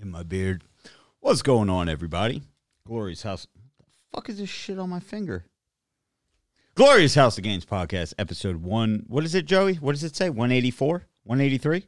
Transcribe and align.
in 0.00 0.10
my 0.10 0.22
beard. 0.22 0.64
What's 1.20 1.42
going 1.42 1.70
on, 1.70 1.88
everybody? 1.88 2.42
Glorious 2.86 3.22
House. 3.22 3.46
The 3.78 3.84
fuck 4.12 4.28
is 4.28 4.38
this 4.38 4.50
shit 4.50 4.78
on 4.78 4.90
my 4.90 5.00
finger? 5.00 5.46
Glorious 6.74 7.14
House 7.14 7.38
of 7.38 7.44
Gains 7.44 7.64
podcast, 7.64 8.12
episode 8.18 8.62
one. 8.62 9.04
What 9.08 9.24
is 9.24 9.34
it, 9.34 9.46
Joey? 9.46 9.74
What 9.74 9.92
does 9.92 10.04
it 10.04 10.14
say? 10.14 10.28
184? 10.28 11.06
183? 11.24 11.78
It 11.78 11.86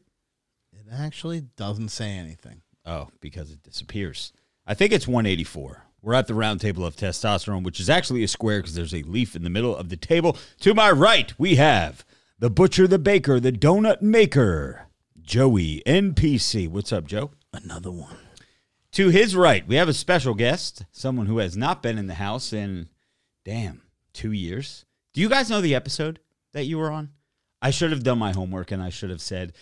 actually 0.92 1.42
doesn't 1.56 1.90
say 1.90 2.10
anything. 2.10 2.62
Oh, 2.86 3.08
because 3.20 3.50
it 3.50 3.62
disappears. 3.62 4.32
I 4.66 4.74
think 4.74 4.92
it's 4.92 5.06
184. 5.06 5.84
We're 6.00 6.14
at 6.14 6.26
the 6.26 6.34
round 6.34 6.60
table 6.60 6.86
of 6.86 6.96
testosterone, 6.96 7.64
which 7.64 7.80
is 7.80 7.90
actually 7.90 8.22
a 8.22 8.28
square 8.28 8.60
because 8.60 8.74
there's 8.74 8.94
a 8.94 9.02
leaf 9.02 9.36
in 9.36 9.42
the 9.42 9.50
middle 9.50 9.76
of 9.76 9.90
the 9.90 9.96
table. 9.96 10.38
To 10.60 10.72
my 10.72 10.90
right, 10.90 11.34
we 11.38 11.56
have 11.56 12.04
the 12.38 12.48
butcher, 12.48 12.86
the 12.86 12.98
baker, 12.98 13.40
the 13.40 13.52
donut 13.52 14.00
maker, 14.00 14.86
Joey 15.20 15.82
NPC. 15.84 16.68
What's 16.68 16.92
up, 16.92 17.06
Joe? 17.06 17.32
Another 17.62 17.90
one. 17.90 18.16
To 18.92 19.08
his 19.10 19.36
right, 19.36 19.66
we 19.66 19.76
have 19.76 19.88
a 19.88 19.94
special 19.94 20.34
guest, 20.34 20.84
someone 20.92 21.26
who 21.26 21.38
has 21.38 21.56
not 21.56 21.82
been 21.82 21.98
in 21.98 22.06
the 22.06 22.14
house 22.14 22.52
in, 22.52 22.88
damn, 23.44 23.82
two 24.12 24.32
years. 24.32 24.84
Do 25.12 25.20
you 25.20 25.28
guys 25.28 25.50
know 25.50 25.60
the 25.60 25.74
episode 25.74 26.20
that 26.52 26.64
you 26.64 26.78
were 26.78 26.90
on? 26.90 27.10
I 27.60 27.70
should 27.70 27.90
have 27.90 28.04
done 28.04 28.18
my 28.18 28.32
homework 28.32 28.70
and 28.70 28.80
I 28.82 28.88
should 28.88 29.10
have 29.10 29.20
said, 29.20 29.52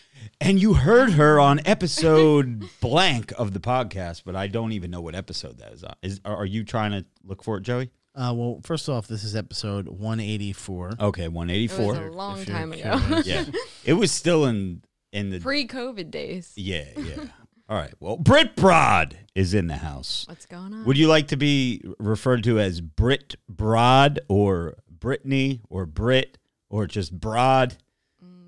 and 0.40 0.60
you 0.60 0.74
heard 0.74 1.12
her 1.12 1.40
on 1.40 1.60
episode 1.64 2.64
blank 2.80 3.32
of 3.38 3.52
the 3.54 3.60
podcast, 3.60 4.22
but 4.24 4.36
I 4.36 4.48
don't 4.48 4.72
even 4.72 4.90
know 4.90 5.00
what 5.00 5.14
episode 5.14 5.58
that 5.58 5.72
is 5.72 5.82
on. 5.82 5.94
Is 6.02 6.20
are 6.24 6.44
you 6.44 6.62
trying 6.62 6.90
to 6.92 7.06
look 7.24 7.42
for 7.42 7.56
it, 7.56 7.62
Joey? 7.62 7.90
Uh, 8.14 8.32
well, 8.34 8.60
first 8.64 8.88
off, 8.88 9.06
this 9.08 9.24
is 9.24 9.34
episode 9.34 9.88
184. 9.88 10.92
Okay, 11.00 11.24
It 11.24 11.28
was 11.28 11.34
184. 11.34 11.94
a 12.06 12.12
long 12.12 12.44
time 12.44 12.72
ago. 12.72 13.00
Yeah, 13.24 13.44
it 13.84 13.94
was 13.94 14.12
still 14.12 14.44
in 14.44 14.82
in 15.12 15.30
the 15.30 15.40
Pre-COVID 15.40 16.10
days. 16.10 16.52
yeah 16.56 16.84
yeah. 16.98 17.24
All 17.68 17.76
right, 17.76 17.94
well, 17.98 18.16
Brit 18.16 18.54
Broad 18.54 19.18
is 19.34 19.52
in 19.52 19.66
the 19.66 19.78
house. 19.78 20.24
What's 20.28 20.46
going 20.46 20.72
on? 20.72 20.84
Would 20.84 20.96
you 20.96 21.08
like 21.08 21.28
to 21.28 21.36
be 21.36 21.82
referred 21.98 22.44
to 22.44 22.60
as 22.60 22.80
Brit 22.80 23.34
Broad 23.48 24.20
or 24.28 24.76
Brittany 24.88 25.60
or 25.68 25.84
Brit 25.84 26.38
or 26.70 26.86
just 26.86 27.18
Broad? 27.18 27.76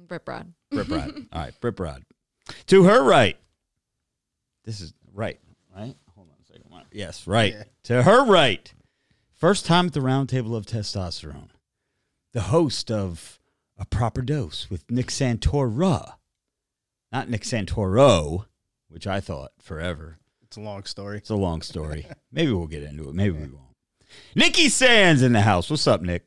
Brett 0.06 0.22
mm, 0.22 0.24
Broad. 0.24 0.52
Brit 0.70 0.88
Broad. 0.88 1.26
All 1.32 1.40
right, 1.40 1.60
Brit 1.60 1.74
Broad. 1.74 2.04
To 2.66 2.84
her 2.84 3.02
right. 3.02 3.36
This 4.64 4.80
is 4.80 4.94
right, 5.12 5.40
right? 5.74 5.96
Hold 6.14 6.28
on 6.28 6.36
a 6.40 6.46
second. 6.46 6.64
Yes, 6.92 7.26
right. 7.26 7.56
To 7.84 8.04
her 8.04 8.24
right. 8.24 8.72
First 9.32 9.66
time 9.66 9.86
at 9.86 9.92
the 9.94 10.00
roundtable 10.00 10.56
of 10.56 10.66
testosterone. 10.66 11.50
The 12.32 12.42
host 12.42 12.90
of 12.90 13.40
A 13.78 13.84
Proper 13.84 14.22
Dose 14.22 14.68
with 14.70 14.88
Nick 14.90 15.08
Santora. 15.08 16.14
Not 17.10 17.30
Nick 17.30 17.42
Santoro, 17.42 18.44
which 18.88 19.06
I 19.06 19.20
thought 19.20 19.52
forever. 19.60 20.18
It's 20.42 20.56
a 20.56 20.60
long 20.60 20.84
story. 20.84 21.18
It's 21.18 21.30
a 21.30 21.36
long 21.36 21.62
story. 21.62 22.06
Maybe 22.32 22.52
we'll 22.52 22.66
get 22.66 22.82
into 22.82 23.08
it. 23.08 23.14
Maybe 23.14 23.32
we 23.32 23.48
won't. 23.48 23.76
Nikki 24.34 24.68
Sands 24.68 25.22
in 25.22 25.32
the 25.32 25.42
house. 25.42 25.68
What's 25.70 25.86
up, 25.86 26.00
Nick? 26.00 26.26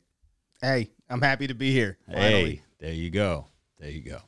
Hey, 0.60 0.90
I'm 1.10 1.20
happy 1.20 1.48
to 1.48 1.54
be 1.54 1.72
here. 1.72 1.98
Hey, 2.08 2.62
there 2.78 2.92
you 2.92 3.10
go. 3.10 3.46
There 3.78 3.90
you 3.90 4.02
go. 4.02 4.18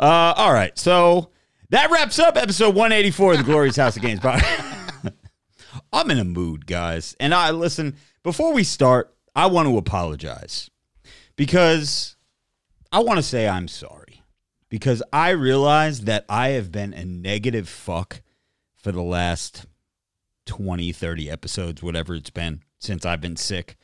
Uh, 0.00 0.32
all 0.36 0.52
right. 0.52 0.76
So 0.78 1.30
that 1.68 1.90
wraps 1.90 2.18
up 2.18 2.36
episode 2.36 2.74
184 2.74 3.32
of 3.32 3.38
the 3.38 3.44
Glorious 3.44 3.76
House 3.76 3.96
of 3.96 4.02
Gains. 4.02 4.20
I'm 5.92 6.10
in 6.10 6.18
a 6.18 6.24
mood, 6.24 6.66
guys. 6.66 7.14
And 7.20 7.34
I 7.34 7.50
listen, 7.50 7.96
before 8.22 8.54
we 8.54 8.64
start, 8.64 9.14
I 9.34 9.46
want 9.46 9.68
to 9.68 9.76
apologize 9.76 10.70
because 11.36 12.16
I 12.90 13.00
want 13.00 13.18
to 13.18 13.22
say 13.22 13.46
I'm 13.46 13.68
sorry 13.68 14.05
because 14.76 15.02
I 15.10 15.30
realize 15.30 16.02
that 16.02 16.26
I 16.28 16.48
have 16.48 16.70
been 16.70 16.92
a 16.92 17.02
negative 17.02 17.66
fuck 17.66 18.20
for 18.74 18.92
the 18.92 19.00
last 19.00 19.64
20, 20.44 20.92
30 20.92 21.30
episodes, 21.30 21.82
whatever 21.82 22.14
it's 22.14 22.28
been 22.28 22.60
since 22.78 23.06
I've 23.06 23.22
been 23.22 23.36
sick. 23.36 23.78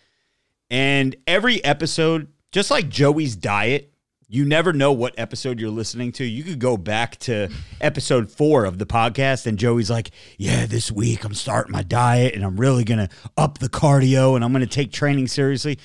And 0.68 1.16
every 1.26 1.64
episode, 1.64 2.28
just 2.50 2.70
like 2.70 2.90
Joey's 2.90 3.36
diet, 3.36 3.90
you 4.28 4.44
never 4.44 4.74
know 4.74 4.92
what 4.92 5.14
episode 5.16 5.58
you're 5.58 5.70
listening 5.70 6.12
to. 6.12 6.24
You 6.24 6.44
could 6.44 6.58
go 6.58 6.76
back 6.76 7.16
to 7.20 7.48
episode 7.80 8.30
four 8.30 8.66
of 8.66 8.78
the 8.78 8.84
podcast, 8.84 9.46
and 9.46 9.58
Joey's 9.58 9.88
like, 9.88 10.10
Yeah, 10.36 10.66
this 10.66 10.92
week 10.92 11.24
I'm 11.24 11.32
starting 11.32 11.72
my 11.72 11.82
diet 11.82 12.34
and 12.34 12.44
I'm 12.44 12.60
really 12.60 12.84
going 12.84 13.08
to 13.08 13.08
up 13.38 13.60
the 13.60 13.70
cardio 13.70 14.36
and 14.36 14.44
I'm 14.44 14.52
going 14.52 14.60
to 14.60 14.66
take 14.66 14.92
training 14.92 15.28
seriously. 15.28 15.78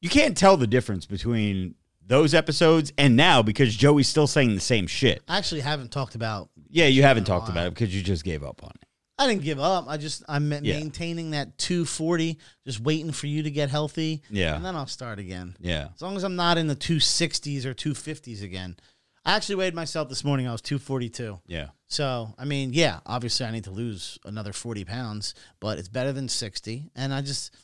You 0.00 0.08
can't 0.08 0.34
tell 0.34 0.56
the 0.56 0.66
difference 0.66 1.04
between 1.04 1.74
those 2.06 2.34
episodes 2.34 2.92
and 2.98 3.16
now 3.16 3.42
because 3.42 3.74
Joey's 3.74 4.08
still 4.08 4.26
saying 4.26 4.54
the 4.54 4.60
same 4.60 4.86
shit. 4.86 5.22
I 5.28 5.38
actually 5.38 5.60
haven't 5.62 5.90
talked 5.90 6.14
about. 6.14 6.50
Yeah, 6.68 6.86
you 6.86 7.02
haven't 7.02 7.24
talked 7.24 7.48
about 7.48 7.66
it 7.68 7.74
because 7.74 7.94
you 7.94 8.02
just 8.02 8.24
gave 8.24 8.42
up 8.44 8.62
on 8.62 8.70
it. 8.74 8.86
I 9.16 9.28
didn't 9.28 9.42
give 9.42 9.60
up. 9.60 9.84
I 9.88 9.96
just 9.96 10.24
I'm 10.28 10.50
Yeah. 10.50 10.58
maintaining 10.80 11.30
that 11.30 11.56
240, 11.58 12.36
just 12.66 12.80
waiting 12.80 13.12
for 13.12 13.28
you 13.28 13.44
to 13.44 13.50
get 13.50 13.70
healthy. 13.70 14.22
Yeah. 14.28 14.56
and 14.56 14.64
then 14.64 14.74
I'll 14.74 14.86
start 14.88 15.18
again. 15.20 15.56
Yeah. 15.60 15.88
As 15.94 16.02
long 16.02 16.16
as 16.16 16.24
I'm 16.24 16.34
not 16.36 16.58
in 16.58 16.66
the 16.66 16.74
260s 16.76 17.64
or 17.64 17.74
250s 17.74 18.42
again. 18.42 18.76
I 19.26 19.36
actually 19.36 19.54
weighed 19.54 19.74
myself 19.74 20.08
this 20.10 20.22
morning. 20.24 20.46
I 20.46 20.52
was 20.52 20.60
242. 20.60 21.40
Yeah. 21.46 21.68
So, 21.86 22.34
I 22.36 22.44
mean, 22.44 22.74
yeah, 22.74 22.98
obviously 23.06 23.46
I 23.46 23.52
need 23.52 23.64
to 23.64 23.70
lose 23.70 24.18
another 24.24 24.52
40 24.52 24.84
pounds, 24.84 25.32
but 25.60 25.78
it's 25.78 25.88
better 25.88 26.12
than 26.12 26.28
60. 26.28 26.90
And 26.94 27.14
I 27.14 27.22
just, 27.22 27.54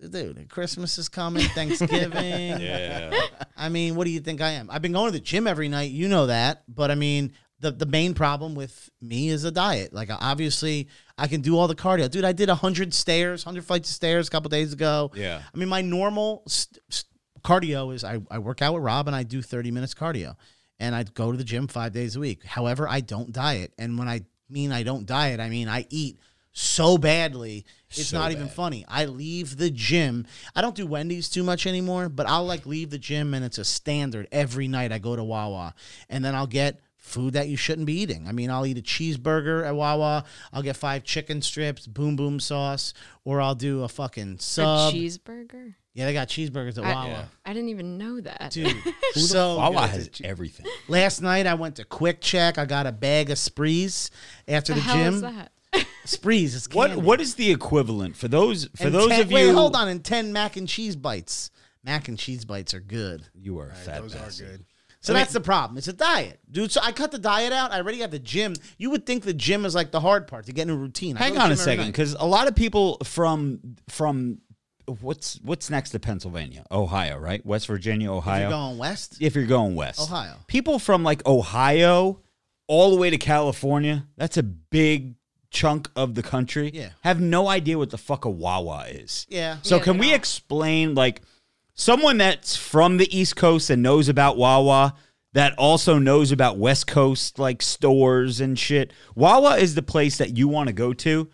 dude, 0.00 0.48
Christmas 0.48 0.98
is 0.98 1.08
coming, 1.08 1.44
Thanksgiving. 1.48 2.60
Yeah. 2.60 3.20
I 3.56 3.68
mean, 3.68 3.94
what 3.96 4.04
do 4.04 4.10
you 4.10 4.20
think 4.20 4.40
I 4.40 4.50
am? 4.52 4.70
I've 4.70 4.82
been 4.82 4.92
going 4.92 5.06
to 5.06 5.12
the 5.12 5.20
gym 5.24 5.46
every 5.46 5.68
night. 5.68 5.90
You 5.90 6.08
know 6.08 6.26
that. 6.26 6.62
But 6.68 6.90
I 6.90 6.94
mean, 6.94 7.32
the, 7.60 7.70
the 7.72 7.86
main 7.86 8.14
problem 8.14 8.54
with 8.54 8.88
me 9.00 9.28
is 9.28 9.44
a 9.44 9.50
diet. 9.50 9.92
Like, 9.92 10.10
obviously, 10.10 10.88
I 11.16 11.26
can 11.26 11.40
do 11.40 11.58
all 11.58 11.66
the 11.66 11.74
cardio. 11.74 12.10
Dude, 12.10 12.24
I 12.24 12.32
did 12.32 12.48
100 12.48 12.94
stairs, 12.94 13.44
100 13.44 13.64
flights 13.64 13.88
of 13.88 13.94
stairs 13.94 14.28
a 14.28 14.30
couple 14.30 14.48
days 14.48 14.72
ago. 14.72 15.10
Yeah. 15.14 15.42
I 15.52 15.56
mean, 15.56 15.68
my 15.68 15.82
normal 15.82 16.42
st- 16.46 16.78
st- 16.88 17.06
cardio 17.42 17.92
is 17.94 18.04
I, 18.04 18.20
I 18.30 18.38
work 18.38 18.62
out 18.62 18.74
with 18.74 18.82
Rob 18.82 19.06
and 19.08 19.16
I 19.16 19.22
do 19.24 19.42
30 19.42 19.70
minutes 19.70 19.94
cardio. 19.94 20.36
And 20.78 20.94
I 20.94 21.02
go 21.02 21.32
to 21.32 21.36
the 21.38 21.44
gym 21.44 21.66
five 21.66 21.92
days 21.92 22.14
a 22.14 22.20
week. 22.20 22.44
However, 22.44 22.88
I 22.88 23.00
don't 23.00 23.32
diet. 23.32 23.72
And 23.78 23.98
when 23.98 24.08
I 24.08 24.22
mean 24.48 24.70
I 24.70 24.84
don't 24.84 25.06
diet, 25.06 25.40
I 25.40 25.48
mean 25.48 25.68
I 25.68 25.86
eat 25.90 26.20
so 26.58 26.98
badly, 26.98 27.64
it's 27.90 28.06
So 28.08 28.18
not 28.18 28.32
even 28.32 28.46
bad. 28.46 28.54
funny. 28.54 28.84
I 28.88 29.04
leave 29.04 29.56
the 29.58 29.70
gym. 29.70 30.26
I 30.56 30.60
don't 30.60 30.74
do 30.74 30.86
Wendy's 30.86 31.28
too 31.28 31.44
much 31.44 31.66
anymore, 31.66 32.08
but 32.08 32.26
I'll 32.28 32.44
like 32.44 32.66
leave 32.66 32.90
the 32.90 32.98
gym 32.98 33.32
and 33.32 33.44
it's 33.44 33.58
a 33.58 33.64
standard 33.64 34.26
every 34.32 34.66
night 34.66 34.90
I 34.90 34.98
go 34.98 35.14
to 35.14 35.22
Wawa. 35.22 35.74
And 36.08 36.24
then 36.24 36.34
I'll 36.34 36.48
get 36.48 36.80
food 36.96 37.34
that 37.34 37.48
you 37.48 37.56
shouldn't 37.56 37.86
be 37.86 38.00
eating. 38.00 38.26
I 38.28 38.32
mean, 38.32 38.50
I'll 38.50 38.66
eat 38.66 38.76
a 38.76 38.82
cheeseburger 38.82 39.64
at 39.64 39.74
Wawa. 39.74 40.24
I'll 40.52 40.62
get 40.62 40.76
five 40.76 41.04
chicken 41.04 41.40
strips, 41.42 41.86
boom 41.86 42.16
boom 42.16 42.40
sauce, 42.40 42.92
or 43.24 43.40
I'll 43.40 43.54
do 43.54 43.84
a 43.84 43.88
fucking 43.88 44.34
A 44.38 44.42
sub. 44.42 44.92
cheeseburger. 44.92 45.74
Yeah, 45.94 46.04
they 46.06 46.12
got 46.12 46.28
cheeseburgers 46.28 46.76
at 46.76 46.84
I, 46.84 46.92
Wawa. 46.92 47.28
I 47.46 47.52
didn't 47.54 47.70
even 47.70 47.98
know 47.98 48.20
that. 48.20 48.50
Dude, 48.52 48.76
so 49.14 49.56
Wawa 49.56 49.72
good. 49.82 49.90
has 49.90 50.10
everything. 50.24 50.66
Last 50.88 51.22
night 51.22 51.46
I 51.46 51.54
went 51.54 51.76
to 51.76 51.84
QuickChek. 51.84 52.58
I 52.58 52.66
got 52.66 52.86
a 52.86 52.92
bag 52.92 53.30
of 53.30 53.38
sprees 53.38 54.10
after 54.48 54.74
the 54.74 54.80
the, 54.80 54.84
hell 54.84 55.20
gym. 55.20 55.48
Is 55.74 55.82
that? 55.82 55.86
Sprees 56.04 56.54
is 56.54 56.68
What 56.72 56.88
candy. 56.90 57.02
what 57.04 57.20
is 57.20 57.34
the 57.34 57.50
equivalent 57.50 58.16
for 58.16 58.28
those 58.28 58.66
for 58.76 58.86
And 58.86 58.94
those 58.94 59.08
10 59.10 59.20
of 59.22 59.30
you? 59.30 59.34
Wait, 59.34 59.50
hold 59.54 59.76
on. 59.76 59.88
And 59.88 60.04
ten 60.04 60.32
mac 60.32 60.56
and 60.56 60.68
cheese 60.68 60.96
bites. 60.96 61.50
Mac 61.84 62.08
and 62.08 62.18
cheese 62.18 62.44
bites 62.44 62.74
are 62.74 62.80
good. 62.80 63.24
You 63.34 63.58
are 63.60 63.68
a 63.70 63.74
fat 63.74 64.02
Those 64.02 64.14
are 64.14 64.18
bastard. 64.18 64.48
Good. 64.50 64.64
So 65.00 65.12
that's 65.12 65.32
the 65.32 65.40
problem. 65.40 65.78
It's 65.78 65.86
a 65.86 65.92
diet, 65.92 66.40
dude. 66.50 66.72
So 66.72 66.80
I 66.82 66.90
cut 66.90 67.12
the 67.12 67.20
diet 67.20 67.52
out. 67.52 67.70
I 67.72 67.76
already 67.76 68.00
have 68.00 68.10
the 68.10 68.18
gym. 68.18 68.54
You 68.78 68.90
would 68.90 69.06
think 69.06 69.22
the 69.22 69.32
gym 69.32 69.64
is 69.64 69.72
like 69.74 69.92
the 69.92 70.00
hard 70.00 70.26
part 70.26 70.46
to 70.46 70.52
get 70.52 70.62
in 70.62 70.70
a 70.70 70.76
routine. 70.76 71.16
I 71.16 71.20
go 71.20 71.24
Hang 71.24 71.34
to 71.34 71.40
on 71.40 71.46
a 71.46 71.48
gym 71.48 71.52
every 71.52 71.64
second, 71.64 71.84
night. 71.84 71.92
because 71.92 72.14
a 72.14 72.26
lot 72.26 72.48
of 72.48 72.56
people 72.56 72.98
from 73.04 73.60
from 73.88 74.38
what's 75.00 75.38
what's 75.44 75.70
next 75.70 75.90
to 75.90 76.00
Pennsylvania, 76.00 76.64
Ohio, 76.72 77.16
right? 77.18 77.44
West 77.46 77.68
Virginia, 77.68 78.10
if 78.10 78.16
Ohio. 78.18 78.40
you're 78.40 78.50
going 78.50 78.78
west, 78.78 79.18
if 79.20 79.36
you're 79.36 79.46
going 79.46 79.76
west, 79.76 80.00
Ohio. 80.00 80.34
People 80.48 80.78
from 80.80 81.04
like 81.04 81.24
Ohio 81.26 82.20
all 82.66 82.90
the 82.90 82.96
way 82.96 83.08
to 83.10 83.18
California. 83.18 84.04
That's 84.16 84.36
a 84.36 84.42
big 84.42 85.14
chunk 85.50 85.90
of 85.96 86.14
the 86.14 86.22
country. 86.22 86.70
Yeah. 86.72 86.90
have 87.02 87.20
no 87.20 87.48
idea 87.48 87.78
what 87.78 87.90
the 87.90 87.98
fuck 87.98 88.24
a 88.24 88.30
Wawa 88.30 88.86
is. 88.88 89.26
yeah. 89.28 89.58
So 89.62 89.76
Yeah, 89.76 89.82
can 89.82 89.98
we 89.98 90.12
explain 90.14 90.94
like 90.94 91.22
someone 91.74 92.18
that's 92.18 92.56
from 92.56 92.96
the 92.96 93.16
East 93.16 93.36
Coast 93.36 93.70
and 93.70 93.82
knows 93.82 94.08
about 94.08 94.36
Wawa? 94.36 94.94
that 95.34 95.54
also 95.58 95.98
knows 95.98 96.32
about 96.32 96.56
West 96.56 96.86
Coast 96.86 97.38
like 97.38 97.60
stores 97.60 98.40
and 98.40 98.58
shit. 98.58 98.92
Wawa 99.14 99.56
is 99.58 99.74
the 99.74 99.82
place 99.82 100.16
that 100.18 100.36
you 100.36 100.48
want 100.48 100.68
to 100.68 100.72
go 100.72 100.92
to 100.94 101.28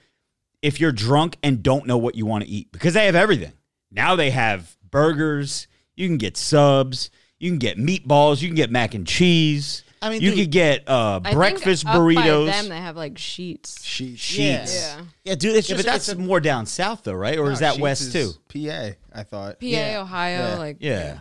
if 0.63 0.81
you're 0.81 0.93
drunk 0.93 1.37
and 1.43 1.63
don't 1.63 1.87
know 1.87 1.97
what 1.97 2.17
you 2.17 2.27
want 2.27 2.43
to 2.45 2.51
eat 2.51 2.73
because 2.73 2.95
they 2.95 3.07
have 3.07 3.15
everything. 3.15 3.53
Now 3.93 4.17
they 4.17 4.31
have 4.31 4.77
burgers, 4.91 5.69
you 5.95 6.09
can 6.09 6.19
get 6.19 6.37
subs, 6.37 7.11
you 7.39 7.51
can 7.51 7.59
get 7.59 7.79
meatballs, 7.79 8.43
you 8.43 8.49
can 8.49 8.57
get 8.57 8.71
mac 8.71 8.95
and 8.95 9.07
cheese. 9.07 9.84
I 10.05 10.11
mean, 10.11 10.21
you 10.23 10.31
dude- 10.31 10.39
could 10.41 10.51
get 10.51 10.89
uh, 10.89 11.21
I 11.25 11.29
think 11.31 11.37
breakfast 11.37 11.87
up 11.87 11.95
by 11.95 11.99
burritos. 11.99 12.47
them, 12.47 12.69
they 12.69 12.77
have 12.77 12.97
like 12.97 13.15
Sheetz. 13.15 13.79
She, 13.83 14.15
Sheetz. 14.15 14.37
Yeah. 14.75 15.01
Yeah, 15.25 15.35
dude, 15.35 15.57
it's 15.57 15.69
Yeah, 15.69 15.77
just 15.77 15.87
but 15.87 15.93
that's 15.93 16.09
it's 16.09 16.19
a, 16.19 16.23
more 16.23 16.41
down 16.41 16.67
south 16.67 17.03
though, 17.05 17.15
right? 17.15 17.39
Or 17.39 17.51
is 17.51 17.61
that 17.61 17.79
west 17.79 18.13
too? 18.13 18.31
PA, 18.49 18.91
I 19.13 19.23
thought. 19.23 19.61
PA, 19.61 19.67
Yeah. 19.67 20.01
Ohio, 20.01 20.39
Yeah. 20.39 20.55
like 20.59 20.77
Yeah. 20.81 21.19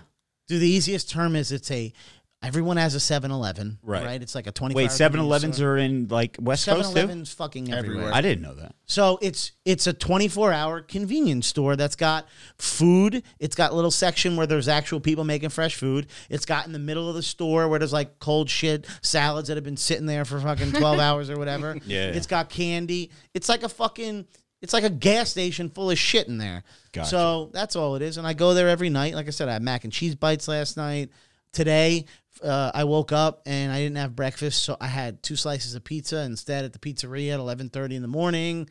dude. 0.47 0.61
The 0.61 0.67
easiest 0.67 1.09
term 1.09 1.35
is 1.35 1.51
it's 1.51 1.71
a. 1.71 1.93
Everyone 2.43 2.75
has 2.77 2.93
a 2.93 2.97
7-Eleven, 2.97 3.79
Right. 3.81 4.03
right? 4.03 4.21
It's 4.21 4.35
like 4.35 4.47
a 4.47 4.51
twenty. 4.51 4.75
Wait, 4.75 4.89
7-Elevens 4.89 5.61
are 5.61 5.77
in 5.77 6.07
like 6.09 6.37
West 6.41 6.65
Coast 6.65 6.89
too? 6.93 6.99
7-Elevens 6.99 7.31
fucking 7.33 7.71
everywhere. 7.73 7.95
Everywhere. 7.99 8.13
I 8.13 8.21
didn't 8.21 8.43
know 8.43 8.53
that. 8.55 8.75
So 8.85 9.17
it's 9.21 9.53
it's 9.63 9.87
a 9.87 9.93
24 9.93 10.51
hour 10.51 10.81
convenience 10.81 11.47
store 11.47 11.75
that's 11.75 11.95
got 11.95 12.27
food. 12.57 13.23
It's 13.39 13.55
got 13.55 13.71
a 13.71 13.75
little 13.75 13.91
section 13.91 14.35
where 14.35 14.45
there's 14.45 14.67
actual 14.67 14.99
people 14.99 15.23
making 15.23 15.49
fresh 15.49 15.75
food. 15.75 16.07
It's 16.29 16.45
got 16.45 16.65
in 16.67 16.73
the 16.73 16.79
middle 16.79 17.07
of 17.09 17.15
the 17.15 17.23
store 17.23 17.67
where 17.69 17.79
there's 17.79 17.93
like 17.93 18.19
cold 18.19 18.49
shit 18.49 18.85
salads 19.01 19.47
that 19.47 19.55
have 19.55 19.63
been 19.63 19.77
sitting 19.77 20.05
there 20.05 20.25
for 20.25 20.39
fucking 20.39 20.71
12 20.73 20.99
hours 20.99 21.29
or 21.29 21.37
whatever. 21.37 21.77
Yeah. 21.85 22.07
It's 22.07 22.27
got 22.27 22.49
candy. 22.49 23.09
It's 23.33 23.47
like 23.49 23.63
a 23.63 23.69
fucking 23.69 24.25
it's 24.61 24.73
like 24.73 24.83
a 24.83 24.89
gas 24.89 25.29
station 25.29 25.69
full 25.69 25.91
of 25.91 25.97
shit 25.97 26.27
in 26.27 26.37
there. 26.37 26.63
Gotcha. 26.93 27.09
So 27.09 27.49
that's 27.53 27.75
all 27.75 27.95
it 27.95 28.01
is. 28.01 28.17
And 28.17 28.25
I 28.27 28.33
go 28.33 28.53
there 28.53 28.69
every 28.69 28.89
night. 28.89 29.13
Like 29.15 29.27
I 29.27 29.31
said, 29.31 29.49
I 29.49 29.53
had 29.53 29.61
mac 29.61 29.83
and 29.83 29.91
cheese 29.91 30.15
bites 30.15 30.47
last 30.47 30.77
night. 30.77 31.09
Today, 31.51 32.05
uh, 32.43 32.71
I 32.73 32.83
woke 32.83 33.11
up 33.11 33.41
and 33.45 33.71
I 33.71 33.79
didn't 33.79 33.97
have 33.97 34.15
breakfast, 34.15 34.63
so 34.63 34.75
I 34.81 34.87
had 34.87 35.23
two 35.23 35.35
slices 35.35 35.75
of 35.75 35.83
pizza 35.83 36.17
instead 36.23 36.65
at 36.65 36.73
the 36.73 36.79
pizzeria 36.79 37.33
at 37.33 37.39
eleven 37.39 37.69
thirty 37.69 37.95
in 37.95 38.01
the 38.01 38.07
morning. 38.07 38.69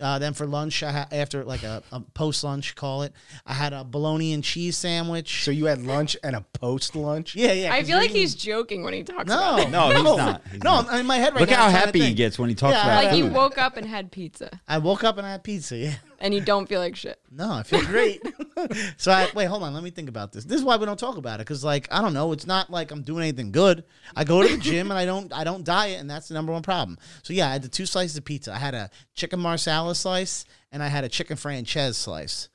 Uh, 0.00 0.16
then 0.20 0.32
for 0.32 0.46
lunch, 0.46 0.84
I 0.84 0.92
ha- 0.92 1.08
after 1.10 1.44
like 1.44 1.64
a, 1.64 1.82
a 1.90 1.98
post 2.00 2.44
lunch, 2.44 2.76
call 2.76 3.02
it, 3.02 3.12
I 3.44 3.52
had 3.54 3.72
a 3.72 3.82
bologna 3.82 4.32
and 4.32 4.44
cheese 4.44 4.76
sandwich. 4.76 5.42
So 5.42 5.50
you 5.50 5.64
had 5.66 5.82
lunch 5.82 6.16
and 6.22 6.36
a 6.36 6.42
post 6.52 6.94
lunch? 6.94 7.34
yeah, 7.34 7.52
yeah. 7.52 7.72
I 7.72 7.78
'cause 7.80 7.88
feel 7.88 7.96
you're 7.96 8.04
like 8.04 8.10
he's 8.12 8.36
joking 8.36 8.84
when 8.84 8.94
he 8.94 9.02
talks 9.02 9.26
no, 9.26 9.34
about 9.34 9.58
it. 9.60 9.70
No, 9.70 9.90
he's 9.90 10.04
not. 10.04 10.42
He's 10.52 10.62
no, 10.62 10.70
not. 10.82 10.88
I'm 10.92 11.00
in 11.00 11.06
my 11.06 11.16
head 11.16 11.34
right 11.34 11.34
now. 11.34 11.40
Look 11.40 11.50
now. 11.50 11.56
how 11.56 11.64
I'm 11.64 11.70
trying 11.72 11.80
to 11.82 11.86
happy 11.86 11.98
he 11.98 12.04
think. 12.06 12.16
gets 12.16 12.38
when 12.38 12.48
he 12.48 12.54
talks 12.54 12.74
Yeah, 12.76 12.84
about 12.84 13.04
Like 13.04 13.12
he 13.12 13.22
food. 13.22 13.32
woke 13.32 13.58
up 13.58 13.76
and 13.76 13.84
had 13.86 14.12
pizza, 14.12 14.60
I 14.68 14.78
woke 14.78 15.02
up 15.02 15.18
and 15.18 15.26
I 15.26 15.32
had 15.32 15.42
pizza. 15.42 15.76
Yeah. 15.76 15.94
And 16.20 16.34
you 16.34 16.40
don't 16.40 16.68
feel 16.68 16.80
like 16.80 16.96
shit. 16.96 17.20
No, 17.30 17.52
I 17.52 17.62
feel 17.62 17.84
great. 17.84 18.20
so 18.96 19.12
I 19.12 19.28
wait, 19.34 19.46
hold 19.46 19.62
on, 19.62 19.74
let 19.74 19.82
me 19.82 19.90
think 19.90 20.08
about 20.08 20.32
this. 20.32 20.44
This 20.44 20.58
is 20.58 20.64
why 20.64 20.76
we 20.76 20.86
don't 20.86 20.98
talk 20.98 21.16
about 21.16 21.40
it 21.40 21.46
because, 21.46 21.64
like, 21.64 21.88
I 21.90 22.00
don't 22.00 22.14
know. 22.14 22.32
It's 22.32 22.46
not 22.46 22.70
like 22.70 22.90
I'm 22.90 23.02
doing 23.02 23.22
anything 23.22 23.52
good. 23.52 23.84
I 24.16 24.24
go 24.24 24.42
to 24.42 24.48
the 24.48 24.58
gym 24.58 24.90
and 24.90 24.98
I 24.98 25.04
don't, 25.04 25.32
I 25.32 25.44
don't 25.44 25.64
diet, 25.64 26.00
and 26.00 26.10
that's 26.10 26.28
the 26.28 26.34
number 26.34 26.52
one 26.52 26.62
problem. 26.62 26.98
So 27.22 27.32
yeah, 27.32 27.48
I 27.48 27.52
had 27.52 27.62
the 27.62 27.68
two 27.68 27.86
slices 27.86 28.16
of 28.16 28.24
pizza. 28.24 28.52
I 28.52 28.58
had 28.58 28.74
a 28.74 28.90
chicken 29.14 29.40
marsala 29.40 29.94
slice 29.94 30.44
and 30.72 30.82
I 30.82 30.88
had 30.88 31.04
a 31.04 31.08
chicken 31.08 31.36
franchise 31.36 31.96
slice. 31.96 32.48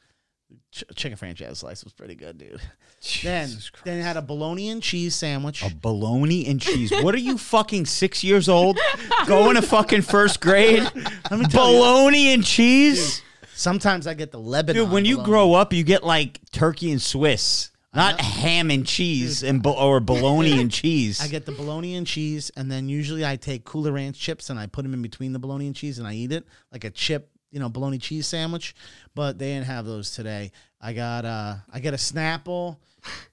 Ch- 0.71 0.83
chicken 0.95 1.18
franchise 1.18 1.59
slice 1.59 1.83
was 1.83 1.94
pretty 1.94 2.16
good, 2.16 2.38
dude. 2.38 2.62
then, 3.24 3.50
then 3.83 4.01
I 4.01 4.04
had 4.04 4.18
a 4.18 4.21
bologna 4.21 4.69
and 4.69 4.81
cheese 4.81 5.16
sandwich. 5.16 5.63
A 5.63 5.74
bologna 5.74 6.48
and 6.48 6.59
cheese. 6.59 6.92
What 6.92 7.16
are 7.16 7.19
you 7.19 7.38
fucking 7.38 7.86
six 7.86 8.24
years 8.24 8.50
old? 8.50 8.80
Going 9.25 9.56
to 9.56 9.62
fucking 9.62 10.01
first 10.01 10.42
grade? 10.42 10.83
Let 11.31 11.39
me 11.39 11.45
tell 11.45 11.71
you, 11.71 11.77
Bologna 11.77 12.33
and 12.33 12.44
cheese? 12.44 13.21
Sometimes 13.56 14.08
I 14.08 14.14
get 14.14 14.32
the 14.32 14.40
Lebanon. 14.40 14.84
Dude, 14.84 14.92
when 14.92 15.06
you 15.06 15.18
bologna. 15.18 15.32
grow 15.32 15.54
up, 15.54 15.74
you 15.74 15.84
get 15.84 16.04
like 16.04 16.40
turkey 16.52 16.92
and 16.92 17.02
Swiss, 17.02 17.72
not 17.94 18.20
ham 18.20 18.72
and 18.72 18.86
cheese 18.86 19.44
and 19.44 19.62
bo- 19.62 19.74
or 19.74 20.00
bologna 20.00 20.60
and 20.60 20.72
cheese. 20.72 21.22
I 21.22 21.28
get 21.28 21.46
the 21.46 21.52
bologna 21.52 21.96
and 21.96 22.08
cheese, 22.08 22.52
and 22.56 22.72
then 22.72 22.90
usually 22.90 23.26
I 23.26 23.36
take 23.36 23.66
Cooler 23.66 23.92
Ranch 23.92 24.20
chips 24.20 24.50
and 24.50 24.60
I 24.60 24.68
put 24.68 24.84
them 24.84 24.94
in 24.94 25.02
between 25.02 25.34
the 25.34 25.40
bologna 25.40 25.68
and 25.68 25.76
cheese 25.76 26.00
and 26.00 26.08
I 26.08 26.14
eat 26.14 26.32
it 26.32 26.46
like 26.72 26.84
a 26.84 26.90
chip, 26.90 27.30
you 27.52 27.60
know, 27.60 27.70
bologna 27.70 27.98
cheese 27.98 28.28
sandwich. 28.28 28.76
But 29.16 29.38
they 29.38 29.48
didn't 29.48 29.68
have 29.68 29.86
those 29.86 30.12
today. 30.12 30.52
I 30.82 30.94
got 30.94 31.26
uh, 31.26 31.56
I 31.72 31.80
get 31.80 31.94
a 31.94 31.98
Snapple, 31.98 32.78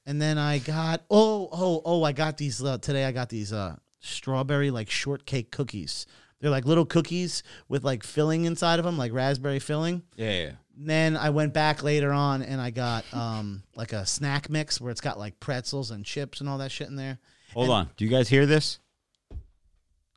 and 0.07 0.21
then 0.21 0.39
I 0.39 0.59
got 0.59 1.03
oh 1.11 1.49
oh 1.53 1.83
oh 1.85 2.03
I 2.05 2.13
got 2.13 2.37
these 2.37 2.63
uh, 2.63 2.79
today. 2.79 3.05
I 3.05 3.13
got 3.13 3.29
these 3.29 3.53
uh 3.53 3.77
strawberry 4.01 4.71
like 4.71 4.91
shortcake 4.91 5.51
cookies. 5.51 6.07
They're 6.41 6.51
like 6.51 6.65
little 6.65 6.87
cookies 6.87 7.43
with 7.69 7.85
like 7.85 8.03
filling 8.03 8.45
inside 8.45 8.79
of 8.79 8.85
them, 8.85 8.97
like 8.97 9.13
raspberry 9.13 9.59
filling. 9.59 10.03
yeah, 10.17 10.43
yeah. 10.45 10.51
Then 10.83 11.15
I 11.15 11.29
went 11.29 11.53
back 11.53 11.83
later 11.83 12.11
on 12.11 12.43
and 12.43 12.59
I 12.59 12.71
got 12.71 13.05
um 13.13 13.63
like 13.75 13.93
a 13.93 14.07
snack 14.07 14.49
mix 14.49 14.81
where 14.81 14.91
it's 14.91 15.03
got 15.03 15.19
like 15.19 15.39
pretzels 15.39 15.91
and 15.91 16.05
chips 16.05 16.41
and 16.41 16.49
all 16.49 16.57
that 16.59 16.73
shit 16.73 16.89
in 16.89 16.97
there. 16.97 17.19
Hold 17.53 17.69
on. 17.69 17.91
Do 17.99 18.05
you 18.07 18.11
guys 18.11 18.29
hear 18.29 18.47
this? 18.47 18.79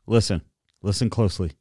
Listen. 0.06 0.42
Listen 0.82 1.10
closely. 1.10 1.52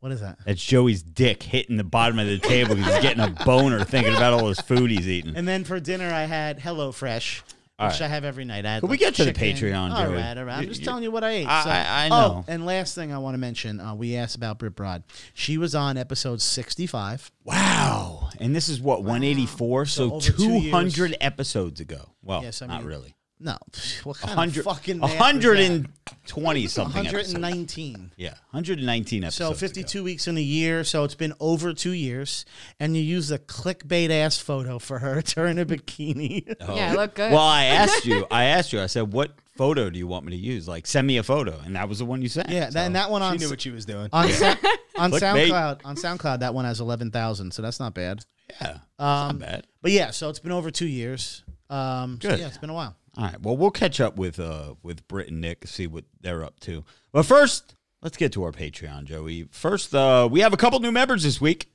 What 0.00 0.12
is 0.12 0.20
that? 0.20 0.38
That's 0.44 0.64
Joey's 0.64 1.02
dick 1.02 1.42
hitting 1.42 1.76
the 1.78 1.82
bottom 1.84 2.18
of 2.20 2.26
the 2.26 2.38
table 2.38 2.76
because 2.76 2.92
he's 2.92 3.02
getting 3.02 3.24
a 3.24 3.30
boner 3.44 3.82
thinking 3.82 4.14
about 4.14 4.34
all 4.34 4.46
this 4.46 4.60
food 4.60 4.90
he's 4.90 5.08
eating. 5.08 5.34
And 5.34 5.48
then 5.48 5.64
for 5.64 5.80
dinner, 5.80 6.12
I 6.12 6.24
had 6.24 6.60
HelloFresh, 6.60 7.42
All 7.78 7.88
which 7.88 8.00
right. 8.00 8.06
I 8.06 8.08
have 8.08 8.24
every 8.24 8.44
night. 8.46 8.64
I 8.64 8.74
had 8.74 8.80
Can 8.80 8.88
we 8.88 8.94
like 8.94 9.00
get 9.00 9.14
to 9.16 9.24
the 9.26 9.32
chicken. 9.34 9.68
Patreon, 9.70 9.90
All 9.92 10.04
Joey? 10.06 10.14
right, 10.16 10.38
all 10.38 10.44
right. 10.44 10.54
I'm 10.56 10.62
You- 10.62 10.68
just 10.68 10.80
you- 10.80 10.86
telling 10.86 11.02
you 11.02 11.10
what 11.10 11.22
I 11.24 11.30
ate. 11.30 11.46
I- 11.46 11.64
so- 11.64 11.70
I- 11.70 12.04
I 12.04 12.08
Oh, 12.08 12.08
know. 12.10 12.44
and 12.48 12.64
last 12.64 12.94
thing 12.94 13.12
I 13.12 13.18
want 13.18 13.34
to 13.34 13.38
mention, 13.38 13.80
uh, 13.80 13.94
we 13.94 14.16
asked 14.16 14.34
about 14.36 14.58
Britt 14.58 14.74
Broad. 14.74 15.02
She 15.34 15.58
was 15.58 15.74
on 15.74 15.98
episode 15.98 16.40
65. 16.40 17.30
Wow. 17.44 18.30
And 18.40 18.54
this 18.56 18.68
is 18.70 18.80
what, 18.80 19.02
184? 19.04 19.86
So 19.86 20.08
So, 20.08 20.14
over 20.14 20.32
two 20.32 20.42
years. 20.52 20.64
200 20.64 21.16
episodes 21.20 21.80
ago. 21.80 22.12
Well, 22.22 22.42
Yes, 22.42 22.62
I 22.62 22.66
not 22.66 22.80
mean, 22.80 22.88
really. 22.88 23.15
No, 23.38 23.56
what 24.04 24.16
kind 24.18 24.30
100, 24.36 24.58
of 24.60 24.64
fucking 24.64 24.98
math 24.98 25.10
is 25.12 25.18
120 25.20 26.66
something 26.68 27.04
that? 27.04 27.08
episodes. 27.14 27.34
119. 27.34 28.12
Yeah, 28.16 28.30
119 28.50 29.24
episodes. 29.24 29.36
So 29.36 29.48
ago. 29.48 29.54
52 29.54 30.02
weeks 30.04 30.26
in 30.26 30.38
a 30.38 30.40
year. 30.40 30.84
So 30.84 31.04
it's 31.04 31.14
been 31.14 31.34
over 31.38 31.74
two 31.74 31.90
years. 31.90 32.46
And 32.80 32.96
you 32.96 33.02
use 33.02 33.30
a 33.30 33.38
clickbait 33.38 34.10
ass 34.10 34.38
photo 34.38 34.78
for 34.78 35.00
her 35.00 35.20
to 35.36 35.40
her 35.40 35.46
a 35.48 35.54
bikini. 35.66 36.54
Yeah, 36.60 36.94
look 36.94 37.14
good. 37.14 37.30
Well, 37.32 37.40
I 37.42 37.64
asked 37.64 38.04
you. 38.06 38.26
I 38.30 38.44
asked 38.44 38.72
you. 38.72 38.80
I 38.80 38.86
said, 38.86 39.12
"What 39.12 39.32
photo 39.56 39.90
do 39.90 39.98
you 39.98 40.06
want 40.06 40.24
me 40.24 40.32
to 40.32 40.38
use? 40.38 40.66
Like, 40.66 40.86
send 40.86 41.06
me 41.06 41.18
a 41.18 41.22
photo." 41.22 41.60
And 41.64 41.76
that 41.76 41.88
was 41.90 41.98
the 41.98 42.04
one 42.06 42.22
you 42.22 42.28
sent. 42.30 42.48
yeah, 42.48 42.70
that, 42.70 42.86
and 42.86 42.96
that 42.96 43.10
one 43.10 43.20
on. 43.22 43.34
She 43.38 43.44
knew 43.44 43.50
what 43.50 43.60
she 43.60 43.70
was 43.70 43.84
doing. 43.84 44.08
on, 44.12 44.30
Sa- 44.30 44.56
on 44.96 45.10
SoundCloud. 45.12 45.80
On 45.84 45.94
SoundCloud, 45.96 46.40
that 46.40 46.54
one 46.54 46.64
has 46.64 46.80
11,000. 46.80 47.52
So 47.52 47.60
that's 47.62 47.80
not 47.80 47.92
bad. 47.94 48.24
yeah. 48.60 48.78
Um, 48.98 49.38
not 49.38 49.38
bad. 49.40 49.66
But 49.82 49.90
yeah, 49.92 50.10
so 50.10 50.30
it's 50.30 50.38
been 50.38 50.52
over 50.52 50.70
two 50.70 50.88
years. 50.88 51.42
Um, 51.68 52.18
so 52.22 52.30
Good. 52.30 52.40
yeah, 52.40 52.46
it's 52.46 52.58
been 52.58 52.70
a 52.70 52.74
while. 52.74 52.96
All 53.16 53.24
right. 53.24 53.40
Well, 53.40 53.56
we'll 53.56 53.70
catch 53.70 54.00
up 54.00 54.16
with 54.16 54.38
uh 54.38 54.74
with 54.82 55.06
Britt 55.08 55.28
and 55.28 55.40
Nick, 55.40 55.66
see 55.66 55.86
what 55.86 56.04
they're 56.20 56.44
up 56.44 56.60
to. 56.60 56.84
But 57.12 57.24
first, 57.24 57.74
let's 58.02 58.16
get 58.16 58.32
to 58.32 58.44
our 58.44 58.52
Patreon, 58.52 59.04
Joey. 59.04 59.48
First, 59.50 59.94
uh, 59.94 60.28
we 60.30 60.40
have 60.40 60.52
a 60.52 60.58
couple 60.58 60.80
new 60.80 60.92
members 60.92 61.22
this 61.22 61.40
week. 61.40 61.70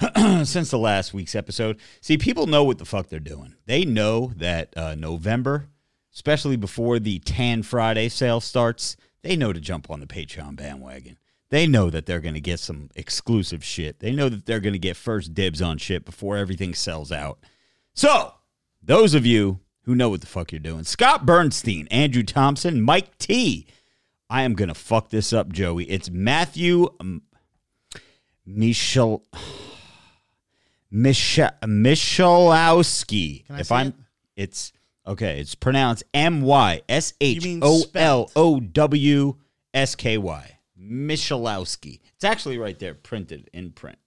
Since 0.16 0.70
the 0.70 0.78
last 0.78 1.12
week's 1.12 1.34
episode, 1.34 1.78
see, 2.00 2.16
people 2.16 2.46
know 2.46 2.64
what 2.64 2.78
the 2.78 2.86
fuck 2.86 3.08
they're 3.08 3.20
doing. 3.20 3.56
They 3.66 3.84
know 3.84 4.32
that 4.36 4.74
uh, 4.74 4.94
November, 4.94 5.68
especially 6.14 6.56
before 6.56 6.98
the 6.98 7.18
Tan 7.18 7.62
Friday 7.62 8.08
sale 8.08 8.40
starts, 8.40 8.96
they 9.22 9.36
know 9.36 9.52
to 9.52 9.60
jump 9.60 9.90
on 9.90 10.00
the 10.00 10.06
Patreon 10.06 10.56
bandwagon. 10.56 11.18
They 11.50 11.66
know 11.66 11.90
that 11.90 12.06
they're 12.06 12.20
going 12.20 12.34
to 12.34 12.40
get 12.40 12.60
some 12.60 12.88
exclusive 12.94 13.62
shit. 13.62 13.98
They 13.98 14.12
know 14.12 14.30
that 14.30 14.46
they're 14.46 14.60
going 14.60 14.72
to 14.72 14.78
get 14.78 14.96
first 14.96 15.34
dibs 15.34 15.60
on 15.60 15.76
shit 15.76 16.06
before 16.06 16.36
everything 16.36 16.74
sells 16.74 17.12
out. 17.12 17.40
So, 17.92 18.32
those 18.82 19.12
of 19.12 19.26
you 19.26 19.60
who 19.82 19.94
know 19.94 20.08
what 20.10 20.20
the 20.20 20.26
fuck 20.26 20.52
you're 20.52 20.58
doing, 20.58 20.84
Scott 20.84 21.26
Bernstein, 21.26 21.88
Andrew 21.90 22.22
Thompson, 22.22 22.82
Mike 22.82 23.16
T. 23.18 23.66
I 24.28 24.42
am 24.42 24.54
going 24.54 24.68
to 24.68 24.74
fuck 24.74 25.10
this 25.10 25.32
up, 25.32 25.52
Joey. 25.52 25.84
It's 25.84 26.10
Matthew 26.10 26.88
um, 27.00 27.22
Michel. 28.46 29.24
Michel 30.92 31.50
Michalowski. 31.62 33.44
If 33.48 33.70
I'm, 33.70 33.88
it? 33.88 33.94
it's 34.36 34.72
okay. 35.06 35.40
It's 35.40 35.54
pronounced 35.54 36.02
M 36.12 36.42
Y 36.42 36.82
S 36.88 37.14
H 37.20 37.46
O 37.62 37.82
L 37.94 38.30
O 38.34 38.60
W 38.60 39.36
S 39.72 39.94
K 39.94 40.18
Y. 40.18 40.32
mean 40.32 40.34
O 40.34 40.46
L 40.46 40.50
O 40.50 40.50
W 40.50 40.54
S 40.54 40.54
K 40.54 40.54
Y. 40.54 40.58
Michalowski. 40.80 42.00
It's 42.14 42.24
actually 42.24 42.58
right 42.58 42.78
there, 42.78 42.94
printed 42.94 43.50
in 43.52 43.70
print. 43.70 43.98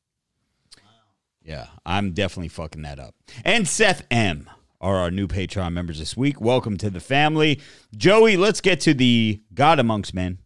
Yeah, 1.43 1.67
I'm 1.85 2.11
definitely 2.11 2.49
fucking 2.49 2.83
that 2.83 2.99
up. 2.99 3.15
And 3.43 3.67
Seth 3.67 4.05
M 4.09 4.49
are 4.83 4.97
our 4.97 5.09
new 5.09 5.27
Patreon 5.29 5.71
members 5.71 5.97
this 5.97 6.17
week. 6.17 6.41
Welcome 6.41 6.75
to 6.77 6.89
the 6.89 6.99
family. 6.99 7.61
Joey, 7.95 8.35
let's 8.35 8.59
get 8.59 8.81
to 8.81 8.93
the 8.93 9.41
God 9.53 9.79
Amongst 9.79 10.13
Men. 10.13 10.39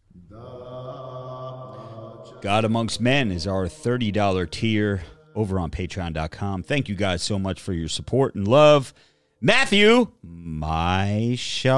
God 2.41 2.63
Amongst 2.63 3.01
Men 3.01 3.31
is 3.31 3.47
our 3.47 3.65
$30 3.65 4.51
tier 4.51 5.01
over 5.33 5.59
on 5.59 5.71
patreon.com. 5.71 6.61
Thank 6.61 6.87
you 6.87 6.93
guys 6.93 7.23
so 7.23 7.39
much 7.39 7.59
for 7.59 7.73
your 7.73 7.87
support 7.87 8.35
and 8.35 8.47
love. 8.47 8.93
Matthew 9.41 10.09
Myszolowski, 10.23 11.71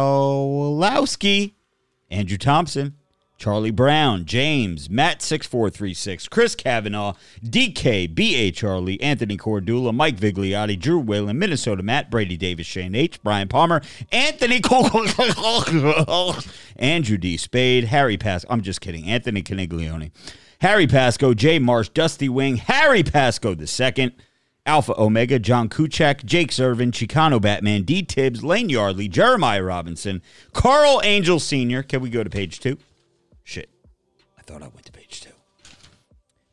Andrew 2.11 2.37
Thompson, 2.37 2.97
Charlie 3.39 3.71
Brown, 3.71 4.25
James, 4.25 4.89
Matt6436, 4.89 6.29
Chris 6.29 6.55
Kavanaugh, 6.55 7.13
DK, 7.41 8.13
B.A. 8.13 8.51
Charlie, 8.51 9.01
Anthony 9.01 9.37
Cordula, 9.37 9.95
Mike 9.95 10.17
Vigliotti, 10.17 10.77
Drew 10.77 10.99
Whalen, 10.99 11.39
Minnesota 11.39 11.81
Matt, 11.81 12.11
Brady 12.11 12.35
Davis, 12.35 12.67
Shane 12.67 12.93
H., 12.93 13.23
Brian 13.23 13.47
Palmer, 13.47 13.81
Anthony 14.11 14.59
Andrew 16.75 17.17
D. 17.17 17.37
Spade, 17.37 17.85
Harry 17.85 18.17
Pass. 18.17 18.43
I'm 18.49 18.61
just 18.61 18.81
kidding. 18.81 19.05
Anthony 19.05 19.41
Caniglione. 19.41 20.11
Harry 20.59 20.87
Pasco, 20.87 21.33
Jay 21.33 21.59
Marsh, 21.59 21.87
Dusty 21.87 22.27
Wing, 22.27 22.57
Harry 22.57 23.03
Pasco 23.03 23.55
the 23.55 23.67
second, 23.67 24.11
Alpha 24.65 24.93
Omega, 25.01 25.39
John 25.39 25.69
Kuchek, 25.69 26.25
Jake 26.25 26.51
Servin, 26.51 26.91
Chicano 26.91 27.41
Batman, 27.41 27.83
D. 27.83 28.03
Tibbs, 28.03 28.43
Lane 28.43 28.67
Yardley, 28.67 29.07
Jeremiah 29.07 29.63
Robinson, 29.63 30.21
Carl 30.51 30.99
Angel 31.05 31.39
Sr. 31.39 31.83
Can 31.83 32.01
we 32.01 32.09
go 32.09 32.25
to 32.25 32.29
page 32.29 32.59
two? 32.59 32.77
Thought 34.49 34.63
I 34.63 34.67
went 34.69 34.83
to 34.87 34.91
page 34.91 35.21
two. 35.21 35.29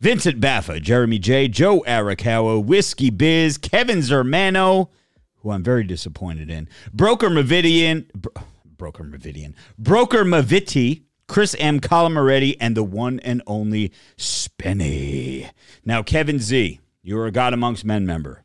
Vincent 0.00 0.38
Baffa, 0.38 0.82
Jeremy 0.82 1.18
J., 1.18 1.48
Joe 1.48 1.80
Arakawa, 1.86 2.62
Whiskey 2.62 3.08
Biz, 3.08 3.56
Kevin 3.56 4.00
Zermano, 4.00 4.90
who 5.36 5.50
I'm 5.50 5.62
very 5.62 5.82
disappointed 5.82 6.50
in, 6.50 6.68
Broker 6.92 7.30
Mavidian, 7.30 8.12
Bro- 8.12 8.34
Broker 8.76 9.02
Mavidian, 9.02 9.54
Broker 9.78 10.26
Maviti, 10.26 11.04
Chris 11.26 11.56
M. 11.58 11.80
Colomaretti, 11.80 12.58
and 12.60 12.76
the 12.76 12.84
one 12.84 13.18
and 13.20 13.40
only 13.46 13.90
Spenny. 14.18 15.48
Now, 15.82 16.02
Kevin 16.02 16.38
Z., 16.38 16.80
you're 17.02 17.24
a 17.24 17.32
God 17.32 17.54
Amongst 17.54 17.82
Men 17.82 18.04
member. 18.04 18.44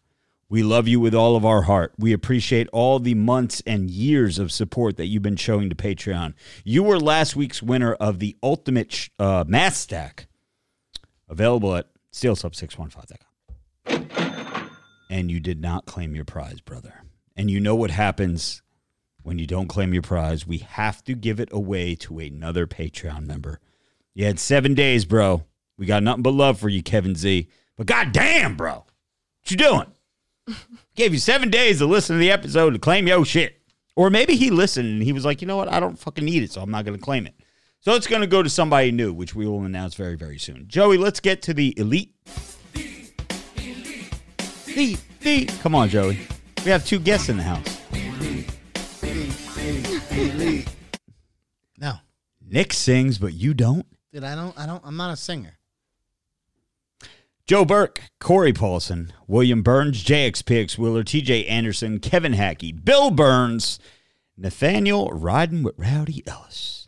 We 0.51 0.61
love 0.63 0.85
you 0.85 0.99
with 0.99 1.15
all 1.15 1.37
of 1.37 1.45
our 1.45 1.61
heart. 1.61 1.93
We 1.97 2.11
appreciate 2.11 2.67
all 2.73 2.99
the 2.99 3.13
months 3.13 3.63
and 3.65 3.89
years 3.89 4.37
of 4.37 4.51
support 4.51 4.97
that 4.97 5.05
you've 5.05 5.23
been 5.23 5.37
showing 5.37 5.69
to 5.69 5.75
Patreon. 5.77 6.33
You 6.65 6.83
were 6.83 6.99
last 6.99 7.37
week's 7.37 7.63
winner 7.63 7.93
of 7.93 8.19
the 8.19 8.35
Ultimate 8.43 9.07
uh, 9.17 9.45
Math 9.47 9.77
Stack, 9.77 10.27
available 11.29 11.77
at 11.77 11.87
steelsub615.com. 12.11 14.71
And 15.09 15.31
you 15.31 15.39
did 15.39 15.61
not 15.61 15.85
claim 15.85 16.15
your 16.15 16.25
prize, 16.25 16.59
brother. 16.59 16.95
And 17.37 17.49
you 17.49 17.61
know 17.61 17.75
what 17.75 17.91
happens 17.91 18.61
when 19.23 19.39
you 19.39 19.47
don't 19.47 19.69
claim 19.69 19.93
your 19.93 20.03
prize. 20.03 20.45
We 20.45 20.57
have 20.57 21.01
to 21.05 21.15
give 21.15 21.39
it 21.39 21.47
away 21.53 21.95
to 21.95 22.19
another 22.19 22.67
Patreon 22.67 23.25
member. 23.25 23.61
You 24.13 24.25
had 24.25 24.37
seven 24.37 24.73
days, 24.73 25.05
bro. 25.05 25.45
We 25.77 25.85
got 25.85 26.03
nothing 26.03 26.23
but 26.23 26.33
love 26.33 26.59
for 26.59 26.67
you, 26.67 26.83
Kevin 26.83 27.15
Z. 27.15 27.47
But 27.77 27.87
goddamn, 27.87 28.57
bro, 28.57 28.73
what 28.73 29.49
you 29.49 29.55
doing? 29.55 29.85
Gave 30.95 31.13
you 31.13 31.19
seven 31.19 31.49
days 31.49 31.79
to 31.79 31.85
listen 31.85 32.15
to 32.15 32.19
the 32.19 32.31
episode 32.31 32.71
to 32.71 32.79
claim 32.79 33.07
your 33.07 33.25
shit. 33.25 33.61
Or 33.95 34.09
maybe 34.09 34.35
he 34.35 34.49
listened 34.49 34.87
and 34.87 35.03
he 35.03 35.13
was 35.13 35.25
like, 35.25 35.41
you 35.41 35.47
know 35.47 35.57
what? 35.57 35.71
I 35.71 35.79
don't 35.79 35.99
fucking 35.99 36.25
need 36.25 36.43
it, 36.43 36.51
so 36.51 36.61
I'm 36.61 36.71
not 36.71 36.85
going 36.85 36.97
to 36.97 37.03
claim 37.03 37.27
it. 37.27 37.35
So 37.81 37.95
it's 37.95 38.07
going 38.07 38.21
to 38.21 38.27
go 38.27 38.43
to 38.43 38.49
somebody 38.49 38.91
new, 38.91 39.11
which 39.11 39.33
we 39.35 39.47
will 39.47 39.63
announce 39.63 39.95
very, 39.95 40.15
very 40.15 40.37
soon. 40.37 40.67
Joey, 40.67 40.97
let's 40.97 41.19
get 41.19 41.41
to 41.43 41.53
the 41.53 41.73
elite. 41.77 42.13
The, 44.65 44.97
the. 45.19 45.45
Come 45.61 45.75
on, 45.75 45.89
Joey. 45.89 46.19
We 46.63 46.71
have 46.71 46.85
two 46.85 46.99
guests 46.99 47.27
in 47.27 47.37
the 47.37 47.43
house. 47.43 47.81
No, 51.79 51.93
Nick 52.47 52.73
sings, 52.73 53.17
but 53.17 53.33
you 53.33 53.53
don't. 53.53 53.85
dude, 54.13 54.23
I 54.23 54.35
don't. 54.35 54.57
I 54.57 54.65
don't. 54.65 54.81
I'm 54.85 54.95
not 54.95 55.11
a 55.11 55.17
singer. 55.17 55.57
Joe 57.51 57.65
Burke, 57.65 58.03
Corey 58.21 58.53
Paulson, 58.53 59.11
William 59.27 59.61
Burns, 59.61 60.01
JXPX 60.05 60.77
Wheeler, 60.77 61.03
TJ 61.03 61.49
Anderson, 61.49 61.99
Kevin 61.99 62.31
Hackey, 62.31 62.71
Bill 62.71 63.11
Burns, 63.11 63.77
Nathaniel 64.37 65.09
riding 65.09 65.61
with 65.61 65.75
Rowdy 65.77 66.23
Ellis, 66.25 66.87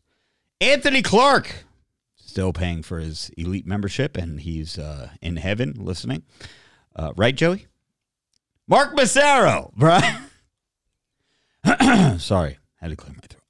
Anthony 0.62 1.02
Clark, 1.02 1.66
still 2.16 2.54
paying 2.54 2.82
for 2.82 3.00
his 3.00 3.30
elite 3.38 3.68
membership, 3.68 4.16
and 4.16 4.40
he's 4.40 4.80
uh, 4.80 5.10
in 5.22 5.36
heaven 5.36 5.74
listening. 5.78 6.24
Uh, 6.96 7.12
right, 7.18 7.36
Joey? 7.36 7.68
Mark 8.66 8.96
Massaro, 8.96 9.74
Brian. 9.76 10.30
Sorry, 12.20 12.58
had 12.78 12.90
to 12.90 12.96
clear 12.96 13.14
my 13.14 13.28
throat. 13.28 13.44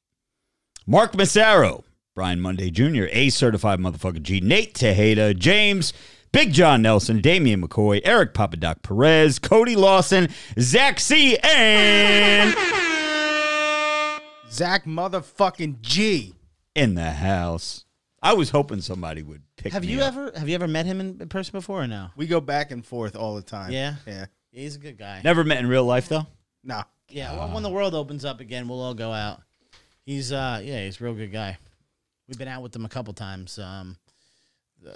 Mark 0.88 1.16
Massaro, 1.16 1.84
Brian 2.16 2.42
Monday 2.42 2.72
Jr., 2.72 3.06
A 3.12 3.30
certified 3.30 3.78
motherfucker 3.78 4.20
G, 4.20 4.42
Nate 4.42 4.74
Tejeda, 4.74 5.38
James, 5.38 5.94
Big 6.34 6.52
John 6.52 6.82
Nelson, 6.82 7.22
Damian 7.22 7.62
McCoy, 7.62 8.02
Eric 8.04 8.34
Papadoc 8.34 8.82
Perez, 8.82 9.38
Cody 9.38 9.76
Lawson, 9.76 10.30
Zach 10.60 11.00
C, 11.00 11.38
and 11.38 12.56
Zach 14.50 14.86
motherfucking 14.86 15.80
G. 15.82 16.34
in 16.74 16.96
the 16.96 17.12
house. 17.12 17.86
I 18.22 18.34
was 18.34 18.50
hoping 18.50 18.82
somebody 18.82 19.22
would 19.22 19.44
pick 19.58 19.74
Have 19.74 19.84
me 19.84 19.90
you 19.90 20.02
up. 20.02 20.08
ever 20.14 20.32
have 20.36 20.50
you 20.50 20.56
ever 20.56 20.68
met 20.68 20.88
him 20.88 21.00
in 21.00 21.22
in 21.22 21.30
person 21.30 21.52
before 21.52 21.84
or 21.84 21.88
no? 21.88 22.08
We 22.16 22.26
go 22.26 22.42
back 22.42 22.72
and 22.72 22.84
forth 22.84 23.16
all 23.16 23.36
the 23.36 23.42
time. 23.44 23.72
Yeah? 23.72 23.96
Yeah. 24.08 24.26
He's 24.52 24.76
a 24.76 24.80
good 24.80 24.98
guy. 24.98 25.22
Never 25.24 25.44
met 25.44 25.60
in 25.60 25.68
real 25.68 25.86
life 25.86 26.10
though. 26.10 26.26
Nah. 26.64 26.84
Yeah, 27.10 27.34
well, 27.38 27.54
when 27.54 27.62
the 27.62 27.70
world 27.70 27.94
opens 27.94 28.26
up 28.26 28.40
again, 28.40 28.68
we'll 28.68 28.82
all 28.82 28.96
go 28.96 29.12
out. 29.12 29.42
He's 30.04 30.32
uh 30.32 30.62
yeah, 30.64 30.84
he's 30.84 31.00
a 31.00 31.04
real 31.04 31.14
good 31.14 31.32
guy. 31.32 31.60
We've 32.28 32.40
been 32.40 32.48
out 32.48 32.64
with 32.64 32.76
him 32.76 32.86
a 32.86 32.90
couple 32.90 33.14
times. 33.14 33.60
Um 33.60 33.98
uh, 34.88 34.92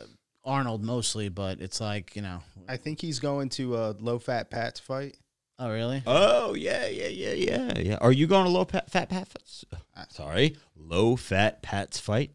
Arnold 0.48 0.84
mostly, 0.84 1.30
but 1.30 1.60
it's 1.62 1.80
like, 1.82 2.16
you 2.16 2.22
know. 2.22 2.40
I 2.68 2.78
think 2.78 3.02
he's 3.02 3.20
going 3.20 3.50
to 3.50 3.76
a 3.78 3.96
low 4.00 4.18
fat 4.18 4.50
Pats 4.50 4.80
fight. 4.80 5.18
Oh, 5.60 5.70
really? 5.70 6.02
Oh 6.08 6.54
yeah, 6.54 6.88
yeah, 6.88 7.08
yeah, 7.08 7.34
yeah, 7.34 7.80
yeah. 7.80 7.98
Are 8.00 8.12
you 8.12 8.28
going 8.28 8.46
to 8.46 8.52
low 8.52 8.64
fat 8.66 8.90
fat 8.90 9.10
Pats? 9.10 9.66
Sorry, 10.10 10.56
low 10.76 11.16
fat 11.16 11.62
Pats 11.62 12.00
fight. 12.00 12.32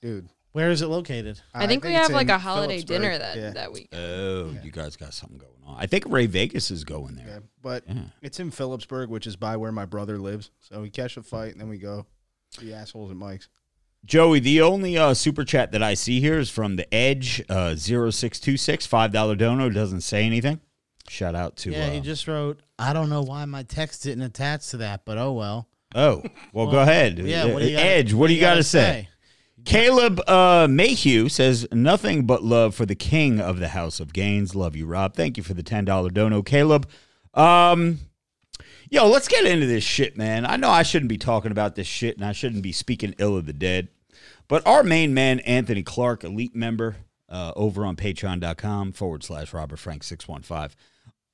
Dude. 0.00 0.28
Where 0.52 0.70
is 0.70 0.82
it 0.82 0.88
located? 0.88 1.40
Uh, 1.54 1.60
I 1.60 1.66
think 1.66 1.82
we 1.82 1.94
have 1.94 2.10
like 2.10 2.28
a 2.28 2.36
holiday 2.36 2.82
dinner 2.82 3.16
that 3.16 3.36
Yeah. 3.38 3.50
that 3.52 3.72
week. 3.72 3.88
Oh, 3.94 4.54
you 4.62 4.70
guys 4.70 4.96
got 4.96 5.14
something 5.14 5.38
going 5.38 5.52
on. 5.64 5.76
I 5.80 5.86
think 5.86 6.04
Ray 6.06 6.26
Vegas 6.26 6.70
is 6.70 6.84
going 6.84 7.14
there. 7.14 7.26
Yeah, 7.26 7.38
but 7.62 7.84
Yeah. 7.88 8.02
it's 8.20 8.38
in 8.38 8.50
Phillipsburg, 8.50 9.08
which 9.08 9.26
is 9.26 9.34
by 9.36 9.56
where 9.56 9.72
my 9.72 9.86
brother 9.86 10.18
lives. 10.18 10.50
So 10.60 10.82
we 10.82 10.90
catch 10.90 11.16
a 11.16 11.22
fight 11.22 11.52
and 11.52 11.60
then 11.60 11.70
we 11.70 11.78
go. 11.78 12.04
The 12.60 12.74
assholes 12.74 13.10
at 13.10 13.16
Mike's. 13.16 13.48
Joey, 14.04 14.40
the 14.40 14.60
only 14.60 14.98
uh, 14.98 15.14
super 15.14 15.44
chat 15.44 15.72
that 15.72 15.82
I 15.82 15.94
see 15.94 16.20
here 16.20 16.38
is 16.38 16.50
from 16.50 16.76
the 16.76 16.92
Edge 16.92 17.40
uh, 17.48 17.76
0626, 17.76 18.86
$5 18.86 19.38
dono. 19.38 19.70
Doesn't 19.70 20.00
say 20.00 20.24
anything. 20.24 20.60
Shout 21.08 21.34
out 21.34 21.56
to. 21.58 21.70
yeah, 21.70 21.86
uh, 21.86 21.90
he 21.90 22.00
just 22.00 22.26
wrote, 22.26 22.60
I 22.78 22.92
don't 22.92 23.10
know 23.10 23.22
why 23.22 23.44
my 23.44 23.62
text 23.62 24.02
didn't 24.02 24.22
attach 24.24 24.68
to 24.68 24.78
that, 24.78 25.04
but 25.04 25.18
oh 25.18 25.32
well. 25.32 25.68
Oh, 25.94 26.22
well, 26.52 26.70
go 26.70 26.80
ahead. 26.80 27.18
Yeah, 27.18 27.44
what 27.52 27.60
do 27.60 27.68
you 27.68 27.76
gotta- 27.76 27.86
Edge, 27.88 28.12
what, 28.14 28.28
do 28.28 28.34
you 28.34 28.40
got 28.40 28.54
to 28.54 28.62
say? 28.62 29.08
Caleb 29.64 30.20
uh, 30.28 30.66
Mayhew 30.68 31.28
says, 31.28 31.68
nothing 31.70 32.26
but 32.26 32.42
love 32.42 32.74
for 32.74 32.86
the 32.86 32.94
king 32.96 33.40
of 33.40 33.58
the 33.60 33.68
House 33.68 34.00
of 34.00 34.12
Gains. 34.12 34.54
Love 34.56 34.74
you, 34.74 34.86
Rob. 34.86 35.14
Thank 35.14 35.36
you 35.36 35.42
for 35.42 35.54
the 35.54 35.62
$10 35.62 36.12
dono, 36.12 36.42
Caleb. 36.42 36.88
Um, 37.34 38.00
yo, 38.92 39.08
let's 39.08 39.26
get 39.26 39.46
into 39.46 39.66
this 39.66 39.82
shit, 39.82 40.18
man. 40.18 40.44
I 40.44 40.56
know 40.56 40.68
I 40.68 40.82
shouldn't 40.82 41.08
be 41.08 41.16
talking 41.16 41.50
about 41.50 41.76
this 41.76 41.86
shit 41.86 42.16
and 42.16 42.26
I 42.26 42.32
shouldn't 42.32 42.62
be 42.62 42.72
speaking 42.72 43.14
ill 43.18 43.38
of 43.38 43.46
the 43.46 43.54
dead. 43.54 43.88
But 44.48 44.66
our 44.66 44.82
main 44.82 45.14
man, 45.14 45.40
Anthony 45.40 45.82
Clark, 45.82 46.24
elite 46.24 46.54
member 46.54 46.96
uh, 47.26 47.52
over 47.56 47.86
on 47.86 47.96
patreon.com 47.96 48.92
forward 48.92 49.24
slash 49.24 49.54
Robert 49.54 49.78
Frank 49.78 50.04
615. 50.04 50.76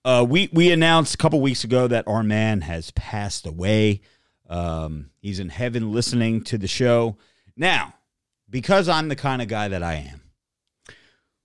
Uh, 0.04 0.24
we, 0.24 0.48
we 0.52 0.70
announced 0.70 1.14
a 1.14 1.18
couple 1.18 1.40
weeks 1.40 1.64
ago 1.64 1.88
that 1.88 2.06
our 2.06 2.22
man 2.22 2.60
has 2.60 2.92
passed 2.92 3.44
away. 3.44 4.02
Um, 4.48 5.10
he's 5.20 5.40
in 5.40 5.48
heaven 5.48 5.90
listening 5.92 6.44
to 6.44 6.58
the 6.58 6.68
show. 6.68 7.16
Now, 7.56 7.94
because 8.48 8.88
I'm 8.88 9.08
the 9.08 9.16
kind 9.16 9.42
of 9.42 9.48
guy 9.48 9.66
that 9.66 9.82
I 9.82 9.94
am, 9.94 10.22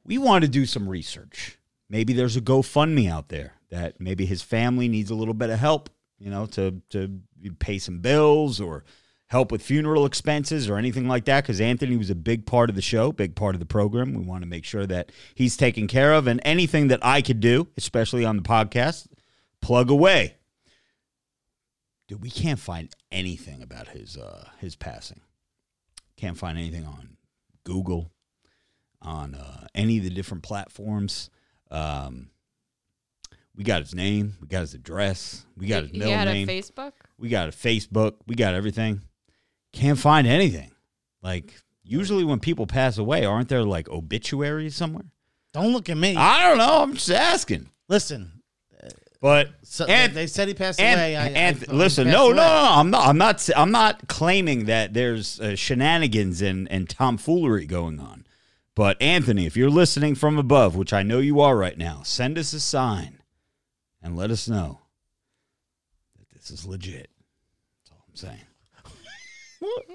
we 0.05 0.20
want 0.20 0.43
to 0.43 0.50
do 0.50 0.67
some 0.67 0.88
research. 0.88 1.58
Maybe 1.89 2.13
there's 2.13 2.38
a 2.38 2.41
GoFundMe 2.41 3.10
out 3.10 3.29
there 3.29 3.53
that 3.72 4.00
maybe 4.00 4.27
his 4.27 4.43
family 4.43 4.88
needs 4.88 5.10
a 5.10 5.15
little 5.15 5.34
bit 5.34 5.50
of 5.50 5.58
help, 5.58 5.89
you 6.24 6.30
know, 6.30 6.46
to 6.46 6.82
to 6.92 7.20
pay 7.60 7.77
some 7.77 8.00
bills 8.00 8.62
or 8.62 8.86
help 9.27 9.51
with 9.51 9.62
funeral 9.62 10.06
expenses 10.06 10.70
or 10.70 10.77
anything 10.77 11.08
like 11.08 11.25
that. 11.25 11.44
Because 11.44 11.60
Anthony 11.60 11.98
was 11.98 12.10
a 12.10 12.15
big 12.15 12.46
part 12.46 12.70
of 12.70 12.77
the 12.77 12.82
show, 12.82 13.12
big 13.12 13.36
part 13.36 13.56
of 13.56 13.60
the 13.60 13.65
program. 13.65 14.13
We 14.13 14.24
want 14.24 14.42
to 14.44 14.50
make 14.50 14.63
sure 14.63 14.86
that 14.86 15.12
he's 15.36 15.58
taken 15.58 15.88
care 15.88 16.13
of, 16.13 16.27
and 16.27 16.39
anything 16.46 16.88
that 16.88 17.01
I 17.03 17.22
could 17.22 17.42
do, 17.42 17.68
especially 17.75 18.24
on 18.24 18.38
the 18.38 18.44
podcast, 18.44 19.08
plug 19.62 19.89
away. 19.89 20.38
Dude, 22.08 22.22
we 22.22 22.30
can't 22.30 22.60
find 22.60 22.89
anything 23.12 23.62
about 23.62 23.89
his 23.89 24.15
uh, 24.15 24.48
his 24.60 24.77
passing. 24.77 25.20
Can't 26.15 26.38
find 26.38 26.58
anything 26.58 26.86
on 26.86 27.18
Google, 27.65 28.12
on 29.01 29.36
uh, 29.36 29.68
any 29.75 29.98
of 29.98 30.06
the 30.06 30.10
different 30.10 30.44
platforms. 30.44 31.30
Um, 31.70 32.30
we 33.56 33.64
got 33.64 33.82
his 33.82 33.94
name, 33.94 34.36
we 34.42 34.48
got 34.48 34.62
his 34.62 34.74
address, 34.74 35.46
we 35.58 35.68
got 35.68 35.84
his 35.84 35.92
He 35.92 36.00
middle 36.00 36.14
had 36.14 36.28
name, 36.28 36.50
a 36.50 36.60
Facebook. 36.62 36.94
we 37.18 37.30
got 37.30 37.50
a 37.50 37.52
Facebook, 37.52 38.16
we 38.28 38.36
got 38.36 38.54
everything. 38.54 39.02
Can't 39.74 40.00
find 40.00 40.28
anything. 40.28 40.72
Like 41.22 41.54
usually 41.84 42.24
when 42.24 42.40
people 42.40 42.68
pass 42.68 42.98
away, 42.98 43.26
aren't 43.26 43.50
there 43.50 43.64
like 43.64 43.90
obituaries 43.90 44.76
somewhere? 44.76 45.06
Don't 45.54 45.72
look 45.74 45.90
at 45.90 45.98
me. 45.98 46.16
I 46.16 46.48
don't 46.50 46.58
know. 46.58 46.82
I'm 46.82 46.94
just 46.96 47.12
asking. 47.12 47.70
Listen, 47.88 48.42
But 49.22 49.50
So 49.64 49.86
and, 49.86 50.14
they 50.14 50.26
said 50.28 50.48
he 50.48 50.54
passed 50.54 50.80
and, 50.80 51.00
away. 51.00 51.16
I, 51.16 51.28
and 51.28 51.66
I- 51.70 51.72
listen, 51.74 52.08
no, 52.08 52.28
passed 52.34 52.36
no, 52.36 52.42
no. 52.44 52.70
I'm 52.72 52.90
not. 52.90 53.08
I'm 53.08 53.18
not. 53.18 53.50
I'm 53.56 53.72
not 53.72 54.08
claiming 54.08 54.66
that 54.66 54.94
there's 54.94 55.40
uh, 55.40 55.56
shenanigans 55.56 56.42
and 56.42 56.70
and 56.72 56.90
tomfoolery 56.90 57.66
going 57.68 58.00
on. 58.00 58.26
But 58.76 59.00
Anthony, 59.02 59.46
if 59.46 59.56
you're 59.56 59.70
listening 59.70 60.16
from 60.16 60.38
above, 60.40 60.76
which 60.76 60.92
I 60.94 61.04
know 61.04 61.20
you 61.20 61.40
are 61.40 61.56
right 61.56 61.78
now, 61.78 62.02
send 62.04 62.38
us 62.40 62.54
a 62.54 62.60
sign 62.60 63.20
and 64.04 64.16
let 64.16 64.30
us 64.30 64.48
know 64.48 64.80
that 66.20 66.30
this 66.32 66.52
is 66.52 66.66
legit. 66.66 67.10
That's 67.80 67.92
all 67.92 68.06
I'm 68.08 68.16
saying. 68.16 68.40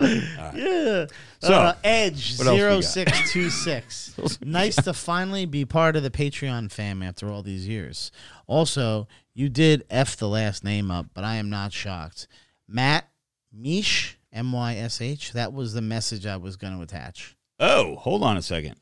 Yeah. 0.00 1.04
So, 1.40 1.52
uh, 1.52 1.74
Edge 1.84 2.38
what 2.38 2.46
else 2.46 2.96
we 2.96 3.04
got? 3.04 3.14
0626. 3.14 4.38
nice 4.42 4.76
to 4.76 4.94
finally 4.94 5.44
be 5.44 5.66
part 5.66 5.94
of 5.94 6.02
the 6.02 6.10
Patreon 6.10 6.72
fam 6.72 7.02
after 7.02 7.28
all 7.28 7.42
these 7.42 7.68
years. 7.68 8.10
Also, 8.46 9.06
you 9.34 9.50
did 9.50 9.84
F 9.90 10.16
the 10.16 10.26
last 10.26 10.64
name 10.64 10.90
up, 10.90 11.08
but 11.12 11.22
I 11.22 11.34
am 11.34 11.50
not 11.50 11.74
shocked. 11.74 12.28
Matt 12.66 13.10
Mish, 13.52 14.18
M 14.32 14.52
Y 14.52 14.76
S 14.76 15.02
H. 15.02 15.34
That 15.34 15.52
was 15.52 15.74
the 15.74 15.82
message 15.82 16.24
I 16.24 16.38
was 16.38 16.56
going 16.56 16.74
to 16.74 16.82
attach. 16.82 17.36
Oh, 17.60 17.96
hold 17.96 18.22
on 18.22 18.38
a 18.38 18.42
second. 18.42 18.76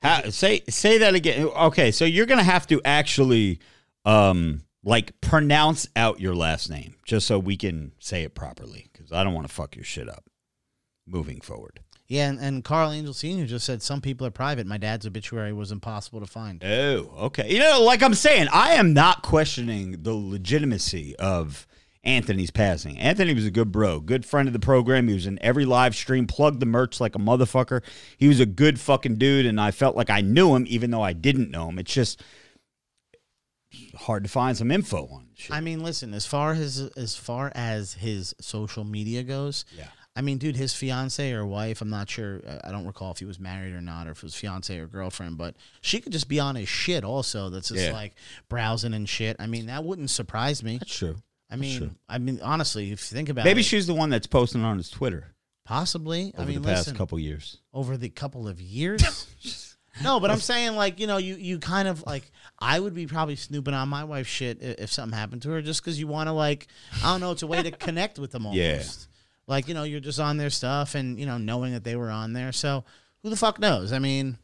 How, 0.00 0.30
say 0.30 0.62
say 0.68 0.98
that 0.98 1.14
again. 1.14 1.46
Okay, 1.46 1.90
so 1.90 2.04
you're 2.04 2.26
gonna 2.26 2.44
have 2.44 2.68
to 2.68 2.80
actually 2.84 3.58
um 4.04 4.62
like 4.84 5.20
pronounce 5.20 5.88
out 5.96 6.20
your 6.20 6.34
last 6.34 6.70
name 6.70 6.96
just 7.04 7.26
so 7.26 7.38
we 7.38 7.56
can 7.56 7.92
say 7.98 8.22
it 8.22 8.34
properly 8.34 8.88
because 8.92 9.12
I 9.12 9.24
don't 9.24 9.34
want 9.34 9.46
to 9.46 9.52
fuck 9.52 9.76
your 9.76 9.84
shit 9.84 10.08
up. 10.08 10.24
Moving 11.06 11.40
forward. 11.40 11.80
Yeah, 12.06 12.30
and, 12.30 12.38
and 12.38 12.64
Carl 12.64 12.90
Angel 12.90 13.12
Sr. 13.12 13.44
just 13.44 13.66
said 13.66 13.82
some 13.82 14.00
people 14.00 14.26
are 14.26 14.30
private. 14.30 14.66
My 14.66 14.78
dad's 14.78 15.06
obituary 15.06 15.52
was 15.52 15.70
impossible 15.70 16.20
to 16.20 16.26
find. 16.26 16.64
Oh, 16.64 17.12
okay. 17.18 17.52
You 17.52 17.58
know, 17.58 17.82
like 17.82 18.02
I'm 18.02 18.14
saying, 18.14 18.48
I 18.50 18.74
am 18.74 18.94
not 18.94 19.22
questioning 19.22 20.02
the 20.02 20.14
legitimacy 20.14 21.14
of 21.16 21.66
Anthony's 22.02 22.50
passing. 22.50 22.98
Anthony 22.98 23.34
was 23.34 23.44
a 23.44 23.50
good 23.50 23.70
bro, 23.70 24.00
good 24.00 24.24
friend 24.24 24.48
of 24.48 24.54
the 24.54 24.58
program. 24.58 25.08
He 25.08 25.14
was 25.14 25.26
in 25.26 25.38
every 25.42 25.66
live 25.66 25.94
stream, 25.94 26.26
plugged 26.26 26.60
the 26.60 26.66
merch 26.66 26.98
like 26.98 27.14
a 27.14 27.18
motherfucker. 27.18 27.82
He 28.16 28.28
was 28.28 28.40
a 28.40 28.46
good 28.46 28.80
fucking 28.80 29.16
dude, 29.16 29.44
and 29.44 29.60
I 29.60 29.70
felt 29.70 29.94
like 29.94 30.08
I 30.08 30.22
knew 30.22 30.54
him, 30.56 30.64
even 30.66 30.90
though 30.90 31.02
I 31.02 31.12
didn't 31.12 31.50
know 31.50 31.68
him. 31.68 31.78
It's 31.78 31.92
just 31.92 32.22
hard 33.96 34.24
to 34.24 34.30
find 34.30 34.56
some 34.56 34.70
info 34.70 35.06
on. 35.08 35.28
Shit. 35.34 35.54
I 35.54 35.60
mean, 35.60 35.82
listen, 35.82 36.14
as 36.14 36.26
far 36.26 36.52
as 36.52 36.78
as 36.96 37.16
far 37.16 37.52
as 37.54 37.94
his 37.94 38.34
social 38.40 38.84
media 38.84 39.22
goes, 39.22 39.64
Yeah. 39.76 39.88
I 40.16 40.20
mean, 40.20 40.38
dude, 40.38 40.56
his 40.56 40.74
fiance 40.74 41.30
or 41.32 41.46
wife, 41.46 41.80
I'm 41.80 41.90
not 41.90 42.10
sure. 42.10 42.40
uh, 42.44 42.58
I 42.64 42.72
don't 42.72 42.86
recall 42.86 43.12
if 43.12 43.18
he 43.18 43.24
was 43.24 43.38
married 43.38 43.72
or 43.72 43.80
not, 43.80 44.08
or 44.08 44.10
if 44.10 44.18
it 44.18 44.22
was 44.24 44.34
fiance 44.34 44.76
or 44.76 44.86
girlfriend, 44.88 45.38
but 45.38 45.54
she 45.80 46.00
could 46.00 46.10
just 46.12 46.28
be 46.28 46.40
on 46.40 46.56
his 46.56 46.68
shit 46.68 47.04
also. 47.04 47.50
That's 47.50 47.68
just 47.68 47.84
Yeah. 47.84 47.92
like 47.92 48.16
browsing 48.48 48.94
and 48.94 49.08
shit. 49.08 49.36
I 49.38 49.46
mean, 49.46 49.66
that 49.66 49.84
wouldn't 49.84 50.10
surprise 50.10 50.62
me. 50.64 50.78
That's 50.78 50.96
true. 50.96 51.16
I 51.50 51.54
mean, 51.56 51.94
I 52.08 52.18
mean, 52.18 52.40
honestly, 52.42 52.90
if 52.90 53.10
you 53.10 53.16
think 53.16 53.28
about 53.28 53.44
Maybe 53.44 53.60
it, 53.60 53.64
she's 53.64 53.86
the 53.86 53.94
one 53.94 54.10
that's 54.10 54.26
posting 54.26 54.64
on 54.64 54.76
his 54.78 54.90
Twitter 54.90 55.34
possibly. 55.64 56.32
over 56.34 56.42
I 56.42 56.46
mean, 56.46 56.62
the 56.62 56.68
past 56.68 56.80
listen, 56.88 56.96
couple 56.96 57.18
years. 57.20 57.58
over 57.72 57.96
the 57.96 58.08
couple 58.08 58.48
of 58.48 58.60
years. 58.60 59.67
No, 60.02 60.20
but 60.20 60.30
I'm 60.30 60.38
saying 60.40 60.74
like 60.76 61.00
you 61.00 61.06
know 61.06 61.16
you 61.16 61.36
you 61.36 61.58
kind 61.58 61.88
of 61.88 62.02
like 62.06 62.30
I 62.58 62.78
would 62.80 62.94
be 62.94 63.06
probably 63.06 63.36
snooping 63.36 63.74
on 63.74 63.88
my 63.88 64.04
wife's 64.04 64.28
shit 64.28 64.58
i- 64.62 64.82
if 64.82 64.92
something 64.92 65.16
happened 65.18 65.42
to 65.42 65.50
her 65.50 65.62
just 65.62 65.82
because 65.82 65.98
you 65.98 66.06
want 66.06 66.28
to 66.28 66.32
like 66.32 66.66
I 67.02 67.12
don't 67.12 67.20
know 67.20 67.30
it's 67.32 67.42
a 67.42 67.46
way 67.46 67.62
to 67.62 67.70
connect 67.70 68.18
with 68.18 68.30
them 68.32 68.46
almost. 68.46 68.58
Yeah. 68.58 68.82
Like 69.46 69.68
you 69.68 69.74
know 69.74 69.82
you're 69.84 70.00
just 70.00 70.20
on 70.20 70.36
their 70.36 70.50
stuff 70.50 70.94
and 70.94 71.18
you 71.18 71.26
know 71.26 71.38
knowing 71.38 71.72
that 71.72 71.84
they 71.84 71.96
were 71.96 72.10
on 72.10 72.32
there. 72.32 72.52
So 72.52 72.84
who 73.22 73.30
the 73.30 73.36
fuck 73.36 73.58
knows? 73.58 73.92
I 73.92 73.98
mean. 73.98 74.38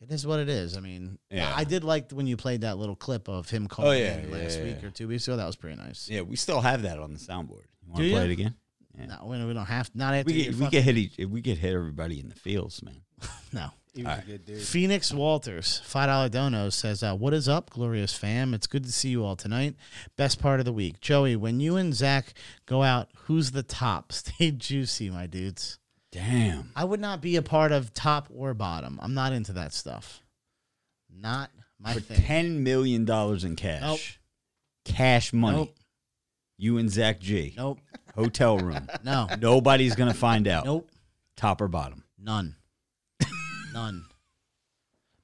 It 0.00 0.12
is 0.12 0.24
what 0.24 0.38
it 0.38 0.48
is. 0.48 0.76
I 0.76 0.80
mean, 0.80 1.18
Yeah. 1.28 1.52
I 1.56 1.64
did 1.64 1.82
like 1.82 2.12
when 2.12 2.28
you 2.28 2.36
played 2.36 2.60
that 2.60 2.78
little 2.78 2.94
clip 2.94 3.28
of 3.28 3.50
him 3.50 3.64
oh, 3.64 3.74
calling 3.74 3.90
Oh, 3.90 3.94
yeah, 3.94 4.20
yeah, 4.24 4.32
last 4.44 4.60
week 4.60 4.84
or 4.84 4.90
two 4.90 5.08
weeks 5.08 5.26
ago. 5.26 5.36
That 5.36 5.44
was 5.46 5.56
pretty 5.56 5.74
nice. 5.76 6.08
Yeah, 6.08 6.20
we 6.20 6.36
still 6.36 6.60
have 6.60 6.82
that 6.82 7.00
on 7.00 7.12
the 7.12 7.18
soundboard. 7.18 7.64
You 7.84 7.90
want 7.92 8.04
to 8.04 8.10
play 8.12 8.24
it 8.26 8.30
again? 8.30 8.54
No, 8.96 9.24
we 9.26 9.44
we 9.44 9.54
don't 9.54 9.66
have 9.66 9.90
not 9.96 10.14
after 10.14 10.32
We 10.32 10.44
get, 10.44 10.46
we 10.54 10.60
fucking- 10.60 10.70
get 10.70 10.84
hit 10.84 10.96
each, 10.98 11.18
we 11.18 11.40
get 11.40 11.58
hit 11.58 11.74
everybody 11.74 12.20
in 12.20 12.28
the 12.28 12.36
fields, 12.36 12.80
man. 12.80 13.00
no. 13.52 13.70
He 13.98 14.04
was 14.04 14.18
a 14.18 14.22
good 14.22 14.44
dude. 14.44 14.62
Phoenix 14.62 15.12
Walters, 15.12 15.80
five 15.84 16.06
dollar 16.06 16.28
dono 16.28 16.70
says, 16.70 17.02
uh, 17.02 17.16
"What 17.16 17.34
is 17.34 17.48
up, 17.48 17.70
glorious 17.70 18.14
fam? 18.14 18.54
It's 18.54 18.68
good 18.68 18.84
to 18.84 18.92
see 18.92 19.08
you 19.08 19.24
all 19.24 19.34
tonight. 19.34 19.74
Best 20.16 20.40
part 20.40 20.60
of 20.60 20.66
the 20.66 20.72
week, 20.72 21.00
Joey. 21.00 21.34
When 21.34 21.58
you 21.58 21.76
and 21.76 21.92
Zach 21.92 22.32
go 22.64 22.84
out, 22.84 23.08
who's 23.24 23.50
the 23.50 23.64
top? 23.64 24.12
Stay 24.12 24.52
juicy, 24.52 25.10
my 25.10 25.26
dudes. 25.26 25.78
Damn. 26.12 26.70
I 26.76 26.84
would 26.84 27.00
not 27.00 27.20
be 27.20 27.34
a 27.34 27.42
part 27.42 27.72
of 27.72 27.92
top 27.92 28.28
or 28.32 28.54
bottom. 28.54 29.00
I'm 29.02 29.14
not 29.14 29.32
into 29.32 29.52
that 29.54 29.74
stuff. 29.74 30.22
Not 31.10 31.50
my 31.80 31.94
For 31.94 32.00
thing. 32.00 32.20
ten 32.22 32.62
million 32.62 33.04
dollars 33.04 33.42
in 33.42 33.56
cash. 33.56 33.80
Nope. 33.82 34.00
Cash 34.96 35.32
money. 35.32 35.56
Nope. 35.56 35.74
You 36.56 36.78
and 36.78 36.88
Zach 36.88 37.18
G. 37.18 37.52
Nope. 37.56 37.80
Hotel 38.14 38.58
room. 38.58 38.88
No. 39.04 39.26
Nobody's 39.40 39.96
gonna 39.96 40.14
find 40.14 40.46
out. 40.46 40.66
Nope. 40.66 40.88
Top 41.36 41.60
or 41.60 41.66
bottom. 41.68 42.04
None. 42.16 42.54
None. 43.72 44.06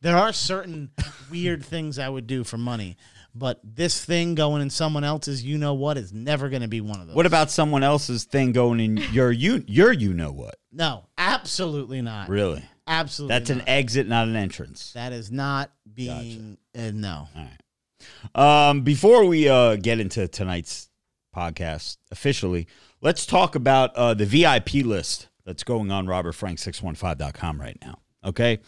There 0.00 0.16
are 0.16 0.32
certain 0.32 0.90
weird 1.30 1.64
things 1.64 1.98
I 1.98 2.08
would 2.08 2.26
do 2.26 2.44
for 2.44 2.58
money, 2.58 2.96
but 3.34 3.60
this 3.64 4.04
thing 4.04 4.34
going 4.34 4.62
in 4.62 4.70
someone 4.70 5.02
else's, 5.02 5.42
you 5.42 5.58
know 5.58 5.74
what, 5.74 5.96
is 5.96 6.12
never 6.12 6.48
going 6.48 6.62
to 6.62 6.68
be 6.68 6.80
one 6.80 7.00
of 7.00 7.06
those. 7.06 7.16
What 7.16 7.26
about 7.26 7.50
someone 7.50 7.82
else's 7.82 8.24
thing 8.24 8.52
going 8.52 8.80
in 8.80 8.96
your 9.12 9.32
you 9.32 9.64
your 9.66 9.92
you 9.92 10.12
know 10.12 10.30
what? 10.30 10.56
No, 10.70 11.06
absolutely 11.16 12.02
not. 12.02 12.28
Really? 12.28 12.62
Absolutely. 12.86 13.34
That's 13.34 13.50
an 13.50 13.58
not. 13.58 13.68
exit, 13.68 14.06
not 14.06 14.28
an 14.28 14.36
entrance. 14.36 14.92
That 14.92 15.12
is 15.12 15.30
not 15.30 15.70
being. 15.92 16.58
Uh, 16.76 16.90
no. 16.92 17.28
All 17.34 17.42
right. 17.42 18.68
Um, 18.68 18.82
before 18.82 19.24
we 19.24 19.48
uh, 19.48 19.76
get 19.76 20.00
into 20.00 20.28
tonight's 20.28 20.90
podcast 21.34 21.96
officially, 22.10 22.66
let's 23.00 23.24
talk 23.26 23.54
about 23.54 23.94
uh, 23.96 24.14
the 24.14 24.26
VIP 24.26 24.84
list 24.84 25.28
that's 25.46 25.64
going 25.64 25.90
on 25.90 26.06
robertfrank615.com 26.06 27.60
right 27.60 27.78
now. 27.82 28.00
Okay. 28.24 28.60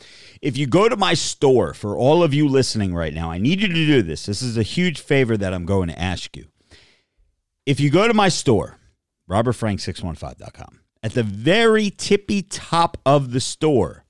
If 0.43 0.57
you 0.57 0.67
go 0.67 0.89
to 0.89 0.97
my 0.97 1.15
store, 1.15 1.73
for 1.73 1.97
all 1.97 2.23
of 2.23 2.35
you 2.35 2.49
listening 2.49 2.95
right 2.95 3.15
now, 3.15 3.31
I 3.31 3.39
need 3.39 3.61
you 3.61 3.69
to 3.69 3.75
do 3.75 4.03
this. 4.03 4.27
This 4.27 4.43
is 4.43 4.57
a 4.57 4.63
huge 4.63 5.01
favor 5.01 5.37
that 5.37 5.55
I'm 5.55 5.65
going 5.65 5.89
to 5.89 5.99
ask 5.99 6.37
you. 6.37 6.47
If 7.65 7.81
you 7.81 7.91
go 7.91 8.07
to 8.07 8.15
my 8.15 8.29
store, 8.29 8.79
robertfrank615.com, 9.29 10.81
at 11.03 11.15
the 11.15 11.23
very 11.23 11.91
tippy 11.91 12.43
top 12.43 12.99
of 13.07 13.33
the 13.33 13.41
store, 13.41 14.05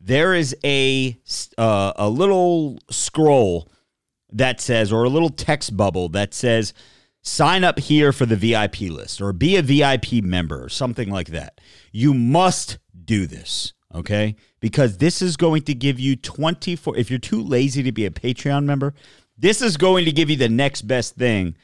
there 0.00 0.34
is 0.34 0.56
a 0.64 1.16
uh, 1.58 1.92
a 1.96 2.08
little 2.08 2.78
scroll 2.90 3.68
that 4.32 4.60
says, 4.60 4.92
or 4.92 5.04
a 5.04 5.08
little 5.08 5.30
text 5.30 5.76
bubble 5.76 6.08
that 6.10 6.34
says, 6.34 6.72
sign 7.22 7.64
up 7.64 7.78
here 7.78 8.12
for 8.12 8.26
the 8.26 8.36
VIP 8.36 8.82
list 8.82 9.20
or 9.20 9.32
be 9.32 9.56
a 9.56 9.62
VIP 9.62 10.22
member 10.22 10.64
or 10.64 10.68
something 10.68 11.10
like 11.10 11.28
that. 11.28 11.60
You 11.90 12.14
must 12.14 12.78
do 13.04 13.26
this, 13.26 13.72
okay? 13.94 14.36
Because 14.60 14.98
this 14.98 15.22
is 15.22 15.36
going 15.36 15.62
to 15.62 15.74
give 15.74 15.98
you 15.98 16.16
24, 16.16 16.96
if 16.96 17.10
you're 17.10 17.18
too 17.18 17.42
lazy 17.42 17.82
to 17.82 17.92
be 17.92 18.06
a 18.06 18.10
Patreon 18.10 18.64
member, 18.64 18.94
this 19.38 19.60
is 19.62 19.76
going 19.76 20.04
to 20.04 20.12
give 20.12 20.30
you 20.30 20.36
the 20.36 20.48
next 20.48 20.82
best 20.82 21.16
thing 21.16 21.56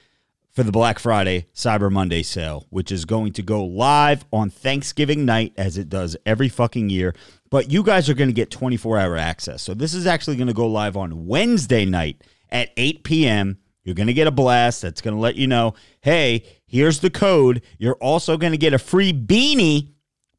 for 0.52 0.62
the 0.62 0.72
Black 0.72 0.98
Friday 0.98 1.46
Cyber 1.54 1.90
Monday 1.90 2.22
sale, 2.22 2.66
which 2.68 2.92
is 2.92 3.04
going 3.04 3.32
to 3.32 3.42
go 3.42 3.64
live 3.64 4.24
on 4.32 4.50
Thanksgiving 4.50 5.24
night 5.24 5.54
as 5.56 5.78
it 5.78 5.88
does 5.88 6.16
every 6.26 6.48
fucking 6.48 6.90
year. 6.90 7.14
But 7.50 7.70
you 7.70 7.82
guys 7.82 8.08
are 8.08 8.14
going 8.14 8.28
to 8.28 8.34
get 8.34 8.50
24 8.50 8.98
hour 8.98 9.16
access. 9.16 9.62
So 9.62 9.74
this 9.74 9.94
is 9.94 10.06
actually 10.06 10.36
going 10.36 10.48
to 10.48 10.54
go 10.54 10.66
live 10.66 10.96
on 10.96 11.26
Wednesday 11.26 11.84
night 11.86 12.22
at 12.50 12.70
8 12.76 13.02
p.m. 13.04 13.58
You're 13.82 13.94
going 13.94 14.06
to 14.06 14.12
get 14.12 14.26
a 14.26 14.32
blast 14.32 14.82
that's 14.82 15.00
going 15.00 15.14
to 15.14 15.20
let 15.20 15.36
you 15.36 15.46
know 15.46 15.74
hey, 16.02 16.44
here's 16.66 17.00
the 17.00 17.10
code. 17.10 17.62
You're 17.78 17.96
also 17.96 18.36
going 18.36 18.52
to 18.52 18.58
get 18.58 18.74
a 18.74 18.78
free 18.78 19.12
beanie 19.12 19.92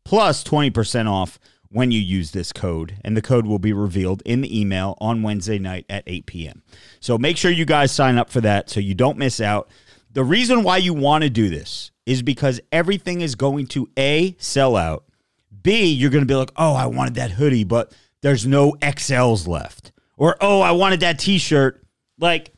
plus 0.06 0.44
20% 0.44 1.10
off 1.10 1.40
when 1.74 1.90
you 1.92 2.00
use 2.00 2.32
this 2.32 2.54
code. 2.54 2.98
And 3.04 3.18
the 3.18 3.22
code 3.22 3.48
will 3.48 3.60
be 3.60 3.74
revealed 3.74 4.22
in 4.26 4.42
the 4.42 4.60
email 4.60 4.96
on 5.02 5.24
Wednesday 5.24 5.58
night 5.58 5.86
at 5.90 6.04
8 6.06 6.28
p.m. 6.28 6.62
So 7.00 7.18
make 7.18 7.36
sure 7.36 7.52
you 7.52 7.66
guys 7.66 7.92
sign 7.92 8.18
up 8.18 8.30
for 8.30 8.42
that 8.42 8.70
so 8.70 8.80
you 8.80 8.94
don't 8.94 9.18
miss 9.18 9.42
out. 9.42 9.68
The 10.12 10.24
reason 10.24 10.64
why 10.64 10.78
you 10.78 10.94
want 10.94 11.24
to 11.24 11.30
do 11.32 11.50
this 11.50 11.92
is 12.06 12.22
because 12.22 12.62
everything 12.72 13.22
is 13.22 13.34
going 13.34 13.68
to 13.68 13.90
A, 13.98 14.36
sell 14.38 14.76
out. 14.76 15.06
B, 15.64 15.86
you're 15.86 16.12
going 16.12 16.24
to 16.24 16.28
be 16.28 16.36
like, 16.36 16.52
oh, 16.58 16.76
I 16.76 16.86
wanted 16.86 17.16
that 17.16 17.32
hoodie, 17.32 17.64
but 17.64 17.92
there's 18.22 18.46
no 18.46 18.74
XLs 18.74 19.48
left. 19.48 19.92
Or, 20.16 20.38
oh, 20.42 20.62
I 20.62 20.72
wanted 20.72 21.00
that 21.00 21.18
t 21.18 21.40
shirt. 21.40 21.84
Like 22.20 22.54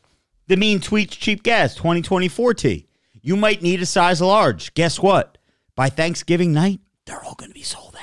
the 0.48 0.58
Mean 0.58 0.80
Tweets 0.80 1.12
Cheap 1.12 1.42
Gas 1.42 1.74
2024 1.76 2.54
T. 2.56 2.88
You 3.22 3.38
might 3.38 3.62
need 3.62 3.82
a 3.82 3.86
size 3.86 4.22
large. 4.22 4.74
Guess 4.74 5.00
what? 5.00 5.38
By 5.76 5.88
Thanksgiving 5.88 6.52
night, 6.52 6.82
they're 7.06 7.24
all 7.24 7.36
going 7.36 7.52
to 7.52 7.56
be 7.56 7.64
sold. 7.64 7.95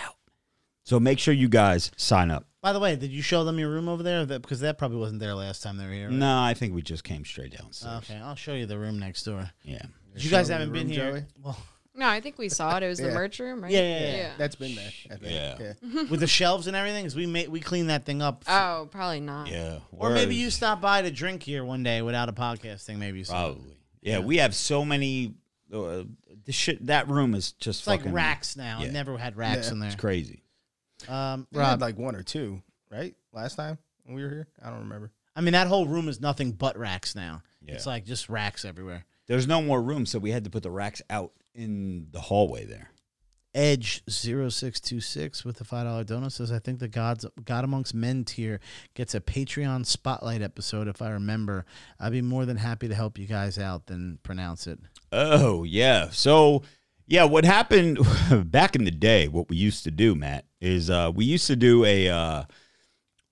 So 0.93 1.01
make 1.01 1.19
sure 1.19 1.33
you 1.33 1.49
guys 1.49 1.91
sign 1.97 2.31
up. 2.31 2.45
By 2.61 2.75
the 2.75 2.79
way, 2.79 2.97
did 2.97 3.11
you 3.13 3.23
show 3.23 3.45
them 3.45 3.59
your 3.59 3.71
room 3.71 3.89
over 3.89 4.03
there? 4.03 4.27
That, 4.27 4.43
because 4.43 4.61
that 4.61 4.77
probably 4.77 4.99
wasn't 4.99 5.21
there 5.21 5.35
last 5.35 5.63
time 5.63 5.79
they 5.79 5.87
were 5.87 5.93
here. 5.93 6.09
right? 6.09 6.13
No, 6.15 6.43
I 6.43 6.53
think 6.53 6.75
we 6.75 6.83
just 6.83 7.03
came 7.03 7.25
straight 7.25 7.57
downstairs. 7.59 8.03
Okay, 8.11 8.19
I'll 8.23 8.35
show 8.35 8.53
you 8.53 8.67
the 8.67 8.79
room 8.79 8.99
next 8.99 9.23
door. 9.23 9.51
Yeah. 9.63 9.81
You 10.15 10.29
guys 10.31 10.49
show 10.49 10.53
me 10.53 10.61
haven't 10.61 10.73
the 10.75 10.79
been 10.81 10.89
room, 10.89 10.95
here. 10.95 11.13
Joey? 11.13 11.25
Well, 11.43 11.59
No, 11.95 12.07
I 12.07 12.21
think 12.21 12.37
we 12.37 12.51
saw 12.51 12.77
it. 12.77 12.83
It 12.83 12.89
was 12.89 12.99
the 12.99 13.07
Yeah. 13.09 13.15
merch 13.15 13.39
room, 13.39 13.63
right? 13.63 13.73
Yeah, 13.73 13.81
yeah, 14.01 14.17
yeah. 14.17 14.31
That's 14.37 14.55
been 14.55 14.75
there. 14.75 14.91
I 15.11 15.17
think. 15.17 15.33
Yeah. 15.33 15.57
yeah. 15.83 16.03
with 16.11 16.21
the 16.21 16.27
shelves 16.27 16.67
and 16.67 16.77
everything. 16.77 17.07
'cause 17.07 17.17
we 17.17 17.25
made 17.25 17.49
we 17.49 17.61
cleaned 17.61 17.89
that 17.89 18.05
thing 18.05 18.21
up. 18.21 18.45
Oh, 18.47 18.87
probably 18.91 19.21
not. 19.21 19.49
Yeah. 19.49 19.79
Or 19.93 20.11
maybe 20.11 20.35
you 20.35 20.51
stop 20.51 20.83
by 20.83 21.01
to 21.01 21.11
drink 21.11 21.43
here 21.43 21.65
one 21.65 21.83
day 21.83 22.03
without 22.03 22.29
a 22.29 22.35
podcast 22.35 22.83
thing. 22.85 22.99
Maybe 22.99 23.21
you. 23.21 23.25
Probably. 23.25 23.79
Yeah, 24.03 24.19
we 24.19 24.37
have 24.37 24.55
so 24.55 24.85
many. 24.85 25.37
Uh, 25.73 26.03
the 26.45 26.53
shit. 26.53 26.85
That 26.85 27.09
room 27.09 27.35
is 27.35 27.53
just 27.53 27.81
It's 27.81 27.87
like 27.87 28.01
fucking 28.01 28.13
racks 28.13 28.59
now. 28.59 28.81
yeah. 28.83 28.89
I 28.89 28.91
never 28.91 29.17
had 29.17 29.39
racks 29.39 29.69
Yeah. 29.69 29.73
in 29.73 29.79
there. 29.79 29.89
It's 29.89 29.99
crazy. 29.99 30.43
Um, 31.09 31.47
We 31.53 31.59
had 31.61 31.81
like 31.81 31.99
one 31.99 32.15
or 32.17 32.23
two, 32.23 32.63
right? 32.91 33.15
Last 33.33 33.57
time 33.57 33.79
when 34.05 34.17
we 34.17 34.23
were 34.23 34.31
here, 34.31 34.49
I 34.65 34.71
don't 34.71 34.81
remember. 34.81 35.11
I 35.35 35.41
mean 35.41 35.53
that 35.53 35.67
whole 35.67 35.87
room 35.87 36.09
is 36.09 36.21
nothing 36.21 36.53
but 36.53 36.77
racks 36.77 37.15
now. 37.15 37.43
Yeah. 37.65 37.75
It's 37.75 37.87
like 37.87 38.05
just 38.05 38.29
racks 38.29 38.65
everywhere. 38.65 39.05
There's 39.27 39.47
no 39.47 39.63
more 39.63 39.81
room, 39.81 40.05
so 40.05 40.19
we 40.19 40.31
had 40.31 40.45
to 40.45 40.51
put 40.51 40.63
the 40.63 40.71
racks 40.71 41.01
out 41.09 41.33
in 41.55 42.09
the 42.11 42.21
hallway 42.21 42.65
there. 42.65 42.91
Edge 43.55 44.03
0626 44.09 45.45
with 45.45 45.59
the 45.59 45.65
$5 45.65 46.07
donut 46.07 46.33
says, 46.33 46.51
I 46.51 46.59
think 46.59 46.79
the 46.79 46.89
Gods 46.89 47.27
God 47.45 47.65
Amongst 47.65 47.95
Men 47.95 48.25
tier 48.25 48.61
gets 48.95 49.15
a 49.15 49.21
Patreon 49.21 49.85
spotlight 49.85 50.41
episode 50.41 50.89
if 50.89 51.03
I 51.03 51.11
remember. 51.11 51.67
I'd 52.01 52.13
be 52.13 52.23
more 52.23 52.47
than 52.47 52.57
happy 52.57 52.89
to 52.89 52.95
help 52.95 53.19
you 53.19 53.27
guys 53.27 53.59
out 53.59 53.87
than 53.87 54.19
pronounce 54.23 54.67
it. 54.67 54.79
Oh 55.13 55.65
yeah. 55.65 56.09
So 56.11 56.63
yeah, 57.13 57.25
what 57.25 57.45
happened 57.45 57.99
back 58.51 58.75
in 58.75 58.85
the 58.85 58.91
day? 58.91 59.29
What 59.29 59.51
we 59.51 59.57
used 59.59 59.85
to 59.85 59.91
do, 59.91 60.15
Matt, 60.15 60.47
is 60.63 60.89
uh, 60.89 61.13
we 61.15 61.27
used 61.27 61.47
to 61.49 61.57
do 61.57 61.85
a 61.85 62.09
uh, 62.09 62.45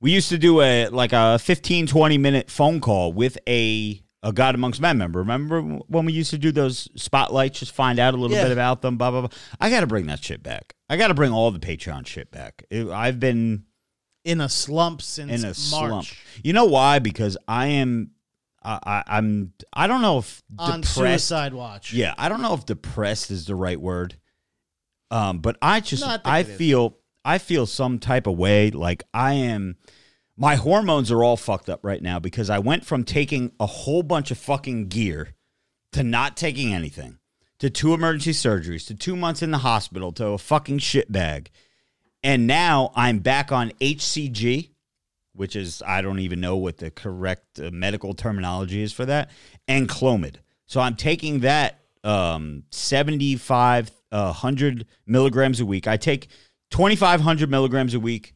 we 0.02 0.12
used 0.12 0.28
to 0.28 0.36
do 0.38 0.60
a 0.60 0.88
like 0.88 1.14
a 1.14 1.38
15, 1.38 1.86
20 1.86 2.18
minute 2.18 2.50
phone 2.50 2.80
call 2.80 3.12
with 3.14 3.38
a 3.48 4.02
a 4.22 4.34
God 4.34 4.54
Amongst 4.54 4.82
Men 4.82 4.98
member. 4.98 5.20
Remember 5.20 5.62
when 5.62 6.04
we 6.04 6.12
used 6.12 6.28
to 6.30 6.36
do 6.36 6.52
those 6.52 6.88
spotlights? 6.94 7.58
Just 7.60 7.72
find 7.72 7.98
out 7.98 8.12
a 8.12 8.18
little 8.18 8.36
Yeah. 8.36 8.42
bit 8.44 8.52
about 8.52 8.82
them. 8.82 8.98
Blah 8.98 9.12
blah 9.12 9.20
blah. 9.22 9.30
I 9.58 9.70
got 9.70 9.80
to 9.80 9.86
bring 9.86 10.06
that 10.08 10.22
shit 10.22 10.42
back. 10.42 10.74
I 10.90 10.98
got 10.98 11.08
to 11.08 11.14
bring 11.14 11.32
all 11.32 11.50
the 11.50 11.58
Patreon 11.58 12.06
shit 12.06 12.30
back. 12.30 12.62
It- 12.70 12.88
I've 12.88 13.18
been 13.18 13.64
In 14.26 14.42
a 14.42 14.50
slump 14.50 15.00
since 15.00 15.30
in 15.32 15.40
a 15.40 15.46
March. 15.46 15.56
slump. 15.56 16.06
You 16.44 16.52
know 16.52 16.66
why? 16.66 16.98
Because 16.98 17.38
I 17.48 17.68
am. 17.68 18.10
I, 18.62 18.78
I, 18.84 19.04
I'm. 19.18 19.52
I 19.72 19.86
don't 19.86 20.02
know 20.02 20.18
if 20.18 20.42
On 20.58 20.80
depressed. 20.80 20.94
suicide 20.94 21.54
watch. 21.54 21.92
Yeah, 21.92 22.14
I 22.18 22.28
don't 22.28 22.42
know 22.42 22.54
if 22.54 22.66
depressed 22.66 23.30
is 23.30 23.46
the 23.46 23.54
right 23.54 23.80
word. 23.80 24.16
Um, 25.10 25.38
but 25.38 25.56
I 25.60 25.80
just 25.80 26.02
No, 26.04 26.10
I 26.10 26.20
I, 26.24 26.38
it 26.40 26.48
is. 26.48 26.56
feel 26.56 26.96
I 27.24 27.38
feel 27.38 27.66
some 27.66 27.98
type 27.98 28.26
of 28.26 28.36
way 28.38 28.70
like 28.70 29.02
I 29.12 29.34
am 29.34 29.76
my 30.36 30.56
hormones 30.56 31.10
are 31.10 31.22
all 31.22 31.36
fucked 31.36 31.68
up 31.68 31.80
right 31.82 32.00
now 32.02 32.18
because 32.18 32.48
I 32.48 32.58
went 32.60 32.86
from 32.86 33.04
taking 33.04 33.52
a 33.60 33.66
whole 33.66 34.02
bunch 34.02 34.30
of 34.30 34.38
fucking 34.38 34.88
gear 34.88 35.34
to 35.92 36.02
not 36.02 36.36
taking 36.36 36.72
anything. 36.72 37.18
To 37.58 37.68
two 37.68 37.92
emergency 37.92 38.30
surgeries, 38.32 38.86
to 38.86 38.94
two 38.94 39.14
months 39.16 39.42
in 39.42 39.50
the 39.50 39.58
hospital, 39.58 40.12
to 40.12 40.28
a 40.28 40.38
fucking 40.38 40.78
shit 40.78 41.12
bag. 41.12 41.50
And 42.22 42.46
now 42.46 42.90
I'm 42.94 43.18
back 43.18 43.52
on 43.52 43.70
HCG, 43.82 44.70
which 45.40 45.56
is 45.56 45.82
I 45.86 46.02
don't 46.02 46.18
even 46.18 46.38
know 46.38 46.58
what 46.58 46.76
the 46.76 46.90
correct 46.90 47.58
uh, 47.58 47.70
medical 47.72 48.12
terminology 48.12 48.82
is 48.82 48.92
for 48.92 49.06
that, 49.06 49.30
and 49.66 49.88
Clomid. 49.88 50.36
So 50.66 50.82
I'm 50.82 50.96
taking 50.96 51.40
that 51.40 51.80
um, 52.04 52.64
75 52.70 53.90
uh, 54.12 54.24
100 54.24 54.84
milligrams 55.06 55.58
a 55.58 55.64
week. 55.64 55.88
I 55.88 55.96
take 55.96 56.28
2,500 56.72 57.50
milligrams 57.50 57.94
a 57.94 58.00
week, 58.00 58.34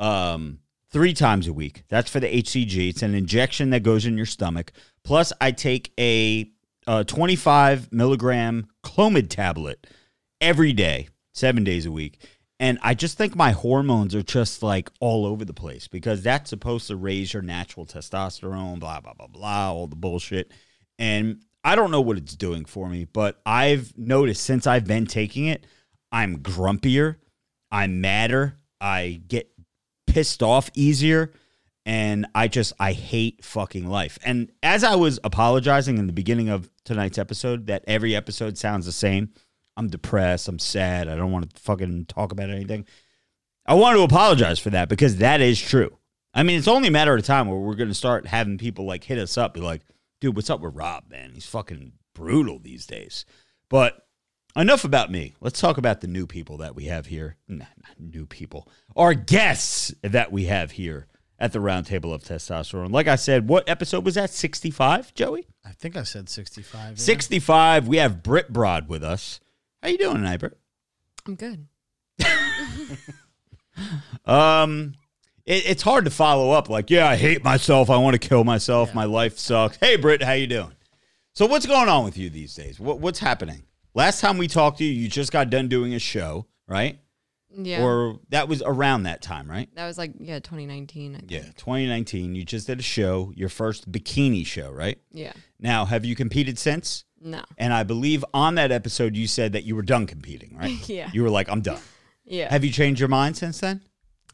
um, 0.00 0.58
three 0.90 1.14
times 1.14 1.46
a 1.46 1.52
week. 1.52 1.84
That's 1.88 2.10
for 2.10 2.18
the 2.18 2.26
HCG. 2.26 2.88
It's 2.88 3.02
an 3.02 3.14
injection 3.14 3.70
that 3.70 3.84
goes 3.84 4.04
in 4.04 4.16
your 4.16 4.26
stomach. 4.26 4.72
Plus, 5.04 5.32
I 5.40 5.52
take 5.52 5.92
a, 6.00 6.50
uh 6.88 7.04
25 7.04 7.92
milligram 7.92 8.66
Clomid 8.82 9.30
tablet 9.30 9.86
every 10.40 10.72
day, 10.72 11.10
seven 11.32 11.62
days 11.62 11.86
a 11.86 11.92
week. 11.92 12.18
And 12.60 12.78
I 12.82 12.92
just 12.92 13.16
think 13.16 13.34
my 13.34 13.52
hormones 13.52 14.14
are 14.14 14.22
just 14.22 14.62
like 14.62 14.90
all 15.00 15.24
over 15.24 15.46
the 15.46 15.54
place 15.54 15.88
because 15.88 16.22
that's 16.22 16.50
supposed 16.50 16.88
to 16.88 16.96
raise 16.96 17.32
your 17.32 17.42
natural 17.42 17.86
testosterone, 17.86 18.78
blah, 18.78 19.00
blah, 19.00 19.14
blah, 19.14 19.28
blah, 19.28 19.72
all 19.72 19.86
the 19.86 19.96
bullshit. 19.96 20.52
And 20.98 21.42
I 21.64 21.74
don't 21.74 21.90
know 21.90 22.02
what 22.02 22.18
it's 22.18 22.36
doing 22.36 22.66
for 22.66 22.90
me, 22.90 23.06
but 23.06 23.40
I've 23.46 23.96
noticed 23.96 24.44
since 24.44 24.66
I've 24.66 24.86
been 24.86 25.06
taking 25.06 25.46
it, 25.46 25.66
I'm 26.12 26.40
grumpier, 26.40 27.16
I'm 27.70 28.02
madder, 28.02 28.58
I 28.78 29.22
get 29.26 29.50
pissed 30.06 30.42
off 30.42 30.70
easier, 30.74 31.32
and 31.86 32.26
I 32.34 32.48
just, 32.48 32.74
I 32.78 32.92
hate 32.92 33.42
fucking 33.42 33.86
life. 33.86 34.18
And 34.22 34.52
as 34.62 34.84
I 34.84 34.96
was 34.96 35.18
apologizing 35.24 35.96
in 35.96 36.06
the 36.06 36.12
beginning 36.12 36.50
of 36.50 36.70
tonight's 36.84 37.16
episode, 37.16 37.68
that 37.68 37.84
every 37.86 38.14
episode 38.14 38.58
sounds 38.58 38.84
the 38.84 38.92
same. 38.92 39.30
I'm 39.76 39.88
depressed. 39.88 40.48
I'm 40.48 40.58
sad. 40.58 41.08
I 41.08 41.16
don't 41.16 41.32
want 41.32 41.54
to 41.54 41.60
fucking 41.60 42.06
talk 42.06 42.32
about 42.32 42.50
anything. 42.50 42.86
I 43.66 43.74
want 43.74 43.96
to 43.96 44.02
apologize 44.02 44.58
for 44.58 44.70
that 44.70 44.88
because 44.88 45.16
that 45.16 45.40
is 45.40 45.60
true. 45.60 45.96
I 46.34 46.42
mean, 46.42 46.58
it's 46.58 46.68
only 46.68 46.88
a 46.88 46.92
matter 46.92 47.14
of 47.14 47.24
time 47.24 47.48
where 47.48 47.58
we're 47.58 47.74
going 47.74 47.88
to 47.88 47.94
start 47.94 48.26
having 48.26 48.58
people 48.58 48.84
like 48.84 49.04
hit 49.04 49.18
us 49.18 49.36
up, 49.36 49.54
be 49.54 49.60
like, 49.60 49.82
dude, 50.20 50.36
what's 50.36 50.50
up 50.50 50.60
with 50.60 50.74
Rob, 50.74 51.04
man? 51.10 51.32
He's 51.34 51.46
fucking 51.46 51.92
brutal 52.14 52.58
these 52.58 52.86
days. 52.86 53.24
But 53.68 54.06
enough 54.56 54.84
about 54.84 55.10
me. 55.10 55.34
Let's 55.40 55.60
talk 55.60 55.78
about 55.78 56.00
the 56.00 56.06
new 56.06 56.26
people 56.26 56.58
that 56.58 56.74
we 56.74 56.84
have 56.84 57.06
here. 57.06 57.36
Nah, 57.48 57.64
not 57.82 57.98
new 57.98 58.26
people. 58.26 58.68
Our 58.96 59.14
guests 59.14 59.94
that 60.02 60.30
we 60.32 60.44
have 60.46 60.72
here 60.72 61.06
at 61.38 61.52
the 61.52 61.58
Roundtable 61.58 62.12
of 62.12 62.22
Testosterone. 62.22 62.92
Like 62.92 63.08
I 63.08 63.16
said, 63.16 63.48
what 63.48 63.68
episode 63.68 64.04
was 64.04 64.14
that? 64.14 64.30
65, 64.30 65.14
Joey? 65.14 65.46
I 65.64 65.72
think 65.72 65.96
I 65.96 66.02
said 66.02 66.28
65. 66.28 66.90
yeah. 66.90 66.94
65. 66.96 67.88
We 67.88 67.96
have 67.96 68.22
Britt 68.22 68.52
Broad 68.52 68.88
with 68.88 69.02
us. 69.02 69.40
How 69.82 69.88
you 69.88 69.98
doing 69.98 70.16
tonight, 70.16 70.38
Britt? 70.38 70.58
I'm 71.26 71.34
good. 71.34 71.66
Um, 74.26 74.94
it, 75.46 75.64
it's 75.66 75.82
hard 75.82 76.04
to 76.04 76.10
follow 76.10 76.50
up. 76.50 76.68
Like, 76.68 76.90
yeah, 76.90 77.08
I 77.08 77.16
hate 77.16 77.42
myself. 77.42 77.90
I 77.90 77.96
want 77.96 78.20
to 78.20 78.28
kill 78.28 78.44
myself. 78.44 78.90
Yeah. 78.90 78.94
My 78.94 79.04
life 79.04 79.38
sucks. 79.38 79.76
Hey, 79.78 79.96
Britt, 79.96 80.22
how 80.22 80.32
you 80.32 80.46
doing? 80.46 80.72
So, 81.32 81.46
what's 81.46 81.66
going 81.66 81.88
on 81.88 82.04
with 82.04 82.18
you 82.18 82.30
these 82.30 82.54
days? 82.54 82.78
What, 82.78 83.00
what's 83.00 83.18
happening? 83.18 83.62
Last 83.94 84.20
time 84.20 84.38
we 84.38 84.48
talked 84.48 84.78
to 84.78 84.84
you, 84.84 84.92
you 84.92 85.08
just 85.08 85.32
got 85.32 85.50
done 85.50 85.68
doing 85.68 85.94
a 85.94 85.98
show, 85.98 86.46
right? 86.68 86.98
Yeah. 87.52 87.82
Or 87.82 88.20
that 88.28 88.48
was 88.48 88.62
around 88.64 89.04
that 89.04 89.22
time, 89.22 89.50
right? 89.50 89.68
that 89.74 89.86
was 89.86 89.98
like 89.98 90.12
yeah, 90.20 90.38
2019. 90.38 91.14
I 91.14 91.18
think. 91.18 91.30
Yeah, 91.30 91.42
2019. 91.56 92.34
You 92.36 92.44
just 92.44 92.68
did 92.68 92.78
a 92.78 92.82
show, 92.82 93.32
your 93.34 93.48
first 93.48 93.90
bikini 93.90 94.46
show, 94.46 94.70
right? 94.70 94.98
Yeah. 95.10 95.32
Now, 95.60 95.84
have 95.84 96.04
you 96.04 96.16
competed 96.16 96.58
since? 96.58 97.04
No. 97.20 97.42
And 97.58 97.72
I 97.72 97.82
believe 97.82 98.24
on 98.32 98.54
that 98.56 98.72
episode, 98.72 99.14
you 99.16 99.26
said 99.26 99.52
that 99.52 99.64
you 99.64 99.76
were 99.76 99.82
done 99.82 100.06
competing, 100.06 100.56
right? 100.56 100.76
Yeah. 100.88 101.10
You 101.12 101.22
were 101.22 101.30
like, 101.30 101.48
I'm 101.48 101.60
done. 101.60 101.80
Yeah. 102.24 102.48
Have 102.50 102.64
you 102.64 102.70
changed 102.70 103.00
your 103.00 103.08
mind 103.08 103.36
since 103.36 103.58
then? 103.58 103.80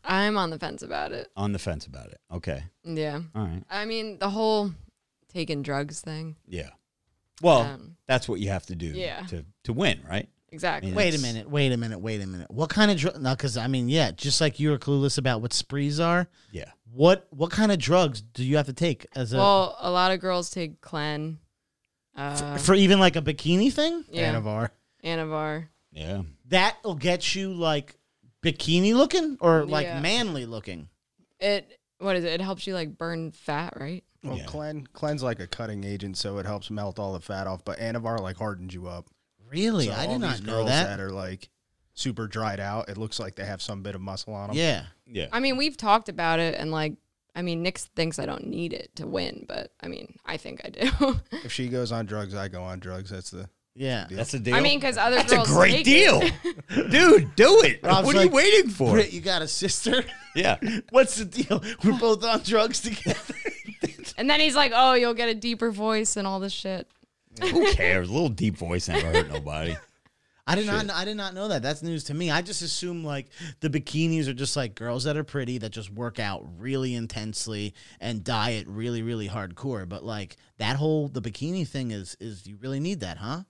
I'm 0.04 0.36
on 0.36 0.50
the 0.50 0.58
fence 0.58 0.82
about 0.82 1.12
it. 1.12 1.28
On 1.34 1.52
the 1.52 1.58
fence 1.58 1.86
about 1.86 2.08
it. 2.08 2.20
Okay. 2.30 2.62
Yeah. 2.84 3.20
All 3.34 3.42
right. 3.44 3.62
I 3.70 3.86
mean, 3.86 4.18
the 4.18 4.28
whole 4.28 4.72
taking 5.32 5.62
drugs 5.62 6.02
thing. 6.02 6.36
Yeah. 6.46 6.68
Well, 7.40 7.60
Um, 7.62 7.96
that's 8.06 8.28
what 8.28 8.38
you 8.40 8.50
have 8.50 8.66
to 8.66 8.74
do 8.74 8.88
yeah. 8.88 9.22
to, 9.28 9.46
to 9.64 9.72
win, 9.72 10.00
right? 10.06 10.28
Exactly. 10.52 10.90
Yeah. 10.90 10.96
Wait 10.96 11.14
a 11.14 11.18
minute, 11.20 11.48
wait 11.48 11.72
a 11.72 11.76
minute, 11.78 11.98
wait 12.00 12.20
a 12.20 12.26
minute. 12.26 12.50
What 12.50 12.68
kind 12.68 12.90
of 12.90 12.98
drug? 12.98 13.18
No, 13.20 13.30
because 13.34 13.56
I 13.56 13.66
mean, 13.66 13.88
yeah, 13.88 14.10
just 14.10 14.42
like 14.42 14.60
you 14.60 14.70
were 14.70 14.78
clueless 14.78 15.16
about 15.16 15.40
what 15.40 15.54
sprees 15.54 15.98
are. 15.98 16.28
Yeah. 16.52 16.70
What 16.96 17.26
what 17.30 17.50
kind 17.50 17.70
of 17.70 17.78
drugs 17.78 18.22
do 18.22 18.42
you 18.42 18.56
have 18.56 18.66
to 18.66 18.72
take 18.72 19.06
as 19.14 19.32
a 19.34 19.36
Well, 19.36 19.76
a 19.80 19.90
lot 19.90 20.12
of 20.12 20.20
girls 20.20 20.48
take 20.50 20.80
Clen, 20.80 21.38
uh, 22.16 22.56
for 22.56 22.74
even 22.74 22.98
like 22.98 23.16
a 23.16 23.20
bikini 23.22 23.70
thing? 23.72 24.04
yeah, 24.10 24.32
Anavar. 24.34 24.70
Anavar. 25.04 25.68
Yeah. 25.92 26.22
That'll 26.46 26.94
get 26.94 27.34
you 27.34 27.52
like 27.52 27.96
bikini 28.42 28.94
looking 28.94 29.36
or 29.40 29.66
like 29.66 29.86
Yeah. 29.86 30.00
manly 30.00 30.46
looking. 30.46 30.88
It 31.38 31.78
what 31.98 32.16
is 32.16 32.24
it? 32.24 32.32
It 32.32 32.40
helps 32.40 32.66
you 32.66 32.72
like 32.74 32.96
burn 32.96 33.30
fat, 33.32 33.74
right? 33.78 34.02
Well, 34.22 34.38
Yeah. 34.38 34.46
Clen 34.46 34.86
Clen's 34.94 35.22
like 35.22 35.38
a 35.40 35.46
cutting 35.46 35.84
agent, 35.84 36.16
so 36.16 36.38
it 36.38 36.46
helps 36.46 36.70
melt 36.70 36.98
all 36.98 37.12
the 37.12 37.20
fat 37.20 37.46
off. 37.46 37.62
But 37.64 37.78
Anavar 37.78 38.20
like 38.20 38.36
hardens 38.38 38.72
you 38.72 38.86
up. 38.88 39.06
Really, 39.50 39.86
So 39.86 39.92
I 39.92 40.06
all 40.06 40.12
did 40.14 40.18
not 40.22 40.30
these 40.32 40.42
know 40.46 40.52
girls 40.54 40.68
that. 40.70 40.98
are 40.98 41.10
like 41.12 41.50
super 41.96 42.28
dried 42.28 42.60
out. 42.60 42.88
It 42.88 42.96
looks 42.96 43.18
like 43.18 43.34
they 43.34 43.44
have 43.44 43.60
some 43.60 43.82
bit 43.82 43.96
of 43.96 44.00
muscle 44.00 44.32
on 44.34 44.48
them. 44.48 44.56
Yeah, 44.56 44.84
Yeah. 45.06 45.26
I 45.32 45.40
mean, 45.40 45.56
we've 45.56 45.76
talked 45.76 46.08
about 46.08 46.38
it, 46.38 46.54
and 46.56 46.70
like, 46.70 46.94
I 47.34 47.42
mean, 47.42 47.62
Nick 47.62 47.78
thinks 47.78 48.18
I 48.20 48.26
don't 48.26 48.46
need 48.46 48.72
it 48.72 48.94
to 48.96 49.06
win, 49.06 49.44
but 49.48 49.72
I 49.82 49.88
mean, 49.88 50.16
I 50.24 50.36
think 50.36 50.60
I 50.64 50.68
do. 50.70 51.20
If 51.44 51.52
she 51.52 51.68
goes 51.68 51.90
on 51.92 52.06
drugs, 52.06 52.34
I 52.34 52.46
go 52.48 52.62
on 52.62 52.78
drugs. 52.78 53.10
That's 53.10 53.30
the 53.30 53.48
yeah. 53.74 54.06
That's 54.10 54.32
a 54.32 54.38
deal. 54.38 54.54
I 54.54 54.60
mean, 54.60 54.78
because 54.80 54.96
other 54.96 55.16
girls. 55.16 55.28
that's 55.30 55.50
a 55.50 55.52
great 55.52 55.72
take 55.72 55.84
deal. 55.84 56.20
it. 56.22 56.90
Dude, 56.90 57.34
do 57.36 57.60
it. 57.62 57.80
Rob's 57.82 58.06
what 58.06 58.16
are 58.16 58.24
you 58.24 58.30
waiting 58.30 58.70
for? 58.70 58.92
Britt, 58.92 59.12
you 59.12 59.20
got 59.20 59.42
a 59.42 59.48
sister? 59.48 60.04
Yeah. 60.34 60.58
What's 60.90 61.16
the 61.16 61.24
deal? 61.24 61.62
We're 61.82 61.98
both 61.98 62.22
on 62.22 62.40
drugs 62.40 62.82
together. 62.82 63.34
and 64.18 64.28
then 64.28 64.38
he's 64.38 64.54
like, 64.54 64.70
"Oh, 64.74 64.92
you'll 64.92 65.14
get 65.14 65.30
a 65.30 65.34
deeper 65.34 65.70
voice 65.70 66.18
and 66.18 66.26
all 66.26 66.40
this 66.40 66.52
shit." 66.52 66.86
Who 67.40 67.72
cares? 67.72 68.10
A 68.10 68.12
little 68.12 68.28
deep 68.28 68.54
voice 68.54 68.86
never 68.86 69.06
hurt 69.12 69.30
nobody. 69.30 69.74
I 70.48 70.54
did 70.54 70.66
not. 70.66 70.88
I 70.90 71.04
did 71.04 71.16
not 71.16 71.34
know 71.34 71.48
that. 71.48 71.62
That's 71.62 71.82
news 71.82 72.04
to 72.04 72.14
me. 72.14 72.30
I 72.30 72.40
just 72.40 72.62
assume 72.62 73.02
like 73.02 73.26
the 73.60 73.68
bikinis 73.68 74.28
are 74.28 74.32
just 74.34 74.56
like 74.56 74.74
girls 74.76 75.04
that 75.04 75.16
are 75.16 75.24
pretty 75.24 75.58
that 75.58 75.70
just 75.70 75.90
work 75.90 76.20
out 76.20 76.46
really 76.58 76.94
intensely 76.94 77.74
and 78.00 78.22
diet 78.22 78.66
really, 78.68 79.02
really 79.02 79.28
hardcore. 79.28 79.88
But 79.88 80.04
like 80.04 80.36
that 80.58 80.76
whole 80.76 81.08
the 81.08 81.20
bikini 81.20 81.66
thing 81.66 81.90
is 81.90 82.16
is 82.20 82.46
you 82.46 82.56
really 82.60 82.78
need 82.80 83.00
that, 83.00 83.18
huh? 83.18 83.42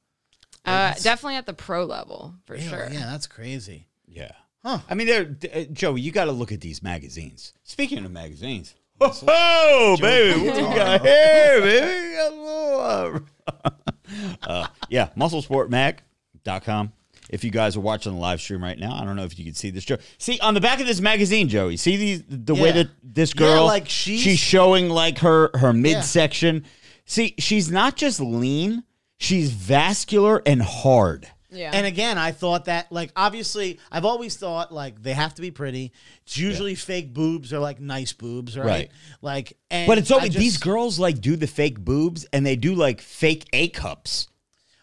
Uh, 0.64 0.94
definitely 0.94 1.36
at 1.36 1.46
the 1.46 1.52
pro 1.54 1.84
level 1.84 2.34
for 2.46 2.54
Really? 2.54 2.66
sure. 2.66 2.88
Yeah, 2.90 3.06
that's 3.06 3.26
crazy. 3.26 3.86
Yeah. 4.08 4.32
Huh. 4.64 4.78
I 4.88 4.94
mean, 4.94 5.06
they're 5.06 5.36
uh, 5.54 5.64
Joey. 5.72 6.00
You 6.00 6.10
got 6.10 6.24
to 6.24 6.32
look 6.32 6.50
at 6.50 6.60
these 6.60 6.82
magazines. 6.82 7.52
Speaking 7.62 8.04
of 8.04 8.10
magazines, 8.10 8.74
oh 9.00 9.96
baby, 10.00 10.40
what 10.46 10.56
we 10.56 10.62
got 10.62 11.02
here, 11.02 11.60
baby? 11.60 12.08
We 12.08 12.14
got 12.16 12.32
a 12.32 12.36
little, 12.36 13.22
uh, 14.42 14.66
yeah, 14.88 15.10
musclesportmag.com. 16.46 16.92
If 17.28 17.42
you 17.42 17.50
guys 17.50 17.76
are 17.76 17.80
watching 17.80 18.12
the 18.12 18.18
live 18.20 18.40
stream 18.40 18.62
right 18.62 18.78
now, 18.78 18.94
I 18.94 19.04
don't 19.04 19.16
know 19.16 19.24
if 19.24 19.36
you 19.36 19.44
can 19.44 19.54
see 19.54 19.70
this. 19.70 19.84
Joe, 19.84 19.96
see 20.16 20.38
on 20.38 20.54
the 20.54 20.60
back 20.60 20.80
of 20.80 20.86
this 20.86 21.00
magazine, 21.00 21.48
Joey. 21.48 21.76
See 21.76 21.96
these 21.96 22.22
the 22.28 22.54
way 22.54 22.70
that 22.70 22.88
this 23.02 23.32
Yeah, 23.34 23.38
girl, 23.40 23.66
like 23.66 23.88
she's- 23.88 24.20
she's 24.20 24.38
showing 24.38 24.88
like 24.88 25.18
her 25.18 25.50
her 25.54 25.72
midsection. 25.72 26.64
See, 27.04 27.34
she's 27.38 27.68
not 27.68 27.96
just 27.96 28.20
lean; 28.20 28.84
she's 29.18 29.50
vascular 29.50 30.40
and 30.46 30.62
hard. 30.62 31.28
Yeah. 31.50 31.72
And 31.74 31.84
again, 31.84 32.16
I 32.16 32.30
thought 32.30 32.66
that 32.66 32.92
like 32.92 33.10
obviously 33.16 33.80
I've 33.90 34.04
always 34.04 34.36
thought 34.36 34.72
like 34.72 35.02
they 35.02 35.12
have 35.14 35.34
to 35.34 35.42
be 35.42 35.50
pretty. 35.50 35.90
It's 36.26 36.36
usually 36.36 36.76
fake 36.76 37.12
boobs 37.12 37.52
or 37.52 37.58
like 37.58 37.80
nice 37.80 38.12
boobs, 38.12 38.56
right? 38.56 38.66
Right. 38.66 38.90
Like 39.20 39.56
and 39.68 39.88
But 39.88 39.98
it's 39.98 40.12
always 40.12 40.28
just- 40.28 40.38
these 40.38 40.58
girls 40.58 41.00
like 41.00 41.20
do 41.20 41.34
the 41.34 41.46
fake 41.48 41.80
boobs 41.80 42.24
and 42.32 42.46
they 42.46 42.54
do 42.54 42.74
like 42.76 43.00
fake 43.00 43.46
A 43.52 43.66
cups 43.68 44.28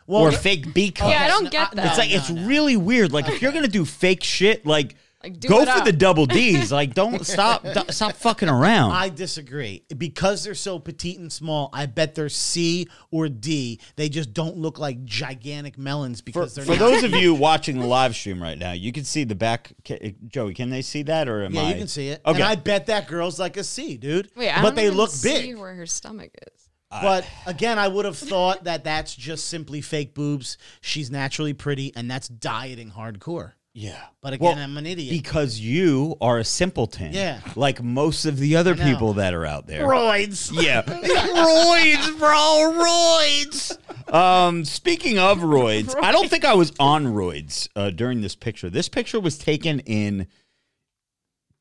well, 0.08 0.24
or 0.24 0.32
fake 0.32 0.74
B 0.74 0.92
cups. 0.92 1.12
yeah, 1.12 1.24
I 1.24 1.28
don't 1.28 1.50
get 1.52 1.72
uh, 1.72 1.76
that. 1.76 1.86
It's 1.88 1.98
like 1.98 2.10
no, 2.10 2.16
it's 2.18 2.30
no. 2.30 2.46
really 2.48 2.78
weird. 2.78 3.12
Like 3.12 3.28
if 3.30 3.42
you're 3.42 3.52
gonna 3.52 3.68
do 3.68 3.86
fake 3.86 4.24
shit, 4.24 4.66
like, 4.66 4.96
Like, 5.24 5.40
do 5.40 5.48
go 5.48 5.62
it 5.62 5.66
for 5.70 5.78
up. 5.80 5.86
the 5.86 5.94
double 5.94 6.26
D's. 6.26 6.70
Like 6.72 6.94
don't 7.02 7.26
stop 7.26 7.64
don't- 7.64 7.90
stop 7.94 8.12
fucking 8.14 8.50
around. 8.50 8.92
I 8.92 9.08
disagree. 9.08 9.84
Because 9.98 10.44
they're 10.44 10.54
so 10.56 10.80
petite 10.80 11.18
and 11.20 11.32
small, 11.32 11.70
I 11.72 11.86
bet 11.86 12.14
they're 12.16 12.28
C 12.28 12.88
or 13.10 13.30
D. 13.30 13.80
They 13.96 14.10
just 14.10 14.34
don't 14.34 14.58
look 14.58 14.80
like 14.80 15.06
gigantic 15.06 15.78
melons 15.78 16.20
for, 16.20 16.26
because 16.26 16.56
they're 16.56 16.66
for 16.66 16.72
not. 16.72 16.80
those 16.80 17.04
of 17.04 17.12
you 17.14 17.34
watching 17.50 17.80
the 17.80 17.88
live 17.88 18.16
stream 18.16 18.44
right 18.44 18.58
now, 18.58 18.74
you 18.74 18.92
can 18.92 19.06
see 19.06 19.24
the 19.24 19.36
back. 19.36 19.72
Ca- 19.88 20.14
Joey, 20.28 20.54
can 20.54 20.70
they 20.70 20.82
see 20.82 21.04
that 21.04 21.30
or 21.30 21.44
am 21.46 21.54
yeah, 21.54 21.62
I? 21.62 21.70
you 21.70 21.76
can 21.76 21.88
see 21.88 22.10
it. 22.10 22.22
Okay. 22.26 22.36
And 22.42 22.44
I 22.44 22.56
bet 22.56 22.88
that 22.88 23.08
girl's 23.08 23.40
like 23.40 23.56
a 23.56 23.64
C, 23.64 23.96
dude. 23.96 24.30
Wait, 24.36 24.50
I 24.50 24.58
but 24.62 24.70
don't 24.70 24.76
they 24.76 24.86
even 24.88 24.98
look 24.98 25.12
see 25.12 25.52
big. 25.54 25.58
where 25.58 25.74
her 25.74 25.86
stomach 25.86 26.32
is. 26.54 26.63
But 27.02 27.28
again, 27.46 27.80
I 27.80 27.88
would 27.88 28.06
have 28.06 28.18
thought 28.18 28.66
that 28.66 28.84
that's 28.84 29.16
just 29.16 29.48
simply 29.48 29.82
fake 29.82 30.14
boobs. 30.14 30.58
She's 30.82 31.10
naturally 31.10 31.54
pretty, 31.54 31.94
and 31.96 32.10
that's 32.10 32.28
dieting 32.28 32.92
hardcore. 32.92 33.54
yeah. 33.74 34.02
But 34.22 34.34
again, 34.34 34.56
Well, 34.56 34.64
I'm 34.64 34.78
an 34.78 34.86
idiot. 34.86 35.12
Because 35.12 35.60
you 35.60 36.16
are 36.22 36.38
a 36.38 36.44
simpleton. 36.44 37.12
Yeah. 37.12 37.40
Like 37.56 37.82
most 37.84 38.26
of 38.26 38.38
the 38.38 38.56
other 38.56 38.76
know. 38.76 38.84
people 38.86 39.14
that 39.14 39.34
are 39.34 39.46
out 39.46 39.68
there. 39.68 39.86
Roids. 39.86 40.52
Yeah. 40.54 40.84
roids, 40.84 42.18
bro, 42.20 42.84
roids. 42.86 44.14
Um, 44.14 44.64
speaking 44.66 45.18
of 45.18 45.40
roids, 45.40 45.96
I 46.02 46.12
don't 46.12 46.30
think 46.30 46.46
I 46.46 46.54
was 46.54 46.72
on 46.80 47.08
roids 47.08 47.68
uh, 47.76 47.90
during 47.90 48.22
this 48.22 48.36
picture. 48.36 48.70
This 48.70 48.90
picture 48.90 49.20
was 49.20 49.38
taken 49.38 49.80
in 49.82 50.28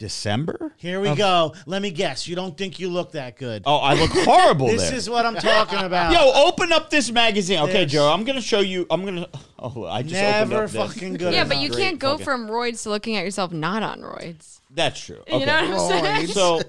December. 0.02 0.72
Here 0.78 0.98
we 1.00 1.14
go. 1.14 1.54
Let 1.64 1.80
me 1.80 1.92
guess. 1.92 2.26
You 2.26 2.34
don't 2.34 2.58
think 2.58 2.80
you 2.80 2.88
look 2.90 3.12
that 3.12 3.36
good. 3.36 3.62
Oh, 3.64 3.76
I 3.76 3.94
look 3.94 4.10
horrible 4.10 4.66
this 4.74 4.88
there. 4.88 4.94
is 4.96 5.08
what 5.08 5.24
I'm 5.24 5.36
talking 5.36 5.78
about. 5.78 6.12
Yo, 6.14 6.32
open 6.44 6.72
up 6.72 6.90
this 6.90 7.08
magazine. 7.12 7.60
Okay, 7.60 7.84
This. 7.84 7.92
Joe, 7.92 8.12
I'm 8.12 8.24
gonna 8.24 8.40
show 8.40 8.58
you. 8.58 8.84
I'm 8.90 9.04
gonna. 9.04 9.28
Oh, 9.60 9.84
I 9.86 10.02
just 10.02 10.16
opened 10.20 10.50
Never 10.50 10.64
up 10.64 10.70
this. 10.70 10.92
fucking 10.94 11.12
good 11.14 11.32
yeah, 11.32 11.42
enough. 11.42 11.48
but 11.50 11.58
you 11.58 11.68
Great 11.70 11.82
can't 11.82 11.98
go 12.00 12.10
fucking- 12.12 12.24
from 12.24 12.48
roids 12.48 12.82
to 12.82 12.88
looking 12.90 13.16
at 13.16 13.24
yourself 13.24 13.52
not 13.52 13.84
on 13.84 14.00
roids. 14.00 14.58
That's 14.74 14.98
true. 14.98 15.18
Okay. 15.20 15.38
You 15.38 15.46
know 15.46 15.70
what 15.76 15.92
I'm 15.94 16.04
saying? 16.04 16.26
So 16.28 16.60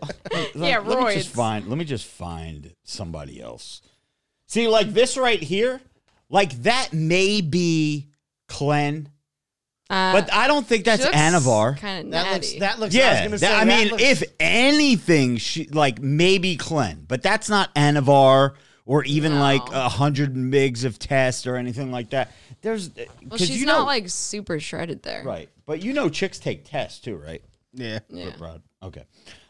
Yeah, 0.54 0.78
let, 0.78 0.88
let 0.88 1.00
me 1.08 1.14
just 1.16 1.30
roids. 1.32 1.36
find 1.36 1.68
let 1.70 1.78
me 1.80 1.86
just 1.86 2.06
find 2.06 2.72
somebody 2.84 3.42
else. 3.42 3.82
See, 4.46 4.68
like 4.68 4.94
this 4.94 5.18
right 5.18 5.42
here, 5.42 5.82
like 6.30 6.52
that 6.64 6.94
may 6.94 7.42
be 7.42 8.10
Clen, 8.48 9.10
Uh, 9.94 10.14
but 10.14 10.34
I 10.34 10.48
don't 10.48 10.66
think 10.66 10.86
that's 10.86 11.06
Anavar. 11.06 11.78
Kind 11.78 12.06
of 12.08 12.12
that 12.12 12.24
natty. 12.24 12.48
looks. 12.48 12.60
That 12.60 12.80
looks. 12.80 12.82
I, 12.82 12.86
was 12.86 12.96
Yeah, 12.96 13.24
gonna 13.26 13.30
that- 13.32 13.40
say, 13.40 13.48
I 13.54 13.66
that 13.66 13.68
mean, 13.80 13.88
looks- 13.90 14.04
if 14.04 14.24
anything, 14.40 15.38
she 15.38 15.66
like 15.68 16.02
maybe 16.02 16.56
Clen, 16.58 17.06
but 17.08 17.22
that's 17.22 17.50
not 17.50 17.74
Anavar 17.76 18.54
or 18.86 19.04
even 19.06 19.34
No. 19.34 19.40
like 19.40 19.62
a 19.72 19.90
hundred 19.90 20.34
migs 20.36 20.84
of 20.84 21.00
test 21.00 21.48
or 21.48 21.56
anything 21.58 21.92
like 21.92 22.10
that. 22.10 22.32
There's 22.62 22.90
well, 22.96 23.06
because 23.22 23.48
she's 23.48 23.60
you 23.60 23.66
not 23.66 23.80
know, 23.80 23.86
like 23.86 24.10
super 24.10 24.60
shredded 24.60 25.04
there. 25.04 25.24
right, 25.24 25.50
but 25.66 25.82
you 25.84 25.94
know, 25.94 26.10
chicks 26.10 26.40
take 26.40 26.66
tests 26.66 27.00
too, 27.00 27.16
right? 27.18 27.42
Yeah. 27.74 28.00
Yeah. 28.10 28.32
Broad. 28.38 28.62
Okay. 28.82 29.04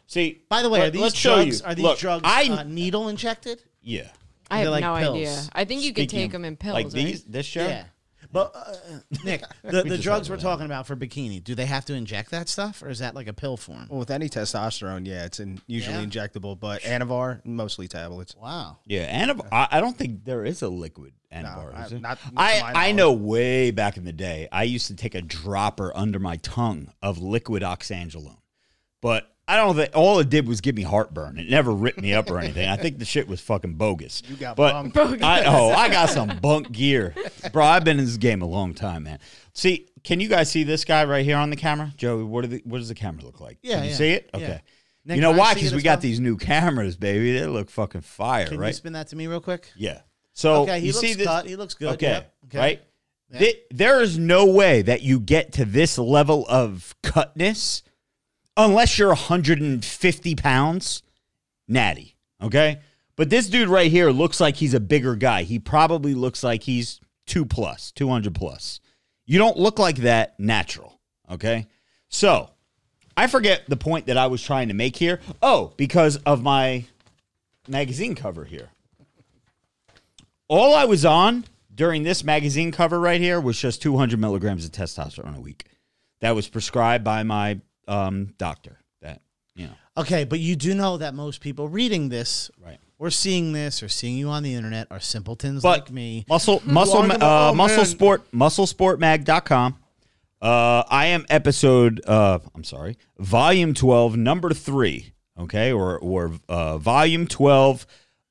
See, 0.06 0.42
by 0.48 0.62
the 0.62 0.68
way, 0.70 0.80
let- 0.80 0.88
are 0.88 0.90
these 0.90 1.00
let's 1.02 1.14
show 1.16 1.36
drugs? 1.36 1.60
you. 1.60 1.66
Are 1.66 1.74
these 1.74 1.82
Look, 1.84 1.98
drugs 1.98 2.22
I 2.24 2.44
uh, 2.50 2.62
needle 2.64 3.08
injected? 3.08 3.62
yeah. 3.82 4.08
I 4.50 4.56
They're 4.58 4.64
have 4.66 4.72
like 4.72 4.82
no 4.82 4.96
pills. 4.96 5.16
idea. 5.16 5.42
I 5.54 5.64
think 5.64 5.82
you 5.82 5.94
could 5.94 6.02
Speaking 6.10 6.18
take 6.18 6.26
of- 6.26 6.32
them 6.32 6.44
in 6.44 6.56
pills. 6.56 6.74
like 6.74 6.84
right? 6.86 6.92
these. 6.92 7.24
This 7.24 7.46
show. 7.46 7.66
Yeah. 7.66 7.84
But 8.34 8.50
uh, 8.54 8.74
Nick, 9.24 9.44
the, 9.62 9.84
the 9.84 9.96
drugs 9.96 10.28
we're 10.28 10.36
talking 10.38 10.66
about 10.66 10.88
for 10.88 10.96
bikini, 10.96 11.42
do 11.42 11.54
they 11.54 11.66
have 11.66 11.84
to 11.84 11.94
inject 11.94 12.32
that 12.32 12.48
stuff, 12.48 12.82
or 12.82 12.88
is 12.90 12.98
that 12.98 13.14
like 13.14 13.28
a 13.28 13.32
pill 13.32 13.56
form? 13.56 13.86
Well, 13.88 14.00
with 14.00 14.10
any 14.10 14.28
testosterone, 14.28 15.06
yeah, 15.06 15.24
it's 15.24 15.38
in, 15.38 15.60
usually 15.68 15.98
Yeah. 15.98 16.04
injectable, 16.04 16.58
but 16.58 16.82
Anavar 16.82 17.40
mostly 17.46 17.86
tablets. 17.86 18.34
Wow. 18.36 18.78
Yeah, 18.86 19.24
Anavar. 19.24 19.46
I, 19.52 19.68
I 19.70 19.80
don't 19.80 19.96
think 19.96 20.24
there 20.24 20.44
is 20.44 20.62
a 20.62 20.68
liquid 20.68 21.12
Anavar. 21.32 21.74
I- 21.74 21.84
is 21.84 21.90
there? 21.90 22.00
not 22.00 22.18
to 22.20 22.26
I 22.36 22.60
my 22.60 22.72
I 22.88 22.92
know 22.92 23.12
way 23.12 23.70
back 23.70 23.96
in 23.96 24.04
the 24.04 24.12
day, 24.12 24.48
I 24.50 24.64
used 24.64 24.88
to 24.88 24.96
take 24.96 25.14
a 25.14 25.22
dropper 25.22 25.92
under 25.96 26.18
my 26.18 26.36
tongue 26.38 26.90
of 27.00 27.22
liquid 27.22 27.62
oxandrolone, 27.62 28.38
but 29.00 29.30
I 29.46 29.56
don't 29.56 29.76
think 29.76 29.90
all 29.94 30.18
it 30.20 30.30
did 30.30 30.48
was 30.48 30.60
give 30.62 30.74
me 30.74 30.82
heartburn. 30.82 31.38
It 31.38 31.50
never 31.50 31.70
ripped 31.70 32.00
me 32.00 32.14
up 32.14 32.30
or 32.30 32.38
anything. 32.38 32.66
I 32.66 32.76
think 32.76 32.98
the 32.98 33.04
shit 33.04 33.28
was 33.28 33.40
fucking 33.42 33.74
bogus. 33.74 34.22
You 34.26 34.36
got 34.36 34.56
but 34.56 34.72
bunked. 34.92 35.22
I, 35.22 35.44
oh, 35.44 35.70
I 35.70 35.90
got 35.90 36.08
some 36.08 36.38
bunk 36.40 36.72
gear, 36.72 37.14
bro. 37.52 37.64
I've 37.64 37.84
been 37.84 37.98
in 37.98 38.06
this 38.06 38.16
game 38.16 38.40
a 38.40 38.46
long 38.46 38.72
time, 38.72 39.02
man. 39.02 39.18
See, 39.52 39.88
can 40.02 40.20
you 40.20 40.28
guys 40.28 40.50
see 40.50 40.64
this 40.64 40.84
guy 40.84 41.04
right 41.04 41.24
here 41.24 41.36
on 41.36 41.50
the 41.50 41.56
camera, 41.56 41.92
Joey? 41.96 42.24
What, 42.24 42.44
are 42.44 42.48
the, 42.48 42.62
what 42.64 42.78
does 42.78 42.88
the 42.88 42.94
camera 42.94 43.22
look 43.22 43.40
like? 43.40 43.58
Yeah, 43.62 43.76
can 43.76 43.84
you 43.84 43.90
yeah, 43.90 43.96
see 43.96 44.12
it? 44.12 44.30
yeah. 44.32 44.40
Okay. 44.40 44.60
Nick, 45.04 45.16
you 45.16 45.20
know 45.22 45.32
why? 45.32 45.52
Because 45.52 45.74
we 45.74 45.82
got 45.82 45.96
well? 45.96 46.00
these 46.00 46.20
new 46.20 46.38
cameras, 46.38 46.96
baby. 46.96 47.38
They 47.38 47.46
look 47.46 47.68
fucking 47.68 48.00
fire, 48.00 48.46
Can 48.46 48.58
right? 48.58 48.66
Can 48.66 48.68
you 48.68 48.74
spin 48.74 48.92
that 48.94 49.08
to 49.08 49.16
me 49.16 49.26
real 49.26 49.40
quick? 49.40 49.70
Yeah. 49.76 50.00
So 50.32 50.62
Okay, 50.62 50.80
he 50.80 50.86
you 50.86 50.92
looks 50.92 51.06
see 51.06 51.14
this? 51.14 51.26
cut. 51.26 51.46
He 51.46 51.56
looks 51.56 51.74
good. 51.74 51.94
Okay. 51.94 52.06
Yep. 52.06 52.34
Okay. 52.46 52.58
Right. 52.58 52.82
Thi- 53.32 53.62
there 53.70 54.00
is 54.00 54.16
no 54.18 54.46
way 54.46 54.82
that 54.82 55.02
you 55.02 55.20
get 55.20 55.52
to 55.54 55.64
this 55.64 55.98
level 55.98 56.46
of 56.48 56.94
cutness 57.02 57.82
unless 58.56 58.98
you're 58.98 59.08
150 59.08 60.34
pounds, 60.36 61.02
natty. 61.68 62.16
Okay. 62.42 62.80
But 63.16 63.30
this 63.30 63.48
dude 63.48 63.68
right 63.68 63.90
here 63.90 64.10
looks 64.10 64.40
like 64.40 64.56
he's 64.56 64.74
a 64.74 64.80
bigger 64.80 65.14
guy. 65.14 65.44
He 65.44 65.58
probably 65.58 66.14
looks 66.14 66.42
like 66.42 66.64
he's 66.64 67.00
two 67.26 67.44
plus, 67.44 67.92
200 67.92 68.34
plus. 68.34 68.80
You 69.24 69.38
don't 69.38 69.56
look 69.56 69.78
like 69.78 69.98
that 69.98 70.38
natural. 70.38 71.00
Okay. 71.30 71.66
So 72.08 72.50
I 73.16 73.26
forget 73.28 73.62
the 73.68 73.76
point 73.76 74.06
that 74.06 74.16
I 74.16 74.26
was 74.26 74.42
trying 74.42 74.68
to 74.68 74.74
make 74.74 74.96
here. 74.96 75.20
Oh, 75.40 75.72
because 75.76 76.16
of 76.18 76.42
my 76.42 76.84
magazine 77.68 78.14
cover 78.14 78.44
here. 78.44 78.70
All 80.48 80.74
I 80.74 80.84
was 80.84 81.04
on 81.04 81.44
during 81.74 82.02
this 82.02 82.22
magazine 82.22 82.70
cover 82.70 83.00
right 83.00 83.20
here 83.20 83.40
was 83.40 83.58
just 83.58 83.80
200 83.82 84.18
milligrams 84.18 84.64
of 84.64 84.72
testosterone 84.72 85.36
a 85.36 85.40
week. 85.40 85.64
That 86.20 86.34
was 86.34 86.48
prescribed 86.48 87.04
by 87.04 87.22
my 87.22 87.60
um, 87.88 88.34
doctor. 88.38 88.80
That 89.02 89.20
you 89.54 89.66
know, 89.66 89.72
Okay, 89.96 90.24
but 90.24 90.40
you 90.40 90.56
do 90.56 90.74
know 90.74 90.96
that 90.98 91.14
most 91.14 91.40
people 91.40 91.68
reading 91.68 92.08
this 92.08 92.50
right? 92.64 92.78
or 92.98 93.10
seeing 93.10 93.52
this 93.52 93.82
or 93.82 93.88
seeing 93.88 94.16
you 94.16 94.28
on 94.28 94.42
the 94.42 94.54
internet 94.54 94.88
are 94.90 95.00
simpletons 95.00 95.62
But 95.62 95.80
like 95.80 95.90
me. 95.90 96.24
muscle 96.28 96.60
muscle 96.64 96.98
uh, 97.22 97.52
muscle 97.52 97.76
man. 97.78 97.86
sport 97.86 98.30
musclesportmag.com. 98.32 99.78
Uh, 100.42 100.82
I 100.88 101.06
am 101.06 101.24
episode. 101.30 102.02
Uh, 102.06 102.38
I'm 102.54 102.64
sorry, 102.64 102.98
volume 103.18 103.72
12, 103.74 104.16
number 104.16 104.50
three. 104.52 105.12
Okay, 105.38 105.72
or 105.72 105.98
or 105.98 106.32
uh, 106.48 106.78
volume 106.78 107.26
12. 107.26 107.86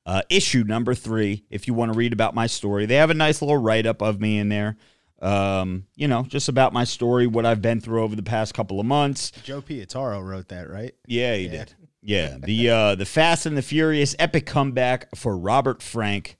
Uh, 0.06 0.20
issue 0.28 0.64
number 0.64 0.94
three. 0.94 1.44
If 1.48 1.66
you 1.66 1.72
want 1.72 1.90
to 1.92 1.96
read 1.98 2.12
about 2.12 2.34
my 2.34 2.46
story, 2.46 2.84
they 2.84 2.96
have 2.96 3.08
a 3.10 3.14
nice 3.14 3.40
little 3.40 3.56
write 3.56 3.86
up 3.86 4.02
of 4.02 4.20
me 4.20 4.38
in 4.38 4.50
there. 4.50 4.76
Um, 5.22 5.86
you 5.96 6.08
know, 6.08 6.24
just 6.24 6.48
about 6.48 6.72
my 6.72 6.84
story, 6.84 7.26
what 7.26 7.46
I've 7.46 7.62
been 7.62 7.80
through 7.80 8.02
over 8.02 8.16
the 8.16 8.22
past 8.22 8.52
couple 8.54 8.80
of 8.80 8.86
months. 8.86 9.30
Joe 9.42 9.62
Pietaro 9.62 10.22
wrote 10.22 10.48
that, 10.48 10.68
right? 10.68 10.94
Yeah, 11.06 11.34
he 11.36 11.48
did. 11.48 11.72
Yeah, 12.02 12.36
the 12.42 12.70
uh, 12.70 12.94
the 12.94 13.06
Fast 13.06 13.46
and 13.46 13.56
the 13.56 13.62
Furious 13.62 14.14
epic 14.18 14.46
comeback 14.46 15.14
for 15.16 15.36
Robert 15.36 15.82
Frank, 15.82 16.36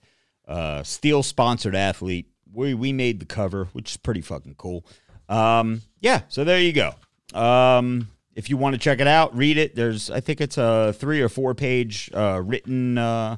uh, 0.47 0.83
Steel 0.83 1.23
sponsored 1.23 1.75
athlete. 1.75 2.27
We 2.53 2.75
we 2.75 2.93
made 2.93 3.21
the 3.21 3.27
cover, 3.27 3.67
which 3.73 3.93
is 3.93 3.97
pretty 3.97 4.21
fucking 4.21 4.57
cool. 4.57 4.85
Um, 5.29 5.83
yeah, 6.01 6.23
so 6.29 6.45
there 6.45 6.61
you 6.61 6.73
go. 6.73 6.95
Um, 7.33 8.09
if 8.35 8.51
you 8.51 8.57
want 8.57 8.75
to 8.75 8.79
check 8.79 9.01
it 9.01 9.07
out, 9.07 9.37
read 9.37 9.57
it. 9.57 9.75
There's 9.75 10.11
I 10.11 10.21
think 10.21 10.41
it's 10.41 10.59
a 10.59 10.93
three 10.93 11.21
or 11.21 11.29
four 11.29 11.55
page 11.55 12.11
uh, 12.13 12.43
written 12.45 12.99
uh, 12.99 13.37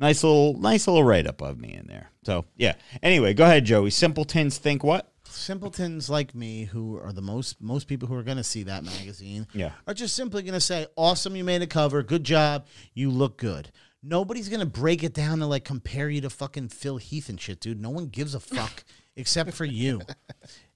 nice 0.00 0.24
little 0.24 0.58
nice 0.58 0.86
little 0.88 1.04
write 1.04 1.26
up 1.26 1.40
of 1.42 1.58
me 1.60 1.74
in 1.74 1.86
there. 1.86 2.10
So 2.24 2.46
yeah. 2.56 2.74
Anyway, 3.02 3.34
go 3.34 3.44
ahead, 3.44 3.64
Joey. 3.64 3.90
Simpletons 3.90 4.58
think 4.58 4.82
what? 4.82 5.12
Simpletons 5.28 6.10
like 6.10 6.34
me, 6.34 6.64
who 6.64 6.98
are 6.98 7.12
the 7.12 7.22
most 7.22 7.60
most 7.60 7.86
people 7.86 8.08
who 8.08 8.16
are 8.16 8.22
going 8.24 8.36
to 8.36 8.44
see 8.44 8.64
that 8.64 8.82
magazine, 8.82 9.46
Yeah. 9.54 9.70
are 9.86 9.94
just 9.94 10.16
simply 10.16 10.42
going 10.42 10.54
to 10.54 10.60
say, 10.60 10.86
"Awesome, 10.96 11.36
you 11.36 11.44
made 11.44 11.62
a 11.62 11.66
cover. 11.68 12.02
Good 12.02 12.24
job. 12.24 12.66
You 12.94 13.10
look 13.10 13.36
good." 13.38 13.70
Nobody's 14.02 14.48
going 14.48 14.60
to 14.60 14.66
break 14.66 15.04
it 15.04 15.12
down 15.14 15.38
to 15.40 15.46
like 15.46 15.64
compare 15.64 16.08
you 16.08 16.20
to 16.22 16.30
fucking 16.30 16.70
Phil 16.70 16.96
Heath 16.96 17.28
and 17.28 17.40
shit, 17.40 17.60
dude. 17.60 17.80
No 17.80 17.90
one 17.90 18.06
gives 18.06 18.34
a 18.34 18.40
fuck 18.40 18.82
except 19.14 19.52
for 19.52 19.64
you. 19.66 20.00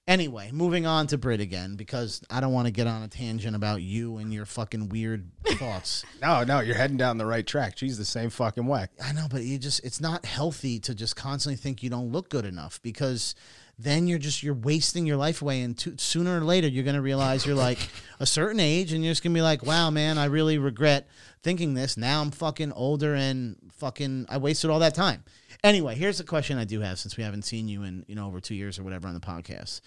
Anyway, 0.07 0.51
moving 0.53 0.85
on 0.85 1.07
to 1.07 1.17
Brit 1.17 1.41
again 1.41 1.75
because 1.75 2.21
I 2.29 2.39
don't 2.39 2.53
want 2.53 2.67
to 2.67 2.71
get 2.71 2.85
on 2.85 3.01
a 3.01 3.07
tangent 3.07 3.55
about 3.55 3.81
you 3.81 4.17
and 4.17 4.31
your 4.31 4.45
fucking 4.45 4.89
weird 4.89 5.31
thoughts. 5.53 6.05
No, 6.21 6.43
no, 6.43 6.59
you're 6.59 6.75
heading 6.75 6.97
down 6.97 7.17
the 7.17 7.25
right 7.25 7.45
track. 7.45 7.75
She's 7.75 7.97
the 7.97 8.05
same 8.05 8.29
fucking 8.29 8.67
way. 8.67 8.85
I 9.03 9.13
know, 9.13 9.25
but 9.27 9.41
you 9.41 9.57
just 9.57 9.83
it's 9.83 9.99
not 9.99 10.23
healthy 10.23 10.79
to 10.81 10.93
just 10.93 11.15
constantly 11.15 11.55
think 11.57 11.81
you 11.81 11.89
don't 11.89 12.11
look 12.11 12.29
good 12.29 12.45
enough 12.45 12.79
because 12.83 13.33
then 13.79 14.05
you're 14.05 14.19
just 14.19 14.43
you're 14.43 14.53
wasting 14.53 15.07
your 15.07 15.17
life 15.17 15.41
away 15.41 15.61
and 15.61 15.75
to, 15.79 15.97
sooner 15.97 16.37
or 16.37 16.41
later 16.41 16.67
you're 16.67 16.83
going 16.83 16.95
to 16.95 17.01
realize 17.01 17.43
you're 17.43 17.55
like 17.55 17.79
a 18.19 18.27
certain 18.27 18.59
age 18.59 18.93
and 18.93 19.03
you're 19.03 19.11
just 19.11 19.23
going 19.23 19.33
to 19.33 19.37
be 19.37 19.41
like, 19.41 19.65
"Wow, 19.65 19.89
man, 19.89 20.19
I 20.19 20.25
really 20.25 20.59
regret 20.59 21.07
thinking 21.41 21.73
this. 21.73 21.97
Now 21.97 22.21
I'm 22.21 22.29
fucking 22.29 22.73
older 22.73 23.15
and 23.15 23.55
fucking 23.77 24.27
I 24.29 24.37
wasted 24.37 24.69
all 24.69 24.79
that 24.79 24.93
time." 24.93 25.23
Anyway, 25.65 25.95
here's 25.95 26.19
a 26.19 26.23
question 26.23 26.59
I 26.59 26.63
do 26.63 26.81
have 26.81 26.99
since 26.99 27.17
we 27.17 27.23
haven't 27.23 27.41
seen 27.41 27.67
you 27.67 27.81
in, 27.81 28.05
you 28.07 28.13
know, 28.13 28.27
over 28.27 28.39
2 28.39 28.53
years 28.53 28.77
or 28.77 28.83
whatever 28.83 29.07
on 29.07 29.15
the 29.15 29.19
podcast. 29.19 29.81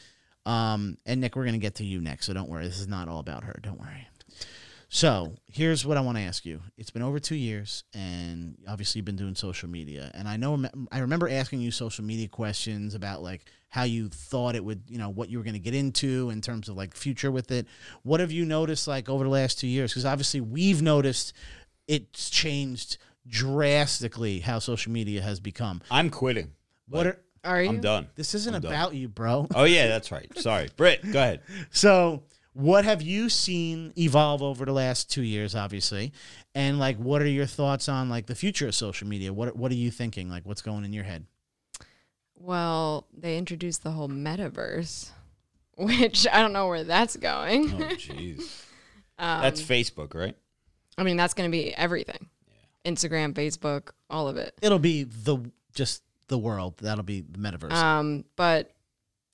Um, 0.45 0.99
and 1.07 1.21
Nick, 1.21 1.37
we're 1.37 1.45
going 1.45 1.53
to 1.53 1.61
get 1.61 1.77
to 1.77 1.85
you 1.85 2.01
next, 2.01 2.27
so 2.27 2.35
don't 2.35 2.49
worry. 2.49 2.65
This 2.65 2.81
is 2.81 2.89
not 2.89 3.07
all 3.07 3.21
about 3.21 3.45
her. 3.45 3.61
Don't 3.63 3.79
worry. 3.79 4.09
So 4.89 5.37
here's 5.47 5.87
what 5.87 5.97
I 5.97 6.01
want 6.01 6.19
to 6.19 6.25
ask 6.25 6.45
you. 6.45 6.63
It's 6.77 6.91
been 6.91 7.03
over 7.03 7.21
two 7.21 7.37
years, 7.37 7.85
and 7.95 8.57
obviously 8.67 8.99
you've 8.99 9.05
been 9.05 9.15
doing 9.15 9.37
social 9.37 9.69
media. 9.69 10.11
And 10.15 10.27
I 10.27 10.37
know 10.37 10.65
I 10.91 10.99
remember 10.99 11.29
asking 11.29 11.61
you 11.61 11.71
social 11.71 12.05
media 12.05 12.27
questions 12.27 12.97
about 12.97 13.23
like 13.23 13.45
how 13.69 13.85
you 13.85 14.09
thought 14.09 14.57
it 14.57 14.65
would, 14.65 14.83
you 14.89 14.99
know, 14.99 15.11
what 15.11 15.29
you 15.29 15.39
were 15.39 15.45
going 15.45 15.55
to 15.55 15.61
get 15.61 15.75
into 15.77 16.31
in 16.31 16.41
terms 16.41 16.69
of 16.69 16.77
like 16.77 16.97
future 16.97 17.31
with 17.31 17.53
it. 17.53 17.69
What 18.03 18.19
have 18.19 18.33
you 18.33 18.45
noticed 18.45 18.89
like 18.89 19.09
over 19.09 19.23
the 19.23 19.31
last 19.31 19.61
two 19.61 19.69
years? 19.69 19.93
Because 19.93 20.07
obviously 20.07 20.41
we've 20.41 20.83
noticed 20.83 21.35
it's 21.87 22.31
changed 22.31 22.99
drastically 23.29 24.41
how 24.41 24.59
social 24.59 24.93
media 24.93 25.23
has 25.23 25.41
become. 25.41 25.81
I'm 25.91 26.11
quitting. 26.11 26.53
What 26.89 27.07
are 27.07 27.19
Are 27.45 27.63
you? 27.63 27.69
I'm 27.69 27.81
done. 27.81 28.09
this 28.15 28.35
isn't 28.35 28.55
I'm 28.55 28.63
done. 28.63 28.73
about 28.73 28.95
you, 28.95 29.09
bro. 29.09 29.47
Oh 29.55 29.65
yeah, 29.65 29.87
that's 29.87 30.11
right. 30.11 30.27
Sorry, 30.39 30.69
Britt. 30.77 31.03
Go 31.13 31.21
ahead. 31.21 31.43
So, 31.71 32.23
what 32.55 32.85
have 32.85 33.03
you 33.03 33.29
seen 33.29 33.93
evolve 33.97 34.43
over 34.43 34.65
the 34.65 34.73
last 34.73 35.11
two 35.11 35.23
years, 35.23 35.55
obviously, 35.55 36.13
and 36.55 36.79
like, 36.79 36.97
what 36.97 37.21
are 37.23 37.27
your 37.29 37.47
thoughts 37.47 37.89
on 37.89 38.09
like 38.09 38.27
the 38.27 38.35
future 38.35 38.67
of 38.69 38.75
social 38.75 39.07
media? 39.07 39.33
What 39.33 39.55
What 39.57 39.71
are 39.71 39.77
you 39.77 39.91
thinking? 39.91 40.29
Like, 40.31 40.45
what's 40.47 40.63
going 40.63 40.85
in 40.85 40.93
your 40.93 41.05
head? 41.05 41.27
Well, 42.35 43.07
they 43.17 43.37
introduced 43.37 43.83
the 43.83 43.91
whole 43.91 44.09
metaverse, 44.09 45.11
which 45.77 46.27
I 46.33 46.41
don't 46.41 46.53
know 46.53 46.69
where 46.69 46.85
that's 46.85 47.17
going. 47.17 47.71
Oh 47.75 47.79
jeez. 47.95 48.65
Um, 49.21 49.43
That's 49.43 49.61
Facebook, 49.61 50.15
right? 50.15 50.37
I 50.97 51.03
mean, 51.03 51.17
that's 51.17 51.35
going 51.35 51.51
to 51.51 51.53
be 51.53 51.75
everything. 51.75 52.29
Instagram, 52.85 53.35
Facebook, 53.35 53.91
all 54.11 54.29
of 54.29 54.37
it. 54.37 54.55
It'll 54.63 54.79
be 54.79 55.05
the 55.05 55.39
just 55.75 56.03
the 56.29 56.39
world. 56.39 56.79
That'll 56.79 57.05
be 57.05 57.23
the 57.23 57.39
metaverse. 57.39 57.73
Um, 57.73 58.25
but 58.37 58.73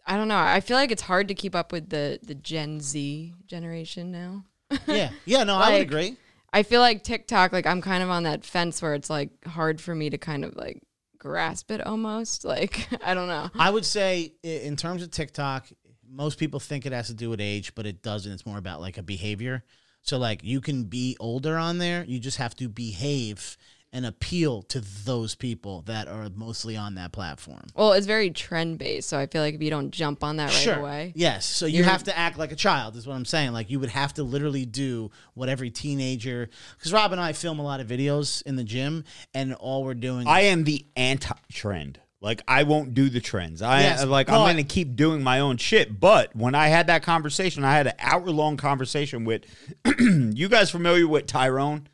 I 0.07 0.17
don't 0.17 0.29
know. 0.29 0.39
I 0.39 0.61
feel 0.61 0.77
like 0.77 0.91
it's 0.91 1.03
hard 1.03 1.29
to 1.29 1.35
keep 1.35 1.55
up 1.55 1.73
with 1.73 1.89
the 1.89 2.19
the 2.23 2.35
Gen 2.35 2.81
Z 2.81 3.33
generation 3.47 4.11
now. 4.11 4.45
yeah, 4.87 5.11
yeah. 5.25 5.45
No, 5.45 5.57
I 5.57 5.73
would 5.73 5.83
agree. 5.83 6.17
I 6.53 6.63
feel 6.63 6.81
like 6.81 7.03
TikTok, 7.03 7.53
like 7.53 7.67
I'm 7.67 7.81
kind 7.81 8.03
of 8.03 8.11
on 8.11 8.23
that 8.25 8.45
fence 8.45 8.81
where 8.81 8.95
it's 8.95 9.11
like 9.11 9.31
hard 9.45 9.81
for 9.81 9.95
me 9.95 10.11
to 10.11 10.19
kind 10.19 10.45
of 10.45 10.57
like 10.57 10.83
grasp 11.19 11.71
it 11.71 11.85
almost. 11.85 12.45
Like 12.55 12.89
I 13.05 13.15
don't 13.15 13.29
know. 13.29 13.51
I 13.59 13.71
would 13.71 13.85
say 13.85 14.35
in 14.43 14.77
terms 14.77 15.03
of 15.03 15.11
TikTok, 15.11 15.67
most 16.09 16.39
people 16.39 16.61
think 16.61 16.87
it 16.87 16.93
has 16.93 17.09
to 17.09 17.15
do 17.15 17.31
with 17.31 17.41
age, 17.41 17.75
but 17.75 17.87
it 17.87 18.03
doesn't. 18.03 18.31
It's 18.31 18.47
more 18.47 18.59
about 18.59 18.81
like 18.81 18.99
a 18.99 19.03
behavior. 19.03 19.65
So 20.05 20.19
like 20.19 20.45
you 20.45 20.61
can 20.61 20.85
be 20.85 21.17
older 21.19 21.57
on 21.57 21.79
there, 21.79 22.05
you 22.05 22.21
just 22.21 22.37
have 22.37 22.55
to 22.57 22.69
behave 22.69 23.57
and 23.91 24.05
appeal 24.05 24.61
to 24.63 24.81
those 24.81 25.37
people 25.37 25.83
that 25.83 26.09
are 26.09 26.29
mostly 26.35 26.77
on 26.77 26.97
that 26.97 27.13
platform. 27.13 27.63
Well, 27.77 27.93
it's 27.93 28.09
very 28.09 28.31
trend 28.31 28.77
based, 28.77 29.09
so 29.09 29.19
I 29.19 29.27
feel 29.27 29.41
like 29.41 29.55
if 29.55 29.63
you 29.63 29.71
don't 29.71 29.93
jump 29.93 30.25
on 30.25 30.37
that 30.37 30.51
right 30.51 30.79
away, 30.79 31.13
Yes. 31.15 31.47
So 31.47 31.65
you 31.65 31.85
have 31.85 32.03
to 32.05 32.19
act 32.19 32.37
like 32.37 32.51
a 32.51 32.57
child, 32.57 32.97
is 32.97 33.07
what 33.07 33.15
I'm 33.15 33.25
saying. 33.25 33.53
Like 33.53 33.71
you 33.71 33.79
would 33.81 33.91
have 33.91 34.13
to 34.15 34.25
literally 34.25 34.67
do 34.67 35.11
what 35.35 35.49
every 35.49 35.71
teenager. 35.71 36.51
Because 36.77 36.93
Rob 36.93 37.13
and 37.13 37.21
I 37.21 37.33
film 37.33 37.61
a 37.61 37.63
lot 37.63 37.81
of 37.81 37.87
videos 37.87 38.43
in 38.43 38.57
the 38.57 38.65
gym, 38.65 39.05
and 39.33 39.55
all 39.55 39.85
we're 39.85 39.95
doing. 39.95 40.27
I 40.27 40.41
am 40.41 40.65
the 40.65 40.85
anti-trend. 40.97 42.01
Like 42.25 42.41
I 42.49 42.63
won't 42.63 42.95
do 42.95 43.11
the 43.11 43.21
trends. 43.21 43.61
I 43.61 43.83
Yes, 43.83 44.05
like 44.07 44.29
but- 44.29 44.33
I'm 44.41 44.47
going 44.47 44.57
to 44.57 44.63
keep 44.65 44.97
doing 44.97 45.23
my 45.23 45.41
own 45.41 45.59
shit. 45.59 46.01
But 46.01 46.35
when 46.35 46.55
I 46.55 46.69
had 46.69 46.87
that 46.87 47.03
conversation, 47.03 47.65
I 47.65 47.73
had 47.75 47.87
an 47.89 47.93
hour-long 47.99 48.57
conversation 48.57 49.25
with 49.27 49.43
you 50.01 50.49
guys 50.49 50.71
familiar 50.71 51.07
with 51.07 51.27
Tyrone? 51.27 51.87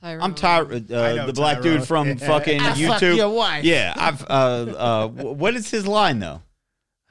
Tyrone. 0.00 0.22
I'm 0.22 0.34
Ty- 0.36 0.60
uh, 0.60 1.26
the 1.26 1.32
black 1.34 1.60
Tyrone. 1.60 1.78
dude 1.78 1.88
from 1.88 2.16
fucking 2.18 2.60
fuck 2.62 2.76
YouTube. 2.76 3.16
your 3.16 3.30
wife. 3.30 3.64
Yeah, 3.64 3.94
I've 3.96 4.22
uh 4.22 4.28
uh 4.78 5.08
what 5.08 5.54
is 5.56 5.68
his 5.72 5.88
line 5.88 6.20
though? 6.20 6.40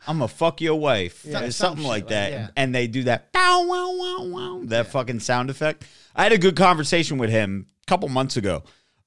I'm 0.07 0.19
gonna 0.19 0.29
fuck 0.29 0.61
your 0.61 0.79
wife, 0.79 1.25
Yeah, 1.25 1.41
some 1.41 1.51
something 1.51 1.83
shit 1.83 1.89
like 1.89 2.03
like- 2.03 2.09
that, 2.11 2.31
yeah. 2.31 2.47
and 2.55 2.73
they 2.73 2.87
do 2.87 3.03
that 3.03 3.33
bow 3.33 3.65
wow 3.67 3.91
wow 3.93 4.25
wow 4.29 4.61
that 4.67 4.87
fucking 4.87 5.19
sound 5.19 5.49
effect. 5.49 5.83
I 6.15 6.23
had 6.23 6.31
a 6.31 6.37
good 6.37 6.55
conversation 6.55 7.17
with 7.17 7.29
him 7.29 7.67
a 7.83 7.85
couple 7.87 8.07
months 8.07 8.37
ago, 8.37 8.63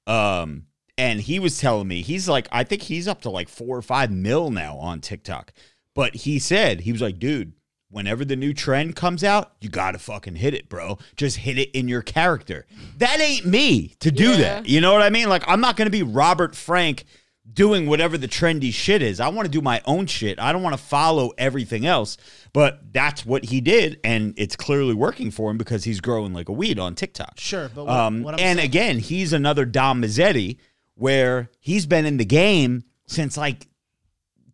um, 0.07 0.67
and 1.01 1.21
he 1.21 1.39
was 1.39 1.59
telling 1.59 1.89
me 1.89 2.03
he's 2.03 2.29
like 2.29 2.47
I 2.53 2.63
think 2.65 2.83
he's 2.83 3.09
up 3.09 3.23
to 3.23 3.31
like 3.31 3.49
four 3.49 3.77
or 3.77 3.83
five 3.83 4.11
mil 4.11 4.51
now 4.51 4.77
on 4.77 5.01
TikTok, 5.01 5.53
but 5.95 6.15
he 6.15 6.39
said 6.39 6.81
he 6.83 6.93
was 6.93 7.01
like, 7.03 7.19
dude. 7.19 7.53
Whenever 7.93 8.25
the 8.25 8.37
new 8.37 8.55
trend 8.55 8.95
comes 8.95 9.25
out, 9.25 9.51
you 9.61 9.69
gotta 9.69 9.99
fucking 9.99 10.37
hit 10.37 10.55
it, 10.55 10.69
bro. 10.69 10.97
Just 11.17 11.39
hit 11.39 11.59
it 11.59 11.73
in 11.77 11.89
your 11.89 12.03
character. 12.03 12.65
That 12.99 13.21
ain't 13.21 13.45
me 13.47 13.97
to 13.99 14.13
do 14.13 14.31
Yeah. 14.31 14.37
that. 14.37 14.69
You 14.69 14.81
know 14.81 14.93
what 14.93 15.03
I 15.03 15.11
mean? 15.11 15.29
Like, 15.29 15.43
I'm 15.49 15.61
not 15.61 15.77
gonna 15.77 15.91
be 15.91 16.05
Robert 16.05 16.55
Frank 16.55 17.03
doing 17.53 17.89
whatever 17.89 18.17
the 18.17 18.29
trendy 18.29 18.73
shit 18.73 19.03
is. 19.03 19.19
I 19.19 19.27
want 19.27 19.47
to 19.47 19.51
do 19.51 19.61
my 19.61 19.83
own 19.87 20.07
shit. 20.07 20.39
I 20.39 20.53
don't 20.53 20.63
want 20.63 20.77
to 20.77 20.81
follow 20.83 21.33
everything 21.37 21.85
else. 21.85 22.17
But 22.53 22.93
that's 22.93 23.27
what 23.27 23.47
he 23.47 23.61
did, 23.61 23.99
and 24.05 24.35
it's 24.37 24.55
clearly 24.55 24.95
working 24.95 25.33
for 25.33 25.51
him 25.51 25.59
because 25.59 25.83
he's 25.83 26.01
growing 26.01 26.33
like 26.33 26.49
a 26.49 26.53
weed 26.53 26.79
on 26.79 26.95
TikTok. 26.95 27.41
Sure, 27.41 27.69
but 27.75 27.87
what- 27.87 27.93
um, 27.97 28.23
what 28.23 28.39
and 28.39 28.59
saying- 28.61 28.69
again, 28.69 28.99
he's 29.01 29.33
another 29.33 29.65
Dom 29.65 30.01
Mazzetti 30.03 30.59
where 31.01 31.49
he's 31.61 31.87
been 31.87 32.05
in 32.05 32.19
the 32.19 32.25
game 32.27 32.85
since 33.07 33.39
like 33.39 33.67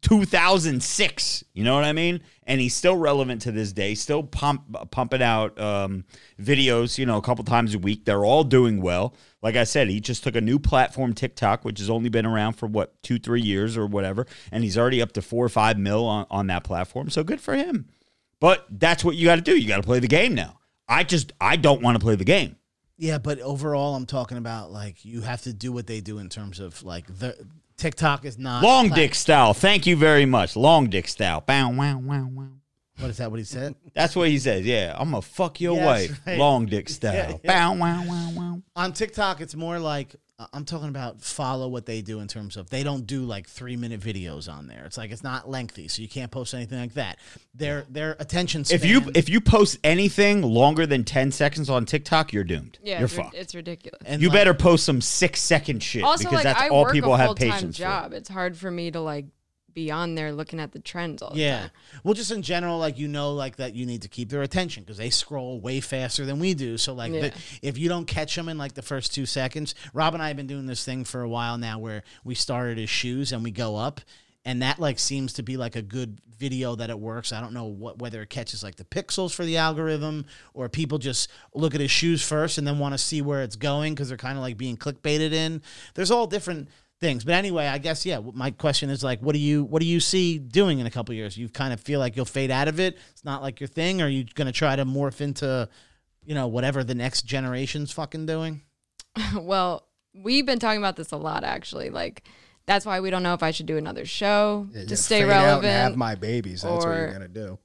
2006. 0.02 1.44
You 1.54 1.64
know 1.64 1.74
what 1.74 1.82
I 1.82 1.92
mean? 1.92 2.20
And 2.44 2.60
he's 2.60 2.72
still 2.72 2.96
relevant 2.96 3.42
to 3.42 3.50
this 3.50 3.72
day. 3.72 3.96
Still 3.96 4.22
pump 4.22 4.62
pumping 4.92 5.22
out 5.22 5.58
um, 5.60 6.04
videos. 6.40 6.98
You 6.98 7.06
know, 7.06 7.16
a 7.16 7.20
couple 7.22 7.42
times 7.42 7.74
a 7.74 7.80
week. 7.80 8.04
They're 8.04 8.24
all 8.24 8.44
doing 8.44 8.80
well. 8.80 9.12
Like 9.42 9.56
I 9.56 9.64
said, 9.64 9.88
he 9.88 9.98
just 9.98 10.22
took 10.22 10.36
a 10.36 10.40
new 10.40 10.60
platform, 10.60 11.14
TikTok, 11.14 11.64
which 11.64 11.80
has 11.80 11.90
only 11.90 12.10
been 12.10 12.24
around 12.24 12.52
for 12.52 12.68
what 12.68 13.02
two, 13.02 13.18
three 13.18 13.42
years 13.42 13.76
or 13.76 13.86
whatever, 13.86 14.24
and 14.52 14.62
he's 14.62 14.78
already 14.78 15.02
up 15.02 15.10
to 15.12 15.22
four 15.22 15.44
or 15.44 15.48
five 15.48 15.76
mil 15.76 16.06
on, 16.06 16.26
on 16.30 16.46
that 16.46 16.62
platform. 16.62 17.10
So 17.10 17.24
good 17.24 17.40
for 17.40 17.56
him. 17.56 17.88
But 18.38 18.66
that's 18.70 19.04
what 19.04 19.16
you 19.16 19.26
got 19.26 19.36
to 19.36 19.42
do. 19.42 19.56
You 19.56 19.66
got 19.66 19.78
to 19.78 19.82
play 19.82 19.98
the 19.98 20.06
game 20.06 20.36
now. 20.36 20.60
I 20.88 21.02
just 21.02 21.32
I 21.40 21.56
don't 21.56 21.82
want 21.82 21.98
to 21.98 22.04
play 22.04 22.14
the 22.14 22.24
game. 22.24 22.54
Yeah, 22.98 23.18
but 23.18 23.38
overall, 23.40 23.94
I'm 23.94 24.06
talking 24.06 24.38
about 24.38 24.72
like 24.72 25.04
you 25.04 25.20
have 25.22 25.42
to 25.42 25.52
do 25.52 25.70
what 25.72 25.86
they 25.86 26.00
do 26.00 26.18
in 26.18 26.28
terms 26.28 26.60
of 26.60 26.82
like 26.82 27.06
the 27.18 27.36
TikTok 27.76 28.24
is 28.24 28.38
not 28.38 28.62
Long 28.62 28.88
dick 28.88 29.14
style. 29.14 29.52
Thank 29.52 29.86
you 29.86 29.96
very 29.96 30.24
much. 30.24 30.56
Long 30.56 30.88
dick 30.88 31.06
style. 31.08 31.42
Bow 31.42 31.72
wow 31.72 31.98
wow 31.98 32.26
wow. 32.32 32.48
What 32.98 33.10
is 33.10 33.18
that? 33.18 33.30
What 33.30 33.38
he 33.38 33.44
said? 33.44 33.74
That's 33.94 34.16
what 34.16 34.28
he 34.28 34.38
says. 34.38 34.64
Yeah, 34.64 34.94
I'm 34.96 35.10
gonna 35.10 35.20
fuck 35.20 35.60
your 35.60 35.76
Yes, 35.76 35.84
wife. 36.08 36.20
right. 36.26 36.38
Long 36.38 36.64
dick 36.64 36.88
style. 36.98 37.12
Yeah, 37.14 37.36
yeah. 37.44 37.68
Bow 37.74 37.74
wow 37.78 38.04
wow 38.06 38.30
wow. 38.34 38.62
On 38.76 38.92
TikTok, 38.94 39.42
it's 39.42 39.54
more 39.54 39.78
like 39.78 40.16
I'm 40.52 40.66
talking 40.66 40.90
about 40.90 41.22
follow 41.22 41.66
what 41.68 41.86
they 41.86 42.02
do 42.02 42.20
in 42.20 42.28
terms 42.28 42.58
of 42.58 42.68
they 42.68 42.82
don't 42.82 43.06
do 43.06 43.22
like 43.22 43.48
three 43.48 43.74
minute 43.74 44.00
videos 44.00 44.52
on 44.52 44.66
there. 44.66 44.84
It's 44.84 44.98
like 44.98 45.10
it's 45.10 45.22
not 45.22 45.48
lengthy, 45.48 45.88
so 45.88 46.02
you 46.02 46.08
can't 46.08 46.30
post 46.30 46.52
anything 46.52 46.78
like 46.78 46.92
that. 46.94 47.18
Their 47.54 47.86
their 47.88 48.16
attention 48.20 48.64
span. 48.66 48.76
If 48.78 48.84
you 48.84 49.10
if 49.14 49.30
you 49.30 49.40
post 49.40 49.78
anything 49.82 50.42
longer 50.42 50.84
than 50.84 51.04
ten 51.04 51.32
seconds 51.32 51.70
on 51.70 51.86
TikTok, 51.86 52.34
you're 52.34 52.44
doomed. 52.44 52.78
Yeah, 52.82 52.98
you're 52.98 53.06
it's, 53.06 53.14
fucked. 53.14 53.34
it's 53.34 53.54
ridiculous. 53.54 54.02
and 54.04 54.20
you 54.20 54.28
like- 54.28 54.36
better 54.36 54.52
post 54.52 54.84
some 54.84 55.00
six 55.00 55.40
second 55.40 55.82
shit 55.82 56.02
also, 56.04 56.24
because 56.24 56.34
like 56.34 56.44
that's 56.44 56.60
I 56.60 56.68
all 56.68 56.82
work 56.82 56.92
people 56.92 57.14
a 57.14 57.16
have 57.16 57.28
full 57.28 57.34
time 57.36 57.50
patience 57.52 57.78
job. 57.78 58.12
It's 58.12 58.28
hard 58.28 58.58
for 58.58 58.70
me 58.70 58.90
to 58.90 59.00
like 59.00 59.24
be 59.76 59.90
on 59.92 60.14
there 60.16 60.32
looking 60.32 60.58
at 60.58 60.72
the 60.72 60.80
trends 60.80 61.20
all 61.22 61.30
the 61.34 61.38
Yeah. 61.38 61.60
time. 61.60 61.70
Well, 62.02 62.14
just 62.14 62.30
in 62.32 62.40
general, 62.42 62.78
like 62.78 62.98
you 62.98 63.06
know, 63.06 63.32
like 63.34 63.56
that 63.56 63.74
you 63.74 63.84
need 63.86 64.02
to 64.02 64.08
keep 64.08 64.30
their 64.30 64.40
attention 64.42 64.82
because 64.82 64.96
they 64.96 65.10
scroll 65.10 65.60
way 65.60 65.80
faster 65.80 66.24
than 66.24 66.38
we 66.40 66.54
do. 66.54 66.78
So 66.78 66.94
like, 66.94 67.12
Yeah. 67.12 67.20
the- 67.28 67.32
if 67.62 67.76
you 67.78 67.88
don't 67.88 68.06
catch 68.06 68.34
them 68.34 68.48
in 68.48 68.56
like 68.58 68.72
the 68.72 68.82
first 68.82 69.14
two 69.14 69.26
seconds, 69.26 69.74
Rob 69.92 70.14
and 70.14 70.22
I 70.22 70.28
have 70.28 70.36
been 70.36 70.46
doing 70.46 70.66
this 70.66 70.82
thing 70.82 71.04
for 71.04 71.20
a 71.20 71.28
while 71.28 71.58
now, 71.58 71.78
where 71.78 72.02
we 72.24 72.34
started 72.34 72.78
as 72.78 72.88
shoes 72.90 73.30
and 73.32 73.44
we 73.44 73.50
go 73.52 73.76
up. 73.76 74.00
And 74.46 74.62
that 74.62 74.78
like 74.78 74.98
seems 74.98 75.34
to 75.34 75.42
be 75.42 75.56
like 75.58 75.76
a 75.76 75.82
good 75.82 76.20
video 76.38 76.74
that 76.76 76.88
it 76.88 76.98
works. 76.98 77.32
I 77.32 77.40
don't 77.40 77.52
know 77.52 77.64
what 77.64 77.98
whether 77.98 78.22
it 78.22 78.30
catches 78.30 78.62
like 78.62 78.76
the 78.76 78.84
pixels 78.84 79.34
for 79.34 79.44
the 79.44 79.56
algorithm 79.58 80.24
or 80.54 80.68
people 80.70 80.98
just 80.98 81.28
look 81.54 81.74
at 81.74 81.80
his 81.80 81.90
shoes 81.90 82.22
first 82.22 82.56
and 82.56 82.66
then 82.66 82.78
want 82.78 82.94
to 82.94 82.98
see 82.98 83.20
where 83.20 83.42
it's 83.42 83.56
going 83.56 83.94
because 83.94 84.08
they're 84.08 84.16
kind 84.16 84.38
of 84.38 84.42
like 84.42 84.56
being 84.56 84.76
clickbaited 84.78 85.32
in. 85.32 85.60
There's 85.94 86.10
all 86.12 86.26
different 86.28 86.68
things. 87.00 87.24
But 87.24 87.34
anyway, 87.34 87.66
I 87.66 87.78
guess 87.78 88.04
yeah. 88.06 88.20
My 88.34 88.50
question 88.50 88.90
is 88.90 89.02
like, 89.04 89.20
what 89.20 89.32
do 89.34 89.38
you 89.38 89.64
what 89.64 89.80
do 89.80 89.86
you 89.86 90.00
see 90.00 90.38
doing 90.38 90.78
in 90.78 90.86
a 90.86 90.90
couple 90.90 91.14
years? 91.14 91.36
You 91.36 91.48
kind 91.48 91.72
of 91.72 91.80
feel 91.80 92.00
like 92.00 92.16
you'll 92.16 92.24
fade 92.24 92.50
out 92.50 92.68
of 92.68 92.80
it. 92.80 92.96
It's 93.10 93.24
not 93.24 93.42
like 93.42 93.60
your 93.60 93.68
thing. 93.68 94.00
Or 94.02 94.06
are 94.06 94.08
you 94.08 94.24
going 94.34 94.46
to 94.46 94.52
try 94.52 94.76
to 94.76 94.84
morph 94.84 95.20
into, 95.20 95.68
you 96.24 96.34
know, 96.34 96.46
whatever 96.46 96.82
the 96.84 96.94
next 96.94 97.22
generation's 97.22 97.92
fucking 97.92 98.26
doing? 98.26 98.62
well, 99.38 99.86
we've 100.14 100.46
been 100.46 100.58
talking 100.58 100.78
about 100.78 100.96
this 100.96 101.12
a 101.12 101.16
lot 101.16 101.44
actually. 101.44 101.90
Like 101.90 102.24
that's 102.66 102.84
why 102.86 103.00
we 103.00 103.10
don't 103.10 103.22
know 103.22 103.34
if 103.34 103.42
I 103.42 103.50
should 103.52 103.66
do 103.66 103.76
another 103.76 104.04
show 104.06 104.66
Yeah, 104.72 104.86
to 104.86 104.96
stay 104.96 105.20
fade 105.20 105.30
out 105.30 105.34
and 105.36 105.46
relevant. 105.46 105.72
have 105.72 105.96
my 105.96 106.14
babies. 106.16 106.62
That's 106.62 106.84
what 106.84 106.92
you're 106.94 107.12
gonna 107.12 107.28
do. 107.28 107.58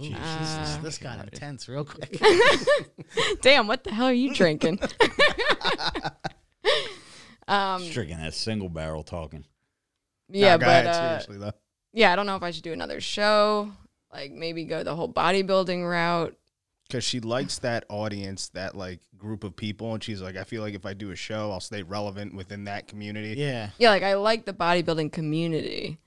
Ooh, 0.00 0.12
Uh, 0.14 0.38
Jesus, 0.38 0.76
this 0.76 0.98
got 0.98 1.18
intense 1.24 1.68
real 1.68 1.84
quick. 1.84 2.20
Damn, 3.42 3.66
what 3.66 3.82
the 3.82 3.90
hell 3.92 4.06
are 4.06 4.12
you 4.12 4.32
drinking? 4.32 4.78
um, 7.48 7.80
Just 7.82 7.94
drinking 7.94 8.18
that 8.18 8.34
single 8.34 8.68
barrel 8.68 9.02
talking. 9.02 9.44
yeah, 10.28 10.50
Nah, 10.52 10.56
go 10.58 10.66
but 10.66 10.70
ahead, 10.70 10.86
uh, 10.86 11.08
seriously 11.20 11.38
though. 11.38 11.52
yeah, 11.92 12.12
I 12.12 12.16
don't 12.16 12.26
know 12.26 12.36
if 12.36 12.42
I 12.42 12.50
should 12.50 12.62
do 12.64 12.72
another 12.72 13.00
show. 13.00 13.72
Like 14.12 14.32
maybe 14.32 14.64
go 14.64 14.82
the 14.82 14.94
whole 14.94 15.12
bodybuilding 15.12 15.88
route. 15.88 16.36
because 16.88 17.04
she 17.04 17.20
likes 17.20 17.58
that 17.58 17.84
audience, 17.90 18.48
that 18.50 18.74
like 18.74 19.00
group 19.18 19.44
of 19.44 19.54
people, 19.56 19.92
and 19.94 20.02
she's 20.02 20.22
like, 20.22 20.36
I 20.36 20.44
feel 20.44 20.62
like 20.62 20.74
if 20.74 20.86
I 20.86 20.94
do 20.94 21.10
a 21.10 21.16
show, 21.16 21.50
I'll 21.50 21.60
stay 21.60 21.82
relevant 21.82 22.34
within 22.34 22.64
that 22.64 22.86
community. 22.88 23.34
yeah. 23.40 23.70
Yeah, 23.78 23.90
like 23.90 24.02
I 24.02 24.14
like 24.14 24.44
the 24.46 24.52
bodybuilding 24.54 25.12
community, 25.12 25.98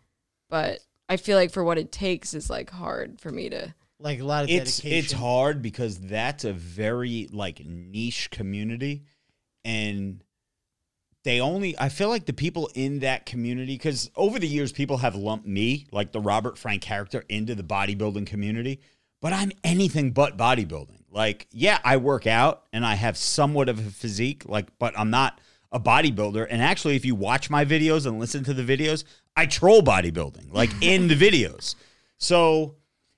but 0.49 0.79
I 1.09 1.17
feel 1.17 1.37
like 1.37 1.51
for 1.51 1.63
what 1.63 1.77
it 1.77 1.91
takes 1.91 2.33
is 2.33 2.49
like 2.49 2.69
hard 2.71 3.19
for 3.21 3.29
me 3.31 3.49
to. 3.49 3.73
Like 3.99 4.19
a 4.19 4.23
lot 4.23 4.45
of 4.45 4.49
It's 4.49 4.77
dedication. 4.77 4.97
it's 5.05 5.11
hard 5.13 5.61
because 5.61 5.99
that's 5.99 6.43
a 6.43 6.53
very 6.53 7.27
like 7.31 7.63
niche 7.63 8.31
community, 8.31 9.03
and 9.63 10.23
they 11.23 11.39
only. 11.39 11.77
I 11.79 11.89
feel 11.89 12.09
like 12.09 12.25
the 12.25 12.33
people 12.33 12.69
in 12.73 12.99
that 12.99 13.25
community 13.25 13.75
because 13.75 14.09
over 14.15 14.39
the 14.39 14.47
years 14.47 14.71
people 14.71 14.97
have 14.97 15.15
lumped 15.15 15.47
me 15.47 15.87
like 15.91 16.11
the 16.11 16.19
Robert 16.19 16.57
Frank 16.57 16.81
character 16.81 17.23
into 17.29 17.55
the 17.55 17.63
bodybuilding 17.63 18.25
community, 18.25 18.79
but 19.21 19.33
I'm 19.33 19.51
anything 19.63 20.11
but 20.11 20.37
bodybuilding. 20.37 21.03
Like, 21.11 21.47
yeah, 21.51 21.79
I 21.83 21.97
work 21.97 22.25
out 22.25 22.63
and 22.71 22.85
I 22.85 22.95
have 22.95 23.17
somewhat 23.17 23.69
of 23.69 23.79
a 23.79 23.91
physique, 23.91 24.43
like, 24.45 24.67
but 24.79 24.97
I'm 24.97 25.09
not 25.09 25.39
a 25.71 25.79
bodybuilder. 25.79 26.47
And 26.49 26.61
actually, 26.61 26.95
if 26.95 27.05
you 27.05 27.15
watch 27.15 27.49
my 27.49 27.65
videos 27.65 28.05
and 28.05 28.19
listen 28.19 28.43
to 28.45 28.53
the 28.53 28.63
videos, 28.63 29.03
I 29.35 29.45
troll 29.45 29.81
bodybuilding, 29.81 30.53
like 30.53 30.71
in 30.81 31.07
the 31.07 31.15
videos. 31.15 31.75
So 32.17 32.75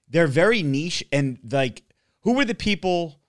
they're 0.10 0.28
very 0.28 0.64
niche 0.64 1.04
and 1.12 1.40
like 1.52 1.84
who 2.22 2.34
were 2.34 2.46
the 2.46 2.56
people 2.56 3.20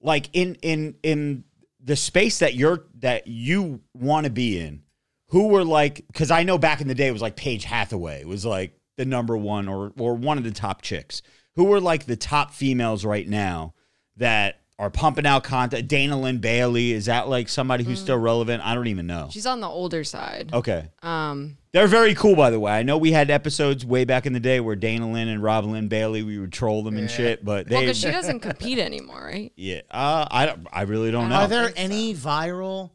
like 0.00 0.28
in 0.32 0.56
in 0.62 0.96
in 1.02 1.44
the 1.82 1.96
space 1.96 2.38
that 2.38 2.54
you're 2.54 2.86
that 2.98 3.26
you 3.26 3.80
want 3.94 4.24
to 4.24 4.30
be 4.30 4.58
in 4.58 4.82
who 5.28 5.48
were 5.48 5.64
like 5.64 6.04
because 6.06 6.30
i 6.30 6.42
know 6.42 6.58
back 6.58 6.80
in 6.80 6.88
the 6.88 6.94
day 6.94 7.08
it 7.08 7.12
was 7.12 7.22
like 7.22 7.36
paige 7.36 7.64
hathaway 7.64 8.24
was 8.24 8.44
like 8.44 8.78
the 8.96 9.04
number 9.04 9.36
one 9.36 9.68
or 9.68 9.92
or 9.98 10.14
one 10.14 10.38
of 10.38 10.44
the 10.44 10.50
top 10.50 10.82
chicks. 10.82 11.22
Who 11.56 11.64
were 11.64 11.80
like 11.80 12.06
the 12.06 12.16
top 12.16 12.52
females 12.52 13.04
right 13.04 13.28
now 13.28 13.74
that 14.16 14.61
are 14.78 14.90
pumping 14.90 15.26
out 15.26 15.44
content 15.44 15.86
dana 15.86 16.18
lynn 16.18 16.38
bailey 16.38 16.92
is 16.92 17.06
that 17.06 17.28
like 17.28 17.48
somebody 17.48 17.84
who's 17.84 18.00
still 18.00 18.18
relevant 18.18 18.64
i 18.64 18.74
don't 18.74 18.88
even 18.88 19.06
know 19.06 19.28
She's 19.30 19.46
on 19.46 19.60
the 19.60 19.68
older 19.68 20.02
side. 20.04 20.50
okay 20.52 20.88
Um, 21.02 21.56
they're 21.72 21.86
very 21.86 22.14
cool, 22.14 22.36
by 22.36 22.50
the 22.50 22.60
way. 22.60 22.70
I 22.72 22.82
know 22.82 22.98
we 22.98 23.12
had 23.12 23.30
episodes 23.30 23.86
way 23.86 24.04
back 24.04 24.26
in 24.26 24.34
the 24.34 24.40
day 24.40 24.60
where 24.60 24.76
Dana 24.76 25.10
Lynn 25.10 25.28
and 25.28 25.42
Rob 25.42 25.64
Lynn 25.64 25.88
Bailey 25.88 26.22
we 26.22 26.38
would 26.38 26.52
troll 26.52 26.82
them 26.82 26.98
and 26.98 27.10
shit, 27.10 27.42
but 27.42 27.66
well, 27.70 27.80
they, 27.80 27.86
because 27.86 27.98
she 27.98 28.10
doesn't 28.10 28.40
compete 28.40 28.78
anymore, 28.78 29.24
right? 29.24 29.52
yeah, 29.56 29.80
uh, 29.90 30.26
I 30.30 30.44
don't, 30.44 30.66
I 30.70 30.82
really 30.82 31.10
don't 31.10 31.30
know. 31.30 31.36
Are 31.36 31.48
there 31.48 31.64
think 31.66 31.78
so. 31.78 31.82
any 31.82 32.14
viral 32.14 32.90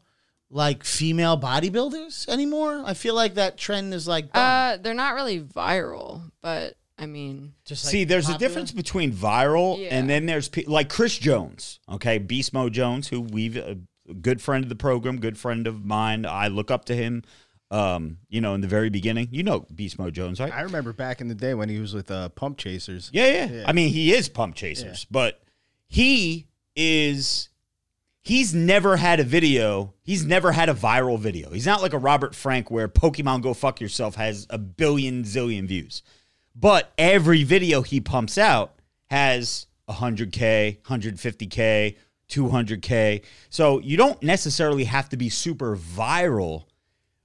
like 0.48 0.84
female 0.84 1.36
bodybuilders 1.36 2.28
anymore? 2.28 2.82
I 2.86 2.94
feel 2.94 3.16
like 3.16 3.34
that 3.34 3.58
trend 3.58 3.92
is 3.92 4.06
like 4.06 4.32
done. 4.32 4.44
Uh, 4.44 4.76
they're 4.80 4.94
not 4.94 5.14
really 5.14 5.40
viral, 5.40 6.30
but 6.40 6.76
I 6.98 7.06
mean, 7.06 7.54
just 7.64 7.84
like 7.84 7.92
See, 7.92 8.04
there's 8.04 8.26
popular? 8.26 8.36
a 8.36 8.48
difference 8.48 8.72
between 8.72 9.12
viral 9.12 9.78
Yeah. 9.78 9.88
and 9.96 10.10
then 10.10 10.26
there's 10.26 10.48
pe- 10.48 10.64
like 10.66 10.88
Chris 10.88 11.16
Jones, 11.18 11.78
okay, 11.88 12.18
Beast 12.18 12.52
Mode 12.52 12.72
Jones, 12.72 13.08
who 13.08 13.20
we've 13.20 13.56
a 13.56 13.78
good 14.20 14.40
friend 14.42 14.64
of 14.64 14.68
the 14.68 14.74
program, 14.76 15.18
good 15.20 15.38
friend 15.38 15.66
of 15.66 15.84
mine. 15.84 16.26
I 16.26 16.48
look 16.48 16.70
up 16.70 16.86
to 16.86 16.94
him. 16.96 17.22
Um, 17.70 18.16
you 18.30 18.40
know, 18.40 18.54
in 18.54 18.62
the 18.62 18.66
very 18.66 18.88
beginning, 18.88 19.28
you 19.30 19.42
know 19.42 19.66
Beast 19.74 19.98
Mode 19.98 20.14
Jones, 20.14 20.40
right? 20.40 20.50
I 20.52 20.62
remember 20.62 20.94
back 20.94 21.20
in 21.20 21.28
the 21.28 21.34
day 21.34 21.52
when 21.52 21.68
he 21.68 21.78
was 21.78 21.92
with 21.92 22.10
uh, 22.10 22.30
Pump 22.30 22.56
Chasers. 22.56 23.10
Yeah, 23.12 23.26
yeah, 23.26 23.46
Yeah. 23.50 23.64
I 23.66 23.72
mean, 23.74 23.90
he 23.90 24.14
is 24.14 24.28
Pump 24.30 24.54
Chasers, 24.54 25.04
but 25.10 25.42
he 25.86 26.46
is. 26.74 27.50
He's 28.22 28.54
never 28.54 28.96
had 28.96 29.20
a 29.20 29.24
video. 29.24 29.94
He's 30.02 30.24
never 30.24 30.52
had 30.52 30.68
a 30.68 30.74
viral 30.74 31.18
video. 31.18 31.50
He's 31.50 31.64
not 31.66 31.80
like 31.82 31.92
a 31.94 31.98
Robert 31.98 32.34
Frank 32.34 32.70
where 32.70 32.88
Pokemon 32.88 33.42
Go 33.42 33.54
Fuck 33.54 33.80
Yourself 33.80 34.16
has 34.16 34.46
a 34.50 34.58
billion 34.58 35.22
zillion 35.24 35.66
views. 35.66 36.02
But 36.60 36.92
every 36.98 37.44
video 37.44 37.82
he 37.82 38.00
pumps 38.00 38.36
out 38.38 38.74
has 39.10 39.66
100K, 39.88 40.80
150K, 40.82 41.96
200K. 42.28 43.22
So 43.50 43.78
you 43.80 43.96
don't 43.96 44.20
necessarily 44.22 44.84
have 44.84 45.08
to 45.10 45.16
be 45.16 45.28
super 45.28 45.76
viral, 45.76 46.64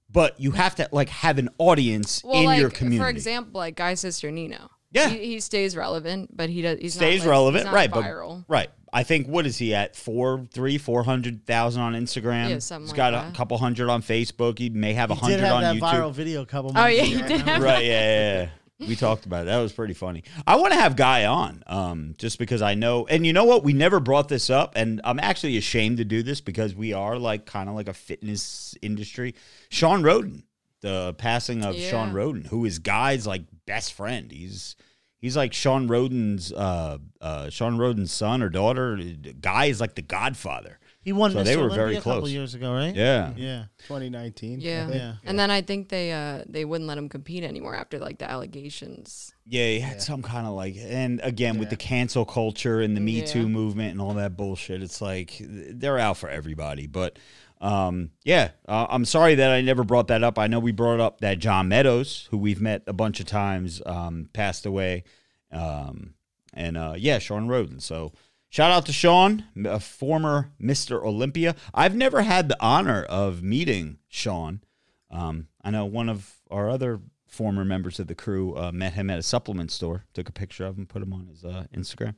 but 0.09 0.39
you 0.39 0.51
have 0.51 0.75
to 0.75 0.88
like 0.91 1.09
have 1.09 1.38
an 1.39 1.49
audience 1.57 2.23
well, 2.23 2.39
in 2.39 2.45
like 2.45 2.59
your 2.59 2.69
community. 2.69 2.99
for 3.03 3.09
example, 3.09 3.59
like 3.59 3.75
Guy 3.75 3.93
Cisternino. 3.93 4.69
Yeah. 4.91 5.09
he, 5.09 5.17
he 5.25 5.39
stays 5.39 5.75
relevant, 5.75 6.38
but 6.38 6.49
he 6.51 6.61
does. 6.61 6.77
He's 6.79 6.93
stays 6.93 7.21
not, 7.21 7.25
like, 7.25 7.31
relevant, 7.31 7.63
he's 7.63 7.65
not 7.65 7.73
right? 7.73 7.91
Viral. 7.91 8.45
But 8.47 8.53
right, 8.53 8.69
I 8.93 9.01
think 9.01 9.27
what 9.27 9.47
is 9.47 9.57
he 9.57 9.73
at? 9.73 9.95
Four, 9.95 10.45
three, 10.51 10.77
four 10.77 11.03
hundred 11.03 11.47
thousand 11.47 11.81
on 11.81 11.93
Instagram. 11.93 12.49
Yeah, 12.51 12.59
something 12.59 12.84
He's 12.84 12.91
like 12.91 12.97
got 12.97 13.13
a 13.15 13.17
that. 13.17 13.34
couple 13.36 13.57
hundred 13.57 13.89
on 13.89 14.03
Facebook. 14.03 14.59
He 14.59 14.69
may 14.69 14.93
have 14.93 15.09
a 15.09 15.15
hundred 15.15 15.43
on 15.45 15.63
that 15.63 15.75
YouTube. 15.77 15.79
viral 15.91 16.11
video 16.13 16.43
a 16.43 16.45
couple 16.45 16.71
Oh 16.75 16.86
yeah, 16.86 17.01
ago. 17.01 17.05
he 17.05 17.21
did 17.23 17.41
have. 17.41 17.63
right? 17.63 17.84
Yeah, 17.84 17.91
yeah, 17.91 18.41
yeah. 18.43 18.49
We 18.80 18.95
talked 18.97 19.26
about 19.26 19.43
it. 19.43 19.45
That 19.45 19.59
was 19.59 19.71
pretty 19.71 19.93
funny. 19.93 20.24
I 20.45 20.57
want 20.57 20.74
to 20.74 20.80
have 20.80 20.95
Guy 20.97 21.26
on, 21.26 21.63
um, 21.67 22.15
just 22.17 22.38
because 22.38 22.61
I 22.61 22.74
know, 22.74 23.05
and 23.07 23.26
you 23.26 23.32
know 23.32 23.45
what? 23.45 23.63
We 23.63 23.71
never 23.71 23.99
brought 24.01 24.28
this 24.28 24.49
up, 24.49 24.74
and 24.76 24.99
I'm 25.05 25.19
actually 25.19 25.55
ashamed 25.57 25.97
to 25.97 26.05
do 26.05 26.21
this 26.21 26.41
because 26.41 26.76
we 26.76 26.91
are 26.91 27.17
like 27.17 27.45
kind 27.45 27.69
of 27.69 27.76
like 27.76 27.88
a 27.88 27.93
fitness 27.93 28.76
industry. 28.82 29.36
Shawn 29.69 30.03
Rhoden, 30.03 30.43
the 30.82 31.13
passing 31.17 31.63
of 31.63 31.76
Yeah. 31.76 31.89
Shawn 31.91 32.13
Rhoden, 32.13 32.47
who 32.47 32.65
is 32.65 32.80
Guy's 32.80 33.26
like 33.26 33.43
best 33.65 33.93
friend. 33.93 34.30
He's 34.32 34.76
he's 35.19 35.38
like 35.38 35.53
Shawn 35.53 35.88
Rhoden's 35.88 36.51
uh, 36.51 36.97
uh, 37.21 37.49
Shawn 37.49 37.78
Rhoden's 37.78 38.11
son 38.11 38.41
or 38.43 38.49
daughter. 38.49 38.97
Guy 39.39 39.65
is 39.65 39.80
like 39.80 39.95
the 39.95 40.01
godfather. 40.01 40.80
He 41.04 41.12
won 41.12 41.32
So 41.32 41.39
Mr. 41.39 41.43
they 41.43 41.58
were 41.58 41.64
Olympia 41.64 41.78
very 41.78 41.95
a 41.97 42.01
couple 42.01 42.20
close. 42.22 42.32
years 42.32 42.54
ago, 42.56 42.74
right? 42.74 42.95
Yeah. 42.95 43.34
Yeah. 43.36 43.66
2019. 43.88 44.60
I 44.60 44.64
Yeah. 44.64 44.89
Yeah. 44.89 45.14
And 45.26 45.38
then 45.38 45.51
I 45.51 45.62
think 45.62 45.89
they 45.89 46.14
uh 46.14 46.43
they 46.47 46.64
wouldn't 46.64 46.88
let 46.88 46.97
him 46.97 47.10
compete 47.10 47.43
anymore 47.43 47.76
after 47.76 47.99
like 47.99 48.20
the 48.20 48.30
allegations. 48.30 49.34
Yeah, 49.45 49.68
he 49.68 49.80
had 49.82 50.01
some 50.01 50.22
kind 50.22 50.47
of 50.47 50.54
like, 50.54 50.76
and 50.80 51.20
again 51.22 51.60
with 51.60 51.70
the 51.70 51.76
cancel 51.76 52.24
culture 52.24 52.80
and 52.80 52.95
the 52.95 53.01
Me 53.01 53.20
Yeah. 53.20 53.26
Too 53.26 53.49
movement 53.49 53.91
and 53.91 54.01
all 54.01 54.14
that 54.14 54.38
bullshit, 54.38 54.82
it's 54.82 55.01
like 55.01 55.41
they're 55.41 55.99
out 55.99 56.18
for 56.18 56.30
everybody. 56.30 56.88
But 56.88 57.20
um, 57.60 58.12
yeah, 58.24 58.51
uh, 58.68 58.88
I'm 58.89 59.06
sorry 59.06 59.36
that 59.36 59.51
I 59.51 59.62
never 59.62 59.84
brought 59.84 60.08
that 60.08 60.24
up. 60.24 60.39
I 60.39 60.47
know 60.47 60.60
we 60.60 60.72
brought 60.72 60.99
up 60.99 61.20
that 61.22 61.39
John 61.39 61.68
Meadows, 61.68 62.28
who 62.32 62.38
we've 62.38 62.62
met 62.62 62.84
a 62.88 62.93
bunch 62.93 63.20
of 63.20 63.26
times, 63.26 63.82
um, 63.86 64.30
passed 64.34 64.66
away, 64.66 65.04
um, 65.51 66.14
and 66.54 66.78
uh, 66.78 66.93
yeah, 66.97 67.20
Shawn 67.20 67.47
Rhoden. 67.47 67.82
So. 67.82 68.14
Shout 68.54 68.70
out 68.70 68.86
to 68.86 68.93
Shawn, 68.93 69.45
a 69.66 69.80
former 69.80 70.51
Mr. 70.62 71.04
Olympia. 71.04 71.56
I've 71.74 71.95
never 71.95 72.22
had 72.22 72.49
the 72.49 72.58
honor 72.60 73.01
of 73.01 73.41
meeting 73.41 73.97
Shawn. 74.10 74.62
Um, 75.10 75.47
I 75.64 75.72
know 75.72 75.86
one 75.86 76.08
of 76.08 76.36
our 76.51 76.70
other 76.70 76.99
former 77.26 77.66
members 77.66 77.99
of 77.99 78.06
the 78.06 78.14
crew 78.14 78.56
uh, 78.56 78.72
met 78.72 78.93
him 78.93 79.10
at 79.10 79.18
a 79.18 79.24
supplement 79.24 79.72
store, 79.72 80.06
took 80.14 80.30
a 80.30 80.32
picture 80.32 80.68
of 80.68 80.78
him, 80.78 80.86
put 80.86 81.01
him 81.01 81.14
on 81.14 81.26
his 81.26 81.43
uh, 81.43 81.66
Instagram. 81.76 82.14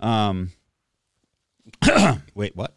Um, 0.00 0.52
wait, 2.34 2.54
what? 2.54 2.76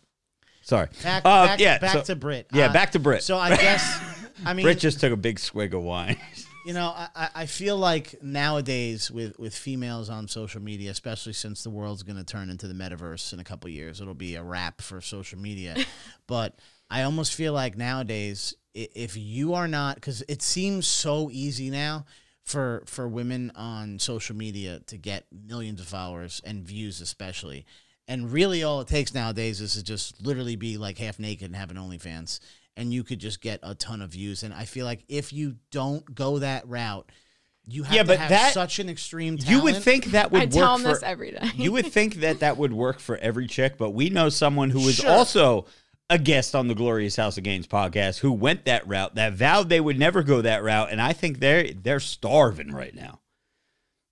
Sorry. 0.62 0.88
Back, 1.04 1.24
Uh, 1.26 1.46
back, 1.48 1.60
yeah, 1.60 1.80
back 1.80 1.92
so- 1.92 2.02
to 2.04 2.16
Brit. 2.16 2.48
Yeah, 2.54 2.68
Uh, 2.70 2.74
back 2.74 2.94
to 2.94 3.00
Brit. 3.00 3.22
So 3.22 3.38
I 3.38 3.50
guess, 3.58 4.00
I 4.46 4.54
mean, 4.54 4.64
Brit 4.64 4.80
just 4.80 5.02
took 5.02 5.12
a 5.12 5.18
big 5.18 5.40
swig 5.40 5.74
of 5.74 5.84
wine. 5.84 6.16
you 6.68 6.74
know, 6.74 6.94
I- 6.94 7.30
I, 7.34 7.46
feel 7.46 7.78
like 7.78 8.22
nowadays 8.22 9.10
with, 9.10 9.40
with 9.40 9.56
females 9.56 10.10
on 10.10 10.28
social 10.28 10.62
media, 10.62 10.92
especially 10.92 11.32
since 11.32 11.64
the 11.64 11.70
world's 11.70 12.04
going 12.04 12.18
to 12.18 12.26
turn 12.26 12.50
into 12.50 12.68
the 12.68 12.74
metaverse 12.74 13.32
in 13.32 13.40
a 13.40 13.44
couple 13.46 13.70
years, 13.70 14.02
it'll 14.02 14.14
be 14.14 14.36
a 14.36 14.44
wrap 14.44 14.82
for 14.82 15.00
social 15.00 15.40
media. 15.40 15.78
but 16.28 16.60
I 16.90 17.04
almost 17.04 17.36
feel 17.36 17.54
like 17.54 17.78
nowadays, 17.78 18.54
if 18.74 19.16
you 19.16 19.54
are 19.54 19.70
not, 19.70 19.96
because 19.96 20.26
it 20.28 20.42
seems 20.42 20.86
so 20.88 21.30
easy 21.32 21.70
now 21.70 22.06
for 22.44 22.84
for 22.86 23.08
women 23.08 23.54
on 23.56 23.98
social 23.98 24.36
media 24.36 24.82
to 24.88 24.98
get 24.98 25.26
millions 25.32 25.80
of 25.80 25.88
followers 25.88 26.42
and 26.44 26.66
views, 26.66 27.00
especially. 27.00 27.66
And 28.10 28.30
really, 28.30 28.64
all 28.64 28.82
it 28.82 28.90
takes 28.90 29.14
nowadays 29.14 29.62
is 29.62 29.76
to 29.76 29.84
just 29.84 30.22
literally 30.22 30.58
be 30.58 30.78
like 30.78 30.98
half 30.98 31.18
naked 31.18 31.46
and 31.46 31.56
have 31.56 31.72
an 31.72 31.78
OnlyFans, 31.78 32.42
and 32.78 32.94
you 32.94 33.04
could 33.04 33.20
just 33.20 33.42
get 33.42 33.60
a 33.64 33.76
ton 33.76 34.02
of 34.02 34.12
views. 34.12 34.44
And 34.44 34.54
I 34.54 34.64
feel 34.66 34.86
like 34.86 35.04
if 35.10 35.34
you 35.34 35.56
don't 35.72 36.16
go 36.16 36.40
that 36.40 36.66
route, 36.68 37.12
you 37.68 37.84
have 37.84 37.94
Yeah, 37.94 38.04
to 38.04 38.08
but 38.08 38.20
have 38.20 38.30
that- 38.30 38.54
such 38.54 38.80
an 38.80 38.88
extreme 38.90 39.38
you 39.46 39.62
would 39.62 39.76
think 39.84 40.06
that 40.12 40.32
would 40.32 40.42
I 40.42 40.46
work 40.46 40.54
tell 40.54 40.76
him 40.76 40.84
for 40.84 40.88
this 40.90 41.04
every 41.04 41.32
day. 41.32 41.52
you 41.56 41.74
would 41.74 41.88
think 41.88 42.16
that 42.22 42.40
that 42.40 42.56
would 42.56 42.72
work 42.72 43.00
for 43.00 43.18
every 43.18 43.48
chick, 43.48 43.78
but 43.78 43.90
we 43.90 44.10
know 44.10 44.30
someone 44.30 44.70
who 44.70 44.80
was 44.86 44.96
Sure. 44.96 45.10
also 45.12 45.66
a 46.10 46.18
guest 46.18 46.56
on 46.56 46.70
the 46.70 46.76
Glorious 46.76 47.18
House 47.18 47.38
of 47.38 47.44
Gains 47.44 47.68
podcast 47.68 48.20
who 48.20 48.32
went 48.32 48.64
that 48.64 48.88
route, 48.88 49.16
that 49.16 49.34
vowed 49.34 49.68
they 49.68 49.82
would 49.82 50.00
never 50.00 50.24
go 50.24 50.42
that 50.42 50.64
route, 50.64 50.90
and 50.90 51.02
I 51.02 51.12
think 51.12 51.40
they're 51.42 51.74
they're 51.74 52.00
starving 52.00 52.72
right 52.72 52.96
now. 52.96 53.20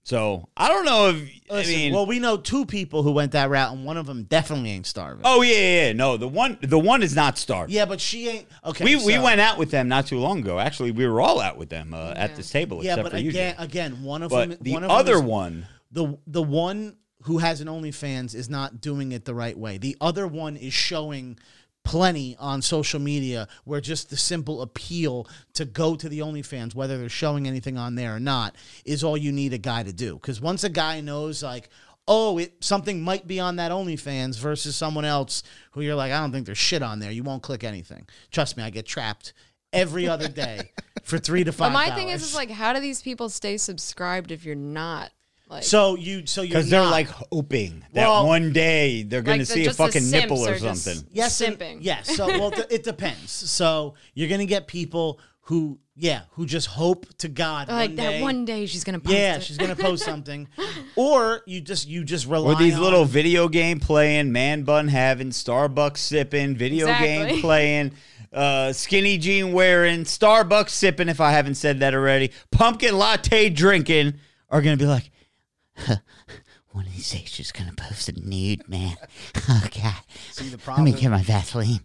So 0.05 0.47
I 0.55 0.69
don't 0.69 0.85
know 0.85 1.09
if 1.09 1.15
Listen, 1.49 1.73
I 1.73 1.77
mean. 1.77 1.93
well, 1.93 2.05
we 2.05 2.19
know 2.19 2.37
two 2.37 2.65
people 2.67 3.01
who 3.01 3.11
went 3.11 3.31
that 3.31 3.49
route, 3.49 3.73
and 3.73 3.83
one 3.85 3.97
of 3.97 4.05
them 4.05 4.23
definitely 4.23 4.69
ain't 4.69 4.85
starving. 4.85 5.23
oh 5.25 5.41
yeah, 5.41 5.53
yeah, 5.55 5.85
yeah. 5.87 5.93
No, 5.93 6.15
the 6.15 6.27
one 6.27 6.59
the 6.61 6.77
one 6.77 7.01
is 7.01 7.15
not 7.15 7.39
starving. 7.39 7.73
yeah, 7.75 7.85
but 7.85 7.99
she 7.99 8.29
ain't. 8.29 8.47
Okay, 8.63 8.83
we 8.85 8.95
we 9.03 9.17
went 9.17 9.41
out 9.41 9.57
with 9.57 9.71
them 9.71 9.87
not 9.87 10.05
too 10.05 10.19
long 10.19 10.39
ago. 10.39 10.59
Actually, 10.59 10.91
we 10.91 11.07
were 11.07 11.19
all 11.21 11.41
out 11.41 11.57
with 11.57 11.69
them 11.69 11.95
uh, 11.95 12.11
at 12.15 12.29
Yeah. 12.29 12.35
this 12.37 12.51
table, 12.51 12.83
Yeah, 12.83 12.91
except 12.93 13.03
but 13.05 13.11
for 13.13 13.17
you. 13.17 13.29
again, 13.31 13.55
Jay. 13.57 13.63
again, 13.63 14.03
one 14.03 14.21
of 14.21 14.29
But 14.29 14.49
them. 14.49 14.57
the 14.61 14.73
one 14.73 14.83
of 14.83 14.89
them 14.89 14.97
other 14.97 15.15
is- 15.15 15.21
one, 15.23 15.67
the 15.91 16.15
the 16.27 16.43
one 16.43 16.97
who 17.23 17.39
has 17.39 17.59
an 17.59 17.67
OnlyFans 17.67 18.35
is 18.35 18.47
not 18.47 18.81
doing 18.81 19.11
it 19.11 19.25
the 19.25 19.33
right 19.33 19.57
way. 19.57 19.79
The 19.79 19.97
other 19.99 20.27
one 20.27 20.55
is 20.55 20.71
showing 20.75 21.39
plenty 21.85 22.35
on 22.37 22.61
social 22.61 22.99
media 22.99 23.47
where 23.63 23.79
just 23.79 24.09
the 24.09 24.17
simple 24.17 24.61
appeal 24.61 25.27
to 25.53 25.63
go 25.63 25.95
to 25.95 26.09
the 26.09 26.19
OnlyFans, 26.19 26.75
whether 26.75 26.97
they're 26.97 27.07
showing 27.07 27.47
anything 27.47 27.77
on 27.77 27.95
there 27.95 28.15
or 28.15 28.19
not, 28.19 28.55
is 28.83 29.03
all 29.03 29.15
you 29.15 29.31
need 29.31 29.53
a 29.53 29.57
guy 29.57 29.83
to 29.83 29.93
do. 29.93 30.15
Because 30.15 30.41
once 30.41 30.65
a 30.65 30.69
guy 30.69 30.99
knows 30.99 31.41
like. 31.41 31.69
Oh, 32.07 32.37
it 32.37 32.63
something 32.63 33.01
might 33.01 33.25
be 33.25 33.39
on 33.39 33.55
that 33.55 33.71
OnlyFans 33.71 34.37
versus 34.37 34.75
someone 34.75 35.05
else 35.05 35.41
who 35.71 35.81
you're 35.81 35.95
like, 35.95 36.11
I 36.11 36.19
don't 36.19 36.31
think 36.31 36.45
there's 36.45 36.55
shit 36.55 36.83
on 36.83 36.99
there. 36.99 37.09
You 37.09 37.23
won't 37.23 37.41
click 37.41 37.63
anything. 37.63 38.05
Trust 38.29 38.57
me, 38.57 38.61
I 38.61 38.69
get 38.69 38.85
trapped 38.85 39.33
every 39.73 40.07
other 40.07 40.27
day 40.27 40.71
for 41.03 41.17
three 41.17 41.43
to 41.43 41.51
five. 41.51 41.73
But 41.73 41.73
my 41.73 41.89
thing 41.95 42.09
is, 42.09 42.21
is 42.21 42.35
like, 42.35 42.51
how 42.51 42.73
do 42.73 42.79
these 42.79 43.01
people 43.01 43.27
stay 43.29 43.57
subscribed 43.57 44.31
if 44.31 44.45
you're 44.45 44.53
not 44.53 45.09
like? 45.49 45.63
so 45.63 45.95
you 45.95 46.25
so 46.25 46.41
you're 46.41 46.49
because 46.49 46.69
they're 46.69 46.83
like 46.83 47.07
hoping 47.31 47.83
that 47.93 48.07
Well- 48.07 48.27
one 48.27 48.51
day 48.53 49.03
they're 49.03 49.21
going 49.21 49.39
to 49.39 49.41
Like 49.43 49.47
the- 49.47 49.53
see 49.53 49.61
a 49.61 49.65
just 49.65 49.77
the 49.77 49.83
fucking 49.85 50.09
nipple 50.11 50.45
or 50.47 50.53
are 50.53 50.59
just- 50.59 50.83
something. 50.83 51.07
yes 51.11 51.39
and- 51.41 51.57
simping. 51.59 51.77
yes 51.81 52.15
so 52.15 52.27
well 52.39 52.51
th- 52.51 52.67
it 52.69 52.83
depends 52.83 53.31
so 53.31 53.93
you're 54.13 54.29
gonna 54.29 54.45
get 54.45 54.67
people 54.67 55.19
who 55.41 55.77
yeah 55.95 56.21
who 56.31 56.45
just 56.45 56.65
hope 56.67 57.05
to 57.19 57.27
god 57.27 57.67
like 57.69 57.89
one 57.91 57.95
that 57.95 58.09
day, 58.11 58.21
one 58.21 58.45
day 58.45 58.65
she's 58.65 58.83
gonna 58.83 58.99
post 58.99 59.15
yeah 59.15 59.35
it. 59.35 59.43
she's 59.43 59.57
gonna 59.57 59.75
post 59.75 60.03
something 60.11 60.47
or 60.95 61.41
you 61.45 61.61
just 61.61 61.87
you 61.87 62.03
just 62.03 62.25
rely 62.27 62.53
Or 62.53 62.55
these 62.55 62.75
on- 62.75 62.81
little 62.81 63.05
video 63.05 63.47
game 63.47 63.79
playing, 63.79 64.31
man 64.31 64.63
bun 64.63 64.87
having, 64.87 65.29
Starbucks 65.29 65.97
sipping, 65.97 66.55
video 66.55 66.87
game 66.87 67.21
Exactly. 67.21 67.41
playing, 67.41 67.91
uh, 68.33 68.73
skinny 68.73 69.17
jean 69.19 69.53
wearing, 69.53 70.03
Starbucks 70.03 70.69
sipping, 70.71 71.07
if 71.09 71.21
I 71.21 71.31
haven't 71.31 71.55
said 71.55 71.79
that 71.79 71.93
already, 71.93 72.31
pumpkin 72.51 72.97
latte 72.97 73.49
drinking, 73.49 74.15
are 74.49 74.61
going 74.61 74.77
to 74.77 74.83
be 74.83 74.87
like, 74.89 75.11
one 76.71 76.85
of 76.85 76.93
these 76.93 77.09
days 77.09 77.27
she's 77.29 77.51
going 77.51 77.69
to 77.69 77.75
post 77.75 78.09
a 78.09 78.13
nude, 78.19 78.67
man. 78.67 78.95
Oh, 79.49 79.63
God. 79.81 79.93
See, 80.31 80.49
the 80.49 80.59
Let 80.71 80.79
me 80.81 80.91
get 80.93 81.09
my 81.09 81.21
Vaseline. 81.21 81.81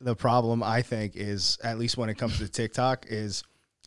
the 0.00 0.14
problem 0.14 0.62
I 0.62 0.82
think 0.82 1.16
is, 1.16 1.58
at 1.64 1.78
least 1.78 1.96
when 1.96 2.08
it 2.10 2.18
comes 2.18 2.38
to 2.38 2.48
TikTok, 2.48 3.06
is 3.08 3.42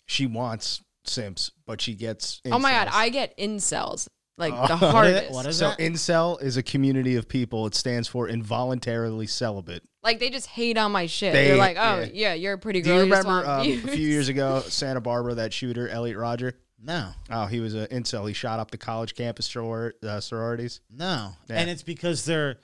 she 0.05 0.25
wants 0.25 0.81
simps, 1.05 1.51
but 1.65 1.79
she 1.81 1.93
gets. 1.93 2.41
Oh 2.51 2.57
my 2.59 2.71
god. 2.71 2.89
I 2.91 3.09
get 3.09 3.37
incels 3.37 4.07
like 4.37 4.53
the 4.53 4.57
What 4.77 4.81
is 4.83 4.91
hardest. 4.91 5.31
what 5.31 5.45
is 5.45 5.57
So 5.57 5.69
that 5.69 5.79
incel 5.79 6.41
is 6.41 6.57
a 6.57 6.63
community 6.63 7.15
of 7.17 7.27
people. 7.27 7.67
It 7.67 7.75
stands 7.75 8.07
for 8.07 8.27
involuntarily 8.27 9.27
celibate. 9.27 9.83
Like 10.01 10.19
they 10.19 10.29
just 10.29 10.47
hate 10.47 10.77
on 10.77 10.91
my 10.91 11.05
shit. 11.05 11.33
They- 11.33 11.49
They're 11.49 11.57
like, 11.57 11.77
oh 11.77 11.99
yeah. 11.99 12.07
yeah, 12.13 12.33
you're 12.33 12.53
a 12.53 12.57
pretty 12.57 12.81
girl. 12.81 13.03
Do 13.03 13.09
girl. 13.09 13.17
you 13.19 13.23
remember 13.23 13.49
um, 13.49 13.61
a 13.67 13.77
few 13.95 14.07
years 14.07 14.27
ago, 14.29 14.61
Santa 14.67 15.01
Barbara, 15.01 15.35
that 15.35 15.53
shooter, 15.53 15.87
Elliot 15.87 16.17
Rodger? 16.17 16.53
No 16.83 17.09
Oh, 17.29 17.45
he 17.45 17.59
was 17.59 17.73
an 17.73 17.87
incel. 17.87 18.27
He 18.27 18.33
shot 18.33 18.59
up 18.59 18.69
the 18.71 18.77
college 18.77 19.15
campus 19.15 19.47
soror- 19.47 19.93
uh, 20.03 20.19
sororities. 20.19 20.81
no 20.89 21.33
Yeah. 21.49 21.59
and 21.59 21.69
it's 21.69 21.83
because 21.83 22.25
they're 22.25 22.57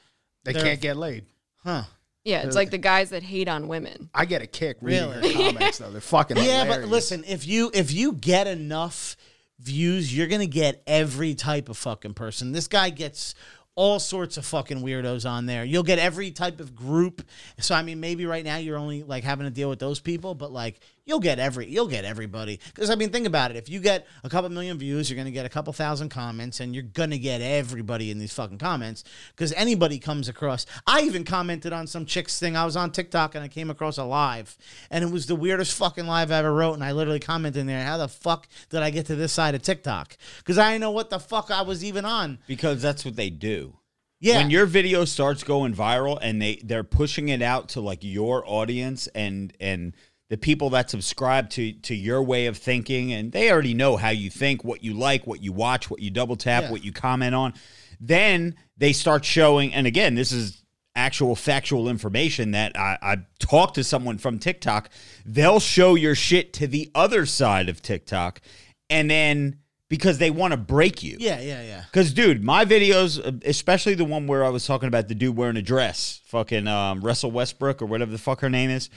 They 0.43 0.53
They're- 0.53 0.63
can't 0.63 0.81
get 0.81 0.97
laid. 0.97 1.25
huh 1.63 1.83
Yeah, 2.23 2.41
it's 2.43 2.55
like 2.55 2.69
the 2.71 2.77
guys 2.77 3.09
that 3.11 3.23
hate 3.23 3.47
on 3.47 3.67
women. 3.67 4.09
I 4.13 4.25
get 4.25 4.41
a 4.41 4.47
kick 4.47 4.77
reading 4.81 5.09
Really? 5.09 5.33
her 5.33 5.51
comments 5.51 5.77
though. 5.79 5.91
They're 5.91 6.01
fucking 6.01 6.37
yeah 6.43 6.65
but 6.67 6.83
listen 6.85 7.23
if 7.27 7.47
you 7.47 7.71
if 7.73 7.91
you 7.91 8.13
get 8.13 8.45
enough 8.47 9.15
views 9.59 10.15
you're 10.15 10.27
gonna 10.27 10.45
get 10.45 10.81
every 10.87 11.35
type 11.35 11.67
of 11.69 11.77
fucking 11.77 12.13
person 12.13 12.51
this 12.53 12.67
guy 12.67 12.89
gets 12.89 13.35
all 13.75 13.99
sorts 13.99 14.37
of 14.37 14.45
fucking 14.45 14.79
weirdos 14.81 15.29
on 15.29 15.45
there 15.47 15.63
you'll 15.65 15.83
get 15.83 15.99
every 15.99 16.31
type 16.31 16.59
of 16.61 16.73
group 16.75 17.21
so 17.59 17.75
i 17.75 17.81
mean 17.81 17.99
maybe 17.99 18.25
right 18.25 18.45
now 18.45 18.55
you're 18.57 18.77
only 18.77 19.03
like 19.03 19.23
having 19.23 19.45
to 19.45 19.51
deal 19.51 19.69
with 19.69 19.79
those 19.79 19.99
people 19.99 20.33
but 20.33 20.51
like 20.51 20.79
you'll 21.09 21.19
get 21.19 21.39
every 21.39 21.67
you'll 21.67 21.87
get 21.87 22.05
everybody. 22.05 22.59
Because 22.67 22.89
i 22.89 22.95
mean 22.95 23.09
think 23.09 23.27
about 23.27 23.51
it. 23.51 23.57
If 23.57 23.67
you 23.67 23.79
get 23.79 24.07
a 24.23 24.29
couple 24.29 24.49
million 24.49 24.77
views 24.77 25.09
you're 25.09 25.17
gonna 25.17 25.31
get 25.31 25.45
a 25.45 25.49
couple 25.49 25.73
thousand 25.73 26.09
comments 26.09 26.59
and 26.59 26.73
you're 26.73 26.83
gonna 26.83 27.17
get 27.17 27.41
everybody 27.41 28.11
in 28.11 28.19
these 28.19 28.31
fucking 28.33 28.59
comments 28.59 29.03
because 29.31 29.51
anybody 29.53 29.99
comes 29.99 30.29
across. 30.29 30.65
I 30.87 31.01
even 31.01 31.23
commented 31.25 31.73
on 31.73 31.87
some 31.87 32.05
chick's 32.05 32.39
thing. 32.39 32.55
I 32.55 32.63
was 32.63 32.77
on 32.77 32.91
tiktok 32.91 33.35
and 33.35 33.43
i 33.43 33.47
came 33.47 33.69
across 33.69 33.97
a 33.97 34.03
live 34.03 34.55
and 34.91 35.03
it 35.03 35.11
was 35.11 35.25
the 35.25 35.35
weirdest 35.35 35.75
fucking 35.77 36.05
live 36.05 36.31
i 36.31 36.37
ever 36.37 36.53
wrote 36.53 36.73
and 36.75 36.83
i 36.83 36.91
literally 36.91 37.19
commented 37.19 37.61
in 37.61 37.67
there 37.67 37.83
how 37.83 37.97
the 37.97 38.07
fuck 38.07 38.47
did 38.69 38.81
i 38.83 38.89
get 38.91 39.07
to 39.07 39.15
this 39.15 39.33
side 39.33 39.55
of 39.55 39.61
tiktok? 39.63 40.15
Because 40.37 40.57
i 40.59 40.71
didn't 40.71 40.81
know 40.81 40.91
what 40.91 41.09
the 41.09 41.19
fuck 41.19 41.49
i 41.49 41.63
was 41.63 41.83
even 41.83 42.05
on. 42.05 42.37
Because 42.47 42.81
that's 42.81 43.03
what 43.03 43.15
they 43.15 43.29
do. 43.31 43.73
yeah. 44.19 44.37
When 44.37 44.49
your 44.51 44.65
video 44.65 45.05
starts 45.05 45.43
going 45.43 45.73
viral 45.73 46.19
and 46.21 46.41
they 46.41 46.59
they're 46.63 46.83
pushing 46.83 47.29
it 47.29 47.41
out 47.41 47.69
to 47.69 47.81
like 47.81 47.99
your 48.01 48.43
audience 48.45 49.07
and 49.15 49.53
and 49.59 49.95
the 50.29 50.37
people 50.37 50.69
that 50.71 50.89
subscribe 50.89 51.49
to 51.51 51.73
to 51.73 51.95
your 51.95 52.21
way 52.21 52.45
of 52.45 52.57
thinking 52.57 53.11
and 53.13 53.31
they 53.31 53.51
already 53.51 53.73
know 53.73 53.97
how 53.97 54.09
you 54.09 54.29
think, 54.29 54.63
what 54.63 54.83
you 54.83 54.93
like, 54.93 55.25
what 55.25 55.41
you 55.41 55.51
watch, 55.51 55.89
what 55.89 55.99
you 56.01 56.11
double 56.11 56.35
tap, 56.35 56.63
Yeah. 56.63 56.71
what 56.71 56.83
you 56.83 56.91
comment 56.91 57.33
on. 57.35 57.53
Then 57.99 58.55
they 58.77 58.93
start 58.93 59.25
showing 59.25 59.73
and 59.73 59.87
again, 59.87 60.15
this 60.15 60.31
is 60.31 60.63
actual 60.95 61.35
factual 61.35 61.87
information 61.89 62.51
that 62.51 62.77
I, 62.77 62.97
I 63.01 63.17
talked 63.39 63.75
to 63.75 63.83
someone 63.83 64.17
from 64.17 64.37
TikTok. 64.39 64.89
They'll 65.25 65.59
show 65.59 65.95
your 65.95 66.15
shit 66.15 66.53
to 66.53 66.67
the 66.67 66.91
other 66.93 67.25
side 67.25 67.69
of 67.69 67.81
TikTok 67.81 68.41
and 68.89 69.09
then 69.09 69.59
because 69.89 70.19
they 70.19 70.29
want 70.31 70.51
to 70.51 70.57
break 70.57 71.01
you. 71.03 71.17
yeah 71.19 71.39
yeah 71.41 71.61
yeah 71.63 71.83
Because, 71.91 72.13
dude, 72.13 72.43
my 72.43 72.63
videos, 72.63 73.19
uh, 73.25 73.31
especially 73.45 73.95
the 73.95 74.05
one 74.05 74.27
where 74.27 74.45
I 74.45 74.49
was 74.49 74.65
talking 74.65 74.87
about 74.87 75.07
the 75.07 75.15
dude 75.15 75.35
wearing 75.35 75.57
a 75.57 75.61
dress, 75.61 76.21
fucking 76.25 76.67
um, 76.67 77.01
Russell 77.01 77.31
Westbrook 77.31 77.81
or 77.81 77.87
whatever 77.87 78.11
the 78.11 78.17
fuck 78.19 78.39
her 78.41 78.49
name 78.49 78.69
is. 78.69 78.89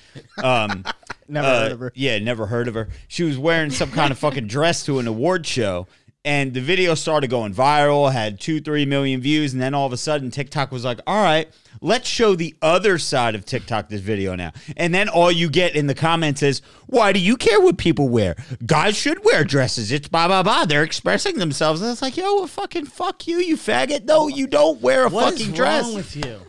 Um, 0.43 0.85
Never 1.29 1.47
uh, 1.49 1.61
heard 1.63 1.73
of 1.73 1.81
her. 1.81 1.93
Yeah, 1.95 2.19
never 2.19 2.45
heard 2.47 2.69
of 2.69 2.75
her. 2.75 2.89
She 3.09 3.23
was 3.23 3.39
wearing 3.39 3.71
some 3.71 3.91
kind 3.91 4.11
of 4.13 4.19
fucking 4.19 4.49
dress 4.49 4.85
to 4.85 4.99
an 4.99 5.07
award 5.07 5.47
show. 5.47 5.87
And 6.25 6.55
the 6.55 6.61
video 6.61 6.95
started 6.95 7.31
going 7.31 7.53
viral, 7.53 8.13
had 8.13 8.39
two, 8.39 8.61
three 8.61 8.87
million 8.87 9.21
views. 9.21 9.53
And 9.55 9.61
then 9.61 9.75
all 9.75 9.87
of 9.87 9.93
a 9.93 9.97
sudden, 9.97 10.31
TikTok 10.31 10.71
was 10.71 10.85
like, 10.85 11.01
all 11.05 11.21
right, 11.21 11.49
let's 11.81 12.09
show 12.09 12.37
the 12.37 12.55
other 12.63 12.97
side 12.99 13.35
of 13.35 13.45
TikTok 13.45 13.89
this 13.89 14.01
video 14.01 14.37
now. 14.37 14.53
And 14.77 14.95
then 14.95 15.09
all 15.09 15.33
you 15.33 15.51
get 15.51 15.75
in 15.75 15.89
the 15.89 15.97
comments 15.97 16.41
is, 16.45 16.63
why 16.87 17.13
do 17.13 17.19
you 17.19 17.37
care 17.37 17.61
what 17.61 17.77
people 17.77 18.09
wear? 18.09 18.37
Guys 18.65 18.97
should 18.97 19.25
wear 19.25 19.43
dresses. 19.43 19.91
It's 19.91 20.07
blah, 20.07 20.29
blah, 20.29 20.45
blah. 20.45 20.65
They're 20.65 20.85
expressing 20.85 21.39
themselves. 21.39 21.83
And 21.83 21.91
it's 21.91 22.03
like, 22.03 22.17
yo, 22.17 22.37
well, 22.37 22.47
fucking 22.47 22.87
fuck 22.87 23.27
you, 23.27 23.39
you 23.39 23.57
faggot. 23.57 24.05
No, 24.05 24.29
you 24.29 24.47
don't 24.47 24.81
wear 24.81 25.07
a 25.07 25.09
What 25.09 25.35
is 25.35 25.41
fucking 25.41 25.57
dress. 25.57 25.85
wrong 25.85 25.95
with 25.97 26.15
you 26.15 26.41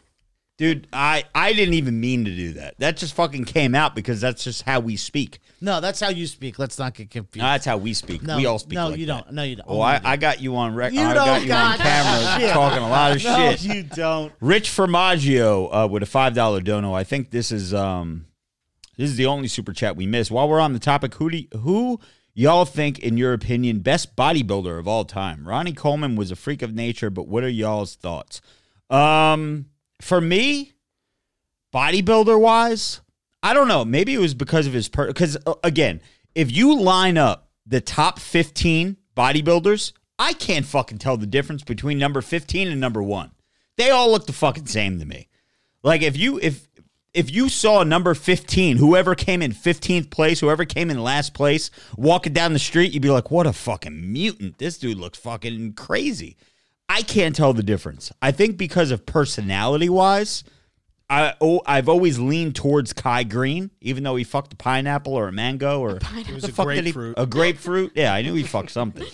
Dude, 0.60 0.88
I, 0.94 1.24
I 1.34 1.52
didn't 1.54 1.74
even 1.74 2.00
mean 2.00 2.26
to 2.26 2.36
do 2.36 2.54
that. 2.54 2.76
That 2.78 2.96
just 2.96 3.16
fucking 3.16 3.46
came 3.46 3.74
out 3.74 3.96
because 3.96 4.22
that's 4.22 4.44
just 4.44 4.62
how 4.62 4.80
we 4.82 4.96
speak. 4.98 5.40
no 5.62 5.82
that's 5.82 6.00
how 6.00 6.10
you 6.10 6.28
speak 6.28 6.60
let's 6.60 6.78
not 6.78 6.94
get 6.94 7.10
confused 7.10 7.42
No, 7.42 7.46
that's 7.52 7.66
how 7.66 7.78
we 7.78 7.94
speak. 7.96 8.22
No, 8.22 8.38
we 8.38 8.46
all 8.46 8.60
speak. 8.60 8.76
no, 8.76 8.90
like 8.90 9.00
you 9.00 9.08
that. 9.08 9.24
don't. 9.26 9.34
No, 9.34 9.44
you 9.44 9.56
don't. 9.56 9.66
Oh, 9.68 9.82
I, 9.82 10.00
I 10.04 10.16
got 10.16 10.42
you 10.42 10.56
on 10.56 10.76
record. 10.76 10.94
You 10.96 11.02
I 11.02 11.14
don't 11.16 11.26
got 11.26 11.44
you 11.44 11.52
on 11.54 11.78
got 11.78 11.80
camera 11.80 12.40
shit. 12.40 12.52
talking 12.54 12.84
a 12.84 12.90
lot 12.90 13.12
of 13.14 13.22
shit. 13.22 13.32
no, 13.38 13.52
shit. 13.56 13.76
you 13.76 13.84
don't. 13.84 14.32
Rich 14.42 14.70
Formaggio 14.70 15.70
uh, 15.86 15.88
with 15.88 16.04
a 16.04 16.06
five 16.06 16.36
dollar 16.36 16.62
dono. 16.62 16.94
I 16.94 17.04
think 17.04 17.32
this 17.32 17.52
is 17.52 17.74
um 17.74 18.28
this 18.96 19.10
is 19.10 19.16
the 19.18 19.26
only 19.26 19.48
super 19.48 19.74
chat 19.74 19.96
we 19.96 20.06
missed. 20.06 20.30
While 20.30 20.48
we're 20.48 20.60
on 20.60 20.74
the 20.74 20.80
topic, 20.80 21.16
who 21.16 21.32
do 21.32 21.38
y- 21.52 21.58
who 21.62 22.00
y'all 22.36 22.66
think, 22.66 23.00
in 23.00 23.18
your 23.18 23.34
opinion, 23.34 23.80
best 23.80 24.16
bodybuilder 24.16 24.78
of 24.78 24.88
all 24.88 25.04
time? 25.04 25.48
Ronnie 25.48 25.74
Coleman 25.74 26.16
was 26.16 26.30
a 26.30 26.36
freak 26.36 26.62
of 26.62 26.76
nature, 26.76 27.10
but 27.10 27.28
what 27.28 27.44
are 27.44 27.50
y'all's 27.50 27.96
thoughts? 27.96 28.40
Um, 28.92 29.66
for 30.04 30.22
me, 30.22 30.74
bodybuilder 31.74 32.40
wise, 32.40 33.02
I 33.42 33.54
don't 33.54 33.68
know. 33.68 33.84
Maybe 33.84 34.14
it 34.14 34.20
was 34.20 34.34
because 34.34 34.68
of 34.68 34.74
his 34.74 34.88
per. 34.88 35.08
Because 35.08 35.38
uh, 35.46 35.56
again, 35.64 36.02
if 36.36 36.52
you 36.52 36.80
line 36.80 37.18
up 37.18 37.50
the 37.66 37.82
top 37.82 38.20
fifteen 38.20 38.98
bodybuilders, 39.16 39.94
I 40.20 40.34
can't 40.34 40.66
fucking 40.66 41.00
tell 41.00 41.18
the 41.18 41.26
difference 41.26 41.64
between 41.64 41.98
number 41.98 42.22
fifteen 42.22 42.68
and 42.68 42.80
number 42.80 43.02
one. 43.02 43.32
They 43.78 43.90
all 43.90 44.12
look 44.12 44.28
the 44.28 44.34
fucking 44.34 44.68
same 44.68 45.00
to 45.00 45.06
me. 45.06 45.28
Like 45.84 46.02
if 46.02 46.16
you 46.18 46.40
if 46.42 46.68
if 47.14 47.32
you 47.32 47.48
saw 47.48 47.84
number 47.84 48.16
15, 48.16 48.78
whoever 48.78 49.14
came 49.14 49.44
in 49.44 49.52
15th 49.52 50.10
place, 50.10 50.40
whoever 50.40 50.66
came 50.66 50.90
in 50.90 51.04
last 51.04 51.36
place, 51.36 51.70
walking 51.96 52.34
down 52.34 52.54
the 52.54 52.60
street, 52.60 52.92
you'd 52.92 53.04
be 53.04 53.12
like, 53.12 53.30
what 53.30 53.46
a 53.46 53.54
fucking 53.54 54.12
mutant. 54.12 54.58
This 54.58 54.80
dude 54.80 54.98
looks 54.98 55.20
fucking 55.20 55.74
crazy. 55.74 56.38
I 56.94 57.02
can't 57.02 57.36
tell 57.36 57.54
the 57.54 57.64
difference. 57.64 58.12
I 58.22 58.32
think 58.32 58.58
because 58.58 58.92
of 58.92 59.06
personality 59.06 59.90
wise, 59.90 60.44
I 61.10 61.34
oh, 61.42 61.62
I've 61.66 61.90
always 61.90 62.20
leaned 62.20 62.56
towards 62.56 62.94
Kai 62.94 63.24
Greene, 63.24 63.72
even 63.82 64.04
though 64.04 64.16
he 64.16 64.24
fucked 64.24 64.54
a 64.54 64.56
pineapple 64.56 65.14
or 65.14 65.28
a 65.28 65.32
mango 65.32 65.80
or 65.82 65.98
It 65.98 66.34
was 66.34 66.44
a 66.44 66.52
fuck 66.52 66.68
did 66.68 66.86
he- 66.86 66.92
grapefruit. 66.92 67.16
a 67.18 67.26
grapefruit. 67.26 67.92
Yeah, 67.96 68.14
I 68.14 68.22
knew 68.22 68.34
he 68.36 68.44
fucked 68.44 68.72
something. 68.72 69.08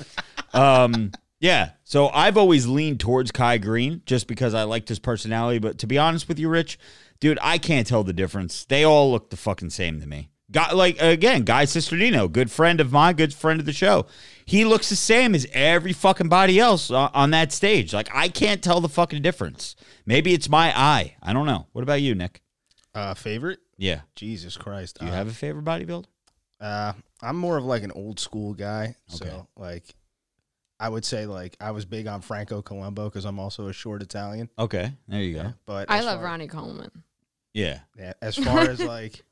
Um, 0.53 1.11
yeah. 1.39 1.71
So 1.83 2.09
I've 2.09 2.37
always 2.37 2.67
leaned 2.67 2.99
towards 2.99 3.31
Kai 3.31 3.57
Greene 3.59 4.01
just 4.05 4.27
because 4.27 4.53
I 4.53 4.63
liked 4.63 4.89
his 4.89 4.99
personality. 4.99 5.59
But 5.59 5.77
to 5.79 5.87
be 5.87 5.97
honest 5.97 6.27
with 6.27 6.37
you, 6.39 6.49
Rich, 6.49 6.77
dude, 7.19 7.39
I 7.41 7.57
can't 7.57 7.87
tell 7.87 8.03
the 8.03 8.13
difference. 8.13 8.65
They 8.65 8.83
all 8.83 9.11
look 9.11 9.29
the 9.29 9.37
fucking 9.37 9.69
same 9.69 10.01
to 10.01 10.07
me. 10.07 10.29
Guy, 10.51 10.71
like 10.73 10.99
again, 10.99 11.43
Guy 11.43 11.65
Cisternino, 11.65 12.31
good 12.31 12.49
friend 12.49 12.81
of 12.81 12.91
mine, 12.91 13.15
good 13.15 13.33
friend 13.33 13.59
of 13.59 13.65
the 13.67 13.73
show. 13.73 14.07
He 14.49 14.65
looks 14.65 14.89
the 14.89 14.95
same 14.95 15.35
as 15.35 15.45
every 15.53 15.93
fucking 15.93 16.27
body 16.27 16.59
else 16.59 16.89
on, 16.89 17.11
on 17.13 17.29
that 17.31 17.51
stage. 17.51 17.93
Like 17.93 18.09
I 18.11 18.29
can't 18.29 18.63
tell 18.63 18.81
the 18.81 18.89
fucking 18.89 19.21
difference. 19.21 19.75
Maybe 20.07 20.33
it's 20.33 20.49
my 20.49 20.75
eye. 20.75 21.15
I 21.21 21.33
don't 21.33 21.45
know. 21.45 21.67
What 21.71 21.83
about 21.83 22.01
you, 22.01 22.15
Nick? 22.15 22.41
Uh, 22.95 23.13
favorite? 23.13 23.59
Yeah. 23.77 24.01
Jesus 24.15 24.57
Christ. 24.57 24.97
Do 24.99 25.05
you 25.05 25.11
uh, 25.11 25.15
have 25.15 25.27
a 25.27 25.33
favorite 25.33 25.65
bodybuilder? 25.65 26.05
Uh, 26.59 26.93
I'm 27.21 27.37
more 27.37 27.57
of 27.57 27.65
like 27.65 27.83
an 27.83 27.91
old 27.91 28.19
school 28.19 28.55
guy. 28.55 28.95
Okay. 29.13 29.29
So 29.29 29.47
like, 29.55 29.83
I 30.79 30.89
would 30.89 31.05
say 31.05 31.27
like 31.27 31.55
I 31.61 31.69
was 31.69 31.85
big 31.85 32.07
on 32.07 32.21
Franco 32.21 32.63
Columbu 32.63 33.05
because 33.05 33.25
I'm 33.25 33.37
also 33.37 33.67
a 33.67 33.73
short 33.73 34.01
Italian. 34.01 34.49
Okay, 34.57 34.93
there 35.07 35.21
you 35.21 35.35
go. 35.35 35.53
But 35.67 35.91
I 35.91 36.01
love 36.01 36.21
far- 36.21 36.25
Ronnie 36.25 36.47
Coleman. 36.47 37.03
Yeah. 37.53 37.81
Yeah, 37.95 38.13
as 38.19 38.35
far 38.35 38.61
as 38.61 38.79
like 38.83 39.23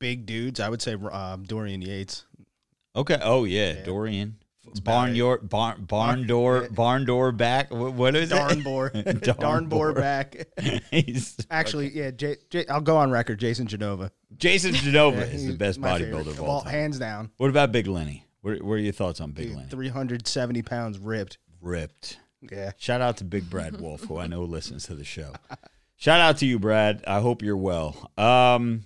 big 0.00 0.26
dudes, 0.26 0.58
I 0.58 0.68
would 0.68 0.82
say 0.82 0.94
um, 0.94 1.44
Dorian 1.44 1.80
Yates. 1.80 2.24
Okay. 2.98 3.18
Oh 3.22 3.44
yeah, 3.44 3.72
Yeah. 3.74 3.84
Dorian. 3.84 4.36
That's 4.66 4.80
Barn 4.80 5.14
your 5.14 5.38
barn 5.38 5.84
barn 5.84 6.26
door 6.26 6.68
barn 6.70 7.06
door 7.06 7.32
back. 7.32 7.72
What, 7.72 7.94
what 7.94 8.14
is 8.14 8.28
Darn 8.28 8.58
it? 8.58 8.64
bore, 8.64 8.90
Darn 9.22 9.38
darn 9.38 9.66
bore 9.66 9.94
back. 9.94 10.46
Actually, 11.50 11.88
yeah, 11.96 12.10
J- 12.10 12.36
J- 12.50 12.66
I'll 12.68 12.82
go 12.82 12.98
on 12.98 13.10
record. 13.10 13.40
Jason 13.40 13.66
Genova 13.66 14.12
Jason 14.36 14.74
Genova 14.74 15.20
Yeah, 15.20 15.24
is 15.32 15.46
the 15.46 15.56
best 15.56 15.80
bodybuilder 15.80 16.26
of 16.26 16.40
all 16.42 16.46
Well, 16.48 16.60
time. 16.62 16.72
hands 16.72 16.98
down. 16.98 17.30
What 17.38 17.48
about 17.48 17.72
Big 17.72 17.86
Lenny? 17.86 18.26
What, 18.42 18.60
what 18.62 18.74
are 18.74 18.78
your 18.78 18.92
thoughts 18.92 19.22
on 19.22 19.30
Big 19.32 19.54
Lenny? 19.56 19.70
Three 19.70 19.88
hundred 19.88 20.26
seventy 20.28 20.60
pounds 20.60 20.98
ripped. 20.98 21.38
Ripped. 21.62 22.18
Yeah, 22.42 22.72
Shout 22.76 23.00
out 23.00 23.16
to 23.16 23.24
Big 23.24 23.48
Brad 23.48 23.80
Wolf, 23.80 24.02
who 24.02 24.18
I 24.18 24.26
know 24.26 24.42
listens 24.44 24.84
to 24.88 24.94
the 24.94 25.02
show. 25.04 25.32
Shout 25.96 26.20
out 26.20 26.36
to 26.38 26.46
you, 26.46 26.58
Brad. 26.58 27.02
I 27.06 27.20
hope 27.20 27.40
you're 27.42 27.56
well. 27.56 28.10
Um, 28.18 28.84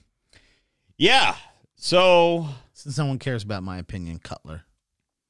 yeah. 0.97 1.35
So 1.85 2.47
Since 2.74 2.97
no 2.97 3.07
one 3.07 3.18
cares 3.18 3.43
about 3.43 3.64
my 3.64 3.78
opinion, 3.78 4.20
Cutler. 4.22 4.62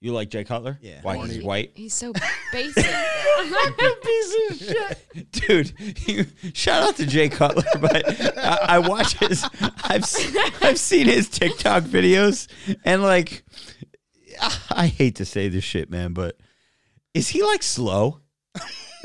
you 0.03 0.13
like 0.13 0.29
Jay 0.29 0.45
Cutler? 0.45 0.79
Yeah. 0.83 0.99
Why 1.01 1.17
he's 1.17 1.37
He- 1.37 1.43
white? 1.43 1.71
He's 1.75 1.95
so 1.95 2.13
basic. 2.53 2.85
piece 4.03 4.37
of 4.51 4.57
shit, 4.59 5.33
dude. 5.33 5.73
You, 6.07 6.27
shout 6.53 6.83
out 6.83 6.97
to 6.97 7.07
Jay 7.07 7.31
Cutler, 7.31 7.65
but 7.81 8.37
I, 8.39 8.59
I 8.69 8.79
watch 8.81 9.15
his. 9.19 9.47
I've 9.85 10.05
se- 10.05 10.39
I've 10.61 10.79
seen 10.79 11.07
his 11.07 11.31
TikTok 11.31 11.85
videos, 11.85 12.49
and 12.85 13.03
like, 13.03 13.45
I 14.71 14.89
hate 14.89 15.17
to 15.17 15.25
say 15.25 15.49
this 15.49 15.65
shit, 15.65 15.89
man, 15.91 16.13
but 16.13 16.37
is 17.15 17.29
he 17.29 17.43
like 17.43 17.63
slow? 17.63 18.21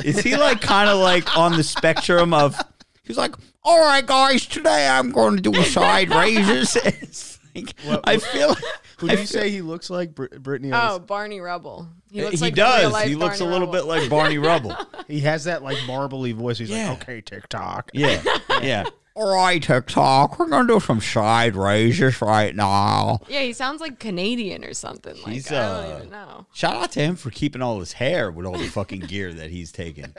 Is 0.03 0.19
he 0.19 0.35
like 0.35 0.59
kind 0.59 0.89
of 0.89 0.99
like 0.99 1.37
on 1.37 1.53
the 1.55 1.63
spectrum 1.63 2.33
of? 2.33 2.59
He's 3.03 3.17
like, 3.17 3.35
all 3.63 3.79
right, 3.79 4.05
guys, 4.05 4.45
today 4.45 4.85
I'm 4.89 5.11
going 5.11 5.37
to 5.37 5.41
do 5.41 5.57
a 5.57 5.63
side 5.63 6.09
raises. 6.09 7.36
It's 7.57 7.85
like, 7.85 7.99
I 8.05 8.17
feel. 8.17 8.53
who 8.99 9.07
I 9.09 9.15
do 9.15 9.21
you 9.21 9.27
feel- 9.27 9.41
say 9.41 9.49
he 9.49 9.61
looks 9.61 9.89
like? 9.89 10.15
Br- 10.15 10.25
Brittany. 10.39 10.71
oh, 10.73 10.99
Barney 10.99 11.39
Rubble. 11.39 11.87
He, 12.11 12.21
looks 12.21 12.35
he 12.39 12.45
like 12.45 12.55
does. 12.55 12.81
real-life 12.83 13.07
He 13.07 13.15
looks 13.15 13.39
a 13.39 13.43
little 13.45 13.61
Rubble. 13.67 13.73
bit 13.73 13.85
like 13.85 14.09
Barney 14.09 14.37
Rubble. 14.39 14.75
he 15.07 15.19
has 15.21 15.43
that 15.45 15.63
like 15.63 15.77
marbly 15.85 16.31
voice. 16.33 16.57
He's 16.57 16.69
Yeah. 16.69 16.89
like, 16.91 17.01
okay, 17.03 17.21
TikTok. 17.21 17.91
Yeah, 17.93 18.21
yeah. 18.61 18.85
All 19.15 19.33
right, 19.33 19.61
TikTok. 19.61 20.37
We're 20.37 20.47
gonna 20.47 20.67
do 20.67 20.79
some 20.79 21.01
side 21.01 21.55
raises 21.55 22.21
right 22.21 22.55
now. 22.55 23.19
Yeah, 23.27 23.41
he 23.41 23.51
sounds 23.51 23.81
like 23.81 23.97
Canadian 23.99 24.63
or 24.63 24.75
something. 24.75 25.15
Like 25.23 25.33
He's, 25.33 25.51
I 25.51 25.55
uh, 25.57 25.81
don't 25.87 25.97
even 25.97 26.09
know. 26.11 26.45
Shout 26.53 26.75
out 26.75 26.91
to 26.91 26.99
him 26.99 27.15
for 27.15 27.31
keeping 27.31 27.63
all 27.63 27.79
his 27.79 27.93
hair 27.93 28.29
with 28.29 28.45
all 28.45 28.55
the 28.59 28.67
fucking 28.67 28.99
gear 29.01 29.33
that 29.33 29.49
he's 29.49 29.71
taking. 29.71 30.13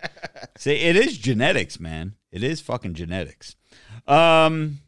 See, 0.59 0.73
it 0.75 0.97
is 0.97 1.17
genetics, 1.17 1.79
man. 1.79 2.17
It 2.33 2.43
is 2.43 2.61
fucking 2.61 2.95
genetics. 2.95 3.55
Um, 4.09 4.79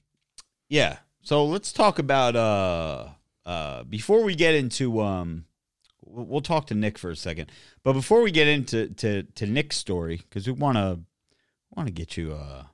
yeah. 0.69 0.97
So 1.31 1.45
let's 1.45 1.73
talk 1.73 2.01
about 2.01 2.35
uh 2.35 3.11
uh 3.47 3.85
before 3.85 4.25
we 4.25 4.35
get 4.35 4.57
into 4.57 5.01
um 5.01 5.45
we'll 6.05 6.41
talk 6.41 6.67
to 6.67 6.75
Nick 6.75 6.99
for 6.99 7.09
a 7.09 7.15
second. 7.15 7.53
But 7.85 7.93
before 7.93 8.21
we 8.21 8.33
get 8.33 8.49
into 8.49 8.89
to 8.95 9.23
to 9.23 9.47
Nick's 9.47 9.77
story 9.77 10.23
cuz 10.33 10.49
we 10.49 10.55
want 10.55 10.77
to 10.77 10.99
want 11.71 11.87
to 11.87 11.93
get 11.93 12.17
you 12.17 12.33
uh 12.33 12.65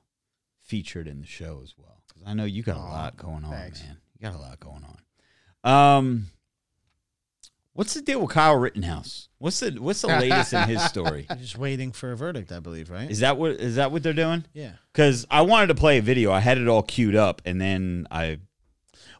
featured 0.63 1.07
in 1.07 1.21
the 1.21 1.27
show 1.27 1.61
as 1.63 1.75
well 1.77 2.01
cuz 2.11 2.23
I 2.25 2.33
know 2.33 2.45
you 2.45 2.63
got 2.63 2.77
a 2.77 2.79
lot 2.79 3.15
going 3.15 3.45
on, 3.45 3.51
thanks. 3.51 3.83
man. 3.83 3.97
You 4.15 4.21
got 4.27 4.33
a 4.33 4.41
lot 4.41 4.59
going 4.59 4.83
on. 5.63 6.01
Um 6.01 6.31
What's 7.73 7.93
the 7.93 8.01
deal 8.01 8.21
with 8.21 8.31
Kyle 8.31 8.55
Rittenhouse? 8.55 9.29
What's 9.37 9.59
the 9.59 9.69
what's 9.73 10.01
the 10.01 10.07
latest 10.07 10.51
in 10.51 10.63
his 10.63 10.81
story? 10.81 11.27
Just 11.37 11.59
waiting 11.59 11.91
for 11.91 12.11
a 12.11 12.17
verdict, 12.17 12.51
I 12.51 12.59
believe, 12.59 12.89
right? 12.89 13.07
Is 13.07 13.19
that 13.19 13.37
what 13.37 13.51
is 13.51 13.75
that 13.75 13.91
what 13.91 14.01
they're 14.01 14.13
doing? 14.13 14.45
yeah. 14.51 14.71
Because 14.91 15.27
I 15.29 15.43
wanted 15.43 15.67
to 15.67 15.75
play 15.75 15.99
a 15.99 16.01
video. 16.01 16.31
I 16.31 16.39
had 16.39 16.57
it 16.57 16.67
all 16.67 16.81
queued 16.81 17.15
up, 17.15 17.43
and 17.45 17.61
then 17.61 18.07
I 18.09 18.39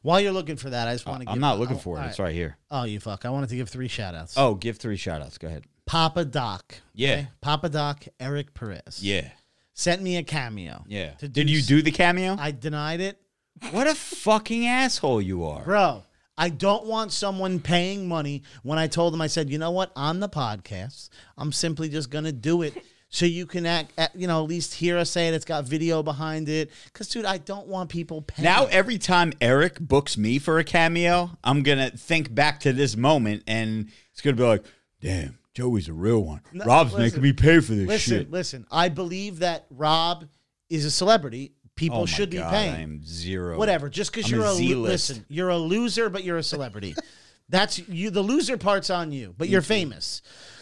While 0.02 0.20
you're 0.22 0.32
looking 0.32 0.56
for 0.56 0.70
that, 0.70 0.88
I 0.88 0.94
just 0.94 1.06
want 1.06 1.20
to 1.22 1.26
give 1.26 1.34
I'm 1.34 1.40
not 1.40 1.60
looking 1.60 1.76
oh, 1.76 1.80
for 1.80 1.98
it. 1.98 2.02
all 2.02 2.08
It's 2.08 2.20
right. 2.20 2.26
right 2.26 2.34
here. 2.36 2.58
Oh, 2.72 2.84
you 2.84 3.00
fuck. 3.00 3.26
I 3.26 3.30
wanted 3.30 3.50
to 3.50 3.56
give 3.56 3.70
three 3.70 3.88
shout 3.88 4.16
outs. 4.16 4.36
Oh, 4.38 4.56
give 4.56 4.78
three 4.78 4.98
shout 4.98 5.22
outs. 5.22 5.38
Go 5.38 5.48
ahead. 5.48 5.66
Papa 5.86 6.26
Doc. 6.26 6.76
Yeah. 6.94 7.26
Papa 7.42 7.70
Doc, 7.70 8.06
Eric 8.20 8.54
Perez. 8.54 9.02
Yeah. 9.02 9.30
Sent 9.74 10.02
me 10.02 10.18
a 10.18 10.24
cameo. 10.24 10.84
Yeah. 10.88 11.12
Did 11.20 11.50
you 11.50 11.62
do 11.62 11.82
the 11.82 11.92
cameo? 11.92 12.36
I 12.40 12.52
denied 12.52 13.00
it. 13.00 13.20
what 13.72 13.88
a 13.88 13.96
fucking 13.96 14.66
asshole 14.68 15.22
you 15.22 15.46
are. 15.46 15.64
Bro, 15.64 16.04
I 16.38 16.50
don't 16.50 16.86
want 16.86 17.12
someone 17.12 17.60
paying 17.60 18.08
money 18.08 18.44
when 18.64 18.78
I 18.78 18.88
told 18.88 19.14
them, 19.14 19.22
I 19.22 19.28
said, 19.28 19.50
you 19.50 19.58
know 19.58 19.72
what, 19.72 19.92
on 19.96 20.20
the 20.20 20.30
podcast, 20.30 21.10
I'm 21.38 21.52
simply 21.52 21.90
just 21.90 22.10
going 22.10 22.26
to 22.26 22.32
do 22.32 22.62
it 22.64 22.76
so 23.10 23.26
you 23.26 23.46
can 23.46 23.66
act, 23.66 23.94
at, 23.98 24.16
you 24.16 24.28
know, 24.28 24.44
at 24.44 24.50
least 24.50 24.74
hear 24.74 24.98
us 24.98 25.10
say 25.10 25.30
it. 25.30 25.34
It's 25.34 25.46
got 25.46 25.64
video 25.64 26.04
behind 26.04 26.50
it. 26.50 26.72
Because, 26.86 27.08
dude, 27.08 27.26
I 27.26 27.38
don't 27.38 27.68
want 27.68 27.90
people 27.90 28.22
paying. 28.22 28.44
Now 28.44 28.66
every 28.66 28.98
time 28.98 29.32
Eric 29.40 29.80
books 29.80 30.18
me 30.18 30.40
for 30.40 30.60
a 30.60 30.64
cameo, 30.64 31.32
I'm 31.44 31.64
gonna 31.64 31.90
think 31.90 32.34
back 32.34 32.60
to 32.62 32.74
this 32.74 32.98
moment, 32.98 33.44
and 33.48 33.90
it's 34.12 34.22
gonna 34.22 34.36
be 34.36 34.44
like, 34.44 34.66
"Damn, 35.02 35.40
Joey's 35.54 35.88
a 35.88 35.94
real 35.94 36.20
one. 36.20 36.42
Rob's 36.54 36.94
listen, 36.94 37.06
making 37.06 37.22
me 37.22 37.34
pay 37.34 37.62
for 37.62 37.74
this 37.74 37.88
listen, 37.88 38.18
shit." 38.18 38.32
listen, 38.32 38.68
I 38.70 38.90
believe 38.90 39.40
that 39.40 39.66
Rob 39.70 40.26
is 40.70 40.84
a 40.84 40.92
celebrity. 40.92 41.54
People 41.76 42.02
oh 42.02 42.06
should 42.06 42.32
be 42.32 42.42
paying. 42.42 42.76
I'm 42.76 43.04
zero. 43.06 43.58
Whatever. 43.58 43.88
Just 43.88 44.12
because 44.12 44.30
you're 44.30 44.42
a 44.42 44.46
a, 44.46 44.50
lo- 44.50 44.56
Z-list. 44.56 45.10
listen, 45.10 45.26
you're 45.30 45.50
a 45.50 45.58
loser, 45.58 46.10
but 46.10 46.24
you're 46.24 46.38
a 46.38 46.44
celebrity. 46.44 46.96
That's 47.50 47.80
you. 47.88 48.10
The 48.10 48.22
loser 48.22 48.58
part's 48.58 48.90
on 48.90 49.12
you, 49.14 49.34
but 49.38 49.48
you're 49.48 49.62
famous. 49.62 50.22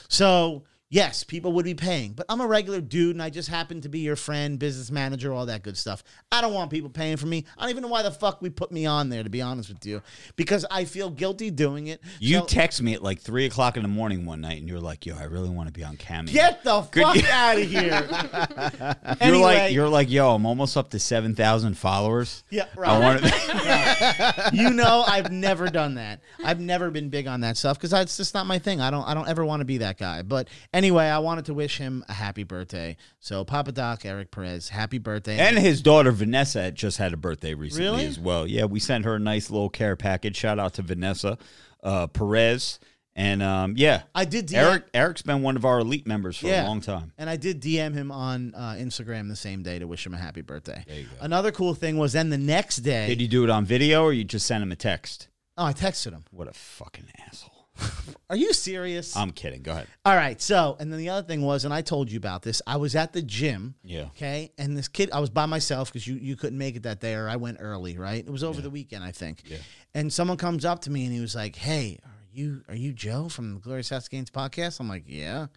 So 0.09 0.65
yes, 0.95 1.25
people 1.25 1.51
would 1.51 1.65
be 1.65 1.73
paying. 1.73 2.13
But 2.13 2.25
I'm 2.29 2.39
a 2.39 2.47
regular 2.47 2.79
dude, 2.79 3.15
and 3.15 3.21
I 3.21 3.29
just 3.29 3.49
happen 3.49 3.81
to 3.81 3.89
be 3.89 3.99
your 3.99 4.15
friend, 4.15 4.57
business 4.57 4.89
manager, 4.89 5.33
all 5.33 5.45
that 5.47 5.61
good 5.61 5.75
stuff. 5.77 6.03
I 6.31 6.39
don't 6.39 6.53
want 6.53 6.71
people 6.71 6.89
paying 6.89 7.17
for 7.17 7.27
me. 7.27 7.43
I 7.57 7.61
don't 7.63 7.69
even 7.71 7.81
know 7.83 7.89
why 7.89 8.01
the 8.01 8.11
fuck 8.11 8.41
we 8.41 8.49
put 8.49 8.71
me 8.71 8.85
on 8.85 9.09
there, 9.09 9.21
to 9.21 9.29
be 9.29 9.41
honest 9.41 9.67
with 9.69 9.85
you, 9.85 10.01
because 10.37 10.65
I 10.71 10.85
feel 10.85 11.09
guilty 11.09 11.51
doing 11.51 11.87
it. 11.87 12.01
You 12.19 12.39
So- 12.39 12.45
text 12.45 12.81
me 12.81 12.93
at 12.93 13.03
like 13.03 13.19
three 13.19 13.45
o'clock 13.45 13.75
in 13.75 13.83
the 13.83 13.89
morning 13.89 14.25
one 14.25 14.39
night, 14.39 14.59
and 14.59 14.69
you're 14.69 14.79
like, 14.79 15.05
"Yo, 15.05 15.17
I 15.17 15.23
really 15.23 15.49
want 15.49 15.67
to 15.67 15.73
be 15.73 15.83
on 15.83 15.97
cameo." 15.97 16.33
get 16.33 16.63
the 16.63 16.81
Could 16.83 17.03
fuck 17.03 17.15
you- 17.17 17.27
out 17.29 17.57
of 17.57 17.69
here. 17.69 18.95
You're 19.21 19.37
like, 19.37 19.73
you're 19.73 19.89
like, 19.89 20.09
"Yo, 20.09 20.33
I'm 20.33 20.45
almost 20.45 20.77
up 20.77 20.89
to 20.91 20.99
seven 20.99 21.35
thousand 21.35 21.77
followers." 21.77 22.43
Yeah, 22.49 22.65
I 22.77 22.79
right. 22.79 22.99
want 23.01 23.23
to. 23.23 24.49
you 24.53 24.69
know 24.71 25.03
I've 25.05 25.31
never 25.31 25.67
done 25.69 25.95
that. 25.95 26.21
I've 26.43 26.59
never 26.59 26.89
been 26.91 27.09
big 27.09 27.27
on 27.27 27.41
that 27.41 27.57
stuff 27.57 27.77
because 27.77 27.91
it's 27.93 28.15
just 28.17 28.33
not 28.33 28.45
my 28.45 28.59
thing. 28.59 28.79
I 28.81 28.91
don't 28.91 29.03
I 29.05 29.13
don't 29.13 29.27
ever 29.27 29.43
want 29.45 29.59
to 29.61 29.65
be 29.65 29.79
that 29.79 29.97
guy. 29.97 30.21
But 30.21 30.47
anyway, 30.73 30.84
I 30.91 31.19
wanted 31.19 31.45
to 31.45 31.53
wish 31.53 31.77
him 31.77 32.03
a 32.09 32.13
happy 32.13 32.43
birthday. 32.43 32.97
So 33.19 33.43
Papa 33.45 33.71
Doc, 33.71 34.05
Eric 34.05 34.31
Perez, 34.31 34.69
happy 34.69 34.97
birthday. 34.97 35.37
and 35.39 35.57
his 35.57 35.81
daughter 35.81 36.11
Vanessa 36.11 36.71
just 36.71 36.97
had 36.97 37.13
a 37.13 37.17
birthday 37.17 37.53
recently 37.53 37.85
Really? 37.89 38.05
as 38.05 38.19
well. 38.19 38.47
Yeah, 38.47 38.65
we 38.65 38.79
sent 38.79 39.05
her 39.05 39.15
a 39.15 39.19
nice 39.19 39.49
little 39.49 39.69
care 39.69 39.95
package. 39.95 40.35
Shout 40.35 40.59
out 40.59 40.73
to 40.75 40.81
Vanessa 40.81 41.37
uh, 41.83 42.07
Perez, 42.07 42.79
and 43.15 43.41
um, 43.43 43.75
yeah, 43.77 44.03
I 44.13 44.25
did 44.25 44.47
DM, 44.47 44.55
Eric. 44.55 44.83
Eric's 44.93 45.21
been 45.21 45.41
one 45.41 45.55
of 45.55 45.63
our 45.65 45.79
elite 45.79 46.05
members 46.07 46.37
for 46.37 46.47
Yeah. 46.47 46.65
a 46.65 46.67
long 46.67 46.81
time. 46.81 47.13
and 47.17 47.29
I 47.29 47.37
did 47.37 47.61
DM 47.61 47.93
him 47.93 48.11
on 48.11 48.53
uh, 48.55 48.73
Instagram 48.77 49.29
the 49.29 49.35
same 49.35 49.63
day 49.63 49.79
to 49.79 49.87
wish 49.87 50.05
him 50.05 50.13
a 50.13 50.17
happy 50.17 50.41
birthday. 50.41 50.83
There 50.87 50.97
you 50.99 51.03
go. 51.05 51.11
Another 51.21 51.51
cool 51.51 51.73
thing 51.73 51.97
was 51.97 52.13
then 52.13 52.29
the 52.29 52.37
next 52.37 52.77
day. 52.77 53.07
Did 53.07 53.21
you 53.21 53.27
do 53.27 53.43
it 53.43 53.49
on 53.49 53.63
video 53.65 54.03
or 54.03 54.11
you 54.13 54.23
just 54.23 54.45
sent 54.45 54.61
him 54.63 54.71
a 54.71 54.75
text? 54.75 55.27
oh, 55.57 55.65
I 55.65 55.71
texted 55.73 56.11
him. 56.11 56.25
What 56.31 56.49
a 56.49 56.53
fucking 56.53 57.05
asshole! 57.27 57.54
Are 58.29 58.35
you 58.35 58.53
serious? 58.53 59.15
I'm 59.15 59.31
kidding. 59.31 59.61
Go 59.61 59.71
ahead. 59.71 59.87
All 60.03 60.15
right. 60.15 60.41
So, 60.41 60.77
and 60.79 60.91
then 60.91 60.99
the 60.99 61.09
other 61.09 61.27
thing 61.27 61.41
was, 61.41 61.65
and 61.65 61.73
I 61.73 61.81
told 61.81 62.11
you 62.11 62.17
about 62.17 62.41
this. 62.41 62.61
I 62.65 62.77
was 62.77 62.95
at 62.95 63.13
the 63.13 63.21
gym. 63.21 63.75
Yeah. 63.83 64.03
Okay. 64.05 64.51
And 64.57 64.75
this 64.75 64.87
kid, 64.87 65.11
I 65.11 65.19
was 65.19 65.29
by 65.29 65.45
myself 65.45 65.91
because 65.91 66.07
you, 66.07 66.15
you 66.15 66.35
couldn't 66.35 66.57
make 66.57 66.75
it 66.75 66.83
that 66.83 66.99
day, 66.99 67.13
or 67.13 67.29
I 67.29 67.35
went 67.35 67.57
early, 67.59 67.97
right? 67.97 68.25
It 68.25 68.31
was 68.31 68.43
over 68.43 68.61
the 68.61 68.69
weekend, 68.69 69.03
I 69.03 69.11
think. 69.11 69.43
Yeah. 69.45 69.57
And 69.93 70.11
someone 70.11 70.37
comes 70.37 70.65
up 70.65 70.81
to 70.81 70.91
me 70.91 71.05
and 71.05 71.13
he 71.13 71.21
was 71.21 71.35
like, 71.35 71.55
Hey, 71.55 71.99
are 72.03 72.11
you 72.33 72.63
are 72.67 72.75
you 72.75 72.93
Joe 72.93 73.29
from 73.29 73.53
the 73.55 73.59
Glorious 73.59 73.89
House 73.89 74.07
Gains 74.07 74.31
podcast? 74.31 74.79
I'm 74.79 74.89
like, 74.89 75.03
Yeah. 75.05 75.47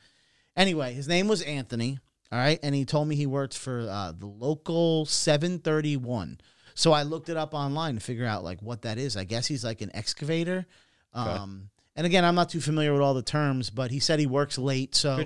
Anyway, 0.57 0.93
his 0.93 1.09
name 1.09 1.29
was 1.29 1.43
Anthony. 1.43 1.99
All 2.31 2.39
right. 2.39 2.59
And 2.63 2.75
he 2.75 2.85
told 2.85 3.09
me 3.09 3.17
he 3.17 3.27
worked 3.27 3.57
for 3.57 3.81
uh, 3.89 4.13
the 4.13 4.27
local 4.27 5.07
731. 5.07 6.41
So 6.75 6.93
I 6.93 7.03
looked 7.03 7.29
it 7.29 7.37
up 7.37 7.55
online 7.55 7.95
to 7.95 8.01
figure 8.01 8.27
out 8.27 8.45
like 8.45 8.61
what 8.61 8.83
that 8.83 8.99
is. 8.99 9.17
I 9.17 9.25
guess 9.25 9.47
he's 9.47 9.65
like 9.65 9.81
an 9.81 9.91
excavator. 9.95 10.67
Um, 11.15 11.71
and 11.99 12.07
again, 12.07 12.25
I'm 12.25 12.37
not 12.37 12.49
too 12.49 12.61
familiar 12.61 12.93
with 12.93 13.03
all 13.03 13.13
the 13.13 13.23
terms, 13.23 13.71
but 13.71 13.91
he 13.91 13.99
said 13.99 14.21
he 14.21 14.27
works 14.27 14.57
late. 14.57 14.95
So, 14.95 15.17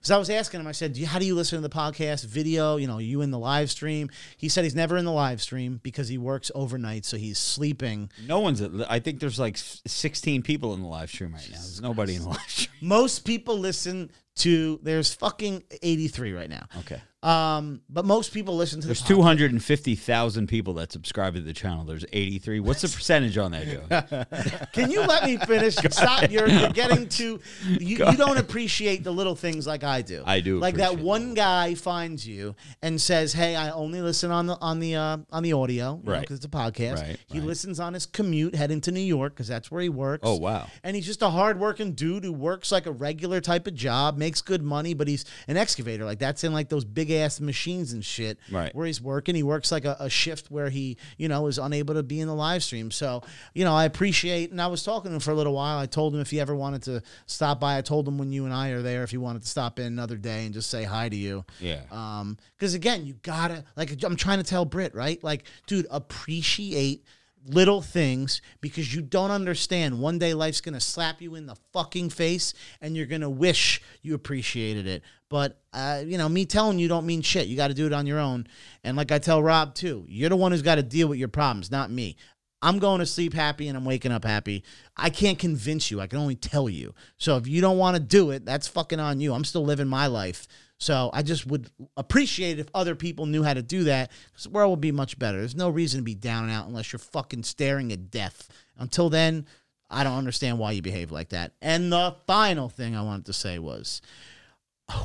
so 0.00 0.14
I 0.14 0.18
was 0.18 0.30
asking 0.30 0.60
him. 0.60 0.68
I 0.68 0.72
said, 0.72 0.92
do 0.92 1.00
you, 1.00 1.06
"How 1.08 1.18
do 1.18 1.26
you 1.26 1.34
listen 1.34 1.60
to 1.60 1.68
the 1.68 1.74
podcast? 1.74 2.24
Video? 2.24 2.76
You 2.76 2.86
know, 2.86 2.98
are 2.98 3.00
you 3.00 3.20
in 3.22 3.32
the 3.32 3.38
live 3.38 3.68
stream?" 3.68 4.10
He 4.36 4.48
said 4.48 4.62
he's 4.62 4.76
never 4.76 4.96
in 4.96 5.04
the 5.04 5.10
live 5.10 5.42
stream 5.42 5.80
because 5.82 6.06
he 6.06 6.18
works 6.18 6.52
overnight, 6.54 7.04
so 7.04 7.16
he's 7.16 7.36
sleeping. 7.36 8.12
No 8.28 8.38
one's. 8.38 8.60
At, 8.60 8.70
I 8.88 9.00
think 9.00 9.18
there's 9.18 9.40
like 9.40 9.56
16 9.56 10.42
people 10.42 10.72
in 10.74 10.82
the 10.82 10.88
live 10.88 11.10
stream 11.10 11.32
right 11.32 11.48
now. 11.50 11.56
There's 11.56 11.80
nobody 11.80 12.14
in 12.14 12.22
the 12.22 12.28
live 12.28 12.48
stream. 12.48 12.76
Most 12.80 13.24
people 13.24 13.58
listen 13.58 14.12
to. 14.36 14.78
There's 14.84 15.12
fucking 15.12 15.64
83 15.82 16.32
right 16.32 16.48
now. 16.48 16.66
Okay. 16.78 17.02
Um, 17.22 17.82
but 17.90 18.06
most 18.06 18.32
people 18.32 18.56
listen 18.56 18.80
to 18.80 18.86
There's 18.86 19.02
the 19.02 19.08
250,000 19.08 20.46
people 20.46 20.74
that 20.74 20.90
subscribe 20.90 21.34
to 21.34 21.42
the 21.42 21.52
channel. 21.52 21.84
There's 21.84 22.06
83. 22.12 22.60
What's 22.60 22.80
the 22.80 22.88
percentage 22.88 23.36
on 23.36 23.52
that, 23.52 23.66
Joe? 23.66 24.64
Can 24.72 24.90
you 24.90 25.00
let 25.02 25.24
me 25.24 25.36
finish? 25.36 25.76
Stop. 25.90 26.30
You're, 26.30 26.48
you're 26.48 26.70
getting 26.70 27.08
to. 27.10 27.38
You, 27.68 27.78
you 27.78 28.16
don't 28.16 28.38
appreciate 28.38 29.04
the 29.04 29.10
little 29.10 29.34
things 29.34 29.66
like 29.66 29.84
I 29.84 30.00
do. 30.00 30.22
I 30.24 30.40
do 30.40 30.58
Like 30.58 30.76
that 30.76 30.98
one 30.98 31.34
guy 31.34 31.74
finds 31.74 32.26
you 32.26 32.54
and 32.82 32.98
says, 32.98 33.34
"Hey, 33.34 33.54
I 33.54 33.70
only 33.70 34.00
listen 34.00 34.30
on 34.30 34.46
the 34.46 34.58
on 34.60 34.80
the 34.80 34.96
uh, 34.96 35.18
on 35.30 35.42
the 35.42 35.52
audio, 35.52 36.00
Right. 36.02 36.20
Because 36.22 36.36
it's 36.36 36.46
a 36.46 36.48
podcast. 36.48 37.02
Right, 37.02 37.18
He 37.28 37.38
right. 37.38 37.46
listens 37.48 37.80
on 37.80 37.92
his 37.94 38.06
commute 38.06 38.54
heading 38.54 38.80
to 38.82 38.92
New 38.92 39.00
York 39.00 39.34
because 39.34 39.48
that's 39.48 39.70
where 39.70 39.82
he 39.82 39.88
works. 39.88 40.22
Oh, 40.24 40.36
wow. 40.36 40.68
And 40.82 40.96
he's 40.96 41.06
just 41.06 41.22
a 41.22 41.30
hardworking 41.30 41.92
dude 41.92 42.24
who 42.24 42.32
works 42.32 42.72
like 42.72 42.86
a 42.86 42.92
regular 42.92 43.40
type 43.40 43.66
of 43.66 43.74
job, 43.74 44.16
makes 44.16 44.40
good 44.40 44.62
money, 44.62 44.94
but 44.94 45.06
he's 45.06 45.24
an 45.48 45.56
excavator. 45.56 46.04
Like 46.04 46.18
that's 46.18 46.44
in 46.44 46.52
like 46.52 46.68
those 46.68 46.84
big 46.84 47.09
ass 47.10 47.40
machines 47.40 47.92
and 47.92 48.04
shit. 48.04 48.38
Right. 48.50 48.74
Where 48.74 48.86
he's 48.86 49.00
working, 49.00 49.34
he 49.34 49.42
works 49.42 49.72
like 49.72 49.84
a, 49.84 49.96
a 50.00 50.10
shift 50.10 50.50
where 50.50 50.68
he, 50.68 50.96
you 51.16 51.28
know, 51.28 51.46
is 51.46 51.58
unable 51.58 51.94
to 51.94 52.02
be 52.02 52.20
in 52.20 52.28
the 52.28 52.34
live 52.34 52.62
stream. 52.62 52.90
So, 52.90 53.22
you 53.54 53.64
know, 53.64 53.74
I 53.74 53.84
appreciate. 53.84 54.50
And 54.50 54.60
I 54.60 54.66
was 54.66 54.82
talking 54.82 55.10
to 55.10 55.14
him 55.14 55.20
for 55.20 55.30
a 55.30 55.34
little 55.34 55.54
while. 55.54 55.78
I 55.78 55.86
told 55.86 56.14
him 56.14 56.20
if 56.20 56.30
he 56.30 56.40
ever 56.40 56.54
wanted 56.54 56.82
to 56.82 57.02
stop 57.26 57.60
by, 57.60 57.78
I 57.78 57.82
told 57.82 58.06
him 58.06 58.18
when 58.18 58.32
you 58.32 58.44
and 58.44 58.54
I 58.54 58.70
are 58.70 58.82
there, 58.82 59.02
if 59.02 59.10
he 59.10 59.18
wanted 59.18 59.42
to 59.42 59.48
stop 59.48 59.78
in 59.78 59.86
another 59.86 60.16
day 60.16 60.44
and 60.44 60.54
just 60.54 60.70
say 60.70 60.84
hi 60.84 61.08
to 61.08 61.16
you. 61.16 61.44
Yeah. 61.60 61.80
Um, 61.90 62.38
because 62.56 62.74
again, 62.74 63.06
you 63.06 63.14
gotta 63.22 63.64
like 63.76 64.02
I'm 64.04 64.16
trying 64.16 64.38
to 64.38 64.44
tell 64.44 64.64
Brit, 64.64 64.94
right? 64.94 65.22
Like, 65.24 65.44
dude, 65.66 65.86
appreciate 65.90 67.04
little 67.46 67.80
things 67.80 68.42
because 68.60 68.94
you 68.94 69.02
don't 69.02 69.30
understand. 69.30 70.00
One 70.00 70.18
day 70.18 70.34
life's 70.34 70.60
gonna 70.60 70.80
slap 70.80 71.20
you 71.20 71.34
in 71.34 71.46
the 71.46 71.56
fucking 71.72 72.10
face 72.10 72.54
and 72.80 72.96
you're 72.96 73.06
gonna 73.06 73.30
wish 73.30 73.80
you 74.02 74.14
appreciated 74.14 74.86
it. 74.86 75.02
But 75.28 75.60
uh, 75.72 76.02
you 76.04 76.18
know, 76.18 76.28
me 76.28 76.44
telling 76.44 76.78
you 76.78 76.88
don't 76.88 77.06
mean 77.06 77.22
shit. 77.22 77.46
You 77.46 77.56
gotta 77.56 77.74
do 77.74 77.86
it 77.86 77.92
on 77.92 78.06
your 78.06 78.18
own. 78.18 78.46
And 78.84 78.96
like 78.96 79.12
I 79.12 79.18
tell 79.18 79.42
Rob 79.42 79.74
too, 79.74 80.04
you're 80.08 80.30
the 80.30 80.36
one 80.36 80.52
who's 80.52 80.62
gotta 80.62 80.82
deal 80.82 81.08
with 81.08 81.18
your 81.18 81.28
problems, 81.28 81.70
not 81.70 81.90
me. 81.90 82.16
I'm 82.62 82.78
going 82.78 82.98
to 82.98 83.06
sleep 83.06 83.32
happy 83.32 83.68
and 83.68 83.76
I'm 83.76 83.86
waking 83.86 84.12
up 84.12 84.24
happy. 84.24 84.64
I 84.96 85.08
can't 85.08 85.38
convince 85.38 85.90
you. 85.90 86.00
I 86.00 86.06
can 86.06 86.18
only 86.18 86.36
tell 86.36 86.68
you. 86.68 86.94
So 87.16 87.36
if 87.36 87.46
you 87.46 87.60
don't 87.60 87.78
want 87.78 87.96
to 87.96 88.02
do 88.02 88.32
it, 88.32 88.44
that's 88.44 88.68
fucking 88.68 89.00
on 89.00 89.20
you. 89.20 89.32
I'm 89.32 89.44
still 89.44 89.64
living 89.64 89.88
my 89.88 90.06
life. 90.08 90.46
So 90.80 91.10
I 91.12 91.22
just 91.22 91.46
would 91.46 91.70
appreciate 91.98 92.58
if 92.58 92.68
other 92.74 92.94
people 92.94 93.26
knew 93.26 93.42
how 93.42 93.52
to 93.52 93.62
do 93.62 93.84
that 93.84 94.10
because 94.30 94.44
the 94.44 94.50
world 94.50 94.70
would 94.70 94.80
be 94.80 94.92
much 94.92 95.18
better. 95.18 95.38
There's 95.38 95.54
no 95.54 95.68
reason 95.68 96.00
to 96.00 96.04
be 96.04 96.14
down 96.14 96.44
and 96.44 96.52
out 96.52 96.66
unless 96.66 96.92
you're 96.92 96.98
fucking 96.98 97.42
staring 97.42 97.92
at 97.92 98.10
death. 98.10 98.48
Until 98.78 99.10
then, 99.10 99.46
I 99.90 100.04
don't 100.04 100.16
understand 100.16 100.58
why 100.58 100.72
you 100.72 100.80
behave 100.80 101.12
like 101.12 101.28
that. 101.30 101.52
And 101.60 101.92
the 101.92 102.16
final 102.26 102.70
thing 102.70 102.96
I 102.96 103.02
wanted 103.02 103.26
to 103.26 103.34
say 103.34 103.58
was 103.58 104.00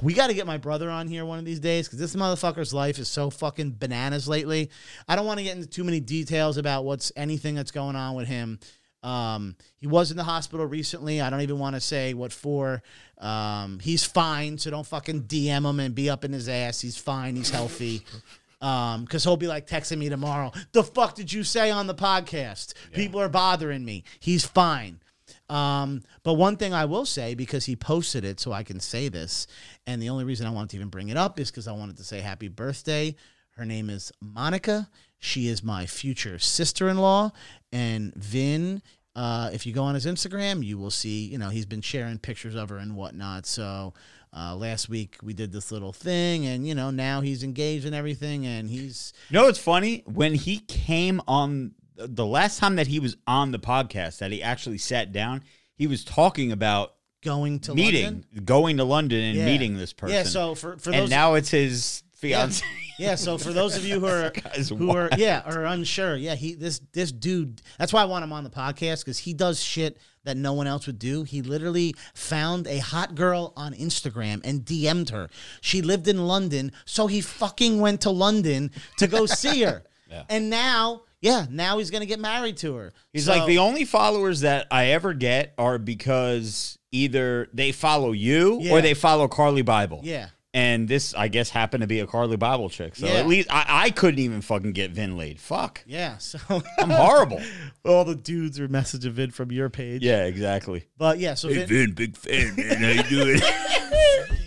we 0.02 0.14
got 0.14 0.28
to 0.28 0.34
get 0.34 0.48
my 0.48 0.58
brother 0.58 0.90
on 0.90 1.10
here 1.10 1.26
one 1.26 1.40
of 1.40 1.46
these 1.46 1.60
days 1.60 1.88
because 1.88 2.00
this 2.00 2.16
motherfucker's 2.16 2.74
life 2.74 2.98
is 2.98 3.10
so 3.10 3.30
fucking 3.30 3.76
bananas 3.78 4.30
lately. 4.30 4.70
I 5.10 5.18
don't 5.18 5.26
want 5.26 5.40
to 5.40 5.44
get 5.44 5.58
into 5.58 5.68
too 5.68 5.84
many 5.84 6.00
details 6.00 6.58
about 6.58 6.86
what's 6.86 7.12
anything 7.18 7.54
that's 7.54 7.72
going 7.72 7.98
on 7.98 8.16
with 8.16 8.28
him. 8.28 8.60
Um, 9.06 9.56
he 9.78 9.86
was 9.86 10.10
in 10.10 10.18
the 10.18 10.24
hospital 10.24 10.66
recently. 10.66 11.22
I 11.22 11.30
don't 11.30 11.41
even 11.41 11.60
want 11.60 11.76
to 11.76 11.82
say 11.82 12.14
what 12.16 12.34
for. 12.34 12.82
Um, 13.20 13.80
he's 13.80 14.03
fine, 14.03 14.58
so 14.58 14.72
don't 14.72 14.86
fucking 14.86 15.24
DM 15.24 15.70
him 15.70 15.80
and 15.80 15.93
be 15.93 16.10
up 16.10 16.26
in 16.26 16.34
his 16.34 16.49
ass. 16.49 16.82
He's 16.82 16.97
fine. 16.97 17.36
He's 17.36 17.49
healthy. 17.51 18.03
Um, 18.62 19.03
because 19.03 19.24
he'll 19.24 19.38
be 19.38 19.47
like 19.47 19.68
texting 19.68 19.99
me 19.99 20.10
tomorrow. 20.10 20.51
The 20.72 20.82
fuck 20.82 21.14
did 21.14 21.32
you 21.32 21.43
say 21.43 21.70
on 21.70 21.86
the 21.86 21.93
podcast? 21.93 22.74
People 22.93 23.22
are 23.22 23.30
bothering 23.30 23.86
me. 23.86 24.06
He's 24.20 24.43
fine. 24.45 25.01
Um, 25.49 26.01
but 26.24 26.34
one 26.34 26.58
thing 26.58 26.74
I 26.74 26.86
will 26.86 27.06
say, 27.06 27.36
because 27.36 27.66
he 27.66 27.76
posted 27.76 28.26
it, 28.26 28.39
so 28.39 28.53
I 28.53 28.64
can 28.64 28.80
say 28.80 29.10
this, 29.10 29.45
and 29.86 30.01
the 30.01 30.10
only 30.10 30.24
reason 30.24 30.47
I 30.47 30.51
wanted 30.51 30.72
to 30.72 30.78
even 30.78 30.88
bring 30.88 31.10
it 31.10 31.18
up 31.18 31.39
is 31.39 31.51
because 31.51 31.68
I 31.68 31.74
wanted 31.74 31.97
to 31.97 32.03
say 32.03 32.22
happy 32.22 32.47
birthday. 32.47 33.16
Her 33.51 33.66
name 33.66 33.89
is 33.89 34.12
Monica. 34.20 34.89
She 35.26 35.48
is 35.48 35.64
my 35.64 35.86
future 35.88 36.38
sister 36.40 36.88
in 36.88 36.98
law. 36.98 37.32
And 37.72 38.14
Vin, 38.16 38.82
uh, 39.16 39.50
if 39.54 39.66
you 39.66 39.74
go 39.74 39.84
on 39.84 39.96
his 39.96 40.06
Instagram, 40.06 40.64
you 40.64 40.78
will 40.78 40.92
see, 40.92 41.26
you 41.26 41.38
know, 41.38 41.50
he's 41.50 41.66
been 41.66 41.82
sharing 41.82 42.20
pictures 42.20 42.54
of 42.56 42.70
her 42.70 42.78
and 42.78 42.96
whatnot. 42.96 43.46
So 43.46 43.94
uh, 44.36 44.56
last 44.56 44.88
week 44.88 45.18
we 45.24 45.34
did 45.34 45.52
this 45.52 45.72
little 45.72 45.94
thing, 45.94 46.46
and, 46.46 46.68
you 46.68 46.76
know, 46.76 46.92
now 46.92 47.22
he's 47.22 47.42
engaged 47.44 47.86
and 47.86 47.96
everything, 47.96 48.46
and 48.46 48.70
he's. 48.70 49.14
You 49.30 49.36
know 49.40 49.46
what's 49.46 49.58
funny? 49.60 50.04
When 50.06 50.36
he 50.36 50.60
came 50.60 51.22
on 51.28 51.74
the 51.96 52.26
last 52.26 52.60
time 52.60 52.76
that 52.76 52.88
he 52.88 53.00
was 53.00 53.16
on 53.26 53.52
the 53.52 53.60
podcast 53.60 54.20
that 54.20 54.32
he 54.32 54.44
actually 54.44 54.78
sat 54.78 55.12
down, 55.12 55.44
he 55.76 55.88
was 55.88 56.04
talking 56.04 56.52
about 56.52 56.92
Going 57.24 57.60
to 57.62 57.74
meeting, 57.74 58.04
London. 58.04 58.44
going 58.46 58.78
to 58.78 58.84
London 58.84 59.20
and 59.24 59.38
Yeah. 59.38 59.46
meeting 59.46 59.78
this 59.78 59.92
person. 59.94 60.16
Yeah, 60.16 60.24
so 60.24 60.54
for, 60.54 60.78
for 60.78 60.92
and 60.92 61.04
those 61.04 61.10
now 61.10 61.34
it's 61.34 61.50
his. 61.50 62.04
Fiance. 62.30 62.64
Yeah, 62.98 63.16
so 63.16 63.38
for 63.38 63.52
those 63.52 63.76
of 63.76 63.84
you 63.86 64.00
who 64.00 64.06
are 64.08 64.32
who 64.70 64.92
are 64.92 65.10
yeah 65.18 65.42
are 65.46 65.66
unsure, 65.66 66.16
yeah, 66.16 66.36
he 66.36 66.56
this 66.56 66.80
this 66.94 67.12
dude. 67.12 67.62
That's 67.78 67.92
why 67.92 68.02
I 68.02 68.06
want 68.06 68.24
him 68.24 68.32
on 68.32 68.44
the 68.46 68.50
podcast 68.50 69.02
because 69.02 69.18
he 69.18 69.34
does 69.34 69.62
shit 69.62 69.98
that 70.24 70.38
no 70.38 70.54
one 70.54 70.66
else 70.66 70.88
would 70.88 70.98
do. 70.98 71.24
He 71.24 71.42
literally 71.42 71.94
found 72.14 72.68
a 72.68 72.80
hot 72.80 73.14
girl 73.16 73.52
on 73.58 73.74
Instagram 73.74 74.42
and 74.46 74.62
DM'd 74.66 75.10
her. 75.10 75.30
She 75.62 75.82
lived 75.82 76.08
in 76.08 76.26
London, 76.26 76.72
so 76.86 77.08
he 77.08 77.20
fucking 77.22 77.80
went 77.82 78.02
to 78.02 78.10
London 78.12 78.72
to 78.98 79.08
go 79.08 79.26
see 79.26 79.64
her. 79.64 79.84
And 80.30 80.50
now, 80.50 81.02
yeah, 81.20 81.46
now 81.50 81.78
he's 81.78 81.92
gonna 81.92 82.06
get 82.06 82.22
married 82.22 82.56
to 82.58 82.76
her. 82.76 82.94
He's 83.12 83.26
So- 83.26 83.34
like 83.34 83.46
the 83.48 83.58
only 83.58 83.84
followers 83.84 84.40
that 84.42 84.66
I 84.72 84.86
ever 84.92 85.14
get 85.14 85.54
are 85.58 85.78
because 85.78 86.80
either 86.94 87.50
they 87.54 87.74
follow 87.74 88.14
you 88.14 88.60
Yeah. 88.62 88.72
or 88.72 88.82
they 88.82 88.94
follow 88.94 89.28
Carly 89.28 89.62
Bible. 89.64 90.00
Yeah. 90.04 90.28
And 90.56 90.88
this, 90.88 91.14
I 91.14 91.28
guess, 91.28 91.49
happened 91.49 91.82
to 91.82 91.88
be 91.88 91.99
a 91.99 92.08
Carly 92.08 92.38
Bible 92.38 92.70
chick. 92.70 92.95
So 92.95 93.08
Yeah. 93.08 93.16
at 93.16 93.28
least 93.28 93.51
I, 93.51 93.66
I 93.68 93.89
couldn't 93.89 94.22
even 94.22 94.39
fucking 94.41 94.72
get 94.72 94.91
Vin 94.91 95.18
laid. 95.18 95.41
Fuck. 95.41 95.82
yeah, 95.86 96.18
so 96.18 96.39
I'm 96.80 96.89
horrible. 96.89 97.41
all 97.86 98.06
the 98.06 98.16
dudes 98.16 98.58
are 98.62 98.70
messaging 98.70 99.12
Vin 99.12 99.32
from 99.32 99.51
your 99.51 99.70
page. 99.70 100.01
yeah, 100.01 100.24
exactly. 100.24 100.86
But 100.97 101.20
yeah, 101.20 101.34
so 101.34 101.49
Vin, 101.49 101.68
Vin, 101.68 101.91
big 101.91 102.16
fan, 102.16 102.56
man. 102.56 102.78
How 102.78 102.88
you 102.89 103.03
doing? 103.03 103.41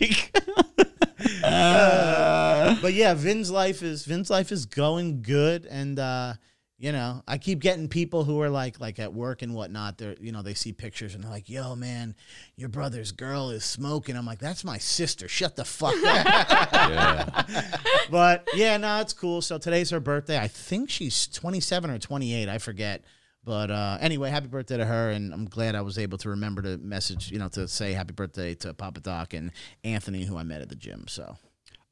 but 2.82 2.94
yeah, 2.94 3.14
Vin's 3.14 3.50
life 3.50 3.82
is 3.82 4.04
Vin's 4.04 4.30
life 4.30 4.52
is 4.52 4.66
going 4.66 5.22
good, 5.22 5.66
and 5.66 5.98
uh, 5.98 6.34
you 6.80 6.92
know, 6.92 7.24
I 7.26 7.38
keep 7.38 7.58
getting 7.58 7.88
people 7.88 8.22
who 8.22 8.40
are 8.40 8.48
like 8.48 8.78
like 8.78 9.00
at 9.00 9.12
work 9.12 9.42
and 9.42 9.52
whatnot. 9.52 9.98
They're 9.98 10.14
you 10.20 10.30
know 10.30 10.42
they 10.42 10.54
see 10.54 10.72
pictures 10.72 11.14
and 11.14 11.24
they're 11.24 11.30
like, 11.30 11.48
"Yo, 11.48 11.74
man, 11.74 12.14
your 12.54 12.68
brother's 12.68 13.10
girl 13.10 13.50
is 13.50 13.64
smoking." 13.64 14.16
I'm 14.16 14.24
like, 14.24 14.38
"That's 14.38 14.62
my 14.62 14.78
sister. 14.78 15.26
Shut 15.26 15.56
the 15.56 15.64
fuck 15.64 15.96
up." 16.06 17.48
but 18.10 18.48
yeah, 18.54 18.76
no, 18.76 19.00
it's 19.00 19.12
cool. 19.12 19.42
So 19.42 19.58
today's 19.58 19.90
her 19.90 19.98
birthday. 19.98 20.38
I 20.38 20.46
think 20.46 20.88
she's 20.88 21.26
27 21.26 21.90
or 21.90 21.98
28. 21.98 22.48
I 22.48 22.58
forget. 22.58 23.02
But 23.44 23.70
uh, 23.72 23.98
anyway, 24.00 24.30
happy 24.30 24.46
birthday 24.46 24.76
to 24.76 24.84
her, 24.84 25.10
and 25.10 25.32
I'm 25.32 25.46
glad 25.46 25.74
I 25.74 25.80
was 25.80 25.98
able 25.98 26.18
to 26.18 26.28
remember 26.28 26.62
to 26.62 26.78
message, 26.78 27.32
you 27.32 27.38
know, 27.38 27.48
to 27.50 27.66
say 27.66 27.92
happy 27.92 28.12
birthday 28.12 28.54
to 28.56 28.74
Papa 28.74 29.00
Doc 29.00 29.32
and 29.32 29.50
Anthony, 29.82 30.24
who 30.24 30.36
I 30.36 30.42
met 30.42 30.60
at 30.60 30.68
the 30.68 30.76
gym. 30.76 31.06
So 31.08 31.36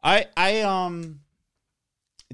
I, 0.03 0.26
I, 0.37 0.61
um, 0.61 1.20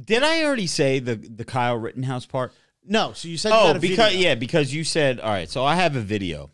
did 0.03 0.23
I 0.23 0.45
already 0.45 0.67
say 0.67 0.99
the 0.99 1.17
the 1.17 1.45
Kyle 1.45 1.77
Rittenhouse 1.77 2.27
part? 2.27 2.53
no, 2.85 3.13
so 3.13 3.29
you 3.29 3.37
said 3.37 3.51
you 3.51 3.55
Oh, 3.57 3.65
got 3.69 3.77
a 3.77 3.81
because 3.81 4.13
video. 4.13 4.29
yeah, 4.29 4.35
because 4.35 4.75
you 4.75 4.85
said 4.85 5.21
all 5.21 5.31
right. 5.31 5.49
So 5.49 5.65
I 5.65 5.77
have 5.77 5.95
a 5.97 6.01
video. 6.01 6.51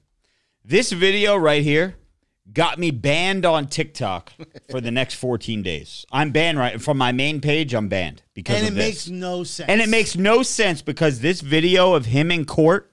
This 0.65 0.93
video 0.93 1.37
right 1.37 1.63
here 1.63 1.95
got 2.53 2.79
me 2.79 2.91
banned 2.91 3.45
on 3.47 3.67
TikTok 3.67 4.33
for 4.71 4.81
the 4.81 4.91
next 4.91 5.15
14 5.15 5.63
days. 5.63 6.05
I'm 6.13 6.31
banned 6.31 6.59
right 6.59 6.81
from 6.81 6.99
my 6.99 7.13
main 7.13 7.41
page. 7.41 7.75
I'm 7.75 7.89
banned 7.89 8.23
because 8.35 8.57
and 8.59 8.67
of 8.69 8.73
it 8.73 8.77
this. 8.77 8.87
makes 8.87 9.09
no 9.09 9.45
sense. 9.45 9.69
and 9.71 9.81
it 9.81 9.89
makes 9.89 10.17
no 10.17 10.43
sense 10.43 10.83
because 10.83 11.21
this 11.21 11.41
video 11.41 11.95
of 11.95 12.07
him 12.07 12.31
in 12.31 12.45
court 12.45 12.93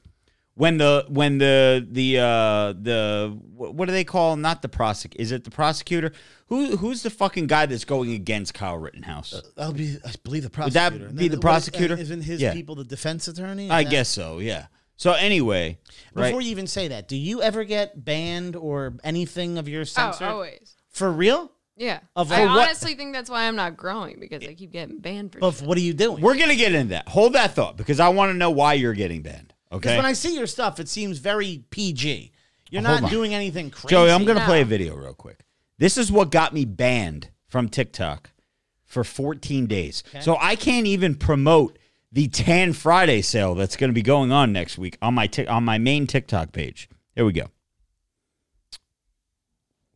when 0.56 0.78
the 0.78 1.06
when 1.10 1.38
the 1.38 1.86
the 1.92 2.18
uh 2.20 2.74
the 2.82 3.38
what 3.54 3.86
do 3.86 3.92
they 3.92 4.04
call 4.04 4.36
not 4.38 4.62
the 4.62 4.70
prosec 4.70 5.14
is 5.18 5.32
it 5.32 5.44
the 5.44 5.52
prosecutor 5.52 6.12
who 6.48 6.78
who's 6.78 7.04
the 7.04 7.10
fucking 7.10 7.48
guy 7.48 7.66
that's 7.66 7.86
going 7.86 8.12
against 8.14 8.54
Kyle 8.54 8.78
Rittenhouse 8.78 9.42
that'll 9.56 9.74
be, 9.74 9.98
I 10.06 10.12
believe, 10.24 10.44
the 10.44 10.50
prosecutor. 10.50 10.92
Would 10.92 11.02
that. 11.02 11.10
And 11.10 11.18
be 11.18 11.28
the 11.28 11.40
prosecutor? 11.40 11.96
Isn't 11.98 12.22
his 12.22 12.42
Yeah. 12.42 12.54
people 12.54 12.76
the 12.76 12.84
defense 12.84 13.28
attorney? 13.28 13.70
I 13.70 13.84
that- 13.84 13.90
guess 13.92 14.10
so 14.10 14.40
yeah 14.40 14.68
so 14.98 15.12
anyway 15.14 15.78
right 16.14 16.28
Before 16.28 16.42
you 16.42 16.52
even 16.52 16.68
say 16.68 16.88
that, 16.90 17.08
do 17.10 17.18
you 17.18 17.42
ever 17.42 17.64
get 17.66 18.06
banned 18.06 18.56
or 18.56 18.94
anything 19.04 19.58
of 19.58 19.68
your 19.68 19.84
Oh, 19.98 20.12
always. 20.22 20.76
For 20.90 21.12
real? 21.12 21.52
Yeah. 21.76 22.00
Of 22.16 22.32
I 22.32 22.46
what- 22.46 22.68
honestly 22.68 22.96
think 22.96 23.12
that's 23.14 23.30
why 23.30 23.46
I'm 23.50 23.58
not 23.58 23.76
growing 23.76 24.22
because 24.22 24.48
I 24.48 24.54
keep 24.54 24.72
getting 24.72 25.00
banned 25.00 25.34
for 25.34 25.40
But 25.40 25.56
shit. 25.56 25.68
what 25.68 25.78
are 25.78 25.82
you 25.82 25.94
doing? 25.94 26.22
we're 26.22 26.38
gonna 26.38 26.56
get 26.56 26.74
into 26.74 26.90
that 26.92 27.10
hold 27.10 27.34
that 27.34 27.54
thought 27.56 27.76
because 27.76 28.00
I 28.00 28.08
want 28.08 28.30
to 28.32 28.38
know 28.38 28.52
why 28.52 28.76
you're 28.76 28.94
getting 28.94 29.22
banned 29.22 29.48
Because 29.50 29.55
okay 29.76 29.96
when 29.98 30.06
I 30.06 30.14
see 30.14 30.36
your 30.36 30.48
stuff, 30.48 30.80
it 30.80 30.90
seems 30.90 31.18
very 31.20 31.64
PG. 31.70 32.32
You're 32.72 32.82
Hold 32.82 33.02
not 33.02 33.04
on. 33.06 33.10
doing 33.10 33.34
anything 33.34 33.70
crazy. 33.70 33.90
Joey, 33.90 34.12
I'm 34.12 34.26
going 34.26 34.38
to 34.38 34.42
No. 34.44 34.48
play 34.48 34.62
a 34.62 34.66
video 34.66 34.96
real 34.96 35.14
quick. 35.14 35.40
This 35.78 35.98
is 35.98 36.12
what 36.12 36.32
got 36.32 36.54
me 36.54 36.66
banned 36.66 37.30
from 37.48 37.70
TikTok 37.70 38.32
for 38.84 39.04
14 39.04 39.68
days. 39.68 40.04
So 40.22 40.38
I 40.40 40.56
can't 40.56 40.88
even 40.88 41.16
promote 41.16 41.78
the 42.12 42.28
Tan 42.28 42.74
Friday 42.74 43.22
sale 43.22 43.56
that's 43.56 43.76
going 43.76 43.90
to 43.90 43.94
be 43.94 44.02
going 44.02 44.32
on 44.32 44.52
next 44.54 44.78
week 44.78 44.98
on 45.02 45.14
my 45.14 45.28
Tik 45.28 45.50
on 45.50 45.64
my 45.64 45.78
main 45.78 46.08
TikTok 46.08 46.52
page. 46.54 46.90
Here 47.14 47.26
we 47.26 47.34
go. 47.34 47.48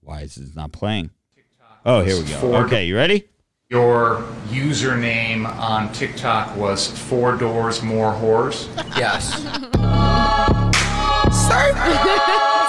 Why 0.02 0.22
is 0.22 0.36
this 0.36 0.56
not 0.56 0.72
playing? 0.72 1.12
TikTok. 1.36 1.80
Oh, 1.86 2.02
here 2.02 2.18
we 2.18 2.24
go. 2.30 2.38
Ford. 2.40 2.66
Okay, 2.66 2.86
you 2.86 2.96
ready? 2.96 3.26
Your 3.72 4.24
username 4.48 5.46
on 5.46 5.94
TikTok 5.94 6.58
was 6.58 6.88
Four 6.88 7.36
Doors 7.36 7.84
More 7.84 8.14
Whores. 8.14 8.66
Yes. 8.98 9.36
Sir, 11.32 11.74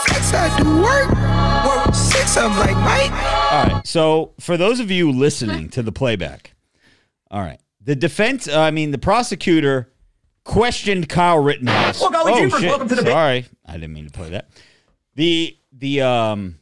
flex 0.04 0.34
I 0.34 0.54
do 0.58 0.82
work. 0.82 1.86
Work 1.86 1.94
six, 1.94 2.36
I'm 2.36 2.54
like 2.58 2.76
Mike. 2.76 3.12
All 3.50 3.64
right. 3.64 3.86
So 3.86 4.34
for 4.40 4.58
those 4.58 4.78
of 4.78 4.90
you 4.90 5.10
listening 5.10 5.70
to 5.70 5.82
the 5.82 5.90
playback, 5.90 6.52
all 7.30 7.40
right, 7.40 7.60
the 7.80 7.96
defense, 7.96 8.46
uh, 8.46 8.60
I 8.60 8.70
mean, 8.70 8.90
the 8.90 8.98
prosecutor 8.98 9.90
questioned 10.44 11.08
Kyle 11.08 11.38
Rittenhouse. 11.38 11.98
Well, 11.98 12.10
golly 12.10 12.34
oh, 12.34 12.44
jeepers, 12.44 12.60
shit. 12.60 12.68
welcome 12.68 12.88
to 12.88 12.96
the 12.96 13.06
Sorry, 13.06 13.46
I 13.64 13.72
didn't 13.72 13.94
mean 13.94 14.04
to 14.04 14.12
play 14.12 14.28
that. 14.28 14.50
The 15.14 15.56
the 15.72 16.02
um 16.02 16.58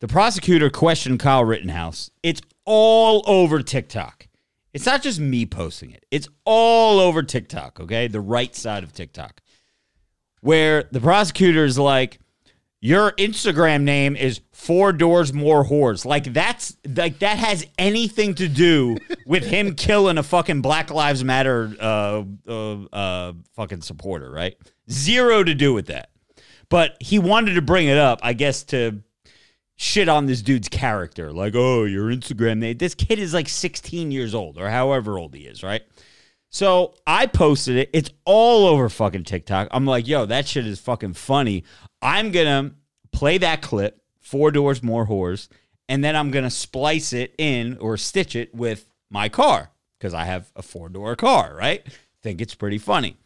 the 0.00 0.08
prosecutor 0.08 0.68
questioned 0.68 1.18
Kyle 1.18 1.46
Rittenhouse. 1.46 2.10
It's 2.22 2.42
all 2.64 3.22
over 3.26 3.62
TikTok. 3.62 4.28
It's 4.72 4.86
not 4.86 5.02
just 5.02 5.20
me 5.20 5.46
posting 5.46 5.92
it. 5.92 6.04
It's 6.10 6.28
all 6.44 6.98
over 6.98 7.22
TikTok, 7.22 7.80
okay? 7.80 8.08
The 8.08 8.20
right 8.20 8.54
side 8.54 8.82
of 8.82 8.92
TikTok. 8.92 9.40
Where 10.40 10.84
the 10.90 11.00
prosecutor 11.00 11.64
is 11.64 11.78
like, 11.78 12.18
your 12.80 13.12
Instagram 13.12 13.84
name 13.84 14.14
is 14.14 14.42
four 14.52 14.92
doors 14.92 15.32
more 15.32 15.64
whores. 15.64 16.04
Like 16.04 16.24
that's 16.34 16.76
like 16.86 17.20
that 17.20 17.38
has 17.38 17.66
anything 17.78 18.34
to 18.34 18.46
do 18.46 18.98
with 19.24 19.42
him 19.42 19.74
killing 19.76 20.18
a 20.18 20.22
fucking 20.22 20.60
Black 20.60 20.90
Lives 20.90 21.24
Matter 21.24 21.74
uh 21.80 22.24
uh, 22.46 22.84
uh 22.92 23.32
fucking 23.54 23.80
supporter, 23.80 24.30
right? 24.30 24.58
Zero 24.90 25.42
to 25.42 25.54
do 25.54 25.72
with 25.72 25.86
that. 25.86 26.10
But 26.68 26.98
he 27.00 27.18
wanted 27.18 27.54
to 27.54 27.62
bring 27.62 27.86
it 27.86 27.96
up, 27.96 28.20
I 28.22 28.34
guess, 28.34 28.64
to 28.64 29.02
shit 29.76 30.08
on 30.08 30.26
this 30.26 30.42
dude's 30.42 30.68
character. 30.68 31.32
Like, 31.32 31.54
oh, 31.54 31.84
your 31.84 32.06
Instagram 32.10 32.58
name. 32.58 32.78
This 32.78 32.94
kid 32.94 33.18
is 33.18 33.34
like 33.34 33.48
16 33.48 34.10
years 34.10 34.34
old 34.34 34.58
or 34.58 34.70
however 34.70 35.18
old 35.18 35.34
he 35.34 35.42
is, 35.42 35.62
right? 35.62 35.82
So 36.50 36.94
I 37.06 37.26
posted 37.26 37.76
it. 37.76 37.90
It's 37.92 38.10
all 38.24 38.66
over 38.66 38.88
fucking 38.88 39.24
TikTok. 39.24 39.68
I'm 39.72 39.86
like, 39.86 40.06
yo, 40.06 40.26
that 40.26 40.46
shit 40.46 40.66
is 40.66 40.78
fucking 40.78 41.14
funny. 41.14 41.64
I'm 42.00 42.30
gonna 42.30 42.74
play 43.10 43.38
that 43.38 43.60
clip, 43.60 44.00
four 44.20 44.52
doors 44.52 44.82
more 44.82 45.06
whores, 45.06 45.48
and 45.88 46.04
then 46.04 46.14
I'm 46.14 46.30
gonna 46.30 46.50
splice 46.50 47.12
it 47.12 47.34
in 47.38 47.76
or 47.78 47.96
stitch 47.96 48.36
it 48.36 48.54
with 48.54 48.86
my 49.10 49.28
car 49.28 49.70
because 49.98 50.14
I 50.14 50.26
have 50.26 50.52
a 50.54 50.62
four 50.62 50.88
door 50.88 51.16
car, 51.16 51.56
right? 51.56 51.84
Think 52.22 52.40
it's 52.40 52.54
pretty 52.54 52.78
funny. 52.78 53.16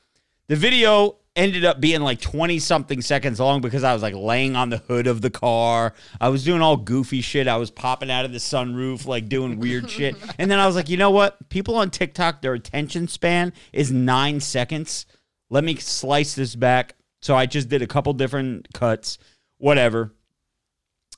The 0.47 0.57
video 0.57 1.19
ended 1.39 1.65
up 1.65 1.81
being 1.81 2.01
like 2.01 2.21
20 2.21 2.59
something 2.59 3.01
seconds 3.01 3.39
long 3.39 3.61
because 3.61 3.85
I 3.85 3.93
was 3.95 4.03
like 4.03 4.15
laying 4.15 4.57
on 4.57 4.71
the 4.71 4.79
hood 4.79 5.07
of 5.07 5.23
the 5.23 5.31
car. 5.31 5.95
I 6.21 6.29
was 6.29 6.45
doing 6.45 6.61
all 6.61 6.77
goofy 6.77 7.21
shit. 7.21 7.47
I 7.47 7.57
was 7.57 7.71
popping 7.71 8.11
out 8.11 8.25
of 8.25 8.33
the 8.33 8.39
sunroof, 8.39 9.07
like 9.07 9.29
doing 9.29 9.61
weird 9.61 9.89
shit. 9.91 10.17
And 10.37 10.51
then 10.51 10.59
I 10.59 10.67
was 10.67 10.75
like, 10.75 10.89
you 10.89 10.97
know 10.97 11.13
what? 11.13 11.49
People 11.49 11.77
on 11.77 11.91
TikTok, 11.91 12.43
their 12.43 12.55
attention 12.55 13.07
span 13.07 13.53
is 13.73 13.93
nine 13.93 14.41
seconds. 14.41 15.07
Let 15.49 15.63
me 15.63 15.77
slice 15.77 16.35
this 16.35 16.57
back. 16.57 16.97
So 17.23 17.37
I 17.37 17.47
just 17.47 17.69
did 17.69 17.83
a 17.83 17.87
couple 17.87 18.13
different 18.13 18.69
cuts, 18.75 19.19
whatever. 19.59 20.13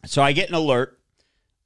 So 0.04 0.22
I 0.22 0.32
get 0.32 0.50
an 0.50 0.54
alert 0.54 1.00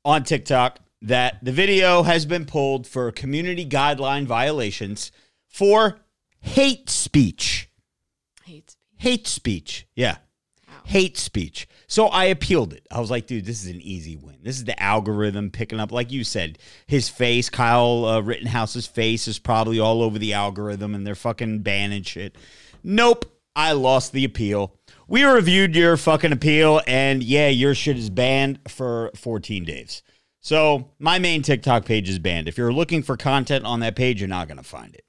on 0.05 0.23
TikTok 0.23 0.79
that 1.03 1.39
the 1.43 1.53
video 1.53 2.05
has 2.05 2.25
been 2.25 2.47
pulled 2.47 2.87
for 2.87 3.11
community 3.13 3.67
guideline 3.67 4.27
violations 4.27 5.13
for 5.49 6.01
hate 6.41 6.89
speech. 6.89 7.69
Hate 8.97 9.27
speech. 9.27 9.87
Yeah. 9.95 10.17
Hate 10.85 11.17
speech. 11.17 11.67
So 11.87 12.07
I 12.09 12.25
appealed 12.25 12.73
it. 12.73 12.87
I 12.91 13.01
was 13.01 13.11
like, 13.11 13.27
dude, 13.27 13.47
this 13.47 13.65
is 13.65 13.71
an 13.71 13.81
easy 13.81 14.17
win. 14.17 14.37
This 14.43 14.57
is 14.57 14.65
the 14.65 14.81
algorithm 14.83 15.51
picking 15.51 15.81
up, 15.81 15.93
like 15.93 16.13
you 16.13 16.25
said, 16.25 16.59
his 16.87 17.09
face, 17.09 17.49
Kyle 17.49 18.05
uh, 18.05 18.21
Rittenhouse's 18.21 18.87
face 18.87 19.27
is 19.27 19.39
probably 19.39 19.79
all 19.79 20.03
over 20.03 20.19
the 20.19 20.35
algorithm 20.35 20.95
and 20.95 21.07
they're 21.07 21.15
fucking 21.15 21.61
banning 21.61 22.03
shit. 22.03 22.37
Nope. 22.83 23.31
I 23.57 23.73
lost 23.73 24.13
the 24.13 24.25
appeal. 24.25 24.75
We 25.07 25.23
reviewed 25.23 25.77
your 25.77 25.97
fucking 25.97 26.33
appeal 26.33 26.81
and 26.87 27.23
yeah, 27.23 27.49
your 27.49 27.75
shit 27.75 27.97
is 27.97 28.11
banned 28.11 28.59
for 28.69 29.11
14 29.15 29.65
days. 29.65 30.03
So 30.41 30.91
my 30.99 31.19
main 31.19 31.43
TikTok 31.43 31.85
page 31.85 32.09
is 32.09 32.19
banned. 32.19 32.49
If 32.49 32.59
you're 32.59 32.73
looking 32.73 33.03
for 33.03 33.17
content 33.17 33.65
on 33.65 33.81
that 33.81 33.97
page, 33.97 34.21
you're 34.21 34.29
not 34.29 34.49
going 34.49 34.59
to 34.59 34.65
find 34.65 34.95
it. 34.95 35.05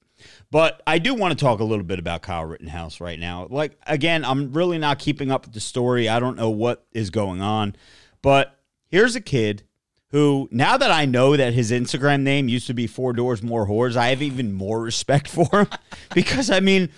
But 0.52 0.82
I 0.86 1.00
do 1.00 1.14
want 1.14 1.38
to 1.38 1.44
talk 1.44 1.60
a 1.60 1.64
little 1.64 1.84
bit 1.84 2.00
about 2.00 2.22
Kyle 2.22 2.46
Rittenhouse 2.46 3.02
right 3.02 3.20
now. 3.20 3.48
Like, 3.50 3.78
again, 3.88 4.24
I'm 4.24 4.54
really 4.54 4.78
not 4.78 5.00
keeping 5.00 5.32
up 5.32 5.46
with 5.46 5.54
the 5.54 5.60
story. 5.60 6.08
I 6.08 6.20
don't 6.20 6.38
know 6.38 6.50
what 6.50 6.86
is 6.92 7.10
going 7.10 7.42
on. 7.42 7.76
But 8.22 8.58
here's 8.88 9.16
a 9.16 9.22
kid 9.22 9.64
who, 10.10 10.48
now 10.52 10.78
that 10.78 10.92
I 10.92 11.06
know 11.06 11.36
that 11.36 11.54
his 11.54 11.72
Instagram 11.72 12.22
name 12.22 12.48
used 12.48 12.68
to 12.68 12.74
be 12.74 12.88
Four 12.88 13.14
Doors 13.14 13.44
More 13.44 13.68
Whores, 13.68 13.96
I 13.96 14.10
have 14.10 14.22
even 14.22 14.54
more 14.54 14.82
respect 14.82 15.28
for 15.30 15.48
him. 15.52 15.68
because, 16.14 16.50
I 16.50 16.60
mean, 16.60 16.90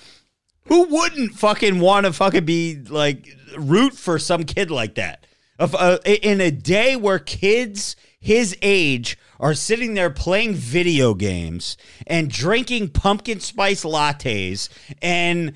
who 0.66 0.84
wouldn't 0.84 1.34
fucking 1.34 1.80
want 1.80 2.06
to 2.06 2.14
fucking 2.14 2.45
be 2.45 2.76
like 2.89 3.28
root 3.58 3.93
for 3.93 4.20
some 4.20 4.43
kid 4.43 4.70
like 4.70 4.95
that? 4.95 5.26
Of 5.60 5.74
uh, 5.74 5.98
in 6.06 6.39
a 6.41 6.52
day 6.52 6.95
where 6.95 7.18
kids 7.18 7.95
his 8.20 8.57
age 8.61 9.18
are 9.39 9.53
sitting 9.53 9.93
there 9.93 10.09
playing 10.09 10.53
video 10.53 11.13
games 11.13 11.78
and 12.05 12.30
drinking 12.30 12.89
pumpkin 12.89 13.39
spice 13.39 13.84
lattes 13.84 14.70
and 15.01 15.53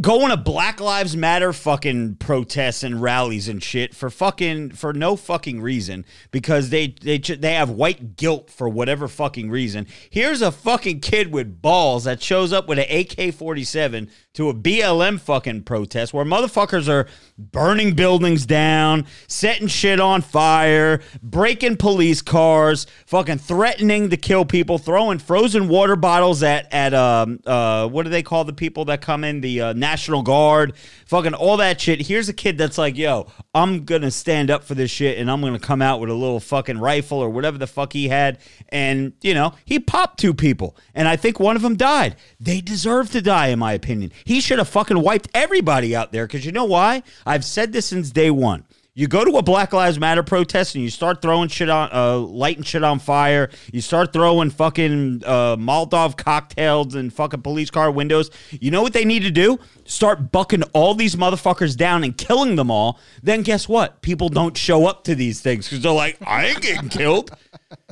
going 0.00 0.30
to 0.30 0.36
Black 0.36 0.80
Lives 0.80 1.16
Matter 1.16 1.52
fucking 1.52 2.16
protests 2.16 2.82
and 2.82 3.02
rallies 3.02 3.48
and 3.48 3.62
shit 3.62 3.94
for 3.94 4.08
fucking 4.08 4.70
for 4.70 4.92
no 4.92 5.14
fucking 5.14 5.60
reason 5.60 6.06
because 6.30 6.70
they 6.70 6.88
they 6.88 7.18
they 7.18 7.54
have 7.54 7.68
white 7.70 8.16
guilt 8.16 8.50
for 8.50 8.68
whatever 8.68 9.08
fucking 9.08 9.50
reason. 9.50 9.86
Here's 10.08 10.40
a 10.40 10.50
fucking 10.50 11.00
kid 11.00 11.32
with 11.32 11.60
balls 11.60 12.04
that 12.04 12.22
shows 12.22 12.52
up 12.52 12.66
with 12.66 12.78
an 12.78 12.84
AK-47 12.84 14.10
to 14.34 14.48
a 14.48 14.54
BLM 14.54 15.20
fucking 15.20 15.64
protest 15.64 16.14
where 16.14 16.24
motherfuckers 16.24 16.88
are 16.88 17.06
burning 17.36 17.94
buildings 17.94 18.46
down, 18.46 19.04
setting 19.26 19.68
shit 19.68 20.00
on 20.00 20.22
fire, 20.22 21.00
breaking 21.22 21.76
police 21.76 22.22
cars, 22.22 22.86
fucking 23.06 23.38
threatening 23.38 24.08
to 24.08 24.16
kill 24.16 24.44
people, 24.44 24.78
throwing 24.78 25.18
frozen 25.18 25.68
water 25.68 25.96
bottles 25.96 26.42
at 26.42 26.72
at 26.72 26.94
um 26.94 27.40
uh 27.44 27.86
what 27.86 28.04
do 28.04 28.10
they 28.10 28.22
call 28.22 28.44
the 28.44 28.52
people 28.52 28.86
that 28.86 29.02
come 29.02 29.24
in 29.24 29.42
the 29.42 29.57
uh, 29.60 29.72
National 29.72 30.22
Guard, 30.22 30.74
fucking 31.06 31.34
all 31.34 31.56
that 31.58 31.80
shit. 31.80 32.02
Here's 32.02 32.28
a 32.28 32.32
kid 32.32 32.58
that's 32.58 32.78
like, 32.78 32.96
"Yo, 32.96 33.26
I'm 33.54 33.84
to 34.02 34.10
stand 34.10 34.50
up 34.50 34.64
for 34.64 34.74
this 34.74 34.90
shit 34.90 35.18
and 35.18 35.30
I'm 35.30 35.40
to 35.54 35.58
come 35.58 35.82
out 35.82 36.00
with 36.00 36.10
a 36.10 36.14
little 36.14 36.40
fucking 36.40 36.78
rifle 36.78 37.18
or 37.18 37.30
whatever 37.30 37.58
the 37.58 37.66
fuck 37.66 37.92
he 37.92 38.08
had." 38.08 38.38
And, 38.70 39.12
you 39.22 39.34
know, 39.34 39.54
he 39.64 39.78
popped 39.78 40.20
two 40.20 40.34
people 40.34 40.76
and 40.94 41.08
I 41.08 41.16
think 41.16 41.40
one 41.40 41.56
of 41.56 41.62
them 41.62 41.76
died. 41.76 42.16
They 42.38 42.60
deserve 42.60 43.10
to 43.12 43.22
die 43.22 43.48
in 43.48 43.58
my 43.58 43.72
opinion. 43.72 44.12
He 44.24 44.40
should 44.40 44.58
have 44.58 44.68
fucking 44.68 45.00
wiped 45.00 45.28
everybody 45.34 45.94
out 45.96 46.12
there 46.12 46.26
cuz 46.28 46.44
you 46.44 46.52
know 46.52 46.64
why? 46.64 47.02
I've 47.24 47.44
said 47.44 47.72
this 47.72 47.86
since 47.86 48.10
day 48.10 48.30
1. 48.30 48.64
You 48.98 49.06
go 49.06 49.24
to 49.24 49.36
a 49.36 49.42
Black 49.42 49.72
Lives 49.72 49.96
Matter 49.96 50.24
protest 50.24 50.74
and 50.74 50.82
you 50.82 50.90
start 50.90 51.22
throwing 51.22 51.48
shit 51.48 51.70
on, 51.70 51.88
uh, 51.92 52.18
lighting 52.18 52.64
shit 52.64 52.82
on 52.82 52.98
fire. 52.98 53.48
You 53.72 53.80
start 53.80 54.12
throwing 54.12 54.50
fucking 54.50 55.22
uh, 55.24 55.54
Molotov 55.54 56.16
cocktails 56.16 56.96
and 56.96 57.12
fucking 57.12 57.42
police 57.42 57.70
car 57.70 57.92
windows. 57.92 58.28
You 58.50 58.72
know 58.72 58.82
what 58.82 58.94
they 58.94 59.04
need 59.04 59.22
to 59.22 59.30
do? 59.30 59.60
Start 59.84 60.32
bucking 60.32 60.64
all 60.72 60.94
these 60.96 61.14
motherfuckers 61.14 61.76
down 61.76 62.02
and 62.02 62.18
killing 62.18 62.56
them 62.56 62.72
all. 62.72 62.98
Then 63.22 63.42
guess 63.42 63.68
what? 63.68 64.02
People 64.02 64.30
don't 64.30 64.56
show 64.56 64.86
up 64.86 65.04
to 65.04 65.14
these 65.14 65.40
things 65.40 65.68
because 65.68 65.84
they're 65.84 65.92
like, 65.92 66.18
I 66.26 66.46
ain't 66.46 66.60
getting 66.60 66.88
killed. 66.88 67.30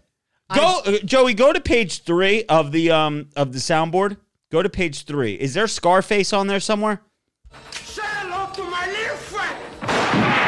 Go, 0.56 0.80
uh, 0.84 0.98
Joey. 1.04 1.34
Go 1.34 1.52
to 1.52 1.60
page 1.60 2.02
three 2.02 2.42
of 2.46 2.72
the 2.72 2.90
um 2.90 3.28
of 3.36 3.52
the 3.52 3.60
soundboard. 3.60 4.16
Go 4.50 4.60
to 4.60 4.68
page 4.68 5.04
three. 5.04 5.34
Is 5.34 5.54
there 5.54 5.68
Scarface 5.68 6.32
on 6.32 6.48
there 6.48 6.58
somewhere? 6.58 7.00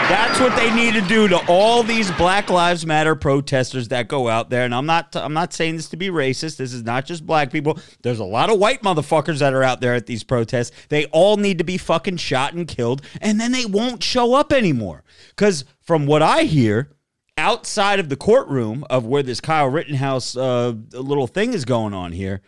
That's 0.09 0.41
what 0.41 0.57
they 0.57 0.75
need 0.75 0.95
to 0.95 1.03
do 1.03 1.29
to 1.29 1.37
all 1.49 1.83
these 1.83 2.11
Black 2.13 2.49
Lives 2.49 2.87
Matter 2.87 3.15
protesters 3.15 3.89
that 3.89 4.09
go 4.09 4.27
out 4.27 4.49
there. 4.49 4.65
And 4.65 4.75
I'm 4.75 4.87
not 4.87 5.15
I'm 5.15 5.35
not 5.35 5.53
saying 5.53 5.77
this 5.77 5.91
to 5.91 5.99
be 5.99 6.09
racist. 6.09 6.57
This 6.57 6.73
is 6.73 6.83
not 6.83 7.05
just 7.05 7.27
black 7.27 7.53
people. 7.53 7.79
There's 8.01 8.19
a 8.19 8.25
lot 8.25 8.49
of 8.49 8.59
white 8.59 8.81
motherfuckers 8.83 9.41
that 9.41 9.53
are 9.53 9.63
out 9.63 9.83
there 9.83 9.95
at 9.95 10.07
these 10.07 10.25
protests. 10.25 10.75
They 10.89 11.05
all 11.07 11.37
need 11.37 11.59
to 11.59 11.65
be 11.65 11.77
fucking 11.77 12.17
shot 12.17 12.55
and 12.55 12.67
killed 12.67 13.03
and 13.21 13.39
then 13.39 13.53
they 13.53 13.67
won't 13.67 14.03
show 14.03 14.33
up 14.33 14.51
anymore. 14.51 15.05
Cuz 15.37 15.67
from 15.83 16.07
what 16.07 16.23
I 16.23 16.45
hear, 16.45 16.91
outside 17.37 18.01
of 18.01 18.09
the 18.09 18.17
courtroom 18.17 18.85
of 18.89 19.05
where 19.05 19.23
this 19.23 19.43
Kyle 19.43 19.69
Rittenhouse 19.69 20.39
uh, 20.39 20.73
little 20.93 21.27
thing 21.27 21.53
is 21.53 21.67
going 21.67 21.93
on 21.93 22.13
here, 22.13 22.41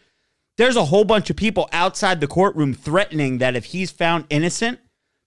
there's 0.57 0.77
a 0.77 0.87
whole 0.87 1.05
bunch 1.05 1.29
of 1.29 1.37
people 1.37 1.69
outside 1.73 2.23
the 2.23 2.27
courtroom 2.27 2.73
threatening 2.73 3.37
that 3.37 3.55
if 3.55 3.67
he's 3.67 3.91
found 3.91 4.25
innocent, 4.31 4.81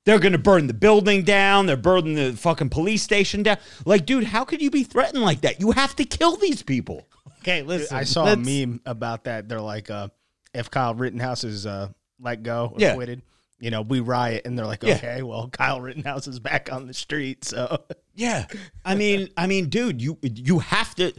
They're 0.06 0.20
gonna 0.20 0.38
burn 0.38 0.68
the 0.68 0.74
building 0.74 1.24
down. 1.24 1.66
They're 1.66 1.78
burning 1.78 2.16
the 2.16 2.34
fucking 2.34 2.70
police 2.70 3.04
station 3.04 3.44
down. 3.44 3.58
Like, 3.86 4.06
dude, 4.06 4.26
how 4.26 4.44
could 4.44 4.62
you 4.62 4.70
be 4.70 4.84
threatened 4.84 5.24
like 5.24 5.42
that? 5.42 5.60
You 5.62 5.72
have 5.72 5.96
to 5.98 6.06
kill 6.06 6.36
these 6.36 6.62
people. 6.62 7.08
Okay, 7.40 7.62
listen. 7.62 7.96
I 7.96 8.04
saw 8.04 8.24
a 8.24 8.36
let's- 8.36 8.46
meme 8.48 8.82
about 8.86 9.24
that. 9.26 9.48
They're 9.48 9.62
like, 9.62 9.90
uh, 9.90 10.10
if 10.54 10.70
Kyle 10.70 10.94
Rittenhouse 10.94 11.44
is 11.44 11.66
uh, 11.66 11.90
let 12.20 12.44
go, 12.44 12.72
or 12.74 12.80
Yeah. 12.80 12.92
acquitted, 12.92 13.22
you 13.60 13.72
know, 13.72 13.82
we 13.82 14.02
riot, 14.02 14.44
and 14.46 14.58
they're 14.58 14.66
like, 14.66 14.84
Yeah. 14.84 14.96
okay, 14.96 15.24
well, 15.24 15.48
Kyle 15.50 15.80
Rittenhouse 15.82 16.28
is 16.28 16.40
back 16.40 16.72
on 16.72 16.86
the 16.88 16.94
street, 16.94 17.46
so 17.46 17.84
Yeah. 18.14 18.46
I 18.86 18.96
mean, 18.96 19.30
I 19.38 19.48
mean, 19.48 19.70
dude, 19.70 20.02
you 20.02 20.18
you 20.22 20.60
have 20.60 20.94
to 20.96 21.14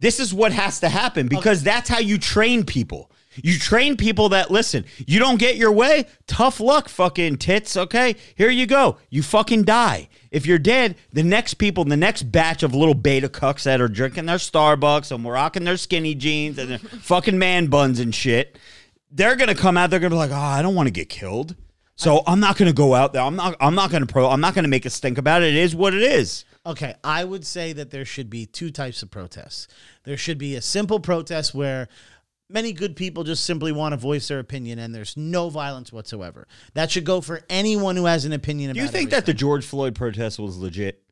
this 0.00 0.20
is 0.20 0.32
what 0.32 0.52
has 0.52 0.80
to 0.80 0.88
happen 0.88 1.26
because 1.28 1.62
that's 1.64 1.88
how 1.88 1.98
you 1.98 2.18
train 2.18 2.64
people. 2.64 3.10
You 3.36 3.58
train 3.58 3.96
people 3.96 4.30
that 4.30 4.50
listen, 4.50 4.84
you 5.06 5.18
don't 5.18 5.38
get 5.38 5.56
your 5.56 5.72
way, 5.72 6.06
tough 6.26 6.60
luck, 6.60 6.88
fucking 6.88 7.38
tits, 7.38 7.76
okay? 7.76 8.16
Here 8.34 8.50
you 8.50 8.66
go. 8.66 8.98
You 9.10 9.22
fucking 9.22 9.64
die. 9.64 10.08
If 10.30 10.46
you're 10.46 10.58
dead, 10.58 10.96
the 11.12 11.22
next 11.22 11.54
people, 11.54 11.84
the 11.84 11.96
next 11.96 12.24
batch 12.24 12.62
of 12.62 12.74
little 12.74 12.94
beta 12.94 13.28
cucks 13.28 13.62
that 13.64 13.80
are 13.80 13.88
drinking 13.88 14.26
their 14.26 14.36
Starbucks 14.36 15.14
and 15.14 15.24
rocking 15.24 15.64
their 15.64 15.76
skinny 15.76 16.14
jeans 16.14 16.58
and 16.58 16.70
their 16.70 16.78
fucking 17.00 17.38
man 17.38 17.66
buns 17.66 18.00
and 18.00 18.14
shit, 18.14 18.58
they're 19.10 19.36
gonna 19.36 19.54
come 19.54 19.76
out, 19.76 19.90
they're 19.90 20.00
gonna 20.00 20.14
be 20.14 20.16
like, 20.16 20.30
oh, 20.30 20.34
I 20.34 20.62
don't 20.62 20.74
want 20.74 20.86
to 20.86 20.92
get 20.92 21.08
killed. 21.08 21.54
So 21.96 22.22
I'm 22.28 22.38
not 22.38 22.56
gonna 22.56 22.72
go 22.72 22.94
out 22.94 23.12
there. 23.12 23.22
I'm 23.22 23.34
not 23.34 23.56
I'm 23.60 23.74
not 23.74 23.90
gonna 23.90 24.06
pro 24.06 24.30
I'm 24.30 24.40
not 24.40 24.54
gonna 24.54 24.68
make 24.68 24.86
a 24.86 24.90
stink 24.90 25.18
about 25.18 25.42
it. 25.42 25.48
It 25.48 25.56
is 25.56 25.74
what 25.74 25.94
it 25.94 26.02
is. 26.02 26.44
Okay, 26.64 26.94
I 27.02 27.24
would 27.24 27.44
say 27.44 27.72
that 27.72 27.90
there 27.90 28.04
should 28.04 28.30
be 28.30 28.46
two 28.46 28.70
types 28.70 29.02
of 29.02 29.10
protests. 29.10 29.66
There 30.04 30.16
should 30.16 30.38
be 30.38 30.54
a 30.54 30.60
simple 30.60 31.00
protest 31.00 31.54
where 31.54 31.88
many 32.48 32.72
good 32.72 32.96
people 32.96 33.24
just 33.24 33.44
simply 33.44 33.72
want 33.72 33.92
to 33.92 33.96
voice 33.96 34.28
their 34.28 34.38
opinion 34.38 34.78
and 34.78 34.94
there's 34.94 35.16
no 35.16 35.50
violence 35.50 35.92
whatsoever. 35.92 36.46
That 36.74 36.90
should 36.90 37.04
go 37.04 37.20
for 37.20 37.42
anyone 37.48 37.96
who 37.96 38.06
has 38.06 38.24
an 38.24 38.32
opinion 38.32 38.72
Do 38.72 38.80
about 38.80 38.86
you 38.86 38.92
think 38.92 39.10
that 39.10 39.26
the 39.26 39.30
everything. 39.30 39.38
George 39.38 39.66
Floyd 39.66 39.94
protest 39.94 40.38
was 40.38 40.56
legit? 40.58 41.02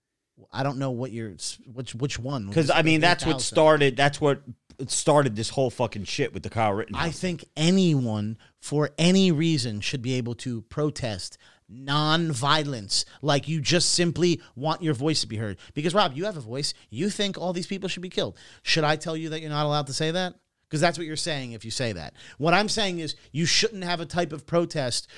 I 0.52 0.62
don't 0.62 0.78
know 0.78 0.90
what 0.90 1.12
you're 1.12 1.34
which 1.72 1.94
which 1.94 2.18
one 2.18 2.46
Because 2.46 2.70
I 2.70 2.82
mean, 2.82 3.00
that's 3.00 3.26
what 3.26 3.40
started. 3.40 3.96
That's 3.96 4.20
what 4.20 4.42
started 4.86 5.34
this 5.36 5.48
whole 5.48 5.70
fucking 5.70 6.04
shit 6.04 6.34
with 6.34 6.42
the 6.42 6.50
Kyle 6.50 6.72
Rittenhouse. 6.72 7.06
I 7.06 7.10
think 7.10 7.44
anyone 7.56 8.36
for 8.60 8.90
any 8.98 9.32
reason 9.32 9.80
should 9.80 10.02
be 10.02 10.14
able 10.14 10.34
to 10.36 10.62
protest 10.62 11.38
non-violence 11.68 13.04
like 13.22 13.48
you 13.48 13.60
just 13.60 13.92
simply 13.94 14.40
want 14.54 14.82
your 14.82 14.94
voice 14.94 15.22
to 15.22 15.26
be 15.26 15.36
heard 15.36 15.58
because 15.74 15.94
rob 15.94 16.12
you 16.16 16.24
have 16.24 16.36
a 16.36 16.40
voice 16.40 16.74
you 16.90 17.10
think 17.10 17.36
all 17.36 17.52
these 17.52 17.66
people 17.66 17.88
should 17.88 18.02
be 18.02 18.08
killed 18.08 18.36
should 18.62 18.84
i 18.84 18.94
tell 18.94 19.16
you 19.16 19.30
that 19.30 19.40
you're 19.40 19.50
not 19.50 19.66
allowed 19.66 19.88
to 19.88 19.92
say 19.92 20.12
that 20.12 20.36
because 20.68 20.80
that's 20.80 20.98
what 20.98 21.06
you're 21.06 21.16
saying 21.16 21.52
if 21.52 21.64
you 21.64 21.70
say 21.70 21.92
that 21.92 22.14
what 22.38 22.52
i'm 22.54 22.68
saying 22.68 22.98
is 22.98 23.14
you 23.32 23.46
shouldn't 23.46 23.84
have 23.84 24.00
a 24.00 24.06
type 24.06 24.32
of 24.32 24.46
protest 24.46 25.08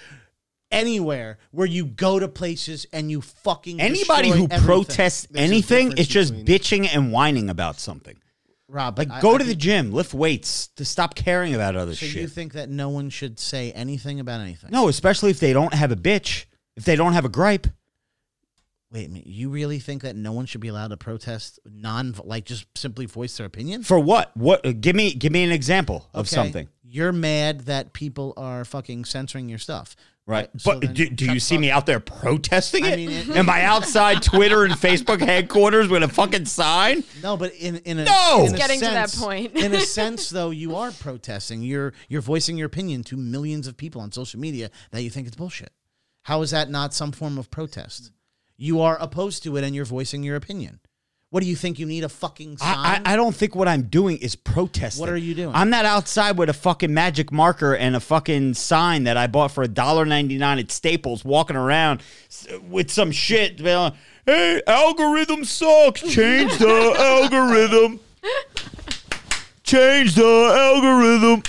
anywhere 0.70 1.38
where 1.50 1.66
you 1.66 1.86
go 1.86 2.18
to 2.18 2.28
places 2.28 2.86
and 2.92 3.10
you 3.10 3.20
fucking 3.22 3.80
Anybody 3.80 4.28
who 4.28 4.44
everything. 4.50 4.60
protests 4.66 5.26
There's 5.30 5.48
anything 5.50 5.90
difference 5.90 6.00
is 6.00 6.08
just 6.08 6.44
between- 6.44 6.84
bitching 6.84 6.94
and 6.94 7.10
whining 7.12 7.48
about 7.48 7.80
something. 7.80 8.18
rob 8.68 8.98
Like, 8.98 9.10
I- 9.10 9.20
go 9.22 9.36
I 9.36 9.38
to 9.38 9.44
the 9.44 9.54
gym, 9.54 9.92
lift 9.92 10.12
weights, 10.12 10.66
to 10.76 10.84
stop 10.84 11.14
caring 11.14 11.54
about 11.54 11.74
other 11.74 11.94
so 11.94 12.04
shit. 12.04 12.20
you 12.20 12.28
think 12.28 12.52
that 12.52 12.68
no 12.68 12.90
one 12.90 13.08
should 13.08 13.38
say 13.38 13.72
anything 13.72 14.20
about 14.20 14.40
anything 14.42 14.70
no, 14.70 14.88
especially 14.88 15.30
if 15.30 15.40
they 15.40 15.54
don't 15.54 15.72
have 15.72 15.90
a 15.90 15.96
bitch, 15.96 16.44
if 16.76 16.84
they 16.84 16.96
don't 16.96 17.14
have 17.14 17.24
a 17.24 17.30
gripe. 17.30 17.66
Wait 18.90 19.06
a 19.06 19.10
minute. 19.10 19.26
You 19.26 19.50
really 19.50 19.78
think 19.80 20.00
that 20.02 20.16
no 20.16 20.32
one 20.32 20.46
should 20.46 20.62
be 20.62 20.68
allowed 20.68 20.88
to 20.88 20.96
protest 20.96 21.58
non 21.70 22.14
like 22.24 22.44
just 22.46 22.66
simply 22.74 23.04
voice 23.06 23.36
their 23.36 23.46
opinion? 23.46 23.82
For 23.82 23.98
what? 24.00 24.34
What? 24.36 24.64
uh, 24.64 24.72
Give 24.72 24.96
me, 24.96 25.12
give 25.12 25.30
me 25.32 25.44
an 25.44 25.50
example 25.52 26.08
of 26.14 26.20
Okay, 26.26 26.34
something. 26.34 26.68
You're 26.82 27.12
mad 27.12 27.60
that 27.62 27.92
people 27.92 28.32
are 28.38 28.64
fucking 28.64 29.04
censoring 29.04 29.48
your 29.50 29.58
stuff. 29.58 29.94
Right. 30.26 30.48
So 30.58 30.72
but 30.72 30.80
then 30.82 30.94
do, 30.94 31.08
do 31.10 31.24
shut 31.26 31.34
you 31.34 31.38
the 31.38 31.40
see 31.40 31.54
fuck 31.56 31.60
me 31.60 31.70
out 31.70 31.86
there 31.86 32.00
protesting 32.00 32.84
I 32.84 32.88
it? 32.92 32.96
mean, 32.96 33.10
it- 33.10 33.28
Am 33.36 33.48
I 33.50 33.62
outside 33.64 34.22
Twitter 34.22 34.64
and 34.64 34.72
Facebook 34.74 35.20
headquarters 35.20 35.88
with 35.88 36.02
a 36.02 36.08
fucking 36.08 36.44
sign? 36.46 37.04
No, 37.22 37.36
but 37.36 37.54
in 37.54 37.76
in 37.78 37.98
a 37.98 38.04
No! 38.04 38.36
in 38.40 38.44
It's 38.46 38.52
a 38.54 38.56
getting 38.56 38.78
to 38.80 38.86
that 38.86 39.10
sense- 39.10 39.22
point. 39.22 39.54
in 39.56 39.74
a 39.74 39.80
sense, 40.00 40.30
though, 40.30 40.48
you 40.50 40.76
are 40.76 40.92
protesting. 40.92 41.62
You're 41.62 41.92
you're 42.08 42.22
voicing 42.22 42.56
your 42.56 42.66
opinion 42.66 43.04
to 43.04 43.16
millions 43.18 43.66
of 43.66 43.76
people 43.76 44.00
on 44.00 44.12
social 44.12 44.40
media 44.40 44.70
that 44.92 45.02
you 45.02 45.10
think 45.10 45.26
it's 45.26 45.36
bullshit. 45.36 45.72
How 46.22 46.40
is 46.42 46.50
that 46.52 46.70
not 46.70 46.92
some 46.94 47.12
form 47.12 47.36
of 47.38 47.50
protest? 47.50 48.12
You 48.58 48.80
are 48.80 48.98
opposed 49.00 49.44
to 49.44 49.56
it, 49.56 49.62
and 49.64 49.74
you're 49.74 49.84
voicing 49.84 50.24
your 50.24 50.36
opinion. 50.36 50.80
What 51.30 51.42
do 51.42 51.46
you 51.46 51.56
think? 51.56 51.78
You 51.78 51.84
need 51.86 52.04
a 52.04 52.08
fucking 52.08 52.56
sign? 52.56 52.76
I, 52.76 53.02
I, 53.04 53.12
I 53.12 53.16
don't 53.16 53.34
think 53.34 53.54
what 53.54 53.68
I'm 53.68 53.82
doing 53.82 54.16
is 54.16 54.34
protesting. 54.34 55.00
What 55.00 55.10
are 55.10 55.16
you 55.16 55.34
doing? 55.34 55.54
I'm 55.54 55.68
not 55.68 55.84
outside 55.84 56.38
with 56.38 56.48
a 56.48 56.54
fucking 56.54 56.92
magic 56.92 57.30
marker 57.30 57.76
and 57.76 57.94
a 57.94 58.00
fucking 58.00 58.54
sign 58.54 59.04
that 59.04 59.16
I 59.18 59.26
bought 59.26 59.52
for 59.52 59.64
$1.99 59.66 60.58
at 60.58 60.70
Staples 60.70 61.24
walking 61.26 61.54
around 61.54 62.02
with 62.62 62.90
some 62.90 63.12
shit. 63.12 63.60
Hey, 63.60 64.62
algorithm 64.66 65.44
sucks. 65.44 66.00
Change 66.00 66.56
the 66.56 66.94
algorithm. 66.98 68.00
Change 69.62 70.14
the 70.14 70.24
algorithm. 70.24 71.42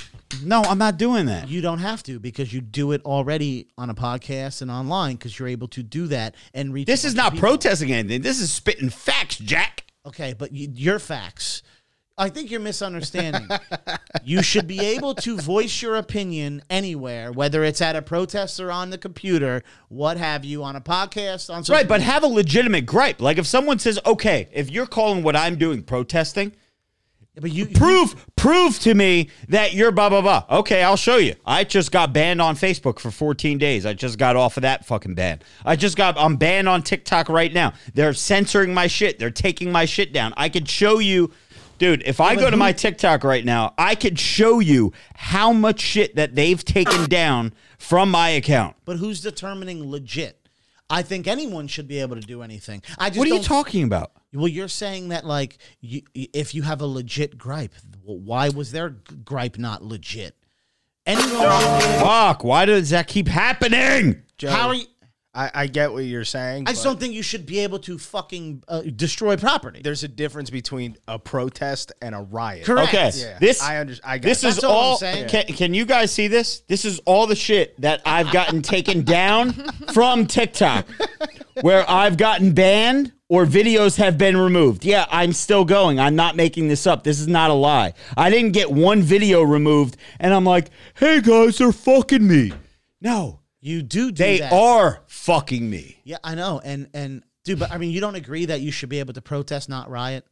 No, 0.43 0.61
I'm 0.61 0.77
not 0.77 0.97
doing 0.97 1.25
that. 1.25 1.49
You 1.49 1.61
don't 1.61 1.79
have 1.79 2.03
to 2.03 2.19
because 2.19 2.53
you 2.53 2.61
do 2.61 2.91
it 2.91 3.03
already 3.03 3.67
on 3.77 3.89
a 3.89 3.95
podcast 3.95 4.61
and 4.61 4.71
online 4.71 5.15
because 5.15 5.37
you're 5.37 5.47
able 5.47 5.67
to 5.69 5.83
do 5.83 6.07
that 6.07 6.35
and 6.53 6.73
reach. 6.73 6.87
This 6.87 7.03
is 7.03 7.15
not 7.15 7.33
people. 7.33 7.49
protesting 7.49 7.91
anything. 7.91 8.21
This 8.21 8.39
is 8.39 8.51
spitting 8.51 8.89
facts, 8.89 9.37
Jack. 9.37 9.85
Okay, 10.05 10.33
but 10.37 10.53
you, 10.53 10.69
your 10.73 10.99
facts. 10.99 11.61
I 12.17 12.27
think 12.27 12.51
you're 12.51 12.59
misunderstanding. 12.59 13.47
you 14.25 14.43
should 14.43 14.67
be 14.67 14.79
able 14.81 15.15
to 15.15 15.37
voice 15.37 15.81
your 15.81 15.95
opinion 15.95 16.61
anywhere, 16.69 17.31
whether 17.31 17.63
it's 17.63 17.81
at 17.81 17.95
a 17.95 18.01
protest 18.01 18.59
or 18.59 18.71
on 18.71 18.89
the 18.89 18.97
computer, 18.97 19.63
what 19.87 20.17
have 20.17 20.43
you, 20.43 20.61
on 20.63 20.75
a 20.75 20.81
podcast, 20.81 21.53
on 21.53 21.63
social 21.63 21.75
Right, 21.75 21.87
but 21.87 22.01
have 22.01 22.23
a 22.23 22.27
legitimate 22.27 22.85
gripe. 22.85 23.21
Like 23.21 23.37
if 23.37 23.47
someone 23.47 23.79
says, 23.79 23.99
okay, 24.05 24.49
if 24.51 24.69
you're 24.69 24.85
calling 24.85 25.23
what 25.23 25.37
I'm 25.37 25.55
doing 25.55 25.81
protesting, 25.81 26.51
but 27.39 27.51
you 27.51 27.65
prove 27.65 28.25
prove 28.35 28.79
to 28.79 28.93
me 28.93 29.29
that 29.49 29.73
you're 29.73 29.91
blah 29.91 30.09
blah 30.09 30.21
blah. 30.21 30.45
Okay, 30.59 30.83
I'll 30.83 30.97
show 30.97 31.17
you. 31.17 31.35
I 31.45 31.63
just 31.63 31.91
got 31.91 32.13
banned 32.13 32.41
on 32.41 32.55
Facebook 32.55 32.99
for 32.99 33.11
14 33.11 33.57
days. 33.57 33.85
I 33.85 33.93
just 33.93 34.17
got 34.17 34.35
off 34.35 34.57
of 34.57 34.61
that 34.61 34.85
fucking 34.85 35.15
ban. 35.15 35.41
I 35.65 35.75
just 35.75 35.97
got 35.97 36.17
I'm 36.17 36.35
banned 36.35 36.69
on 36.69 36.83
TikTok 36.83 37.29
right 37.29 37.53
now. 37.53 37.73
They're 37.93 38.13
censoring 38.13 38.73
my 38.73 38.87
shit. 38.87 39.19
They're 39.19 39.31
taking 39.31 39.71
my 39.71 39.85
shit 39.85 40.13
down. 40.13 40.33
I 40.37 40.49
could 40.49 40.69
show 40.69 40.99
you 40.99 41.31
Dude, 41.79 42.03
if 42.05 42.19
I 42.19 42.35
go 42.35 42.49
to 42.49 42.57
my 42.57 42.73
TikTok 42.73 43.23
right 43.23 43.45
now, 43.45 43.73
I 43.77 43.95
could 43.95 44.19
show 44.19 44.59
you 44.59 44.91
how 45.15 45.53
much 45.53 45.79
shit 45.79 46.17
that 46.17 46.35
they've 46.35 46.63
taken 46.63 47.05
down 47.05 47.53
from 47.77 48.11
my 48.11 48.27
account. 48.29 48.75
But 48.83 48.97
who's 48.97 49.21
determining 49.21 49.89
legit? 49.89 50.38
I 50.89 51.03
think 51.03 51.27
anyone 51.27 51.67
should 51.67 51.87
be 51.87 51.99
able 51.99 52.15
to 52.15 52.21
do 52.21 52.41
anything. 52.41 52.81
I 52.97 53.09
just 53.09 53.19
What 53.19 53.25
are 53.25 53.29
you 53.29 53.35
don't- 53.35 53.43
talking 53.45 53.83
about? 53.83 54.11
Well, 54.33 54.47
you're 54.47 54.67
saying 54.67 55.09
that 55.09 55.25
like 55.25 55.57
you, 55.81 56.01
if 56.13 56.53
you 56.55 56.61
have 56.63 56.81
a 56.81 56.85
legit 56.85 57.37
gripe, 57.37 57.73
why 58.03 58.49
was 58.49 58.71
their 58.71 58.89
gripe 58.89 59.57
not 59.57 59.83
legit? 59.83 60.35
Anyone 61.05 61.29
should 61.29 61.37
be 61.39 61.85
able- 61.95 62.05
Fuck, 62.05 62.43
why 62.43 62.65
does 62.65 62.89
that 62.91 63.07
keep 63.07 63.27
happening? 63.27 64.21
Joe, 64.37 64.51
How 64.51 64.67
are 64.69 64.75
you? 64.75 64.85
I, 65.39 65.51
I 65.53 65.67
get 65.67 65.93
what 65.93 66.03
you're 66.03 66.25
saying. 66.25 66.65
I 66.67 66.71
just 66.71 66.83
but 66.83 66.89
don't 66.89 66.99
think 66.99 67.13
you 67.13 67.23
should 67.23 67.45
be 67.45 67.59
able 67.59 67.79
to 67.79 67.97
fucking 67.97 68.61
uh, 68.67 68.81
destroy 68.81 69.37
property. 69.37 69.79
There's 69.81 70.03
a 70.03 70.09
difference 70.09 70.49
between 70.49 70.97
a 71.07 71.17
protest 71.17 71.93
and 72.01 72.13
a 72.13 72.19
riot. 72.19 72.65
Correct. 72.65 72.89
Okay, 72.89 73.11
Yeah, 73.15 73.39
this 73.39 73.61
I 73.63 73.79
under- 73.79 73.95
I 74.03 74.17
got 74.17 74.27
this 74.27 74.43
it. 74.43 74.47
is 74.47 74.55
That's 74.55 74.63
all 74.65 74.91
I'm 74.93 74.97
saying. 74.97 75.29
Can, 75.29 75.45
can 75.45 75.73
you 75.73 75.85
guys 75.85 76.11
see 76.11 76.27
this? 76.27 76.59
This 76.67 76.83
is 76.83 76.99
all 77.05 77.25
the 77.25 77.37
shit 77.37 77.79
that 77.79 78.01
I've 78.05 78.33
gotten 78.33 78.61
taken 78.61 79.03
down 79.03 79.53
from 79.93 80.27
TikTok, 80.27 80.85
where 81.61 81.89
I've 81.89 82.17
gotten 82.17 82.51
banned 82.51 83.13
or 83.29 83.45
videos 83.45 83.95
have 83.95 84.17
been 84.17 84.35
removed. 84.35 84.83
Yeah, 84.83 85.05
I'm 85.09 85.31
still 85.31 85.63
going. 85.63 86.01
I'm 86.01 86.17
not 86.17 86.35
making 86.35 86.67
this 86.67 86.85
up. 86.85 87.05
This 87.05 87.17
is 87.17 87.29
not 87.29 87.49
a 87.49 87.53
lie. 87.53 87.93
I 88.17 88.29
didn't 88.29 88.51
get 88.51 88.69
one 88.71 89.03
video 89.03 89.41
removed, 89.43 89.95
and 90.19 90.33
I'm 90.33 90.43
like, 90.43 90.69
hey 90.95 91.21
guys, 91.21 91.59
they're 91.59 91.71
fucking 91.71 92.27
me. 92.27 92.51
No, 92.99 93.38
You 93.61 93.81
do 93.81 94.11
do 94.11 94.23
they 94.23 94.39
that. 94.39 94.53
are 94.53 95.01
fucking 95.07 95.69
me. 95.69 95.99
Yeah, 96.03 96.17
I 96.23 96.35
know. 96.35 96.61
And 96.63 96.89
and 96.93 97.23
dude, 97.43 97.59
but 97.59 97.71
I 97.71 97.77
mean, 97.77 97.91
you 97.91 97.99
don't 97.99 98.15
agree 98.15 98.45
that 98.45 98.61
you 98.61 98.71
should 98.71 98.89
be 98.89 98.99
able 98.99 99.13
to 99.13 99.21
protest, 99.21 99.69
not 99.69 99.89
riot. 99.89 100.25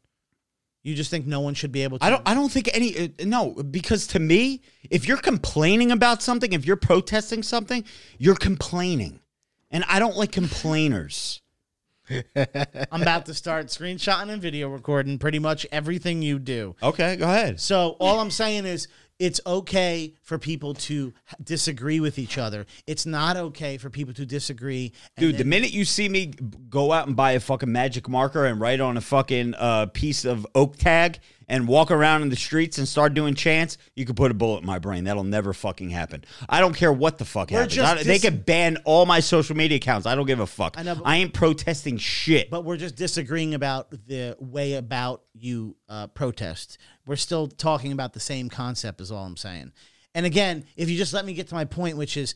You 0.83 0.95
just 0.95 1.11
think 1.11 1.27
no 1.27 1.41
one 1.41 1.53
should 1.53 1.73
be 1.73 1.83
able 1.83 1.99
to. 1.99 2.05
I 2.05 2.09
don't. 2.09 2.21
I 2.25 2.33
don't 2.33 2.49
think 2.49 2.69
any. 2.73 2.97
Uh, 2.97 3.07
no, 3.25 3.51
because 3.51 4.07
to 4.07 4.19
me, 4.19 4.61
if 4.89 5.05
you're 5.07 5.17
complaining 5.17 5.91
about 5.91 6.23
something, 6.23 6.53
if 6.53 6.65
you're 6.65 6.77
protesting 6.77 7.43
something, 7.43 7.83
you're 8.17 8.35
complaining, 8.35 9.19
and 9.69 9.83
I 9.89 9.99
don't 9.99 10.15
like 10.15 10.31
complainers. 10.31 11.41
I'm 12.91 13.01
about 13.01 13.25
to 13.25 13.33
start 13.33 13.67
screenshotting 13.67 14.29
and 14.29 14.41
video 14.41 14.69
recording 14.69 15.19
pretty 15.19 15.39
much 15.39 15.67
everything 15.73 16.21
you 16.21 16.39
do. 16.39 16.75
Okay, 16.81 17.17
go 17.17 17.25
ahead. 17.25 17.59
So 17.59 17.97
all 17.99 18.21
I'm 18.21 18.31
saying 18.31 18.65
is 18.65 18.87
it's 19.19 19.41
okay 19.45 20.13
for 20.21 20.37
people 20.37 20.73
to 20.73 21.13
disagree 21.43 21.99
with 21.99 22.19
each 22.19 22.37
other. 22.37 22.65
It's 22.85 23.05
not 23.05 23.37
okay 23.37 23.77
for 23.77 23.89
people 23.89 24.13
to 24.15 24.25
disagree. 24.25 24.93
and 25.15 25.25
Dude, 25.25 25.37
the 25.37 25.43
minute 25.43 25.71
you 25.71 25.85
see 25.85 26.07
me 26.07 26.33
go 26.69 26.91
out 26.91 27.07
and 27.07 27.15
buy 27.15 27.31
a 27.31 27.39
fucking 27.39 27.71
magic 27.71 28.07
marker 28.07 28.45
and 28.45 28.61
write 28.61 28.79
on 28.79 28.97
a 28.97 29.01
fucking 29.01 29.55
uh, 29.55 29.87
piece 29.87 30.25
of 30.25 30.45
oak 30.53 30.77
tag 30.77 31.19
and 31.47 31.67
walk 31.67 31.91
around 31.91 32.21
in 32.23 32.29
the 32.29 32.35
streets 32.35 32.77
and 32.77 32.87
start 32.87 33.13
doing 33.13 33.33
chants, 33.33 33.77
you 33.95 34.05
could 34.05 34.15
put 34.15 34.31
a 34.31 34.33
bullet 34.33 34.59
in 34.59 34.65
my 34.65 34.79
brain. 34.79 35.05
That'll 35.05 35.23
never 35.23 35.53
fucking 35.53 35.89
happen. 35.89 36.25
I 36.49 36.59
don't 36.59 36.75
care 36.75 36.91
what 36.91 37.17
the 37.17 37.25
fuck 37.25 37.51
We're 37.51 37.61
happens. 37.61 37.77
I- 37.77 38.03
they 38.03 38.19
could 38.19 38.45
ban 38.45 38.77
all 38.83 39.05
my 39.05 39.19
social 39.19 39.55
media 39.55 39.77
accounts. 39.77 40.05
I 40.05 40.15
don't 40.15 40.25
give 40.25 40.39
a 40.39 40.47
fuck. 40.47 40.77
I 40.77 40.83
know, 40.83 41.01
I 41.05 41.17
ain't 41.17 41.33
protesting 41.33 41.97
shit. 41.97 42.49
But 42.49 42.65
we're 42.65 42.77
just 42.77 42.95
disagreeing 42.95 43.53
about 43.53 43.89
the 43.91 44.35
way 44.39 44.73
about 44.73 45.23
you 45.33 45.75
uh, 45.87 46.07
protest. 46.07 46.77
We're 47.05 47.15
still 47.15 47.47
talking 47.47 47.91
about 47.91 48.13
the 48.13 48.19
same 48.19 48.49
concept, 48.49 48.99
is 48.99 49.11
all 49.11 49.25
I'm 49.25 49.37
saying. 49.37 49.71
And 50.13 50.25
again, 50.25 50.65
if 50.75 50.89
you 50.89 50.97
just 50.97 51.13
let 51.13 51.25
me 51.25 51.33
get 51.33 51.47
to 51.49 51.55
my 51.55 51.65
point, 51.65 51.95
which 51.95 52.17
is 52.17 52.33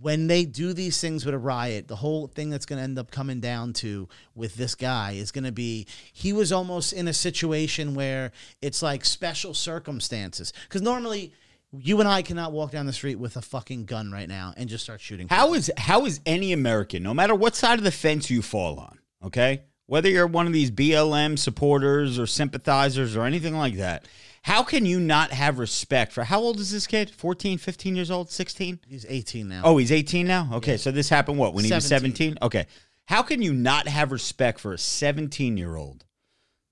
when 0.00 0.26
they 0.26 0.44
do 0.44 0.72
these 0.72 1.00
things 1.00 1.24
with 1.24 1.34
a 1.34 1.38
riot, 1.38 1.88
the 1.88 1.96
whole 1.96 2.26
thing 2.26 2.50
that's 2.50 2.66
going 2.66 2.78
to 2.78 2.82
end 2.82 2.98
up 2.98 3.10
coming 3.10 3.40
down 3.40 3.72
to 3.74 4.08
with 4.34 4.56
this 4.56 4.74
guy 4.74 5.12
is 5.12 5.30
going 5.30 5.44
to 5.44 5.52
be 5.52 5.86
he 6.12 6.32
was 6.32 6.52
almost 6.52 6.92
in 6.92 7.08
a 7.08 7.12
situation 7.12 7.94
where 7.94 8.32
it's 8.60 8.82
like 8.82 9.04
special 9.04 9.54
circumstances. 9.54 10.52
Because 10.64 10.82
normally, 10.82 11.32
you 11.72 12.00
and 12.00 12.08
I 12.08 12.22
cannot 12.22 12.52
walk 12.52 12.70
down 12.70 12.86
the 12.86 12.92
street 12.92 13.16
with 13.16 13.36
a 13.36 13.42
fucking 13.42 13.84
gun 13.86 14.10
right 14.10 14.28
now 14.28 14.54
and 14.56 14.68
just 14.68 14.84
start 14.84 15.00
shooting. 15.00 15.28
How 15.28 15.54
is 15.54 15.70
how 15.76 16.06
is 16.06 16.20
any 16.26 16.52
American, 16.52 17.02
no 17.02 17.14
matter 17.14 17.34
what 17.34 17.54
side 17.54 17.78
of 17.78 17.84
the 17.84 17.90
fence 17.90 18.30
you 18.30 18.42
fall 18.42 18.78
on, 18.78 18.98
okay? 19.24 19.62
Whether 19.86 20.08
you're 20.08 20.26
one 20.26 20.46
of 20.46 20.52
these 20.52 20.70
BLM 20.70 21.38
supporters 21.38 22.18
or 22.18 22.26
sympathizers 22.26 23.16
or 23.16 23.24
anything 23.24 23.54
like 23.54 23.76
that, 23.76 24.06
how 24.44 24.62
can 24.62 24.84
you 24.86 25.00
not 25.00 25.30
have 25.32 25.58
respect 25.58 26.12
for 26.12 26.24
how 26.24 26.38
old 26.40 26.60
is 26.60 26.70
this 26.70 26.86
kid? 26.86 27.10
14, 27.10 27.58
15 27.58 27.96
years 27.96 28.10
old, 28.10 28.30
16? 28.30 28.80
He's 28.86 29.06
18 29.08 29.48
now. 29.48 29.62
Oh, 29.64 29.76
he's 29.78 29.90
18 29.92 30.26
now? 30.26 30.48
Okay, 30.54 30.76
so 30.76 30.90
this 30.90 31.08
happened 31.08 31.38
what? 31.38 31.54
When 31.54 31.64
he 31.64 31.72
was 31.72 31.86
17. 31.86 32.34
17? 32.34 32.38
Okay. 32.42 32.66
How 33.06 33.22
can 33.22 33.42
you 33.42 33.52
not 33.52 33.88
have 33.88 34.12
respect 34.12 34.60
for 34.60 34.72
a 34.72 34.78
17 34.78 35.56
year 35.56 35.76
old 35.76 36.04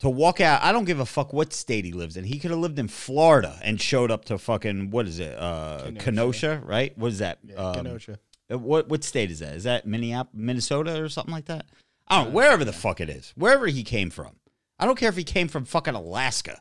to 0.00 0.08
walk 0.10 0.40
out? 0.40 0.62
I 0.62 0.72
don't 0.72 0.84
give 0.84 1.00
a 1.00 1.06
fuck 1.06 1.32
what 1.32 1.52
state 1.52 1.84
he 1.84 1.92
lives 1.92 2.16
in. 2.16 2.24
He 2.24 2.38
could 2.38 2.50
have 2.50 2.60
lived 2.60 2.78
in 2.78 2.88
Florida 2.88 3.58
and 3.62 3.80
showed 3.80 4.10
up 4.10 4.24
to 4.26 4.38
fucking, 4.38 4.90
what 4.90 5.06
is 5.06 5.18
it? 5.18 5.36
Uh, 5.38 5.84
Kenosha, 5.84 6.00
Kenosha. 6.00 6.62
right? 6.64 6.96
What 6.98 7.08
is 7.12 7.18
that? 7.18 7.38
Yeah, 7.44 7.56
Um, 7.56 7.74
Kenosha. 7.74 8.18
uh, 8.50 8.58
What 8.58 8.88
what 8.88 9.02
state 9.04 9.30
is 9.30 9.38
that? 9.40 9.54
Is 9.56 9.64
that 9.64 9.86
Minneapolis, 9.86 10.34
Minnesota, 10.34 11.02
or 11.02 11.08
something 11.08 11.32
like 11.34 11.46
that? 11.46 11.66
I 12.08 12.16
don't 12.18 12.28
know. 12.28 12.34
Wherever 12.34 12.64
the 12.64 12.72
fuck 12.72 13.00
it 13.00 13.08
is, 13.08 13.32
wherever 13.36 13.66
he 13.66 13.82
came 13.82 14.10
from. 14.10 14.36
I 14.78 14.84
don't 14.86 14.98
care 14.98 15.08
if 15.08 15.16
he 15.16 15.24
came 15.24 15.48
from 15.48 15.64
fucking 15.64 15.94
Alaska. 15.94 16.60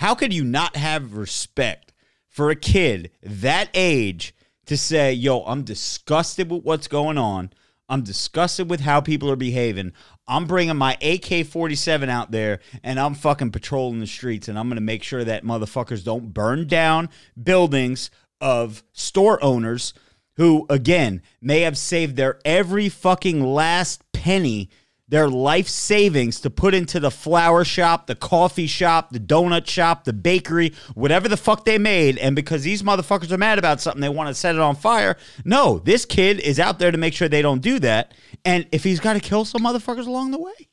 How 0.00 0.14
could 0.14 0.32
you 0.32 0.44
not 0.44 0.76
have 0.76 1.12
respect 1.12 1.92
for 2.26 2.48
a 2.48 2.56
kid 2.56 3.10
that 3.22 3.68
age 3.74 4.34
to 4.64 4.78
say, 4.78 5.12
"Yo, 5.12 5.40
I'm 5.40 5.62
disgusted 5.62 6.50
with 6.50 6.64
what's 6.64 6.88
going 6.88 7.18
on. 7.18 7.52
I'm 7.86 8.02
disgusted 8.02 8.70
with 8.70 8.80
how 8.80 9.02
people 9.02 9.30
are 9.30 9.36
behaving. 9.36 9.92
I'm 10.26 10.46
bringing 10.46 10.78
my 10.78 10.94
AK-47 11.02 12.08
out 12.08 12.30
there 12.30 12.60
and 12.82 12.98
I'm 12.98 13.14
fucking 13.14 13.50
patrolling 13.50 14.00
the 14.00 14.06
streets 14.06 14.48
and 14.48 14.58
I'm 14.58 14.68
going 14.68 14.76
to 14.76 14.80
make 14.80 15.02
sure 15.02 15.22
that 15.22 15.44
motherfuckers 15.44 16.02
don't 16.02 16.32
burn 16.32 16.66
down 16.66 17.10
buildings 17.42 18.10
of 18.40 18.82
store 18.94 19.38
owners 19.44 19.92
who 20.36 20.64
again 20.70 21.20
may 21.42 21.60
have 21.60 21.76
saved 21.76 22.16
their 22.16 22.38
every 22.46 22.88
fucking 22.88 23.44
last 23.44 24.02
penny 24.14 24.70
their 25.10 25.28
life 25.28 25.68
savings 25.68 26.40
to 26.40 26.50
put 26.50 26.72
into 26.72 27.00
the 27.00 27.10
flower 27.10 27.64
shop, 27.64 28.06
the 28.06 28.14
coffee 28.14 28.68
shop, 28.68 29.10
the 29.10 29.18
donut 29.20 29.66
shop, 29.66 30.04
the 30.04 30.12
bakery, 30.12 30.72
whatever 30.94 31.28
the 31.28 31.36
fuck 31.36 31.64
they 31.64 31.78
made. 31.78 32.16
And 32.18 32.34
because 32.36 32.62
these 32.62 32.82
motherfuckers 32.82 33.30
are 33.32 33.38
mad 33.38 33.58
about 33.58 33.80
something, 33.80 34.00
they 34.00 34.08
want 34.08 34.28
to 34.28 34.34
set 34.34 34.54
it 34.54 34.60
on 34.60 34.76
fire. 34.76 35.16
No, 35.44 35.80
this 35.80 36.04
kid 36.04 36.40
is 36.40 36.60
out 36.60 36.78
there 36.78 36.92
to 36.92 36.98
make 36.98 37.12
sure 37.12 37.28
they 37.28 37.42
don't 37.42 37.60
do 37.60 37.80
that. 37.80 38.14
And 38.44 38.66
if 38.70 38.84
he's 38.84 39.00
got 39.00 39.14
to 39.14 39.20
kill 39.20 39.44
some 39.44 39.62
motherfuckers 39.62 40.06
along 40.06 40.30
the 40.30 40.38
way, 40.38 40.68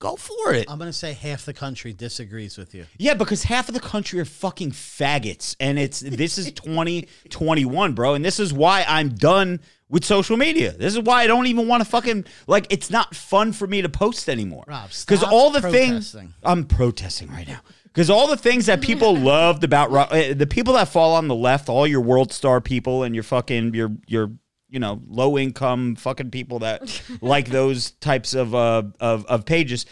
go 0.00 0.16
for 0.16 0.52
it. 0.52 0.68
I'm 0.68 0.78
going 0.78 0.90
to 0.90 0.96
say 0.96 1.12
half 1.12 1.44
the 1.44 1.54
country 1.54 1.92
disagrees 1.92 2.58
with 2.58 2.74
you. 2.74 2.86
Yeah, 2.98 3.14
because 3.14 3.44
half 3.44 3.68
of 3.68 3.74
the 3.74 3.80
country 3.80 4.18
are 4.18 4.24
fucking 4.24 4.72
faggots, 4.72 5.54
and 5.60 5.78
it's 5.78 6.00
this 6.00 6.38
is 6.38 6.50
2021, 6.52 7.94
bro, 7.94 8.14
and 8.14 8.24
this 8.24 8.40
is 8.40 8.52
why 8.52 8.84
I'm 8.86 9.10
done 9.10 9.60
with 9.88 10.04
social 10.04 10.36
media. 10.36 10.72
This 10.72 10.94
is 10.94 11.00
why 11.00 11.22
I 11.22 11.26
don't 11.26 11.46
even 11.46 11.68
want 11.68 11.82
to 11.82 11.88
fucking 11.88 12.24
like. 12.46 12.66
It's 12.70 12.90
not 12.90 13.14
fun 13.14 13.52
for 13.52 13.66
me 13.66 13.82
to 13.82 13.88
post 13.88 14.28
anymore. 14.28 14.64
Rob, 14.66 14.90
because 15.00 15.22
all 15.22 15.50
the 15.50 15.62
things. 15.62 16.16
I'm 16.42 16.64
protesting 16.64 17.28
right 17.28 17.46
now. 17.46 17.60
Because 17.84 18.10
all 18.10 18.26
the 18.26 18.36
things 18.36 18.66
that 18.66 18.82
people 18.82 19.16
loved 19.18 19.64
about 19.64 20.12
eh, 20.12 20.34
the 20.34 20.46
people 20.46 20.74
that 20.74 20.88
fall 20.88 21.14
on 21.14 21.28
the 21.28 21.34
left, 21.34 21.68
all 21.68 21.86
your 21.86 22.02
world 22.02 22.32
star 22.32 22.60
people 22.60 23.04
and 23.04 23.14
your 23.14 23.24
fucking 23.24 23.74
your 23.74 23.92
your 24.06 24.32
you 24.68 24.78
know 24.78 25.00
low 25.06 25.38
income 25.38 25.94
fucking 25.94 26.30
people 26.30 26.58
that 26.58 27.02
like 27.20 27.48
those 27.48 27.92
types 27.92 28.34
of 28.34 28.54
uh 28.54 28.82
of 29.00 29.24
of 29.26 29.46
pages. 29.46 29.86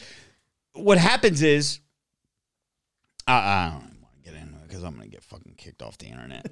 What 0.74 0.98
happens 0.98 1.40
is 1.40 1.78
I, 3.26 3.34
I 3.34 3.70
don't 3.70 4.02
want 4.02 4.22
to 4.22 4.30
get 4.30 4.40
into 4.40 4.56
it 4.56 4.68
because 4.68 4.82
I'm 4.82 4.96
gonna 4.96 5.06
get 5.06 5.22
fucking 5.22 5.54
kicked 5.56 5.82
off 5.82 5.96
the 5.98 6.06
internet. 6.06 6.46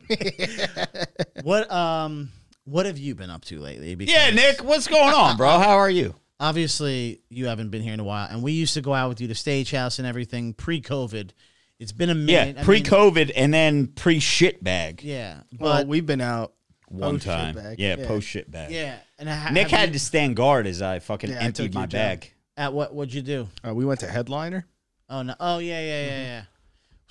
What 1.42 1.70
um 1.72 2.30
what 2.72 2.86
have 2.86 2.98
you 2.98 3.14
been 3.14 3.30
up 3.30 3.44
to 3.46 3.58
lately? 3.60 3.94
Because 3.94 4.12
yeah, 4.14 4.30
Nick, 4.30 4.64
what's 4.64 4.88
going 4.88 5.12
on, 5.14 5.36
bro? 5.36 5.58
How 5.58 5.76
are 5.78 5.90
you? 5.90 6.14
Obviously, 6.40 7.20
you 7.28 7.46
haven't 7.46 7.70
been 7.70 7.82
here 7.82 7.94
in 7.94 8.00
a 8.00 8.04
while, 8.04 8.26
and 8.30 8.42
we 8.42 8.52
used 8.52 8.74
to 8.74 8.80
go 8.80 8.92
out 8.94 9.08
with 9.08 9.20
you 9.20 9.28
to 9.28 9.34
Stage 9.34 9.70
House 9.70 9.98
and 9.98 10.08
everything 10.08 10.54
pre-COVID. 10.54 11.30
It's 11.78 11.92
been 11.92 12.10
a 12.10 12.14
Yeah, 12.14 12.44
minute. 12.46 12.58
I 12.58 12.64
pre 12.64 12.76
mean, 12.76 12.84
COVID 12.84 13.32
and 13.36 13.52
then 13.54 13.86
pre 13.88 14.18
shit 14.20 14.62
bag. 14.62 15.02
Yeah, 15.02 15.42
Well, 15.58 15.78
but 15.78 15.86
we've 15.86 16.06
been 16.06 16.20
out 16.20 16.52
One 16.88 17.18
time. 17.20 17.54
bag. 17.54 17.78
Yeah, 17.78 17.96
post 18.06 18.26
shit 18.28 18.50
bag. 18.50 18.70
yeah, 18.72 18.96
and 19.18 19.28
ha- 19.28 19.50
Nick 19.52 19.68
had 19.70 19.88
you- 19.90 19.92
to 19.94 19.98
stand 19.98 20.36
guard 20.36 20.66
as 20.66 20.80
I 20.82 20.98
fucking 20.98 21.30
Yeah, 21.30 21.40
emptied 21.40 21.64
took 21.66 21.74
my 21.74 21.80
your 21.82 21.86
job. 21.88 21.98
bag. 21.98 22.32
at 22.56 22.72
what? 22.72 22.94
What'd 22.94 23.14
you 23.14 23.22
do? 23.22 23.48
Uh, 23.66 23.74
we 23.74 23.84
went 23.84 24.00
to 24.00 24.06
Headliner. 24.06 24.66
Oh 25.08 25.22
no! 25.22 25.34
Oh 25.40 25.58
yeah, 25.58 25.80
yeah, 25.80 26.06
yeah, 26.06 26.22
yeah. 26.22 26.42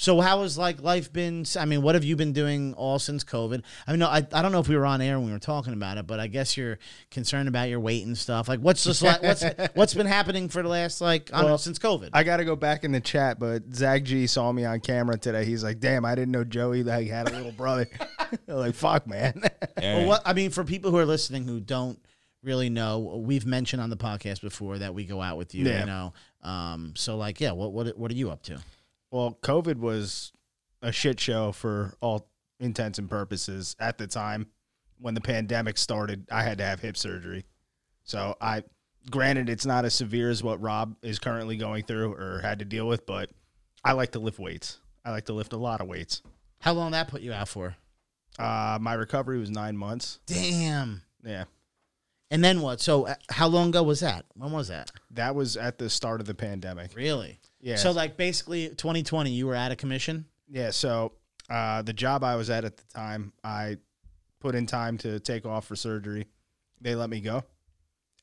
So 0.02 0.20
how 0.20 0.42
has 0.42 0.58
like 0.58 0.82
life 0.82 1.14
been? 1.14 1.46
I 1.56 1.66
mean, 1.66 1.84
what 1.84 1.94
have 1.94 2.04
you 2.04 2.16
been 2.16 2.34
doing 2.34 2.74
all 2.74 2.98
since 2.98 3.24
COVID? 3.24 3.62
I 3.86 3.92
mean, 3.92 4.00
no, 4.00 4.08
I, 4.08 4.26
I 4.34 4.42
don't 4.42 4.52
know 4.52 4.60
if 4.60 4.68
we 4.68 4.76
were 4.76 4.88
on 4.88 5.00
air 5.00 5.20
when 5.20 5.28
we 5.28 5.32
were 5.32 5.38
talking 5.38 5.74
about 5.74 6.00
it, 6.00 6.08
but 6.08 6.20
I 6.20 6.26
guess 6.26 6.58
you're 6.58 6.80
concerned 7.12 7.48
about 7.48 7.70
your 7.70 7.80
weight 7.80 8.04
and 8.08 8.18
stuff. 8.18 8.50
Like, 8.50 8.62
what's 8.62 8.84
just 8.84 9.04
like 9.04 9.22
what's 9.22 9.44
what's 9.76 9.94
been 9.94 10.08
happening 10.08 10.50
for 10.50 10.64
the 10.64 10.70
last 10.70 11.02
like 11.02 11.30
I 11.32 11.42
don't 11.42 11.52
know 11.52 11.58
since 11.58 11.78
COVID? 11.78 12.10
I 12.14 12.24
got 12.24 12.38
to 12.38 12.46
go 12.46 12.56
back 12.56 12.84
in 12.84 12.92
the 12.92 13.00
chat, 13.00 13.38
but 13.38 13.62
Zach 13.76 14.02
G 14.02 14.26
saw 14.26 14.52
me 14.52 14.66
on 14.66 14.80
camera 14.80 15.20
today. 15.20 15.46
He's 15.46 15.64
like, 15.64 15.80
"Damn, 15.80 16.04
I 16.04 16.16
didn't 16.16 16.32
know 16.32 16.46
Joey 16.46 16.82
like 16.82 17.08
had 17.08 17.30
a 17.30 17.36
little 17.36 17.52
brother." 17.52 17.88
Like, 18.48 18.76
"Fuck, 18.76 19.08
man." 19.08 19.44
Well, 19.78 20.08
what 20.08 20.22
I 20.26 20.32
mean 20.34 20.52
for 20.52 20.64
people 20.64 20.90
who 20.90 20.98
are 20.98 21.06
listening 21.06 21.46
who 21.46 21.60
don't 21.60 22.00
really 22.42 22.70
know, 22.70 23.22
we've 23.24 23.46
mentioned 23.46 23.82
on 23.82 23.90
the 23.90 23.98
podcast 23.98 24.42
before 24.42 24.78
that 24.78 24.94
we 24.94 25.06
go 25.06 25.22
out 25.22 25.38
with 25.38 25.54
you. 25.54 25.66
Yeah. 25.66 25.82
You 25.82 25.86
know, 25.86 26.14
um, 26.42 26.94
so 26.96 27.18
like, 27.18 27.42
yeah, 27.42 27.52
what 27.52 27.74
what 27.74 27.96
what 27.98 28.10
are 28.10 28.16
you 28.16 28.32
up 28.32 28.42
to? 28.44 28.60
Well, 29.12 29.38
COVID 29.42 29.78
was 29.78 30.32
a 30.82 30.92
shit 30.92 31.20
show 31.20 31.52
for 31.52 31.94
all 32.02 32.28
intents 32.60 32.98
and 32.98 33.10
purposes 33.10 33.76
at 33.80 33.98
the 33.98 34.08
time 34.08 34.48
when 35.00 35.14
the 35.14 35.22
pandemic 35.22 35.78
started. 35.78 36.28
I 36.32 36.44
had 36.44 36.58
to 36.58 36.64
have 36.64 36.80
hip 36.80 36.98
surgery, 36.98 37.46
so 38.04 38.36
I. 38.42 38.64
Granted, 39.10 39.50
it's 39.50 39.66
not 39.66 39.84
as 39.84 39.96
severe 39.96 40.30
as 40.30 40.44
what 40.44 40.62
Rob 40.62 40.96
is 41.02 41.18
currently 41.18 41.58
going 41.58 41.84
through 41.86 42.14
or 42.14 42.40
had 42.44 42.60
to 42.60 42.66
deal 42.66 42.88
with, 42.88 43.08
but 43.08 43.32
I 43.84 43.94
like 43.94 44.12
to 44.12 44.20
lift 44.20 44.38
weights. 44.38 44.80
I 45.04 45.10
like 45.10 45.26
to 45.26 45.34
lift 45.34 45.54
a 45.54 45.58
lot 45.58 45.82
of 45.82 45.88
weights. 45.88 46.22
How 46.60 46.74
long 46.74 46.92
that 46.92 47.08
put 47.08 47.22
you 47.22 47.34
out 47.34 47.48
for? 47.48 47.76
Uh, 48.38 48.78
my 48.80 48.94
recovery 48.94 49.40
was 49.40 49.50
nine 49.50 49.76
months. 49.76 50.20
Damn. 50.28 51.02
Yeah. 51.24 51.46
And 52.30 52.44
then 52.44 52.62
what? 52.62 52.80
So 52.80 53.08
uh, 53.08 53.16
how 53.30 53.48
long 53.48 53.70
ago 53.70 53.84
was 53.84 54.00
that? 54.02 54.26
When 54.36 54.52
was 54.52 54.70
that? 54.70 54.92
That 55.10 55.36
was 55.36 55.58
at 55.58 55.80
the 55.80 55.90
start 55.90 56.22
of 56.22 56.28
the 56.28 56.36
pandemic. 56.36 56.96
Really? 56.96 57.40
Yeah. 57.62 57.76
So 57.76 57.92
like 57.92 58.18
basically 58.18 58.70
2020, 58.70 59.30
you 59.32 59.48
were 59.48 59.56
out 59.56 59.72
of 59.72 59.78
commission. 59.78 60.26
yeah. 60.50 60.72
So 60.72 61.14
uh, 61.50 61.82
the 61.82 61.94
job 61.94 62.24
I 62.24 62.36
was 62.36 62.50
at 62.50 62.66
at 62.66 62.78
the 62.78 62.84
time, 62.94 63.34
I 63.44 63.78
put 64.40 64.56
in 64.56 64.66
time 64.66 64.98
to 65.00 65.20
take 65.20 65.46
off 65.46 65.66
for 65.68 65.76
surgery. 65.76 66.28
They 66.80 66.96
let 66.96 67.10
me 67.10 67.22
go, 67.22 67.44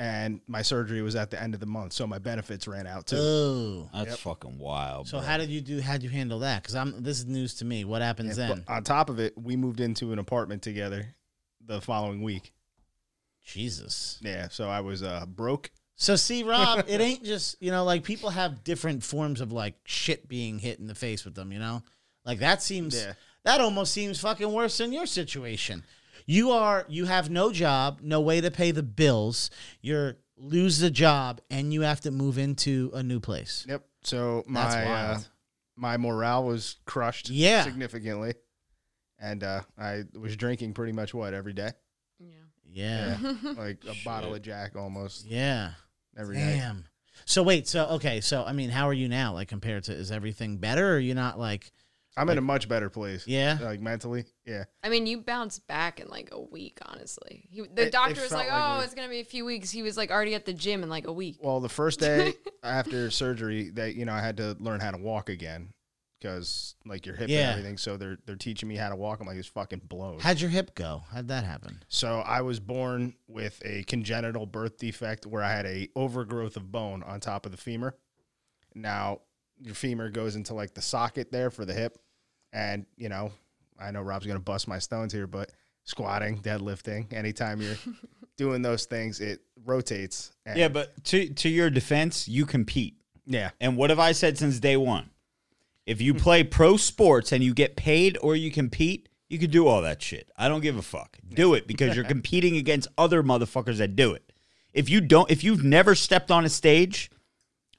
and 0.01 0.41
my 0.49 0.63
surgery 0.63 1.01
was 1.03 1.15
at 1.15 1.31
the 1.31 1.41
end 1.41 1.55
of 1.55 1.61
the 1.61 1.67
month, 1.67 1.93
so 1.93 2.07
my 2.07 2.19
benefits 2.19 2.67
ran 2.67 2.87
out 2.89 3.07
too. 3.07 3.17
Oh. 3.19 3.89
That's 3.95 4.19
fucking 4.19 4.59
wild. 4.59 5.07
So 5.09 5.19
bro. 5.19 5.27
how 5.27 5.37
did 5.37 5.49
you 5.51 5.61
do? 5.61 5.81
How'd 5.81 6.03
you 6.03 6.09
handle 6.11 6.41
that? 6.41 6.63
Because 6.63 6.75
I'm 6.75 7.03
this 7.03 7.19
is 7.19 7.27
news 7.27 7.55
to 7.57 7.65
me. 7.65 7.85
What 7.85 8.03
happens 8.03 8.37
Yeah, 8.37 8.49
then? 8.49 8.65
but 8.67 8.73
on 8.73 8.83
top 8.83 9.11
of 9.11 9.21
it, 9.21 9.35
we 9.37 9.55
moved 9.57 9.79
into 9.81 10.13
an 10.13 10.19
apartment 10.19 10.63
together 10.63 11.15
the 11.65 11.81
following 11.81 12.23
week. 12.23 12.53
Jesus. 13.45 14.19
Yeah. 14.23 14.49
So 14.51 14.69
I 14.69 14.81
was 14.81 15.03
uh, 15.03 15.25
broke. 15.27 15.71
So 16.01 16.15
see, 16.15 16.45
Rob, 16.45 16.85
it 16.89 17.01
ain't 17.01 17.25
just 17.25 17.57
you 17.61 17.71
know 17.73 17.85
like 17.85 18.05
people 18.05 18.31
have 18.31 18.63
different 18.65 19.03
forms 19.03 19.41
of 19.41 19.51
like 19.53 19.75
shit 19.85 20.29
being 20.29 20.59
hit 20.61 20.79
in 20.79 20.87
the 20.87 20.95
face 20.95 21.25
with 21.25 21.35
them. 21.35 21.51
You 21.53 21.59
know, 21.59 21.83
like 22.25 22.39
that 22.39 22.63
seems 22.63 22.95
Yeah. 22.95 23.15
that 23.45 23.61
almost 23.61 23.93
seems 23.93 24.21
fucking 24.21 24.51
worse 24.53 24.79
than 24.79 24.93
your 24.93 25.07
situation. 25.07 25.83
You 26.25 26.53
are 26.53 26.85
you 26.89 27.07
have 27.07 27.31
no 27.31 27.51
job, 27.53 27.99
no 28.01 28.21
way 28.21 28.41
to 28.41 28.51
pay 28.51 28.71
the 28.71 28.83
bills. 28.83 29.51
You're 29.81 30.17
lose 30.37 30.79
the 30.79 30.91
job 30.91 31.41
and 31.51 31.73
you 31.73 31.81
have 31.81 32.01
to 32.03 32.13
move 32.13 32.39
into 32.39 32.93
a 32.95 33.03
new 33.03 33.19
place. 33.19 33.67
Yep. 33.69 33.85
So 34.05 34.45
my 34.47 34.85
uh, 34.87 35.19
my 35.75 35.97
morale 35.97 36.45
was 36.45 36.77
crushed. 36.87 37.29
Yeah. 37.29 37.65
Significantly, 37.65 38.35
and 39.19 39.43
uh, 39.43 39.63
I 39.77 40.05
was 40.17 40.37
drinking 40.37 40.75
pretty 40.75 40.93
much 40.93 41.13
what 41.13 41.35
every 41.35 41.55
day. 41.55 41.73
Yeah. 42.21 43.17
Yeah. 43.21 43.35
like 43.57 43.83
a 43.89 43.95
bottle 44.05 44.33
of 44.35 44.43
Jack 44.43 44.77
almost 44.77 45.27
Yeah. 45.27 45.73
Every 46.19 46.37
day. 46.37 46.57
Damn. 46.59 46.85
So 47.25 47.43
wait, 47.43 47.67
so 47.69 47.87
okay, 47.93 48.21
so 48.21 48.45
I 48.45 48.53
mean, 48.53 48.71
how 48.71 48.89
are 48.89 48.93
you 48.95 49.09
now? 49.09 49.33
Like 49.35 49.49
compared 49.49 49.85
to, 49.85 49.93
is 49.93 50.11
everything 50.11 50.59
better? 50.59 50.93
Or 50.93 50.97
are 50.97 50.99
you 50.99 51.15
not 51.15 51.39
like, 51.39 51.71
I'm 52.17 52.29
in 52.31 52.39
a 52.39 52.41
much 52.43 52.69
better 52.69 52.89
place. 52.91 53.27
Yeah? 53.27 53.59
like 53.61 53.81
mentally. 53.81 54.25
Yeah, 54.47 54.65
I 54.83 54.89
mean, 54.89 55.07
you 55.07 55.19
bounced 55.21 55.67
back 55.69 56.01
in 56.01 56.09
like 56.09 56.31
a 56.33 56.41
week, 56.41 56.79
honestly. 56.87 57.47
He, 57.51 57.61
the 57.63 57.87
It- 57.87 57.93
doctor 57.93 58.13
it 58.13 58.23
was 58.23 58.29
felt 58.31 58.43
like, 58.45 58.51
like 58.51 58.61
"Oh, 58.61 58.79
we- 58.79 58.85
it's 58.85 58.95
gonna 58.95 59.09
be 59.09 59.21
a 59.21 59.25
few 59.25 59.45
weeks." 59.45 59.71
He 59.71 59.83
was 59.83 59.97
like 59.97 60.11
already 60.11 60.35
at 60.35 60.45
the 60.47 60.53
gym 60.55 60.83
in 60.83 60.89
like 60.89 61.07
a 61.07 61.13
week. 61.13 61.37
Well, 61.41 61.61
the 61.61 61.69
first 61.69 62.01
day 62.01 62.33
after 62.63 63.11
surgery, 63.11 63.71
that 63.71 63.95
you 63.95 64.05
know, 64.05 64.13
I 64.15 64.21
had 64.21 64.37
to 64.39 64.57
learn 64.59 64.81
how 64.81 64.91
to 64.93 64.99
walk 64.99 65.29
again 65.29 65.73
because 66.19 66.75
like 66.85 67.07
your 67.07 67.15
hip 67.17 67.29
Yeah. 67.29 67.41
and 67.51 67.51
everything. 67.59 67.79
So 67.79 67.97
they're 67.97 68.19
they're 68.27 68.37
teaching 68.37 68.69
me 68.69 68.77
how 68.77 68.89
to 68.89 68.97
walk. 68.97 69.21
I'm 69.21 69.27
like, 69.27 69.37
it's 69.37 69.49
fucking 69.49 69.83
blows. 69.89 70.23
how'd 70.23 70.41
your 70.41 70.51
hip 70.51 70.75
go? 70.75 71.03
How'd 71.13 71.29
that 71.29 71.45
happen? 71.45 71.83
So 71.89 72.19
I 72.21 72.41
was 72.43 72.61
born 72.61 73.15
with 73.29 73.61
a 73.65 73.83
congenital 73.85 74.47
birth 74.47 74.79
defect 74.79 75.27
where 75.27 75.43
I 75.43 75.53
had 75.53 75.67
a 75.67 75.89
overgrowth 75.97 76.57
of 76.57 76.71
bone 76.73 77.03
on 77.03 77.21
top 77.21 77.47
of 77.47 77.53
the 77.53 77.59
femur. 77.59 77.95
Now 78.75 79.21
your 79.61 79.75
femur 79.75 80.11
goes 80.11 80.37
into 80.37 80.55
like 80.55 80.75
the 80.75 80.83
socket 80.83 81.33
there 81.33 81.51
for 81.51 81.65
the 81.65 81.75
hip, 81.75 81.99
and 82.53 82.87
you 82.97 83.09
know, 83.09 83.33
I 83.79 83.91
know 83.91 84.03
Rob's 84.03 84.27
gonna 84.27 84.39
bust 84.41 84.69
my 84.69 84.79
stones 84.79 85.13
here, 85.13 85.27
but 85.27 85.51
squatting, 85.85 86.41
deadlifting, 86.43 87.13
anytime 87.13 87.61
you're 87.61 87.77
doing 88.37 88.63
those 88.63 88.85
things, 88.85 89.21
it 89.21 89.41
rotates. 89.65 90.33
And 90.47 90.59
Yeah, 90.59 90.69
but 90.69 91.03
to 91.07 91.29
to 91.35 91.49
your 91.49 91.71
defense, 91.71 92.29
you 92.29 92.45
compete. 92.47 92.97
yeah, 93.27 93.51
And 93.61 93.77
what 93.77 93.91
have 93.91 93.99
I 93.99 94.13
said 94.13 94.39
since 94.39 94.61
day 94.61 94.77
one? 94.77 95.11
If 95.89 96.03
you 96.03 96.13
play 96.13 96.45
pro 96.45 96.77
sports 96.77 97.33
and 97.33 97.43
you 97.43 97.55
get 97.55 97.75
paid 97.75 98.19
or 98.21 98.37
you 98.37 98.51
compete, 98.51 99.09
you 99.31 99.39
can 99.39 99.49
do 99.49 99.67
all 99.67 99.81
that 99.81 100.03
shit. 100.03 100.31
I 100.37 100.47
don't 100.47 100.61
give 100.61 100.77
a 100.77 100.83
fuck. 100.83 101.17
Do 101.33 101.55
it 101.55 101.67
because 101.67 101.97
you're 101.97 102.05
competing 102.17 102.59
against 102.59 102.89
other 102.99 103.23
motherfuckers 103.23 103.79
that 103.79 103.97
do 103.97 104.13
it. 104.13 104.31
If 104.75 104.91
you 104.91 105.01
don't, 105.01 105.31
if 105.31 105.43
you've 105.43 105.65
never 105.65 105.95
stepped 105.95 106.31
on 106.31 106.45
a 106.45 106.51
stage, 106.51 107.11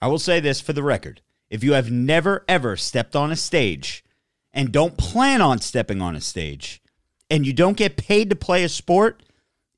I 0.01 0.07
will 0.07 0.17
say 0.17 0.39
this 0.39 0.59
for 0.59 0.73
the 0.73 0.81
record: 0.81 1.21
if 1.51 1.63
you 1.63 1.73
have 1.73 1.91
never 1.91 2.43
ever 2.47 2.75
stepped 2.75 3.15
on 3.15 3.31
a 3.31 3.35
stage 3.35 4.03
and 4.51 4.71
don't 4.71 4.97
plan 4.97 5.39
on 5.39 5.59
stepping 5.59 6.01
on 6.01 6.15
a 6.15 6.21
stage, 6.21 6.81
and 7.29 7.45
you 7.45 7.53
don't 7.53 7.77
get 7.77 7.95
paid 7.95 8.31
to 8.31 8.35
play 8.35 8.63
a 8.63 8.69
sport, 8.69 9.21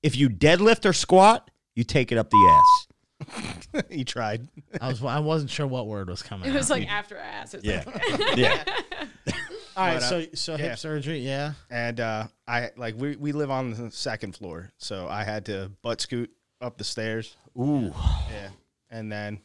if 0.02 0.16
you 0.16 0.30
deadlift 0.30 0.86
or 0.86 0.94
squat, 0.94 1.52
you 1.76 1.84
take 1.84 2.14
it 2.14 2.18
up 2.18 2.30
the 2.30 2.38
ass. 2.50 2.88
he 3.90 4.04
tried. 4.04 4.48
I 4.80 4.90
was 4.90 5.04
I 5.04 5.20
wasn't 5.20 5.52
sure 5.52 5.68
what 5.68 5.88
word 5.88 6.10
was 6.10 6.22
coming. 6.22 6.50
It 6.50 6.54
was 6.54 6.72
out. 6.72 6.80
like 6.80 6.92
after 6.92 7.18
ass. 7.18 7.54
It's 7.54 7.64
Yeah, 7.64 7.84
like, 7.86 8.36
yeah. 8.38 8.64
all 9.76 9.86
right. 9.86 9.94
but, 9.96 9.96
uh, 9.96 10.00
so 10.00 10.26
so 10.34 10.52
yeah. 10.54 10.58
hip 10.58 10.80
surgery, 10.80 11.20
yeah. 11.20 11.54
and 11.70 12.00
uh, 12.00 12.28
I 12.48 12.72
like 12.78 12.96
we 12.98 13.16
we 13.16 13.32
live 13.32 13.52
on 13.52 13.72
the 13.72 13.92
second 13.92 14.36
floor, 14.36 14.72
so 14.78 15.08
I 15.08 15.24
had 15.24 15.46
to 15.46 15.72
butt 15.82 16.02
scoot 16.02 16.32
up 16.60 16.78
the 16.78 16.84
stairs. 16.84 17.36
Ooh, 17.60 17.94
Yeah, 18.30 18.50
and 18.90 19.12
then 19.12 19.40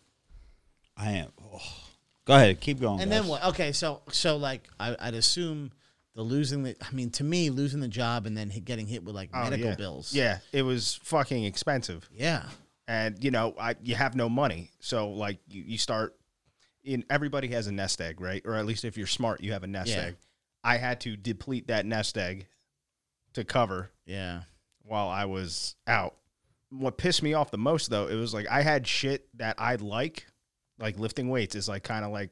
I 0.97 1.13
am. 1.13 1.33
oh. 1.43 1.61
Go 2.27 2.35
ahead, 2.35 2.61
keep 2.61 2.81
going. 2.81 3.01
And 3.01 3.11
guys. 3.11 3.21
then 3.21 3.29
what? 3.29 3.45
Okay, 3.45 3.71
so 3.71 4.03
so 4.11 4.37
like 4.37 4.69
I, 4.81 4.97
I'd 4.99 5.15
assume 5.15 5.71
the 6.17 6.23
losing 6.23 6.65
the. 6.65 6.77
I 6.83 6.93
mean, 6.93 7.11
to 7.11 7.25
me, 7.25 7.51
losing 7.51 7.81
the 7.81 7.89
job 7.89 8.27
and 8.27 8.37
then 8.37 8.51
hit, 8.51 8.65
getting 8.65 8.87
hit 8.87 9.05
with 9.05 9.15
like 9.15 9.31
oh, 9.33 9.45
medical 9.45 9.69
yeah. 9.69 9.75
bills. 9.77 10.13
Yeah, 10.13 10.39
it 10.53 10.63
was 10.63 10.99
fucking 11.05 11.45
expensive, 11.45 12.09
yeah. 12.13 12.47
And 12.89 13.23
you 13.23 13.31
know 13.31 13.55
I 13.59 13.75
you 13.83 13.95
have 13.95 14.15
no 14.15 14.29
money, 14.29 14.71
so 14.81 15.11
like 15.11 15.39
you, 15.49 15.63
you 15.63 15.79
start. 15.79 16.17
In 16.85 17.05
everybody 17.11 17.49
has 17.49 17.67
a 17.67 17.73
nest 17.73 18.01
egg, 18.01 18.21
right? 18.21 18.41
Or 18.45 18.55
at 18.55 18.65
least 18.65 18.85
if 18.85 18.97
you're 18.97 19.09
smart, 19.09 19.43
you 19.43 19.53
have 19.53 19.65
a 19.65 19.67
nest 19.67 19.91
Yeah. 19.91 20.03
egg. 20.03 20.17
I 20.63 20.77
had 20.77 21.01
to 21.01 21.17
deplete 21.17 21.67
that 21.67 21.85
nest 21.85 22.17
egg 22.17 22.47
to 23.33 23.43
cover 23.45 23.91
Yeah. 24.05 24.43
while 24.83 25.09
I 25.09 25.25
was 25.25 25.75
out. 25.89 26.15
What 26.71 26.97
pissed 26.97 27.25
me 27.25 27.35
off 27.35 27.51
the 27.51 27.59
most 27.59 27.91
though, 27.91 28.07
it 28.07 28.15
was 28.15 28.33
like 28.33 28.47
I 28.49 28.63
had 28.63 28.87
shit 28.87 29.27
that 29.37 29.57
I'd 29.59 29.81
like, 29.81 30.27
like 30.79 30.97
lifting 30.97 31.29
weights 31.29 31.57
is 31.57 31.69
like 31.69 31.83
kind 31.83 32.05
of 32.05 32.13
like 32.13 32.31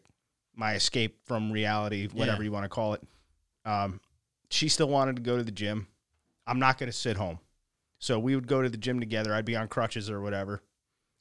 my 0.54 0.74
escape 0.74 1.18
from 1.26 1.50
reality, 1.50 2.06
whatever 2.12 2.42
Yeah. 2.42 2.46
you 2.46 2.52
want 2.52 2.62
to 2.64 2.68
call 2.68 2.94
it. 2.94 3.02
Um, 3.64 4.00
she 4.50 4.68
still 4.68 4.88
wanted 4.88 5.16
to 5.16 5.22
go 5.22 5.36
to 5.36 5.42
the 5.42 5.50
gym. 5.50 5.88
I'm 6.46 6.60
not 6.60 6.78
going 6.78 6.90
to 6.92 6.96
sit 6.96 7.16
home. 7.16 7.40
So 8.04 8.18
we 8.18 8.34
would 8.34 8.46
go 8.46 8.60
to 8.60 8.68
the 8.68 8.76
gym 8.76 9.00
together. 9.00 9.32
I'd 9.34 9.46
be 9.46 9.56
on 9.56 9.66
crutches 9.66 10.10
or 10.10 10.20
whatever. 10.20 10.62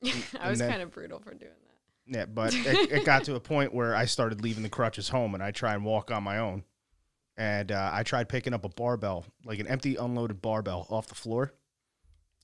I 0.38 0.50
was 0.50 0.60
then- 0.60 0.70
kind 0.70 0.82
of 0.82 0.92
brutal 0.92 1.18
for 1.20 1.34
doing 1.34 1.54
that. 1.66 2.18
Yeah, 2.18 2.26
but 2.26 2.54
it, 2.58 2.92
it 2.92 3.06
got 3.06 3.24
to 3.24 3.36
a 3.36 3.40
point 3.40 3.74
where 3.74 3.96
I 3.96 4.04
started 4.04 4.44
leaving 4.44 4.64
the 4.64 4.70
crutches 4.70 5.08
home 5.08 5.34
and 5.34 5.42
I 5.42 5.52
try 5.52 5.76
and 5.76 5.86
walk 5.86 6.12
on 6.12 6.24
my 6.24 6.40
own. 6.40 6.66
And 7.38 7.72
uh, 7.72 7.90
I 7.94 8.04
tried 8.04 8.28
picking 8.28 8.54
up 8.54 8.66
a 8.66 8.70
barbell, 8.70 9.26
like 9.46 9.60
an 9.60 9.68
empty, 9.68 9.96
unloaded 9.96 10.42
barbell 10.42 10.86
off 10.90 11.08
the 11.08 11.16
floor. 11.16 11.54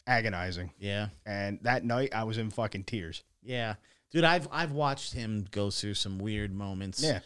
Agonizing. 0.08 0.72
Yeah. 0.80 1.10
And 1.26 1.60
that 1.64 1.84
night, 1.84 2.16
I 2.16 2.24
was 2.24 2.38
in 2.38 2.50
fucking 2.50 2.86
tears. 2.86 3.26
Yeah. 3.44 3.76
Dude, 4.10 4.24
I've 4.24 4.48
I've 4.54 4.72
watched 4.72 5.12
him 5.14 5.48
go 5.52 5.70
through 5.70 5.96
some 5.96 6.18
weird 6.18 6.54
moments. 6.54 7.04
Yeah, 7.04 7.20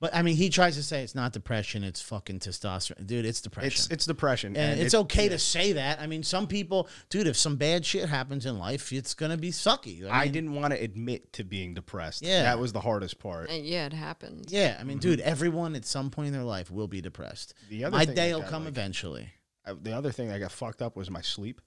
But 0.00 0.14
I 0.14 0.22
mean, 0.22 0.36
he 0.36 0.48
tries 0.48 0.76
to 0.76 0.82
say 0.84 1.02
it's 1.02 1.16
not 1.16 1.32
depression, 1.32 1.82
it's 1.82 2.00
fucking 2.00 2.38
testosterone. 2.38 3.04
Dude, 3.04 3.24
it's 3.26 3.40
depression. 3.40 3.66
it's 3.68 3.86
it's 3.90 4.06
depression, 4.06 4.56
and, 4.56 4.78
it's 4.80 4.94
it- 4.94 4.98
okay 4.98 5.24
yeah. 5.24 5.30
to 5.30 5.38
say 5.38 5.72
that. 5.72 6.00
I 6.00 6.06
mean, 6.06 6.22
some 6.22 6.46
people, 6.46 6.88
dude, 7.10 7.26
if 7.26 7.36
some 7.36 7.56
bad 7.56 7.84
shit 7.84 8.08
happens 8.08 8.46
in 8.46 8.58
life, 8.60 8.92
it's 8.92 9.14
gonna 9.14 9.36
be 9.36 9.50
sucky. 9.50 10.08
I 10.08 10.24
mean, 10.24 10.32
didn't 10.32 10.52
want 10.54 10.72
to 10.72 10.80
admit 10.80 11.32
to 11.32 11.42
being 11.44 11.74
depressed. 11.74 12.22
Yeah. 12.22 12.42
that 12.44 12.60
was 12.60 12.72
the 12.72 12.80
hardest 12.80 13.18
part. 13.18 13.50
And 13.50 13.66
yeah, 13.66 13.86
it 13.86 13.92
happened. 13.92 14.46
Yeah, 14.50 14.76
I 14.78 14.84
mean, 14.84 14.98
dude, 14.98 15.18
everyone 15.20 15.74
at 15.74 15.84
some 15.84 16.10
point 16.10 16.28
in 16.28 16.32
their 16.32 16.44
life 16.44 16.70
will 16.70 16.88
be 16.88 17.00
depressed. 17.00 17.54
The 17.68 17.84
other 17.84 17.96
My 17.96 18.04
thing 18.04 18.14
day 18.14 18.32
will 18.32 18.42
come 18.42 18.64
like, 18.64 18.72
eventually. 18.72 19.30
uh, 19.66 19.74
the 19.82 19.92
other 19.96 20.12
thing 20.12 20.30
I 20.30 20.38
got 20.38 20.52
fucked 20.52 20.80
up 20.80 20.94
was 20.94 21.10
my 21.10 21.22
sleep. 21.22 21.60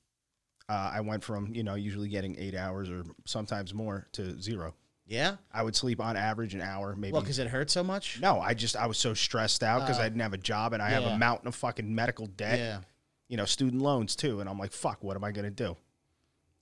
Uh, 0.69 0.91
I 0.93 1.01
went 1.01 1.21
from 1.21 1.53
you 1.53 1.63
know 1.63 1.75
usually 1.75 2.07
getting 2.07 2.37
eight 2.39 2.55
hours 2.55 2.89
or 2.89 3.03
sometimes 3.25 3.73
more 3.73 4.07
to 4.13 4.39
zero. 4.41 4.73
Yeah. 5.11 5.35
I 5.53 5.61
would 5.61 5.75
sleep 5.75 5.99
on 5.99 6.15
average 6.15 6.55
an 6.55 6.61
hour, 6.61 6.95
maybe. 6.95 7.11
Well, 7.11 7.21
because 7.21 7.37
it 7.37 7.47
hurt 7.47 7.69
so 7.69 7.83
much. 7.83 8.19
no, 8.21 8.39
I 8.39 8.53
just 8.53 8.75
I 8.77 8.87
was 8.87 8.97
so 8.97 9.13
stressed 9.13 9.61
out 9.61 9.81
because 9.81 9.99
I 9.99 10.03
didn't 10.03 10.21
have 10.21 10.33
a 10.33 10.37
job 10.37 10.71
and 10.73 10.81
I 10.81 10.89
have 10.91 11.03
Yeah. 11.03 11.15
a 11.15 11.17
mountain 11.17 11.47
of 11.49 11.55
fucking 11.55 11.93
medical 11.93 12.27
debt. 12.27 12.57
Yeah. 12.57 12.79
You 13.27 13.35
know, 13.37 13.45
student 13.45 13.81
loans 13.81 14.15
too, 14.15 14.39
and 14.39 14.49
I'm 14.49 14.57
like, 14.57 14.71
fuck, 14.71 15.03
what 15.03 15.15
am 15.17 15.23
I 15.23 15.31
gonna 15.31 15.51
do? 15.51 15.75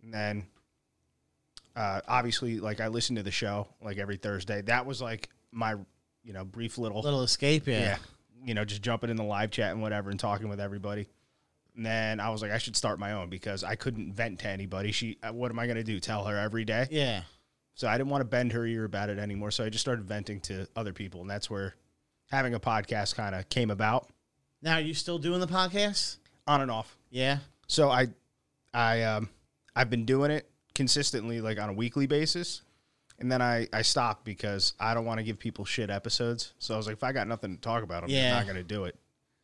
And 0.03 0.13
then, 0.13 0.47
uh, 1.76 2.01
obviously, 2.07 2.59
like 2.59 2.80
I 2.81 2.88
listened 2.88 3.17
to 3.17 3.23
the 3.23 3.31
show 3.31 3.67
like 3.81 3.97
every 3.97 4.17
Thursday. 4.17 4.61
That 4.63 4.85
was 4.85 5.01
like 5.01 5.30
my 5.51 5.76
you 6.23 6.34
know 6.34 6.43
brief 6.43 6.77
little 6.77 7.01
Little 7.01 7.23
escape. 7.23 7.67
Yeah. 7.67 7.80
yeah. 7.80 7.97
You 8.43 8.53
know, 8.53 8.65
just 8.65 8.81
jumping 8.81 9.09
in 9.09 9.15
the 9.17 9.23
live 9.23 9.51
chat 9.51 9.71
and 9.71 9.81
whatever 9.81 10.09
and 10.09 10.19
talking 10.19 10.49
with 10.49 10.59
everybody. 10.59 11.07
And 11.76 11.85
then 11.85 12.19
I 12.19 12.30
was 12.30 12.41
like, 12.41 12.51
I 12.51 12.57
should 12.57 12.76
start 12.76 12.97
my 12.99 13.11
own 13.13 13.30
because 13.30 13.63
I 13.63 13.76
couldn't 13.76 14.13
vent 14.13 14.39
to 14.39 14.47
anybody. 14.47 14.91
She, 14.91 15.17
uh, 15.23 15.31
what 15.31 15.51
am 15.51 15.59
I 15.59 15.65
going 15.65 15.77
to 15.77 15.84
do? 15.84 15.99
Tell 15.99 16.26
her 16.26 16.38
every 16.38 16.65
day? 16.65 16.88
Yeah. 16.89 17.21
So 17.80 17.88
I 17.88 17.97
didn't 17.97 18.10
want 18.10 18.19
to 18.19 18.26
bend 18.26 18.51
her 18.51 18.65
ear 18.65 18.84
about 18.84 19.07
it 19.10 19.18
anymore. 19.19 19.51
So 19.51 19.64
I 19.64 19.69
just 19.69 19.80
started 19.81 20.03
venting 20.03 20.41
to 20.41 20.68
other 20.76 20.91
people. 20.91 21.22
And 21.22 21.30
that's 21.30 21.49
where 21.49 21.76
having 22.30 22.53
a 22.53 22.60
podcast 22.60 23.15
kind 23.15 23.34
of 23.34 23.47
came 23.47 23.72
about 23.72 24.10
Now, 24.61 24.73
are 24.73 24.81
you 24.81 24.93
still 24.93 25.18
doing 25.18 25.39
the 25.39 25.47
podcast? 25.47 26.18
on 26.45 26.60
and 26.60 26.69
off. 26.69 26.97
Yeah. 27.10 27.38
So 27.68 27.89
I, 27.89 28.07
I, 28.73 29.03
um, 29.03 29.30
I've 29.77 29.89
been 29.89 30.03
doing 30.03 30.30
it 30.30 30.49
consistently, 30.76 31.39
like 31.39 31.57
on 31.57 31.69
a 31.69 31.73
weekly 31.73 32.06
basis. 32.06 32.64
And 33.18 33.31
then 33.31 33.41
I, 33.41 33.69
I 33.72 33.81
stopped 33.81 34.26
because 34.26 34.73
I 34.77 34.93
don't 34.93 35.06
want 35.06 35.19
to 35.19 35.23
give 35.23 35.39
people 35.39 35.64
shit 35.64 35.89
episodes. 35.89 36.53
So 36.60 36.73
I 36.73 36.77
was 36.77 36.85
like, 36.85 36.97
if 36.97 37.03
I 37.06 37.14
got 37.14 37.30
nothing 37.30 37.56
to 37.56 37.61
talk 37.61 37.84
about, 37.84 38.03
I'm 38.03 38.10
Yeah. 38.10 38.31
not 38.31 38.43
going 38.43 38.57
to 38.57 38.64
do 38.64 38.84
it. 38.84 38.97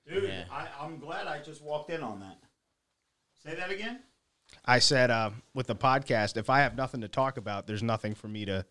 Dude, 0.05 0.25
Yeah. 0.25 0.43
I, 0.51 0.67
I'm 0.81 0.99
glad 0.99 1.27
I 1.27 1.39
just 1.41 1.61
walked 1.61 1.89
in 1.89 2.03
on 2.03 2.19
that. 2.19 2.37
Say 3.45 3.55
that 3.55 3.71
again. 3.71 3.99
I 4.63 4.79
said 4.79 5.11
uh, 5.11 5.31
with 5.53 5.67
the 5.67 5.75
podcast, 5.75 6.37
if 6.37 6.49
I 6.49 6.59
have 6.59 6.75
nothing 6.75 7.01
to 7.01 7.07
talk 7.07 7.37
about, 7.37 7.67
there's 7.67 7.83
nothing 7.83 8.15
for 8.15 8.27
me 8.27 8.45
to 8.45 8.65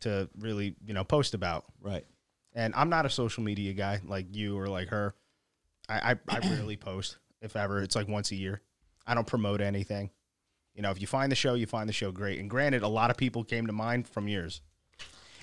to 0.00 0.28
really 0.38 0.74
you 0.84 0.94
know 0.94 1.04
post 1.04 1.34
about. 1.34 1.64
Right. 1.80 2.04
And 2.54 2.74
I'm 2.74 2.88
not 2.88 3.06
a 3.06 3.10
social 3.10 3.42
media 3.42 3.72
guy 3.72 4.00
like 4.04 4.34
you 4.34 4.58
or 4.58 4.68
like 4.68 4.88
her. 4.88 5.14
I 5.88 6.12
I, 6.12 6.16
I 6.28 6.38
rarely 6.50 6.76
post, 6.76 7.18
if 7.40 7.56
ever. 7.56 7.82
It's 7.82 7.96
like 7.96 8.08
once 8.08 8.30
a 8.32 8.36
year. 8.36 8.60
I 9.06 9.14
don't 9.14 9.26
promote 9.26 9.60
anything. 9.60 10.10
You 10.74 10.82
know, 10.82 10.90
if 10.90 11.00
you 11.00 11.06
find 11.06 11.32
the 11.32 11.36
show, 11.36 11.54
you 11.54 11.66
find 11.66 11.88
the 11.88 11.92
show 11.92 12.12
great. 12.12 12.38
And 12.38 12.50
granted, 12.50 12.82
a 12.82 12.88
lot 12.88 13.10
of 13.10 13.16
people 13.16 13.44
came 13.44 13.66
to 13.66 13.72
mind 13.72 14.06
from 14.06 14.28
yours. 14.28 14.60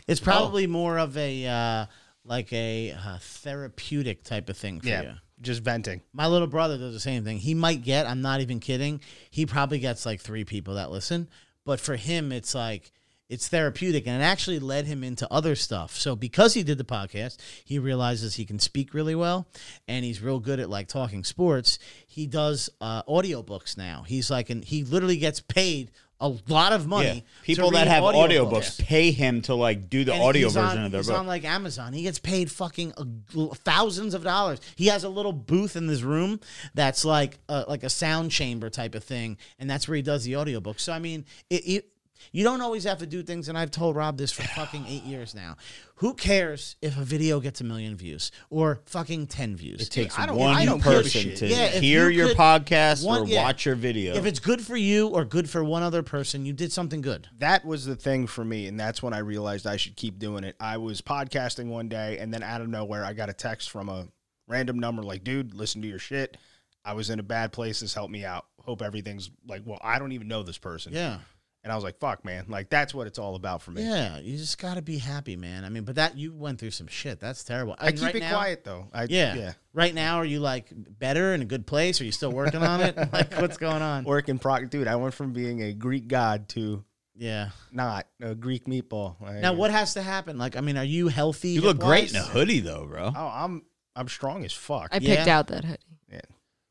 It's 0.08 0.20
probably 0.20 0.68
more 0.68 1.00
of 1.00 1.18
a 1.18 1.48
uh, 1.48 1.86
like 2.26 2.52
a 2.54 2.92
uh, 2.92 3.18
therapeutic 3.20 4.24
type 4.24 4.50
of 4.50 4.58
thing 4.58 4.82
for 4.82 4.88
Yeah, 4.88 5.02
you. 5.02 5.14
Just 5.44 5.62
venting. 5.62 6.02
My 6.14 6.28
little 6.28 6.48
brother 6.48 6.78
does 6.78 6.94
the 6.94 7.00
same 7.00 7.24
thing. 7.24 7.38
He 7.38 7.54
might 7.54 7.84
get, 7.84 8.08
I'm 8.08 8.22
not 8.22 8.42
even 8.42 8.60
kidding, 8.60 9.02
he 9.30 9.46
probably 9.46 9.80
gets 9.80 10.06
like 10.06 10.22
three 10.22 10.44
people 10.46 10.76
that 10.76 10.92
listen. 10.92 11.30
But 11.66 11.80
for 11.80 11.96
him, 11.96 12.32
it's 12.32 12.56
like, 12.56 12.92
it's 13.30 13.48
therapeutic 13.48 14.06
and 14.06 14.22
it 14.22 14.26
actually 14.26 14.60
led 14.60 14.86
him 14.86 15.04
into 15.04 15.32
other 15.32 15.56
stuff. 15.56 15.96
So 15.96 16.16
because 16.16 16.54
he 16.54 16.62
did 16.62 16.78
the 16.78 16.84
podcast, 16.84 17.38
he 17.64 17.80
realizes 17.80 18.36
he 18.36 18.46
can 18.46 18.60
speak 18.60 18.94
really 18.94 19.16
well 19.16 19.48
and 19.88 20.06
he's 20.06 20.22
real 20.22 20.40
good 20.40 20.60
at 20.60 20.70
like 20.70 20.88
talking 20.88 21.24
sports. 21.24 21.80
He 22.06 22.28
does 22.28 22.70
uh, 22.82 23.04
audiobooks 23.04 23.78
now. 23.78 24.04
He's 24.06 24.30
like, 24.30 24.50
and 24.50 24.64
he 24.64 24.84
literally 24.84 25.18
gets 25.18 25.40
paid 25.40 25.92
a 26.26 26.34
lot 26.48 26.72
of 26.74 26.88
money. 26.88 27.08
Yeah. 27.26 27.44
People 27.44 27.72
that 27.72 27.88
have 27.88 28.04
audiobooks. 28.04 28.50
audiobooks 28.52 28.80
pay 28.80 29.12
him 29.12 29.42
to 29.44 29.56
like 29.56 29.90
do 29.90 30.04
the 30.04 30.14
And 30.14 30.24
audio 30.24 30.48
he's 30.48 30.56
on- 30.58 30.68
version 30.70 30.86
of 30.86 30.92
their 30.92 31.00
he's 31.00 31.08
book. 31.10 31.18
on 31.20 31.28
like 31.28 31.44
Amazon. 31.44 31.94
He 31.94 32.04
gets 32.04 32.20
paid 32.20 32.50
fucking 32.50 32.94
uh, 32.98 33.46
thousands 33.56 34.14
of 34.14 34.24
dollars. 34.24 34.60
He 34.76 34.88
has 34.88 35.04
a 35.04 35.10
little 35.10 35.34
booth 35.34 35.76
in 35.76 35.88
this 35.88 36.02
room 36.02 36.40
that's 36.74 37.04
like 37.04 37.40
a, 37.50 37.66
like 37.68 37.84
a 37.84 37.90
sound 37.90 38.32
chamber 38.32 38.70
type 38.70 38.96
of 38.96 39.04
thing, 39.04 39.38
and 39.60 39.70
that's 39.70 39.88
where 39.88 39.96
he 39.98 40.02
does 40.02 40.24
the 40.24 40.36
audiobook. 40.38 40.80
So 40.80 40.94
I 40.94 41.00
mean, 41.00 41.26
it, 41.50 41.68
it 41.68 41.86
You 42.32 42.44
don't 42.44 42.62
always 42.62 42.84
have 42.86 43.00
to 43.00 43.06
do 43.06 43.22
things, 43.24 43.50
and 43.50 43.58
I've 43.58 43.72
told 43.72 43.96
Rob 43.96 44.18
this 44.18 44.32
for 44.32 44.44
fucking 44.44 44.86
eight 44.88 45.04
years 45.04 45.36
now. 45.36 45.58
Who 45.98 46.14
cares 46.14 46.76
if 46.82 46.98
a 46.98 47.04
video 47.04 47.40
gets 47.40 47.62
a 47.62 47.64
million 47.64 47.96
views 47.96 48.32
or 48.50 48.82
fucking 48.86 49.28
ten 49.28 49.56
views? 49.56 49.82
It 49.82 49.90
takes 49.92 50.18
I 50.18 50.26
don't- 50.26 50.38
one 50.38 50.56
I 50.56 50.66
don't 50.66 50.82
person 50.82 51.36
to 51.36 51.48
Yeah, 51.48 51.68
hear 51.70 52.10
you 52.10 52.18
your 52.20 52.28
could- 52.30 52.38
podcast 52.38 53.06
one- 53.06 53.22
or 53.22 53.26
yeah. 53.26 53.44
watch 53.44 53.66
your 53.66 53.76
video. 53.76 54.16
If 54.16 54.26
it's 54.26 54.40
good 54.40 54.62
for 54.62 54.76
you 54.76 55.08
or 55.10 55.24
good 55.26 55.50
for 55.50 55.64
one 55.64 55.84
other 55.84 56.04
person, 56.04 56.46
you 56.46 56.54
did 56.54 56.72
something 56.72 57.02
good. 57.02 57.28
that 57.40 57.64
was 57.66 57.86
the 57.86 57.96
thing 57.96 58.28
for 58.28 58.44
me 58.46 58.68
and 58.68 58.80
that's 58.80 59.02
when 59.04 59.14
i 59.14 59.18
realized 59.18 59.66
i 59.68 59.76
should 59.78 59.96
keep 59.96 60.18
doing 60.20 60.44
it 60.44 60.56
i 60.60 60.78
was 60.78 61.02
podcasting 61.02 61.68
one 61.68 61.88
day 61.90 62.18
and 62.18 62.34
then 62.34 62.42
out 62.44 62.62
of 62.62 62.68
nowhere 62.70 63.04
i 63.06 63.14
got 63.14 63.30
a 63.30 63.34
text 63.34 63.70
from 63.70 63.90
a 63.90 64.08
random 64.48 64.80
number 64.80 65.04
like 65.04 65.24
dude 65.24 65.54
listen 65.54 65.82
to 65.82 65.88
your 65.88 66.00
shit 66.00 66.38
i 66.86 66.94
was 66.94 67.10
in 67.10 67.20
a 67.20 67.24
bad 67.24 67.52
place 67.52 67.80
this 67.82 67.94
helped 67.94 68.12
me 68.12 68.24
out 68.26 68.46
hope 68.62 68.82
everything's 68.82 69.30
like 69.48 69.62
well 69.66 69.80
i 69.84 70.00
don't 70.00 70.12
even 70.14 70.28
know 70.28 70.44
this 70.44 70.58
person 70.58 70.94
Yeah. 70.94 71.20
And 71.64 71.72
i 71.72 71.76
was 71.76 71.84
like 71.84 71.98
fuck 72.00 72.24
man 72.26 72.46
like 72.50 72.70
that's 72.70 72.94
what 72.94 73.08
it's 73.08 73.18
all 73.20 73.36
about 73.36 73.62
for 73.62 73.72
me 73.72 73.84
Yeah, 73.84 74.20
you 74.20 74.38
just 74.38 74.58
got 74.58 74.76
to 74.76 74.82
be 74.82 74.98
happy, 74.98 75.36
man. 75.36 75.64
I 75.66 75.70
mean, 75.70 75.84
but 75.84 75.96
that 75.96 76.18
you 76.18 76.34
went 76.34 76.60
through 76.60 76.72
some 76.72 76.88
shit. 76.88 77.20
That's 77.20 77.44
terrible. 77.44 77.76
i 77.80 77.88
And 77.88 77.96
keep 77.96 78.06
right 78.06 78.16
it 78.16 78.20
now- 78.20 78.32
quiet 78.34 78.64
though 78.64 78.88
I, 78.94 79.04
Yeah. 79.10 79.36
yeah 79.36 79.54
Right 79.74 79.94
now, 79.96 80.18
are 80.18 80.26
you 80.26 80.40
like 80.40 80.70
better 80.76 81.34
in 81.34 81.42
a 81.42 81.46
good 81.46 81.66
place? 81.66 82.00
Are 82.00 82.06
you 82.06 82.12
still 82.12 82.32
working 82.32 82.62
on 82.62 82.82
it? 82.82 82.96
like, 83.14 83.34
what's 83.40 83.58
going 83.58 83.82
on? 83.82 84.04
working 84.04 84.40
pro 84.40 84.66
dude 84.66 84.88
i 84.88 84.96
went 84.96 85.14
from 85.14 85.34
being 85.34 85.62
a 85.62 85.74
greek 85.74 86.08
god 86.08 86.50
to 86.50 86.84
Yeah. 87.16 87.50
not 87.72 88.08
a 88.22 88.36
greek 88.36 88.66
meatball 88.66 89.20
Like, 89.22 89.42
Now, 89.42 89.54
what 89.54 89.72
has 89.72 89.94
to 89.96 90.02
happen? 90.02 90.38
Like, 90.38 90.56
I 90.58 90.62
mean, 90.62 90.78
are 90.78 90.84
you 90.84 91.08
healthy? 91.08 91.50
you 91.50 91.62
look 91.62 91.80
great 91.80 92.10
in 92.12 92.16
a 92.18 92.24
hoodie, 92.24 92.60
though, 92.60 92.86
bro. 92.86 93.12
oh 93.16 93.32
i'm 93.34 93.64
i'm 93.96 94.08
strong 94.08 94.44
as 94.46 94.54
fuck 94.54 94.90
I 94.92 95.00
picked 95.00 95.28
Yeah. 95.28 95.38
out 95.40 95.48
that 95.48 95.64
hoodie. 95.66 95.93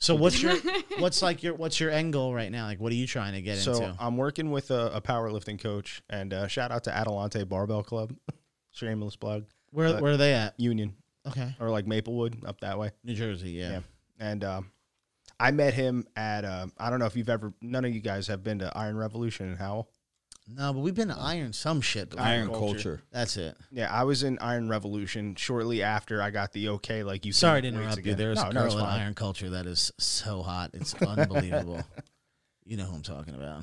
So 0.03 0.17
what's 0.17 0.43
your 0.43 0.57
what's 0.99 1.23
like 1.23 1.45
your 1.45 1.55
what's 1.55 1.79
your 1.79 1.91
end 1.91 2.13
goal 2.13 2.35
right 2.35 2.51
now? 2.51 2.67
Like, 2.67 2.81
what 2.81 2.91
are 2.91 2.97
you 2.97 3.07
trying 3.07 3.35
to 3.35 3.41
get 3.41 3.59
So 3.59 3.73
into? 3.73 3.97
I'm 4.01 4.17
working 4.17 4.51
with 4.51 4.73
a, 4.73 4.91
a 4.95 5.01
powerlifting 5.01 5.63
coach, 5.63 6.03
and 6.11 6.35
uh, 6.35 6.49
shout 6.49 6.73
out 6.73 6.85
to 6.85 6.91
Adelante 6.95 7.45
Barbell 7.45 7.85
Club, 7.85 8.13
shameless 8.73 9.15
plug, 9.15 9.45
Where 9.71 9.87
uh, 9.87 10.01
where 10.01 10.15
are 10.15 10.17
they 10.17 10.35
at? 10.35 10.59
Union 10.59 10.97
Okay, 11.29 11.55
or 11.61 11.71
like 11.71 11.87
Maplewood 11.87 12.45
up 12.45 12.61
that 12.63 12.81
way. 12.81 12.91
New 13.05 13.15
Jersey. 13.15 13.51
Yeah. 13.53 13.71
Yeah. 13.71 13.81
And 14.19 14.43
um, 14.43 14.73
I 15.39 15.53
met 15.53 15.73
him 15.73 16.05
at 16.17 16.45
uh, 16.45 16.67
I 16.79 16.91
don't 16.91 16.99
know 16.99 17.07
if 17.07 17.15
you've 17.17 17.29
ever 17.29 17.53
none 17.61 17.85
of 17.85 17.95
you 17.95 18.01
guys 18.01 18.27
have 18.27 18.43
been 18.43 18.59
to 18.59 18.77
Iron 18.77 18.97
Revolution 18.97 19.51
in 19.53 19.57
Howell. 19.57 19.89
No, 20.49 20.73
but 20.73 20.81
we've 20.81 20.95
been 20.95 21.09
to 21.09 21.19
iron 21.19 21.53
some 21.53 21.81
shit. 21.81 22.11
But 22.11 22.21
Iron 22.21 22.49
culture. 22.49 22.61
culture. 22.75 23.03
That's 23.13 23.37
it. 23.37 23.57
Yeah, 23.71 23.93
I 23.93 24.05
was 24.05 24.23
in 24.23 24.39
Iron 24.41 24.69
Revolution 24.69 25.35
shortly 25.37 25.83
after 25.83 26.21
I 26.21 26.31
got 26.31 26.53
the 26.53 26.71
okay. 26.71 27.05
Like 27.05 27.25
you, 27.25 27.33
Sorry 27.33 27.63
to 27.63 27.69
can 27.69 27.77
lift 27.77 27.83
interrupt 27.85 27.97
you. 28.07 28.13
again. 28.13 28.19
There's 28.19 28.37
no, 28.43 28.51
a 28.51 28.53
no, 28.53 28.65
it's 28.67 28.75
girl 28.75 28.85
in 28.85 28.91
fine. 28.91 29.01
iron 29.01 29.15
culture 29.15 29.51
that 29.51 29.67
is 29.67 29.93
so 29.99 30.43
hot. 30.43 30.71
It's 30.75 30.95
unbelievable. 30.95 31.83
you 32.65 32.77
know 32.77 32.85
who 32.85 32.97
I'm 32.97 33.03
talking 33.03 33.35
about. 33.35 33.63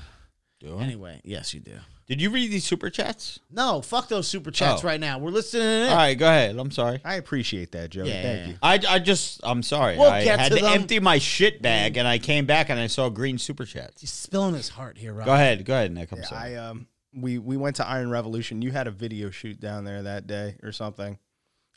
Do 0.60 0.78
I? 0.78 0.84
Anyway, 0.84 1.22
yes, 1.24 1.54
you 1.54 1.60
do. 1.60 1.78
Did 2.10 2.22
you 2.22 2.32
read 2.32 2.50
these 2.52 2.66
super 2.66 2.90
chats? 2.90 3.40
No, 3.52 3.82
fuck 3.82 4.10
those 4.10 4.28
super 4.28 4.50
chats 4.50 4.84
Oh. 4.84 4.88
right 4.88 5.00
now. 5.00 5.20
We're 5.20 5.30
listening 5.30 5.62
to 5.62 5.86
it. 5.86 5.90
All 5.92 5.96
right, 5.96 6.16
go 6.16 6.26
ahead. 6.28 6.58
I'm 6.58 6.72
sorry. 6.72 7.00
I 7.06 7.16
appreciate 7.16 7.72
that, 7.74 7.92
Joey. 7.92 8.10
Yeah, 8.10 8.22
Thank 8.24 8.48
you. 8.48 8.58
I, 8.64 8.80
I 8.96 9.00
just 9.00 9.40
I'm 9.44 9.62
sorry. 9.62 9.96
We'll 9.96 10.10
I 10.10 10.24
get 10.24 10.40
had 10.40 10.52
to 10.52 10.58
to, 10.58 10.64
them. 10.66 10.74
empty 10.74 11.00
my 11.00 11.20
shit 11.20 11.62
bag 11.62 11.98
and 11.98 12.08
I 12.08 12.18
came 12.18 12.48
back 12.48 12.70
and 12.70 12.80
I 12.80 12.88
saw 12.88 13.10
green 13.10 13.38
super 13.38 13.64
chats. 13.64 14.02
He's 14.02 14.12
spilling 14.12 14.56
his 14.56 14.70
heart 14.70 14.98
here, 14.98 15.14
Rob. 15.14 15.28
Go 15.28 15.34
ahead, 15.36 15.64
go 15.66 15.76
ahead, 15.76 15.92
Nick. 15.94 16.12
I'm 16.12 16.18
Yeah, 16.18 16.26
sorry. 16.26 16.58
I 16.58 16.68
um 16.68 16.88
we 17.14 17.38
we 17.38 17.58
went 17.58 17.76
to 17.76 17.88
Iron 17.88 18.10
Revolution. 18.10 18.62
You 18.64 18.72
had 18.72 18.88
a 18.88 18.92
video 18.92 19.30
shoot 19.30 19.60
down 19.60 19.84
there 19.86 20.02
that 20.02 20.26
day 20.26 20.56
or 20.64 20.72
something, 20.72 21.20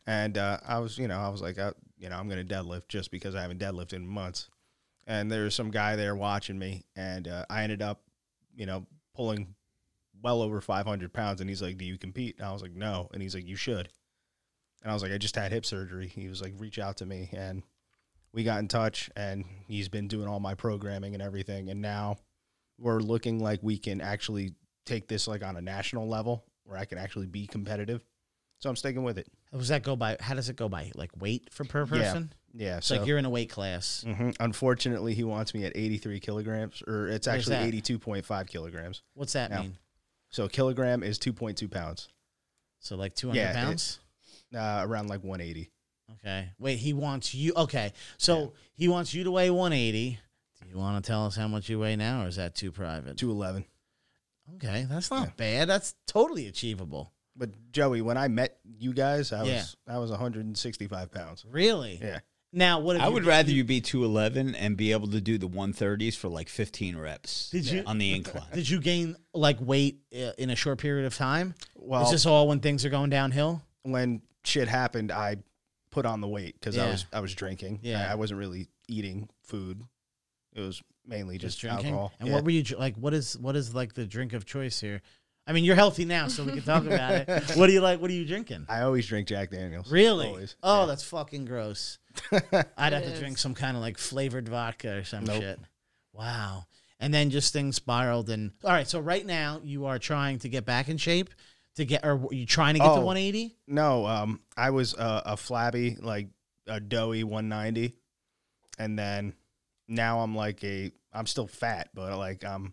and 0.07 0.39
uh, 0.39 0.59
I 0.67 0.79
was 0.79 0.97
you 0.97 1.09
know 1.09 1.19
I 1.19 1.29
was 1.29 1.43
like 1.43 1.59
I, 1.59 1.73
you 1.99 2.09
know 2.09 2.17
I'm 2.17 2.29
gonna 2.31 2.43
deadlift 2.45 2.89
just 2.89 3.11
because 3.11 3.35
I 3.35 3.43
haven't 3.43 3.61
deadlifted 3.61 3.95
in 3.95 4.07
months, 4.07 4.49
and 5.07 5.31
there 5.31 5.45
was 5.45 5.55
some 5.55 5.71
guy 5.71 5.97
there 5.97 6.17
watching 6.17 6.59
me, 6.59 6.85
and 6.97 7.29
uh, 7.29 7.45
I 7.51 7.65
ended 7.65 7.83
up 7.83 8.01
you 8.57 8.65
know 8.65 8.87
pulling 9.15 9.55
well 10.23 10.41
over 10.43 10.61
500 10.61 11.13
pounds, 11.13 11.41
and 11.41 11.51
he's 11.51 11.63
like, 11.63 11.77
"Do 11.79 11.85
you 11.85 11.99
compete?" 11.99 12.37
And 12.39 12.47
I 12.47 12.53
was 12.53 12.63
like, 12.63 12.75
"No," 12.75 13.09
and 13.13 13.23
he's 13.23 13.35
like, 13.35 13.47
"You 13.47 13.57
should," 13.57 13.89
and 14.83 14.91
I 14.91 14.95
was 14.95 15.03
like, 15.03 15.13
"I 15.13 15.19
just 15.19 15.37
had 15.37 15.53
hip 15.53 15.65
surgery." 15.67 16.07
He 16.09 16.29
was 16.29 16.41
like, 16.41 16.55
"Reach 16.59 16.79
out 16.79 16.97
to 16.99 17.07
me," 17.07 17.29
and 17.33 17.63
we 18.33 18.45
got 18.45 18.61
in 18.61 18.69
touch, 18.69 19.11
and 19.17 19.45
he's 19.67 19.89
been 19.89 20.09
doing 20.09 20.29
all 20.29 20.41
my 20.41 20.55
programming 20.55 21.15
and 21.15 21.23
everything, 21.23 21.69
and 21.71 21.83
now 21.83 22.17
we're 22.79 23.01
looking 23.01 23.39
like 23.39 23.61
we 23.63 23.79
can 23.79 24.01
actually 24.01 24.55
take 24.87 25.07
this 25.09 25.29
like 25.29 25.45
on 25.45 25.57
a 25.57 25.61
national 25.61 26.09
level 26.09 26.45
where 26.65 26.79
I 26.79 26.85
can 26.85 26.99
actually 26.99 27.27
be 27.27 27.47
competitive. 27.47 28.05
So 28.59 28.71
I'm 28.71 28.77
sticking 28.77 29.03
with 29.03 29.19
it. 29.19 29.27
How 29.51 29.59
does 29.59 29.69
that 29.69 29.83
go 29.83 29.97
by? 29.97 30.17
How 30.21 30.35
does 30.35 30.49
it 30.49 30.57
go 30.57 30.69
by? 30.69 30.93
Like 30.95 31.11
weight 31.21 31.53
for 31.53 31.65
per 31.65 31.85
person? 31.85 32.33
Yeah. 32.55 32.79
It's 32.79 32.87
So 32.87 32.97
like 32.99 33.07
you're 33.07 33.19
in 33.19 33.25
a 33.25 33.31
weight 33.31 33.51
class. 33.51 34.05
Mhm. 34.07 34.37
unfortunately, 34.41 35.15
he 35.15 35.25
wants 35.25 35.53
me 35.53 35.65
at 35.65 35.73
83 35.77 36.21
kilograms, 36.21 36.81
or 36.87 37.09
it's 37.09 37.27
What 37.27 37.35
actually 37.37 37.57
82.5 37.57 38.47
kilograms. 38.47 39.03
What's 39.15 39.33
that 39.33 39.51
No. 39.51 39.63
mean? 39.63 39.79
So 40.33 40.45
a 40.45 40.49
kilogram 40.49 41.03
is 41.03 41.19
2.2 41.19 41.71
pounds, 41.71 42.09
So 42.81 42.97
like 42.97 43.15
200 43.15 43.39
Yeah, 43.39 43.51
it- 43.51 43.55
pounds? 43.55 44.01
uh, 44.55 44.83
around 44.87 45.09
like 45.09 45.23
180. 45.23 45.71
Okay. 46.15 46.51
Wait, 46.59 46.77
he 46.79 46.93
wants 46.93 47.35
you. 47.35 47.53
Okay. 47.57 47.93
So 48.19 48.53
he 48.75 48.89
wants 48.89 49.15
you 49.15 49.25
to 49.25 49.31
weigh 49.31 49.51
180. 49.51 50.19
Do 50.63 50.69
you 50.69 50.77
want 50.79 51.03
to 51.03 51.07
tell 51.09 51.27
us 51.27 51.37
how 51.37 51.49
much 51.49 51.69
you 51.69 51.79
weigh 51.79 51.97
now, 51.97 52.25
or 52.25 52.29
is 52.29 52.37
that 52.37 52.55
too 52.55 52.71
private? 52.73 53.17
211. 53.17 53.65
Okay. 54.57 54.87
That's 54.89 55.11
not 55.11 55.37
bad. 55.37 55.69
That's 55.69 55.95
totally 56.07 56.47
achievable. 56.49 57.13
But 57.35 57.73
Joey, 57.73 58.03
when 58.03 58.19
I 58.19 58.29
met 58.29 58.59
you 58.65 58.93
guys, 58.93 59.33
I 59.33 59.43
was 59.43 59.77
I 59.87 59.99
was 59.99 60.11
165 60.11 61.11
pounds. 61.11 61.45
Really? 61.49 61.99
Yeah. 62.03 62.21
Now, 62.53 62.81
what 62.81 62.97
if 62.97 63.03
I 63.03 63.09
would 63.09 63.25
rather 63.25 63.51
you 63.51 63.65
be 63.65 63.81
211 63.81 64.55
and 64.55 64.77
be 64.77 64.93
able 64.93 65.09
to 65.09 65.21
do 65.21 65.39
the 65.39 65.49
130s 65.49 66.15
for 66.17 66.29
like 66.29 66.49
15 66.51 66.97
reps 66.99 67.49
Did 67.51 67.67
you- 67.71 67.83
on 67.87 67.97
the 67.99 68.13
incline. 68.15 68.45
Did 68.53 68.69
you 68.69 68.81
gain 68.81 69.17
like 69.33 69.57
weight 69.61 70.01
uh, 70.15 70.33
in 70.37 70.51
a 70.51 70.57
short 70.57 70.79
period 70.79 71.07
of 71.07 71.15
time? 71.17 71.55
Well, 71.77 72.05
is 72.05 72.11
this 72.11 72.27
all 72.27 72.49
when 72.49 72.61
things 72.61 72.85
are 72.85 72.91
going 72.91 73.11
downhill? 73.11 73.63
when 73.85 74.23
shit 74.45 74.69
happened, 74.69 75.11
I 75.11 75.37
put 75.91 76.07
on 76.07 76.21
the 76.21 76.29
weight 76.29 76.55
because 76.61 76.77
I 76.79 76.89
was 76.89 77.07
I 77.13 77.21
was 77.21 77.35
drinking. 77.35 77.81
Yeah. 77.83 78.07
I, 78.09 78.13
I 78.13 78.15
wasn't 78.17 78.39
really 78.41 78.69
eating 78.89 79.29
food. 79.43 79.83
It 80.55 80.61
was 80.61 80.83
mainly 81.07 81.39
just, 81.39 81.59
Just 81.59 81.61
drinking. 81.61 81.87
alcohol. 81.95 82.13
And 82.21 82.29
Yeah. 82.29 82.35
what 82.35 82.45
were 82.45 82.51
you 82.51 82.63
like? 82.79 82.97
What 82.97 83.15
is 83.15 83.37
what 83.39 83.57
is 83.57 83.75
like 83.75 83.95
the 83.95 84.07
drink 84.07 84.35
of 84.35 84.45
choice 84.45 84.79
here? 84.81 85.01
I 85.47 85.53
mean, 85.53 85.65
you're 85.65 85.75
healthy 85.77 86.05
now, 86.05 86.29
so 86.29 86.45
we 86.45 86.53
can 86.53 86.63
talk 86.63 86.85
about 86.85 87.13
it. 87.15 87.29
What 87.57 87.67
do 87.67 87.73
you 87.73 87.81
like? 87.81 88.01
What 88.01 88.11
are 88.11 88.15
you 88.15 88.25
drinking? 88.25 88.67
I 88.69 88.83
always 88.83 89.07
drink 89.07 89.27
Jack 89.29 89.51
Daniels. 89.51 89.91
Really? 89.91 90.29
Always. 90.29 90.57
Oh, 90.63 90.81
Yeah. 90.83 90.87
that's 90.87 91.03
fucking 91.03 91.45
gross. 91.47 91.99
I'd 92.33 92.93
have 92.93 93.03
to 93.03 93.13
is. 93.13 93.19
drink 93.19 93.39
some 93.39 93.55
kind 93.55 93.77
of 93.77 93.83
like 93.83 93.99
flavored 93.99 94.49
vodka 94.49 94.99
or 94.99 95.05
some 95.05 95.25
Nope. 95.25 95.41
shit. 95.43 95.61
Wow. 96.13 96.67
And 97.01 97.13
then 97.13 97.31
just 97.31 97.53
things 97.53 97.75
spiraled 97.77 98.31
and 98.31 98.53
all 98.63 98.71
right. 98.71 98.87
So 98.87 99.01
right 99.01 99.27
now 99.27 99.61
you 99.65 99.87
are 99.87 99.99
trying 99.99 100.39
to 100.41 100.49
get 100.49 100.65
back 100.65 100.89
in 100.89 100.97
shape 100.99 101.31
to 101.77 101.85
get, 101.85 102.05
or 102.05 102.13
are 102.13 102.33
you 102.35 102.47
trying 102.47 102.75
to 102.75 102.79
get 102.81 102.85
to 102.87 103.01
Oh. 103.01 103.05
180? 103.05 103.57
no. 103.67 104.07
Um, 104.07 104.41
I 104.57 104.71
was 104.71 104.95
uh, 104.95 105.23
a 105.27 105.37
flabby, 105.37 105.97
like 106.01 106.29
a 106.69 106.79
doughy 106.79 107.25
190, 107.25 107.97
and 108.79 108.97
then 108.99 109.35
now 109.89 110.21
I'm 110.21 110.37
like 110.37 110.63
a. 110.63 110.93
I'm 111.13 111.27
still 111.27 111.47
fat, 111.49 111.89
but 111.95 112.17
like 112.17 112.45
I'm. 112.45 112.73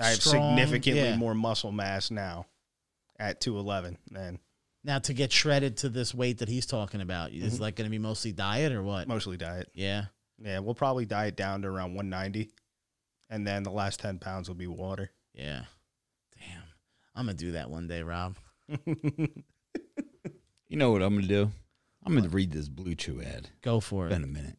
Like 0.00 0.02
I 0.02 0.10
have 0.10 0.22
strong? 0.22 0.56
significantly 0.56 1.02
Yeah. 1.02 1.16
more 1.16 1.34
muscle 1.34 1.72
mass 1.72 2.10
now, 2.10 2.46
at 3.18 3.40
211. 3.40 3.98
And 4.14 4.38
Now 4.82 4.98
to 5.00 5.14
get 5.14 5.32
shredded 5.32 5.76
to 5.78 5.88
this 5.88 6.14
weight 6.14 6.38
that 6.38 6.48
he's 6.48 6.66
talking 6.66 7.00
about, 7.00 7.30
Mm-hmm. 7.30 7.46
is 7.46 7.60
like 7.60 7.76
going 7.76 7.86
to 7.86 7.90
be 7.90 7.98
mostly 7.98 8.32
diet 8.32 8.72
or 8.72 8.82
what? 8.82 9.08
mostly 9.08 9.36
diet. 9.36 9.70
Yeah. 9.74 10.06
Yeah, 10.42 10.58
we'll 10.58 10.74
probably 10.74 11.06
diet 11.06 11.36
down 11.36 11.62
to 11.62 11.68
around 11.68 11.94
190, 11.94 12.50
and 13.30 13.46
then 13.46 13.62
the 13.62 13.70
last 13.70 14.00
10 14.00 14.18
pounds 14.18 14.48
will 14.48 14.56
be 14.56 14.66
water. 14.66 15.10
Yeah. 15.32 15.62
Damn. 16.38 16.62
I'm 17.14 17.26
going 17.26 17.36
to 17.36 17.44
do 17.44 17.52
that 17.52 17.70
one 17.70 17.86
day, 17.86 18.02
Rob. 18.02 18.36
You 20.68 20.78
know 20.78 20.90
what 20.90 21.02
I'm 21.02 21.10
going 21.14 21.22
to 21.22 21.28
do? 21.28 21.50
I'm 22.04 22.12
going 22.12 22.24
to 22.24 22.30
read 22.34 22.50
this 22.50 22.68
Blue 22.68 22.94
Chew 22.96 23.22
ad. 23.22 23.48
Go 23.62 23.78
for 23.80 24.08
Been 24.08 24.22
it. 24.22 24.24
a 24.24 24.28
minute. 24.28 24.56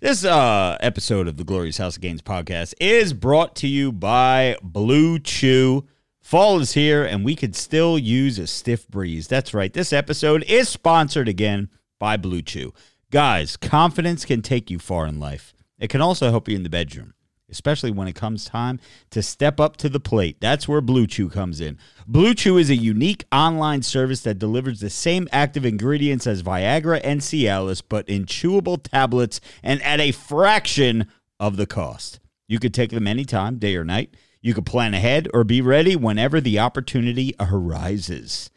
This 0.00 0.24
uh, 0.24 0.76
episode 0.80 1.28
of 1.28 1.36
the 1.36 1.44
Glorious 1.44 1.78
House 1.78 1.96
of 1.96 2.02
Gains 2.02 2.22
podcast 2.22 2.74
is 2.80 3.12
brought 3.12 3.54
to 3.56 3.66
you 3.66 3.92
by 3.92 4.56
Blue 4.62 5.18
Chew. 5.18 5.86
Fall 6.22 6.60
is 6.60 6.72
here, 6.72 7.04
and 7.04 7.24
we 7.24 7.34
could 7.36 7.56
still 7.56 7.98
use 7.98 8.38
a 8.38 8.46
stiff 8.46 8.88
breeze. 8.88 9.28
That's 9.28 9.52
right. 9.52 9.72
This 9.72 9.92
episode 9.92 10.42
is 10.44 10.68
sponsored 10.68 11.28
again 11.28 11.68
by 11.98 12.16
Blue 12.16 12.42
Chew. 12.42 12.72
Guys, 13.10 13.56
confidence 13.56 14.24
can 14.24 14.42
take 14.42 14.70
you 14.70 14.78
far 14.78 15.06
in 15.06 15.18
life. 15.18 15.52
It 15.78 15.88
can 15.90 16.00
also 16.00 16.30
help 16.30 16.48
you 16.48 16.56
in 16.56 16.62
the 16.62 16.70
bedroom, 16.70 17.14
especially 17.50 17.90
when 17.90 18.08
it 18.08 18.14
comes 18.14 18.44
time 18.44 18.80
to 19.10 19.22
step 19.22 19.60
up 19.60 19.76
to 19.78 19.88
the 19.88 20.00
plate. 20.00 20.36
That's 20.40 20.68
where 20.68 20.80
Blue 20.80 21.06
Chew 21.06 21.28
comes 21.28 21.60
in. 21.60 21.78
Blue 22.06 22.34
Chew 22.34 22.58
is 22.58 22.70
a 22.70 22.76
unique 22.76 23.24
online 23.32 23.82
service 23.82 24.22
that 24.22 24.38
delivers 24.38 24.80
the 24.80 24.90
same 24.90 25.28
active 25.32 25.64
ingredients 25.64 26.26
as 26.26 26.42
Viagra 26.42 27.00
and 27.04 27.20
Cialis, 27.20 27.82
but 27.86 28.08
in 28.08 28.26
chewable 28.26 28.82
tablets 28.82 29.40
and 29.62 29.82
at 29.82 30.00
a 30.00 30.12
fraction 30.12 31.06
of 31.38 31.56
the 31.56 31.66
cost. 31.66 32.20
You 32.48 32.58
could 32.58 32.74
take 32.74 32.90
them 32.90 33.06
anytime, 33.06 33.58
day 33.58 33.76
or 33.76 33.84
night. 33.84 34.14
You 34.42 34.54
could 34.54 34.66
plan 34.66 34.94
ahead 34.94 35.28
or 35.34 35.44
be 35.44 35.60
ready 35.60 35.96
whenever 35.96 36.40
the 36.40 36.58
opportunity 36.58 37.34
arises. 37.38 38.50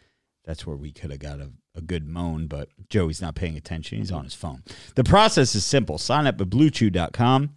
That's 0.45 0.65
where 0.65 0.75
we 0.75 0.91
could 0.91 1.11
have 1.11 1.19
got 1.19 1.39
a, 1.39 1.51
a 1.75 1.81
good 1.81 2.07
moan, 2.07 2.47
but 2.47 2.69
Joey's 2.89 3.21
not 3.21 3.35
paying 3.35 3.55
attention. 3.55 3.99
He's 3.99 4.11
on 4.11 4.23
his 4.23 4.33
phone. 4.33 4.63
The 4.95 5.03
process 5.03 5.55
is 5.55 5.65
simple. 5.65 5.97
Sign 5.97 6.27
up 6.27 6.39
at 6.39 6.49
bluechew.com. 6.49 7.51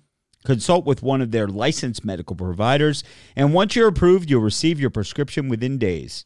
Consult 0.47 0.87
with 0.87 1.03
one 1.03 1.21
of 1.21 1.33
their 1.33 1.49
licensed 1.49 2.05
medical 2.05 2.37
providers, 2.37 3.03
and 3.35 3.53
once 3.53 3.75
you're 3.75 3.89
approved, 3.89 4.31
you'll 4.31 4.43
receive 4.43 4.79
your 4.79 4.91
prescription 4.91 5.49
within 5.49 5.77
days. 5.77 6.25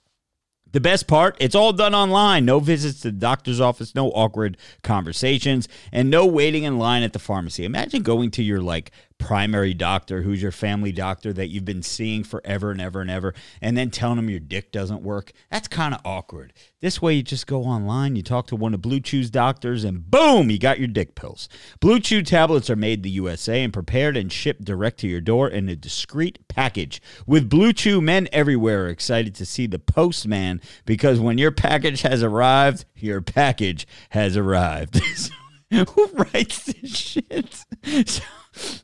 The 0.72 0.80
best 0.80 1.06
part, 1.06 1.36
it's 1.40 1.54
all 1.54 1.72
done 1.72 1.94
online. 1.94 2.44
No 2.44 2.60
visits 2.60 3.00
to 3.00 3.10
the 3.10 3.18
doctor's 3.18 3.62
office, 3.62 3.94
no 3.94 4.10
awkward 4.10 4.58
conversations, 4.82 5.68
and 5.90 6.10
no 6.10 6.26
waiting 6.26 6.64
in 6.64 6.78
line 6.78 7.02
at 7.02 7.14
the 7.14 7.18
pharmacy. 7.18 7.64
Imagine 7.64 8.02
going 8.02 8.30
to 8.32 8.42
your 8.42 8.60
like 8.60 8.92
primary 9.20 9.74
doctor, 9.74 10.22
who's 10.22 10.42
your 10.42 10.50
family 10.50 10.90
doctor 10.90 11.32
that 11.32 11.48
you've 11.48 11.64
been 11.64 11.82
seeing 11.82 12.24
forever 12.24 12.72
and 12.72 12.80
ever 12.80 13.00
and 13.00 13.10
ever, 13.10 13.34
and 13.60 13.76
then 13.76 13.90
telling 13.90 14.16
them 14.16 14.30
your 14.30 14.40
dick 14.40 14.72
doesn't 14.72 15.02
work. 15.02 15.32
That's 15.50 15.68
kind 15.68 15.94
of 15.94 16.00
awkward. 16.04 16.52
This 16.80 17.00
way, 17.00 17.14
you 17.14 17.22
just 17.22 17.46
go 17.46 17.62
online, 17.64 18.16
you 18.16 18.22
talk 18.22 18.46
to 18.48 18.56
one 18.56 18.74
of 18.74 18.80
Blue 18.80 19.00
Chew's 19.00 19.30
doctors, 19.30 19.84
and 19.84 20.10
boom, 20.10 20.50
you 20.50 20.58
got 20.58 20.78
your 20.78 20.88
dick 20.88 21.14
pills. 21.14 21.48
Blue 21.78 22.00
Chew 22.00 22.22
tablets 22.22 22.70
are 22.70 22.76
made 22.76 23.00
in 23.00 23.02
the 23.02 23.10
USA 23.10 23.62
and 23.62 23.72
prepared 23.72 24.16
and 24.16 24.32
shipped 24.32 24.64
direct 24.64 24.98
to 25.00 25.08
your 25.08 25.20
door 25.20 25.48
in 25.48 25.68
a 25.68 25.76
discreet 25.76 26.38
package. 26.48 27.02
With 27.26 27.50
Blue 27.50 27.72
Chew, 27.72 28.00
men 28.00 28.28
everywhere 28.32 28.86
are 28.86 28.88
excited 28.88 29.34
to 29.36 29.46
see 29.46 29.66
the 29.66 29.78
postman 29.78 30.60
because 30.86 31.20
when 31.20 31.38
your 31.38 31.52
package 31.52 32.02
has 32.02 32.22
arrived, 32.22 32.86
your 32.96 33.20
package 33.20 33.86
has 34.10 34.36
arrived. 34.36 35.00
Who 35.70 36.06
writes 36.14 36.64
this 36.64 36.96
shit? 36.96 37.64
So, 38.06 38.22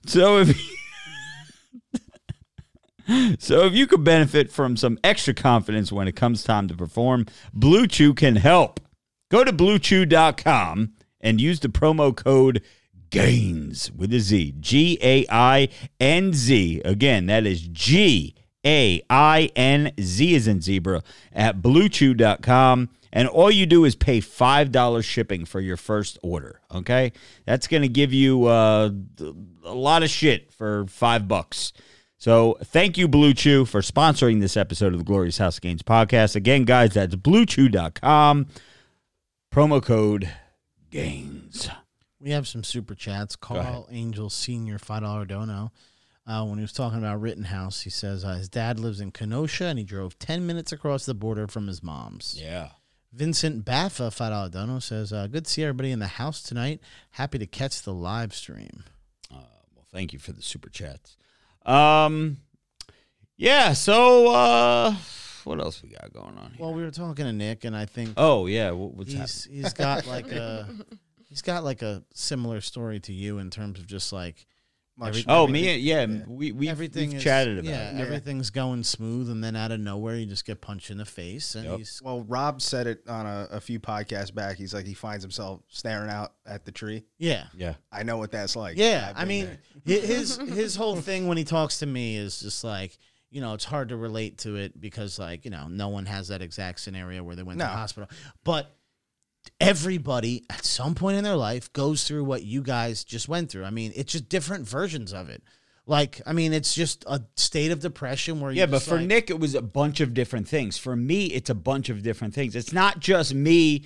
so 0.07 0.39
if 0.39 0.77
so 3.39 3.65
if 3.65 3.75
you 3.75 3.87
could 3.87 4.05
benefit 4.05 4.51
from 4.51 4.77
some 4.77 4.99
extra 5.05 5.35
confidence 5.35 5.93
when 5.93 6.09
it 6.09 6.17
comes 6.17 6.43
time 6.43 6.69
to 6.69 6.75
perform, 6.75 7.27
Blue 7.53 7.87
Chew 7.87 8.15
can 8.15 8.37
help. 8.37 8.81
Go 9.31 9.45
to 9.45 9.53
bluechew.com 9.53 10.93
and 11.21 11.41
use 11.41 11.61
the 11.61 11.69
promo 11.69 12.15
code 12.15 12.63
GAINS 13.11 13.93
with 13.93 14.13
a 14.13 14.21
Z. 14.21 14.55
G 14.61 14.99
A 15.03 15.27
I 15.31 15.69
N 16.01 16.33
Z. 16.33 16.83
Again, 16.85 17.27
that 17.27 17.47
is 17.47 17.67
G 17.69 18.35
A 18.65 19.03
I 19.11 19.51
N 19.57 19.93
Z 20.01 20.35
is 20.35 20.47
in 20.47 20.61
zebra 20.61 21.03
at 21.33 21.63
bluechew.com. 21.63 22.91
And 23.17 23.29
all 23.29 23.51
you 23.51 23.65
do 23.65 23.87
is 23.87 23.95
pay 23.95 24.21
$5 24.21 25.03
shipping 25.03 25.47
for 25.47 25.59
your 25.59 25.79
first 25.79 26.19
order. 26.23 26.61
Okay. 26.71 27.13
That's 27.47 27.67
going 27.67 27.81
to 27.81 27.89
give 27.89 28.13
you 28.13 28.45
uh, 28.45 28.91
a 29.65 29.75
lot 29.75 30.03
of 30.03 30.11
shit 30.11 30.53
for 30.53 30.85
five 30.87 31.27
bucks. 31.27 31.73
So 32.19 32.59
thank 32.63 32.99
you, 32.99 33.09
Blue 33.09 33.33
Chew, 33.33 33.65
for 33.65 33.81
sponsoring 33.81 34.43
this 34.43 34.55
episode 34.55 34.93
of 34.93 34.99
the 34.99 35.05
Glorious 35.05 35.39
House 35.39 35.57
of 35.57 35.63
Gains 35.63 35.83
podcast. 35.83 36.37
Again, 36.37 36.65
guys, 36.67 36.93
that's 36.93 37.15
bluechew.com. 37.15 38.49
Promo 39.51 39.83
code 39.83 40.31
GAINS. 40.91 41.71
We 42.21 42.33
have 42.33 42.47
some 42.47 42.65
super 42.65 42.95
chats. 42.95 43.35
Carl 43.35 43.89
Angel 43.91 44.29
Senior, 44.29 44.79
five 44.79 45.01
dollar 45.01 45.25
dono. 45.25 45.73
Uh, 46.27 46.45
when 46.45 46.59
he 46.59 46.63
was 46.63 46.73
talking 46.75 46.99
about 46.99 47.23
Rittenhouse, 47.23 47.81
he 47.81 47.89
says 47.89 48.27
uh, 48.27 48.35
his 48.35 48.51
dad 48.51 48.79
lives 48.79 49.01
in 49.01 49.11
Kenosha 49.11 49.65
and 49.65 49.79
he 49.79 49.87
drove 49.87 50.19
ten 50.19 50.47
minutes 50.47 50.71
across 50.71 51.07
the 51.07 51.15
border 51.15 51.47
from 51.47 51.67
his 51.67 51.83
mom's. 51.83 52.37
Yeah. 52.39 52.71
Vincent 53.13 53.65
Baffa, 53.65 54.51
dono, 54.51 54.79
says 54.79 55.13
uh, 55.13 55.27
good 55.27 55.47
to 55.47 55.51
see 55.51 55.63
everybody 55.63 55.91
in 55.91 55.99
the 55.99 56.07
house 56.07 56.43
tonight. 56.43 56.81
Happy 57.13 57.39
to 57.39 57.47
catch 57.47 57.83
the 57.83 57.95
live 57.95 58.35
stream. 58.35 58.85
Well, 59.31 59.87
thank 59.91 60.13
you 60.13 60.19
for 60.19 60.33
the 60.33 60.43
super 60.43 60.69
chats. 60.69 61.17
Um, 61.65 62.39
yeah. 63.37 63.73
So, 63.73 64.33
uh, 64.33 64.95
what 65.45 65.61
else 65.61 65.83
we 65.83 65.91
got 65.91 66.13
going 66.13 66.37
on 66.39 66.53
here? 66.57 66.65
Well, 66.65 66.75
we 66.75 66.83
were 66.83 66.91
talking 66.91 67.25
to 67.25 67.33
Nick, 67.33 67.65
and 67.65 67.77
I 67.77 67.87
think 67.87 68.15
oh 68.17 68.47
yeah, 68.47 68.71
what's 68.73 69.13
he's 69.13 69.45
happening? 69.45 69.63
he's 69.63 69.73
got 69.73 70.07
like 70.07 70.33
a 70.33 70.69
he's 71.29 71.43
got 71.43 71.65
like 71.65 71.83
a 71.83 72.03
similar 72.15 72.61
story 72.61 73.01
to 73.01 73.13
you 73.13 73.39
in 73.39 73.51
terms 73.51 73.79
of 73.79 73.87
just 73.87 74.13
like 74.13 74.47
Much- 74.99 75.25
Oh, 75.29 75.47
me, 75.47 75.77
yeah, 75.77 76.07
we 76.27 76.53
we 76.53 76.69
everything 76.71 77.11
we've 77.11 77.19
is- 77.19 77.23
chatted 77.23 77.59
about 77.59 77.69
yeah, 77.71 77.91
it. 77.91 78.01
everything's 78.01 78.49
going 78.49 78.83
smooth, 78.83 79.29
and 79.29 79.45
then 79.45 79.55
out 79.55 79.71
of 79.71 79.79
nowhere, 79.79 80.17
you 80.17 80.25
just 80.25 80.47
get 80.47 80.63
punched 80.63 80.91
in 80.91 80.97
the 80.97 81.05
face, 81.05 81.55
and 81.55 81.67
Yep. 81.67 81.79
he's 81.79 82.01
Well, 82.03 82.23
Rob 82.23 82.63
said 82.63 82.87
it 82.87 83.03
on 83.07 83.27
a, 83.27 83.47
a 83.51 83.61
few 83.61 83.79
podcasts 83.79 84.33
back. 84.35 84.57
He's 84.57 84.73
like 84.73 84.87
he 84.87 84.95
finds 84.95 85.23
himself 85.23 85.61
staring 85.69 86.09
out 86.09 86.33
at 86.47 86.65
the 86.65 86.73
tree. 86.73 87.05
yeah. 87.19 87.45
Yeah. 87.55 87.75
I 87.93 88.05
know 88.05 88.17
what 88.17 88.31
that's 88.31 88.57
like. 88.57 88.79
Yeah, 88.79 89.09
I've 89.11 89.17
I 89.17 89.21
been 89.21 89.29
mean, 89.29 89.59
there. 89.85 90.01
his 90.01 90.37
his 90.39 90.77
whole 90.77 90.97
thing 90.97 91.27
when 91.27 91.37
he 91.37 91.45
talks 91.45 91.79
to 91.81 91.87
me 91.87 92.17
is 92.17 92.41
just 92.41 92.65
like 92.65 92.97
you 93.29 93.41
know 93.41 93.53
it's 93.55 93.65
hard 93.65 93.89
to 93.91 93.97
relate 93.97 94.39
to 94.39 94.57
it 94.57 94.81
because 94.81 95.19
like 95.19 95.45
you 95.45 95.51
know 95.51 95.67
no 95.69 95.89
one 95.89 96.07
has 96.07 96.29
that 96.29 96.41
exact 96.41 96.81
scenario 96.81 97.23
where 97.23 97.37
they 97.37 97.43
went 97.43 97.59
to 97.59 97.65
the 97.67 97.71
hospital, 97.71 98.09
but 98.45 98.76
everybody 99.61 100.45
at 100.51 100.65
some 100.65 100.95
point 100.95 101.17
in 101.17 101.25
their 101.25 101.37
life 101.37 101.73
goes 101.73 102.05
through 102.05 102.25
what 102.25 102.43
you 102.43 102.63
guys 102.63 103.05
just 103.05 103.29
went 103.29 103.51
through. 103.51 103.65
I 103.65 103.71
mean, 103.71 103.93
it's 103.95 104.13
just 104.13 104.29
different 104.29 104.69
versions 104.69 105.13
of 105.13 105.29
it. 105.29 105.43
Like, 105.87 106.21
I 106.27 106.33
mean, 106.33 106.53
it's 106.53 106.75
just 106.75 107.05
a 107.07 107.23
state 107.37 107.71
of 107.71 107.81
depression 107.81 108.41
where 108.41 108.51
you 108.51 108.59
Yeah, 108.59 108.67
but 108.67 108.83
for 108.83 108.99
Nick, 108.99 109.31
it 109.31 109.39
was 109.39 109.55
a 109.55 109.63
bunch 109.63 110.01
of 110.01 110.15
different 110.15 110.49
things. 110.49 110.77
For 110.77 110.97
me, 110.97 111.27
it's 111.27 111.49
a 111.49 111.55
bunch 111.55 111.89
of 111.89 112.03
different 112.03 112.35
things. 112.35 112.57
It's 112.57 112.73
not 112.73 112.99
just 112.99 113.33
me 113.33 113.85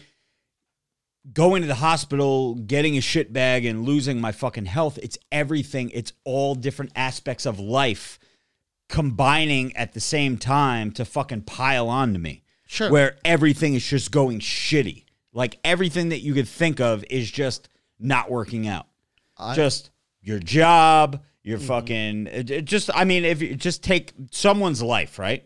going 1.32 1.60
to 1.60 1.68
the 1.68 1.74
hospital, 1.74 2.54
getting 2.54 2.96
a 2.96 3.02
shit 3.02 3.32
bag, 3.32 3.66
and 3.66 3.84
losing 3.84 4.18
my 4.18 4.32
fucking 4.32 4.64
health. 4.64 4.98
It's 5.02 5.18
everything. 5.30 5.90
It's 5.92 6.14
all 6.24 6.54
different 6.54 6.92
aspects 6.96 7.44
of 7.44 7.60
life 7.60 8.18
combining 8.88 9.76
at 9.76 9.92
the 9.92 10.00
same 10.00 10.38
time 10.38 10.92
to 10.92 11.04
fucking 11.04 11.42
pile 11.42 11.88
on 11.88 12.14
to 12.14 12.18
me. 12.18 12.42
Sure. 12.66 12.90
Where 12.90 13.16
everything 13.24 13.74
is 13.74 13.86
just 13.86 14.10
going 14.10 14.40
shitty. 14.40 15.04
Like 15.32 15.58
everything 15.64 16.08
that 16.10 16.20
you 16.20 16.34
could 16.34 16.48
think 16.48 16.80
of 16.80 17.04
is 17.10 17.30
just 17.30 17.68
not 17.98 18.30
working 18.30 18.66
out. 18.66 18.86
just 19.56 19.90
your 20.22 20.38
job, 20.38 21.22
your 21.42 21.58
fucking 21.58 22.26
it- 22.26 22.50
it 22.50 22.64
just 22.66 22.90
I 22.94 23.04
mean 23.04 23.24
if 23.24 23.40
you 23.40 23.54
just 23.54 23.82
take 23.82 24.12
someone's 24.32 24.82
life, 24.82 25.18
right? 25.18 25.44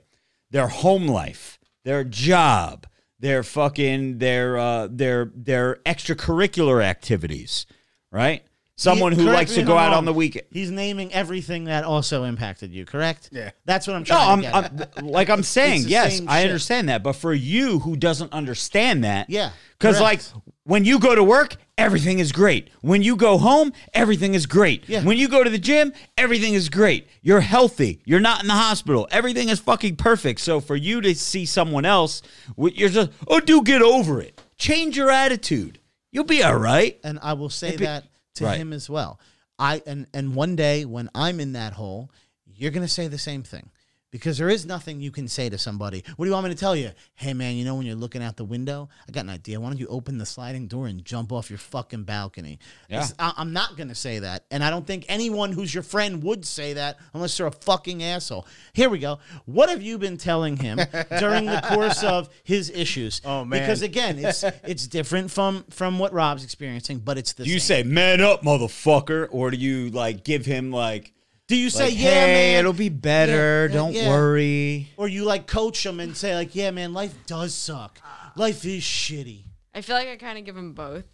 Their 0.51 0.69
home 0.69 1.07
life, 1.07 1.59
their 1.85 2.03
job, 2.05 2.87
their 3.21 3.43
fucking 3.43 4.19
their 4.19 4.59
uh 4.59 4.89
their 4.91 5.31
their 5.35 5.77
extracurricular 5.87 6.83
activities, 6.83 7.67
right? 8.11 8.45
Someone 8.77 9.13
who 9.13 9.19
Correct 9.27 9.35
likes 9.37 9.51
me 9.53 9.57
to 9.57 9.61
if 9.63 9.67
go 9.69 9.75
I'm 9.77 9.85
out 9.85 9.89
wrong. 9.91 9.99
on 9.99 10.05
the 10.05 10.13
weekend. 10.13 10.47
He's 10.51 10.71
naming 10.73 11.13
everything 11.13 11.65
that 11.65 11.85
also 11.85 12.25
impacted 12.25 12.73
you, 12.73 12.85
correct? 12.85 13.29
Yeah. 13.31 13.51
That's 13.67 13.87
what 13.87 13.95
I'm 13.95 14.03
No, 14.03 14.07
trying 14.07 14.29
I'm, 14.31 14.65
to 14.65 14.71
get 14.77 14.81
at. 14.81 14.99
I'm 14.99 15.07
like 15.09 15.31
I'm 15.31 15.45
saying, 15.45 15.85
the 15.85 15.91
yes, 15.91 16.19
same 16.19 16.29
I 16.29 16.41
shit. 16.41 16.47
understand 16.51 16.89
that. 16.89 17.03
But 17.05 17.13
for 17.13 17.33
you 17.33 17.79
who 17.79 17.95
doesn't 17.97 18.33
understand 18.33 19.05
that, 19.05 19.31
Yeah, 19.31 19.51
because 19.79 20.01
like 20.01 20.21
correct. 20.21 20.35
when 20.65 20.85
you 20.85 20.99
go 20.99 21.15
to 21.15 21.23
work, 21.23 21.55
everything 21.79 22.19
is 22.19 22.33
great. 22.33 22.71
When 22.81 23.01
you 23.01 23.15
go 23.15 23.39
home, 23.39 23.73
everything 23.93 24.35
is 24.35 24.45
great. 24.47 24.89
Yeah. 24.89 25.05
When 25.05 25.19
you 25.19 25.29
go 25.29 25.45
to 25.45 25.51
the 25.51 25.59
gym, 25.59 25.93
everything 26.19 26.55
is 26.55 26.69
great. 26.69 27.07
You're 27.23 27.43
healthy. 27.43 28.01
You're 28.05 28.19
not 28.19 28.43
in 28.43 28.49
the 28.49 28.55
hospital. 28.55 29.07
Everything 29.13 29.51
is 29.51 29.61
fucking 29.61 29.95
perfect. 29.97 30.41
So 30.41 30.59
for 30.59 30.75
you 30.75 31.01
to 31.01 31.15
see 31.15 31.47
someone 31.47 31.85
else, 31.85 32.23
wh- 32.61 32.75
you're 32.77 32.89
just 32.89 33.11
oh, 33.29 33.39
do 33.39 33.63
get 33.63 33.83
over 33.83 34.21
it. 34.21 34.41
Change 34.59 34.97
your 34.97 35.11
attitude. 35.13 35.79
You'll 36.11 36.25
be 36.25 36.43
all 36.43 36.57
right. 36.57 36.99
and 37.05 37.21
I 37.23 37.35
will 37.35 37.51
say 37.51 37.69
If 37.71 37.81
that 37.81 38.05
to 38.35 38.45
Right. 38.45 38.59
him 38.59 38.73
as 38.73 38.89
well. 38.91 39.19
I 39.59 39.83
and 39.87 40.07
and 40.13 40.35
one 40.35 40.57
day 40.57 40.85
when 40.85 41.09
I'm 41.15 41.41
in 41.41 41.53
that 41.53 41.75
hole, 41.75 42.11
you're 42.47 42.71
gonna 42.73 42.89
say 42.89 43.07
the 43.09 43.19
same 43.19 43.43
thing. 43.43 43.71
Because 44.15 44.39
there 44.39 44.49
is 44.49 44.65
nothing 44.65 45.01
you 45.01 45.11
can 45.11 45.27
say 45.27 45.49
to 45.49 45.59
somebody. 45.59 46.05
What 46.15 46.25
do 46.25 46.29
you 46.29 46.35
want 46.35 46.47
me 46.47 46.53
to 46.55 46.57
tell 46.57 46.77
you? 46.77 46.93
Hey 47.17 47.35
man, 47.35 47.57
you 47.57 47.65
know 47.65 47.75
when 47.75 47.85
you're 47.85 47.97
looking 47.97 48.23
out 48.23 48.37
the 48.37 48.45
window, 48.45 48.89
I 49.09 49.11
got 49.11 49.25
an 49.25 49.31
idea. 49.31 49.59
Why 49.59 49.71
don't 49.71 49.81
you 49.81 49.89
open 49.89 50.19
the 50.19 50.25
sliding 50.25 50.69
door 50.69 50.87
and 50.87 51.05
jump 51.05 51.33
off 51.33 51.51
your 51.51 51.59
fucking 51.59 52.05
balcony? 52.05 52.61
Yeah. 52.89 53.09
I, 53.19 53.33
I'm 53.37 53.53
not 53.53 53.77
gonna 53.77 53.97
say 53.97 54.21
that, 54.21 54.45
and 54.53 54.63
I 54.63 54.71
don't 54.71 54.87
think 54.87 55.05
anyone 55.09 55.51
who's 55.51 55.75
your 55.75 55.83
friend 55.83 56.23
would 56.23 56.45
say 56.47 56.75
that 56.75 56.99
unless 57.13 57.37
they're 57.37 57.49
a 57.49 57.51
fucking 57.51 58.05
asshole. 58.05 58.47
Here 58.73 58.89
we 58.89 59.01
go. 59.01 59.19
What 59.47 59.69
have 59.69 59.83
you 59.83 59.99
been 59.99 60.17
telling 60.17 60.59
him 60.59 60.79
during 61.19 61.47
the 61.47 61.61
course 61.73 62.05
of 62.05 62.29
his 62.45 62.71
issues? 62.71 63.21
Oh, 63.25 63.45
man. 63.45 63.63
Because 63.63 63.83
again, 63.83 64.21
it's 64.21 64.43
it's 64.63 64.87
different 64.87 65.33
from 65.33 65.65
from 65.71 65.99
what 65.99 66.13
Rob's 66.13 66.45
experiencing, 66.45 66.99
but 66.99 67.19
it's 67.19 67.33
the 67.33 67.43
Do 67.43 67.51
you 67.51 67.59
same. 67.59 67.87
say 67.87 67.91
"man 67.91 68.21
up, 68.21 68.43
motherfucker," 68.45 69.27
or 69.33 69.51
do 69.51 69.57
you 69.57 69.91
like 69.91 70.23
give 70.23 70.47
him 70.47 70.71
like? 70.71 71.11
Do 71.47 71.57
you 71.57 71.69
say, 71.69 71.87
like, 71.87 71.95
yeah, 71.95 72.01
hey, 72.11 72.53
man? 72.53 72.61
it'll 72.61 72.73
be 72.73 72.89
better. 72.89 73.67
Yeah, 73.67 73.69
yeah, 73.69 73.75
Don't 73.75 73.93
yeah. 73.93 74.09
worry. 74.09 74.89
Or 74.97 75.09
you 75.09 75.25
like 75.25 75.47
coach 75.47 75.85
them 75.85 76.01
and 76.01 76.17
say, 76.17 76.35
like, 76.35 76.55
yeah, 76.55 76.71
man, 76.71 76.95
life 76.95 77.15
does 77.27 77.55
suck. 77.55 78.01
Life 78.37 78.65
is 78.65 78.83
shitty. 78.83 79.43
I 79.75 79.83
feel 79.83 79.97
like 79.97 80.09
I 80.09 80.17
kind 80.17 80.39
of 80.39 80.45
give 80.45 80.55
them 80.55 80.73
both. 80.73 81.05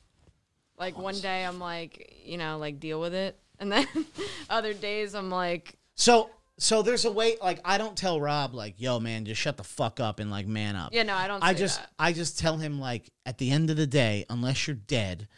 Like 0.78 0.96
one 0.96 1.18
day 1.18 1.44
I'm 1.44 1.58
like, 1.58 2.22
you 2.24 2.38
know, 2.38 2.56
like 2.56 2.80
deal 2.80 3.00
with 3.00 3.12
it, 3.12 3.38
and 3.58 3.70
then 3.70 3.86
other 4.50 4.72
days 4.72 5.14
I'm 5.14 5.28
like, 5.30 5.74
So, 5.94 6.30
so 6.58 6.80
there's 6.80 7.04
a 7.04 7.12
way. 7.12 7.36
Like, 7.42 7.60
I 7.66 7.76
don't 7.76 7.96
tell 7.96 8.18
Rob, 8.18 8.54
like, 8.54 8.80
yo, 8.80 8.98
man, 8.98 9.26
just 9.26 9.40
shut 9.40 9.58
the 9.58 9.64
fuck 9.64 10.00
up 10.00 10.20
and 10.20 10.30
like 10.30 10.46
man 10.46 10.76
up. 10.76 10.94
yeah, 10.94 11.02
no, 11.02 11.14
I 11.14 11.26
don't. 11.26 11.42
I 11.44 11.52
say 11.52 11.58
just, 11.58 11.80
that. 11.80 11.90
I 11.98 12.12
just 12.14 12.38
tell 12.38 12.56
him 12.56 12.80
like, 12.80 13.10
at 13.26 13.36
the 13.36 13.50
end 13.50 13.68
of 13.68 13.76
the 13.76 13.86
day, 13.86 14.24
unless 14.30 14.66
you're 14.66 14.76
dead, 14.76 15.28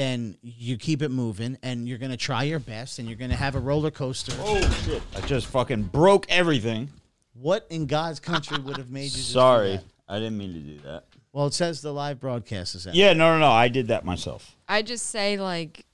then 0.00 0.36
you 0.42 0.78
keep 0.78 1.02
it 1.02 1.10
moving 1.10 1.58
and 1.62 1.86
you're 1.86 1.98
gonna 1.98 2.16
try 2.16 2.44
your 2.44 2.58
best 2.58 2.98
and 2.98 3.06
you're 3.06 3.18
gonna 3.18 3.36
have 3.36 3.54
a 3.54 3.60
roller 3.60 3.90
coaster. 3.90 4.32
Oh 4.38 4.58
shit! 4.84 5.02
I 5.14 5.20
just 5.26 5.46
fucking 5.48 5.84
broke 5.84 6.26
everything. 6.30 6.88
What 7.34 7.66
in 7.68 7.86
God's 7.86 8.18
country 8.18 8.58
would 8.58 8.78
have 8.78 8.90
made 8.90 9.04
you? 9.04 9.10
Just 9.10 9.28
do 9.28 9.34
Sorry, 9.34 9.76
that? 9.76 9.84
I 10.08 10.18
didn't 10.18 10.38
mean 10.38 10.54
to 10.54 10.60
do 10.60 10.78
that. 10.80 11.04
Well, 11.32 11.46
it 11.46 11.54
says 11.54 11.82
the 11.82 11.92
live 11.92 12.18
broadcast 12.18 12.74
is 12.74 12.86
out. 12.86 12.94
Yeah, 12.94 13.12
no, 13.12 13.34
no, 13.34 13.40
no. 13.40 13.50
I 13.50 13.68
did 13.68 13.88
that 13.88 14.04
myself. 14.04 14.56
I 14.68 14.82
just 14.82 15.06
say 15.06 15.36
like, 15.36 15.84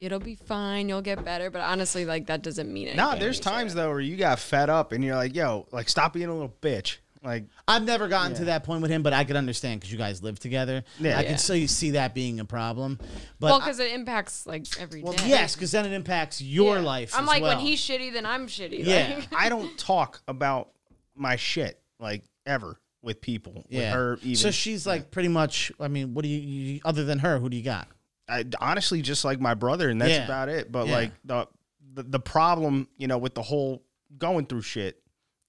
it'll 0.00 0.20
be 0.20 0.36
fine. 0.36 0.88
You'll 0.88 1.02
get 1.02 1.24
better. 1.24 1.50
But 1.50 1.62
honestly, 1.62 2.04
like 2.04 2.26
that 2.26 2.42
doesn't 2.42 2.72
mean 2.72 2.88
anything. 2.88 3.04
No, 3.04 3.18
there's 3.18 3.40
times 3.40 3.74
though 3.74 3.90
where 3.90 4.00
you 4.00 4.16
got 4.16 4.38
fed 4.38 4.70
up 4.70 4.92
and 4.92 5.02
you're 5.02 5.16
like, 5.16 5.34
yo, 5.34 5.66
like 5.72 5.88
stop 5.88 6.12
being 6.12 6.28
a 6.28 6.32
little 6.32 6.54
bitch. 6.62 6.98
Like 7.22 7.44
I've 7.68 7.82
never 7.84 8.08
gotten 8.08 8.34
to 8.36 8.44
that 8.46 8.64
point 8.64 8.80
with 8.82 8.90
him, 8.90 9.02
but 9.02 9.12
I 9.12 9.24
could 9.24 9.36
understand 9.36 9.80
because 9.80 9.92
you 9.92 9.98
guys 9.98 10.22
live 10.22 10.38
together. 10.38 10.84
Yeah. 10.98 11.18
I 11.18 11.22
Yeah. 11.22 11.28
can 11.28 11.38
still 11.38 11.68
see 11.68 11.90
that 11.92 12.14
being 12.14 12.40
a 12.40 12.44
problem. 12.46 12.98
But 13.38 13.46
well, 13.50 13.58
because 13.58 13.78
it 13.78 13.92
impacts 13.92 14.46
like 14.46 14.64
every 14.80 15.02
day. 15.02 15.04
well, 15.04 15.28
yes, 15.28 15.54
because 15.54 15.70
then 15.70 15.84
it 15.84 15.92
impacts 15.92 16.40
your 16.40 16.76
Yeah. 16.76 16.82
life. 16.82 17.14
I'm 17.14 17.24
as 17.24 17.28
like, 17.28 17.42
well. 17.42 17.56
when 17.56 17.66
he's 17.66 17.80
shitty, 17.80 18.12
then 18.14 18.24
I'm 18.24 18.46
shitty. 18.46 18.84
Yeah. 18.86 19.16
Like, 19.16 19.28
I 19.36 19.48
don't 19.50 19.76
talk 19.78 20.22
about 20.28 20.70
my 21.14 21.36
shit 21.36 21.78
like 21.98 22.24
ever 22.46 22.80
with 23.02 23.20
people. 23.20 23.66
yeah. 23.68 23.80
With 23.80 23.94
her 23.94 24.18
even. 24.22 24.36
So 24.36 24.50
she's 24.50 24.86
like 24.86 25.10
pretty 25.10 25.28
much. 25.28 25.70
I 25.78 25.88
mean, 25.88 26.14
what 26.14 26.22
do 26.22 26.28
you, 26.28 26.38
you 26.38 26.80
other 26.86 27.04
than 27.04 27.18
her? 27.18 27.38
Who 27.38 27.50
do 27.50 27.56
you 27.56 27.62
got? 27.62 27.86
I, 28.28 28.44
honestly 28.60 29.02
just 29.02 29.24
like 29.26 29.40
my 29.40 29.52
brother, 29.54 29.90
and 29.90 30.00
that's 30.00 30.10
Yeah. 30.12 30.24
about 30.24 30.48
it. 30.48 30.72
But 30.72 30.86
Yeah. 30.86 30.94
like 30.94 31.12
the, 31.24 31.46
the 31.92 32.02
the 32.04 32.20
problem, 32.20 32.88
you 32.96 33.08
know, 33.08 33.18
with 33.18 33.34
the 33.34 33.42
whole 33.42 33.82
going 34.16 34.46
through 34.46 34.62
shit, 34.62 35.02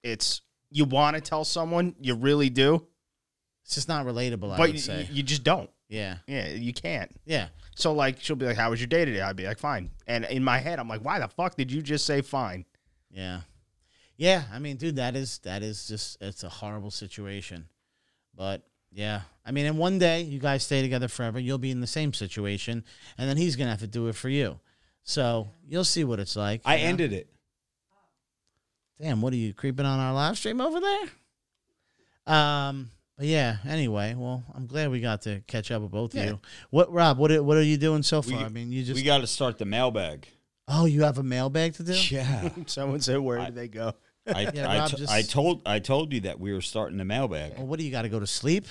it's 0.04 0.42
you 0.72 0.86
want 0.86 1.16
to 1.16 1.22
tell 1.22 1.44
someone, 1.46 1.96
you 2.00 2.16
really 2.16 2.50
do, 2.50 2.86
It's 3.66 3.76
just 3.76 3.88
not 3.88 4.06
relatable. 4.06 4.52
I 4.52 4.58
but 4.58 4.60
would 4.70 4.72
you, 4.74 4.80
say. 4.80 5.08
you 5.12 5.22
just 5.22 5.44
don't. 5.44 5.70
yeah. 5.90 6.18
Yeah, 6.28 6.48
you 6.50 6.74
can't. 6.74 7.12
Yeah. 7.26 7.48
So 7.76 7.94
like 7.94 8.20
she'll 8.22 8.36
be 8.36 8.46
like, 8.46 8.58
"How 8.58 8.70
was 8.70 8.80
your 8.80 8.88
day 8.88 9.06
today?" 9.06 9.22
I'd 9.22 9.36
be 9.36 9.46
like, 9.46 9.58
"Fine." 9.60 9.92
And 10.08 10.26
in 10.26 10.44
my 10.44 10.58
head, 10.60 10.80
I'm 10.80 10.88
like, 10.88 11.04
"Why 11.06 11.20
the 11.20 11.28
fuck 11.28 11.56
did 11.56 11.72
you 11.72 11.82
just 11.82 12.06
say 12.06 12.22
fine?" 12.22 12.66
Yeah. 13.10 13.42
Yeah, 14.18 14.44
I 14.54 14.60
mean, 14.60 14.78
dude, 14.78 14.98
that 14.98 15.16
is 15.16 15.40
that 15.40 15.64
is 15.64 15.88
just 15.88 16.18
it's 16.22 16.44
a 16.44 16.50
horrible 16.50 16.92
situation. 16.92 17.68
But 18.36 18.62
yeah. 18.92 19.22
I 19.46 19.52
mean, 19.52 19.66
and 19.66 19.78
one 19.78 19.98
day 20.00 20.22
you 20.22 20.38
guys 20.40 20.64
stay 20.64 20.82
together 20.82 21.08
forever, 21.08 21.40
you'll 21.40 21.58
be 21.58 21.72
in 21.72 21.82
the 21.82 21.88
same 21.88 22.14
situation, 22.14 22.84
and 23.18 23.28
then 23.30 23.38
he's 23.38 23.56
gonna 23.56 23.72
have 23.72 23.80
to 23.80 23.88
do 23.88 24.08
it 24.08 24.16
for 24.16 24.30
you. 24.30 24.60
So 25.04 25.50
you'll 25.68 25.84
see 25.86 26.04
what 26.04 26.20
it's 26.20 26.36
like. 26.36 26.62
I 26.66 26.78
know? 26.78 26.84
ended 26.84 27.14
it. 27.14 27.30
Damn, 29.02 29.22
what 29.22 29.34
are 29.34 29.38
you 29.38 29.54
creeping 29.54 29.86
on 29.86 30.00
our 30.00 30.14
live 30.14 30.38
stream 30.38 30.62
over 30.62 30.80
there? 30.80 32.36
Um, 32.36 32.90
but 33.18 33.26
yeah. 33.26 33.58
Anyway, 33.68 34.14
well, 34.16 34.44
I'm 34.54 34.68
glad 34.68 34.92
we 34.92 35.02
got 35.02 35.24
to 35.24 35.42
catch 35.48 35.72
up 35.72 35.82
with 35.82 35.92
both 35.92 36.14
of 36.16 36.24
you. 36.24 36.40
What, 36.70 36.92
Rob? 36.94 37.18
What 37.18 37.32
are, 37.32 37.42
what 37.42 37.58
are 37.58 37.64
you 37.64 37.78
doing 37.78 38.04
so 38.04 38.20
We- 38.22 38.34
far? 38.34 38.46
I 38.46 38.50
mean, 38.50 38.72
you 38.72 38.84
just 38.84 38.96
we 38.96 39.04
got 39.04 39.20
to 39.20 39.28
start 39.28 39.58
the 39.58 39.66
mailbag. 39.66 40.28
oh, 40.68 40.86
you 40.86 41.04
have 41.04 41.18
a 41.18 41.24
mailbag 41.24 41.74
to 41.76 41.84
do. 41.84 41.94
Yeah. 42.10 42.50
Someone 42.68 43.02
said, 43.02 43.18
"Where 43.20 43.40
I- 43.40 43.46
did 43.46 43.56
they 43.56 43.68
go?" 43.68 43.94
I, 44.28 44.52
Yeah, 44.54 44.70
I, 44.70 44.78
Rob 44.80 44.92
t- 44.92 44.98
just- 44.98 45.12
I 45.12 45.24
told 45.24 45.64
I 45.66 45.80
told 45.80 46.14
you 46.14 46.22
that 46.22 46.40
we 46.40 46.54
were 46.54 46.62
starting 46.62 46.98
the 47.00 47.06
mailbag. 47.06 47.54
Well, 47.58 47.66
what 47.66 47.80
do 47.80 47.86
you 47.86 47.92
got 47.92 48.04
to 48.04 48.10
go 48.10 48.20
to 48.20 48.28
sleep? 48.28 48.68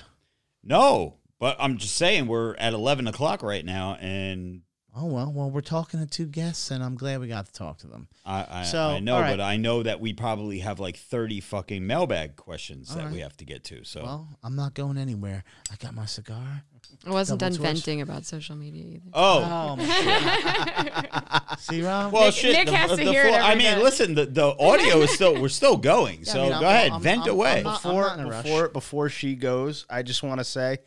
No, 0.62 1.16
but 1.40 1.56
I'm 1.58 1.76
just 1.76 1.96
saying 1.96 2.28
we're 2.28 2.54
at 2.56 2.72
11 2.72 3.08
o'clock 3.08 3.42
right 3.42 3.64
now, 3.64 3.96
and 4.00 4.62
Oh 4.94 5.06
well, 5.06 5.32
well, 5.32 5.50
we're 5.50 5.60
talking 5.60 6.00
to 6.00 6.06
two 6.06 6.26
guests, 6.26 6.70
and 6.72 6.82
I'm 6.82 6.96
glad 6.96 7.20
we 7.20 7.28
got 7.28 7.46
to 7.46 7.52
talk 7.52 7.78
to 7.78 7.86
them. 7.86 8.08
I 8.26 8.46
I, 8.50 8.62
So, 8.64 8.88
I 8.88 8.98
know, 8.98 9.14
all 9.14 9.20
right. 9.20 9.30
but 9.36 9.40
I 9.40 9.56
know 9.56 9.82
that 9.84 10.00
we 10.00 10.12
probably 10.12 10.58
have 10.60 10.80
like 10.80 10.96
30 10.96 11.40
fucking 11.40 11.86
mailbag 11.86 12.34
questions 12.36 12.90
All 12.90 12.96
that 12.96 13.04
right. 13.04 13.12
we 13.12 13.20
have 13.20 13.36
to 13.36 13.44
get 13.44 13.62
to. 13.64 13.84
So 13.84 14.02
Well, 14.02 14.28
I'm 14.42 14.56
not 14.56 14.74
going 14.74 14.98
anywhere. 14.98 15.44
I 15.72 15.76
got 15.76 15.94
my 15.94 16.06
cigar. 16.06 16.64
I 17.06 17.10
wasn't 17.10 17.38
Double 17.38 17.54
done 17.54 17.58
twist. 17.60 17.84
venting 17.86 18.00
about 18.02 18.26
social 18.26 18.56
media 18.56 18.84
either. 18.96 19.10
oh. 19.14 19.44
Oh, 19.48 19.76
my 19.76 21.56
see, 21.60 21.82
Rob. 21.82 22.12
Well, 22.12 22.24
Nick- 22.26 22.34
shit. 22.34 22.52
Nick 22.52 22.66
the, 22.66 22.76
has 22.76 22.90
to 22.90 22.96
the 22.96 23.04
hear 23.04 23.26
it 23.26 23.34
I 23.34 23.54
mean, 23.54 23.76
day. 23.76 23.82
listen, 23.82 24.14
the, 24.16 24.26
the 24.26 24.44
audio 24.58 24.98
is 25.02 25.10
still 25.12 25.40
we're 25.40 25.48
still 25.50 25.76
going. 25.76 26.24
so 26.24 26.42
mean, 26.42 26.52
I'm- 26.52 26.60
go 26.60 26.68
ahead, 26.68 26.90
I'm- 26.92 27.00
vent 27.02 27.20
I'm- 27.22 27.30
away. 27.30 27.58
I'm 27.58 27.62
not- 27.62 27.82
before 27.82 28.12
in 28.14 28.20
a 28.20 28.28
rush. 28.28 28.42
before 28.44 28.68
before 28.70 29.08
she 29.08 29.36
goes, 29.36 29.86
I 29.88 30.02
just 30.02 30.22
want 30.24 30.40
to 30.40 30.44
say 30.44 30.78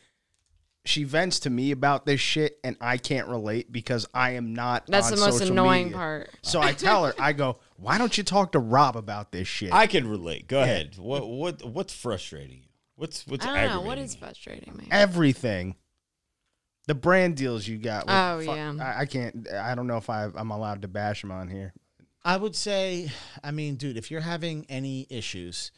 she 0.86 1.04
vents 1.06 1.40
to 1.40 1.50
me 1.50 1.72
about 1.72 2.06
this 2.06 2.20
shit 2.20 2.60
and 2.64 2.76
I 2.82 2.98
can't 2.98 3.28
relate 3.28 3.72
because 3.72 4.06
I 4.14 4.32
am 4.32 4.54
not 4.54 4.86
That's 4.88 5.12
on 5.12 5.18
the 5.18 5.26
most 5.26 5.42
annoying 5.42 5.86
media. 5.86 5.98
part. 5.98 6.30
So 6.42 6.62
I 6.62 6.74
tell 6.74 7.06
her, 7.06 7.14
I 7.18 7.32
go, 7.34 7.58
"Why 7.78 7.98
don't 7.98 8.18
you 8.18 8.24
talk 8.24 8.52
to 8.52 8.60
Rob 8.60 8.98
about 8.98 9.32
this 9.32 9.48
shit?" 9.48 9.72
I 9.74 9.88
can 9.88 10.08
relate. 10.08 10.48
Go 10.48 10.62
ahead. 10.62 10.98
What 10.98 11.28
what 11.28 11.64
what's 11.64 11.94
frustrating 11.94 12.58
you? 12.64 12.70
What's 12.96 13.26
what's 13.28 13.46
I 13.46 13.62
don't 13.62 13.70
know. 13.70 13.82
What 13.82 13.98
is 13.98 14.14
frustrating 14.16 14.76
me? 14.76 14.88
Everything. 14.92 15.76
The 16.88 16.96
brand 16.96 17.38
deals 17.38 17.66
you 17.66 17.78
got. 17.78 18.06
with- 18.06 18.14
Oh, 18.16 18.42
fuck- 18.46 18.56
yeah. 18.58 18.74
I, 18.82 19.02
I 19.02 19.06
can't. 19.06 19.48
I 19.54 19.74
don't 19.76 19.88
know 19.88 19.96
if 19.98 20.10
I, 20.10 20.28
I'm 20.36 20.52
allowed 20.52 20.82
to 20.82 20.90
bash 20.90 21.22
them 21.22 21.32
on 21.32 21.48
here. 21.48 21.74
I 22.26 22.36
would 22.38 22.56
say, 22.58 23.10
I 23.44 23.52
mean, 23.52 23.76
dude, 23.76 23.96
if 23.98 24.12
you're 24.12 24.20
having 24.22 24.66
any 24.70 25.08
issues, 25.10 25.72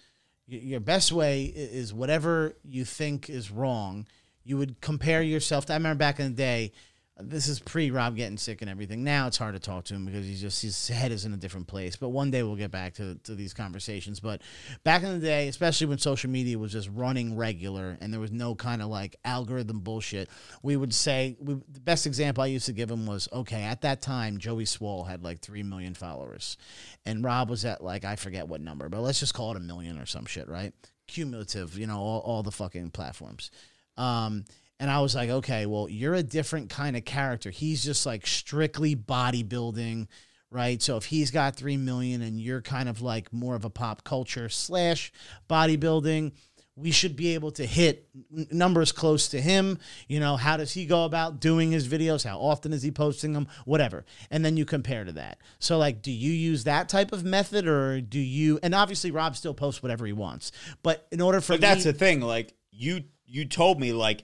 y- 0.50 0.60
your 0.64 0.80
best 0.80 1.12
way 1.12 1.44
is 1.46 1.94
whatever 1.94 2.56
you 2.64 2.86
think 2.86 3.30
is 3.30 3.52
wrong. 3.52 4.08
You 4.46 4.58
would 4.58 4.80
compare 4.80 5.22
yourself 5.22 5.66
to. 5.66 5.74
I 5.74 5.76
remember 5.76 5.98
back 5.98 6.20
in 6.20 6.28
the 6.28 6.38
day. 6.38 6.72
This 7.18 7.48
is 7.48 7.60
pre 7.60 7.92
Rob 7.92 8.18
getting 8.18 8.38
sick 8.38 8.62
and 8.62 8.70
everything. 8.70 9.06
Now 9.06 9.28
it's 9.28 9.38
hard 9.38 9.54
to 9.54 9.60
talk 9.60 9.86
to 9.86 9.94
him 9.94 10.06
because 10.06 10.26
he's 10.26 10.42
just 10.42 10.62
his 10.62 10.90
head 10.90 11.14
is 11.14 11.24
in 11.24 11.34
a 11.34 11.38
different 11.38 11.66
place. 11.66 11.96
But 11.96 12.10
one 12.10 12.30
day 12.30 12.44
we'll 12.44 12.58
get 12.58 12.72
back 12.72 12.96
to, 12.96 13.16
to 13.24 13.36
these 13.36 13.54
conversations. 13.54 14.20
But 14.20 14.42
back 14.84 15.02
in 15.02 15.14
the 15.14 15.26
day, 15.26 15.48
especially 15.48 15.88
when 15.88 15.98
social 15.98 16.30
media 16.30 16.60
was 16.60 16.74
just 16.74 16.90
running 16.94 17.38
regular 17.38 17.98
and 18.02 18.12
there 18.12 18.20
was 18.20 18.34
no 18.34 18.54
kind 18.54 18.82
of 18.82 18.90
like 18.90 19.16
algorithm 19.24 19.80
bullshit, 19.80 20.30
we 20.62 20.76
would 20.76 20.94
say 20.94 21.38
we, 21.40 21.54
the 21.72 21.80
best 21.80 22.06
example 22.06 22.44
I 22.44 22.48
used 22.48 22.66
to 22.66 22.74
give 22.74 22.92
him 22.92 23.06
was 23.06 23.30
okay. 23.32 23.64
At 23.64 23.82
that 23.84 24.02
time, 24.02 24.38
Joey 24.38 24.66
Swoll 24.66 25.08
had 25.08 25.24
like 25.24 25.40
three 25.40 25.64
million 25.64 25.94
followers, 25.94 26.58
and 27.06 27.24
Rob 27.24 27.50
was 27.50 27.64
at 27.64 27.82
like 27.82 28.04
I 28.04 28.18
forget 28.18 28.50
what 28.50 28.60
number, 28.60 28.90
but 28.90 29.00
let's 29.00 29.22
just 29.22 29.34
call 29.34 29.52
it 29.52 29.58
a 29.58 29.62
million 29.62 29.98
or 29.98 30.06
some 30.06 30.26
shit, 30.26 30.50
right? 30.50 30.74
Cumulative, 31.08 31.78
you 31.78 31.88
know, 31.88 32.00
all, 32.00 32.20
all 32.20 32.44
the 32.44 32.52
fucking 32.52 32.92
platforms. 32.92 33.52
Um, 33.98 34.46
and 34.80 34.92
I 34.92 35.00
was 35.00 35.16
like, 35.16 35.30
okay, 35.30 35.66
well, 35.66 35.88
you're 35.90 36.16
a 36.16 36.24
different 36.24 36.70
kind 36.70 36.98
of 36.98 37.06
character. 37.06 37.50
He's 37.50 37.84
just 37.84 38.06
like 38.06 38.28
strictly 38.28 38.96
bodybuilding, 38.96 40.08
right? 40.52 40.82
So 40.82 40.98
if 40.98 41.06
he's 41.06 41.32
got 41.32 41.56
three 41.56 41.78
million 41.78 42.22
and 42.22 42.40
you're 42.40 42.62
kind 42.62 42.90
of 42.90 43.02
like 43.02 43.32
more 43.32 43.56
of 43.56 43.64
a 43.66 43.70
pop 43.70 44.04
culture 44.04 44.50
slash 44.50 45.14
bodybuilding, 45.50 46.34
we 46.78 46.92
should 46.92 47.16
be 47.16 47.36
able 47.36 47.52
to 47.52 47.66
hit 47.66 48.10
numbers 48.52 48.92
close 48.92 49.30
to 49.30 49.40
him. 49.40 49.80
You 50.10 50.20
know, 50.20 50.36
how 50.36 50.58
does 50.58 50.74
he 50.74 50.86
go 50.86 51.06
about 51.06 51.40
doing 51.40 51.72
his 51.72 51.88
videos? 51.88 52.26
How 52.26 52.38
often 52.38 52.74
is 52.74 52.84
he 52.84 52.92
posting 52.92 53.32
them? 53.32 53.48
Whatever. 53.64 54.04
And 54.30 54.44
then 54.44 54.58
you 54.58 54.66
compare 54.66 55.06
to 55.06 55.14
that. 55.14 55.38
So, 55.60 55.78
like, 55.78 56.02
do 56.02 56.12
you 56.12 56.34
use 56.34 56.66
that 56.66 56.90
type 56.90 57.14
of 57.14 57.24
method 57.24 57.66
or 57.66 58.02
do 58.02 58.20
you? 58.20 58.60
And 58.62 58.76
obviously, 58.76 59.12
Rob 59.12 59.38
still 59.38 59.54
posts 59.54 59.82
whatever 59.82 60.06
he 60.06 60.12
wants. 60.12 60.52
But 60.84 61.08
in 61.14 61.22
order 61.22 61.40
for 61.40 61.54
But 61.54 61.62
that's 61.62 61.86
me, 61.86 61.92
the 61.94 61.98
thing. 61.98 62.20
Like 62.20 62.54
you 62.72 63.04
you 63.26 63.46
told 63.46 63.80
me 63.80 63.94
like 63.94 64.24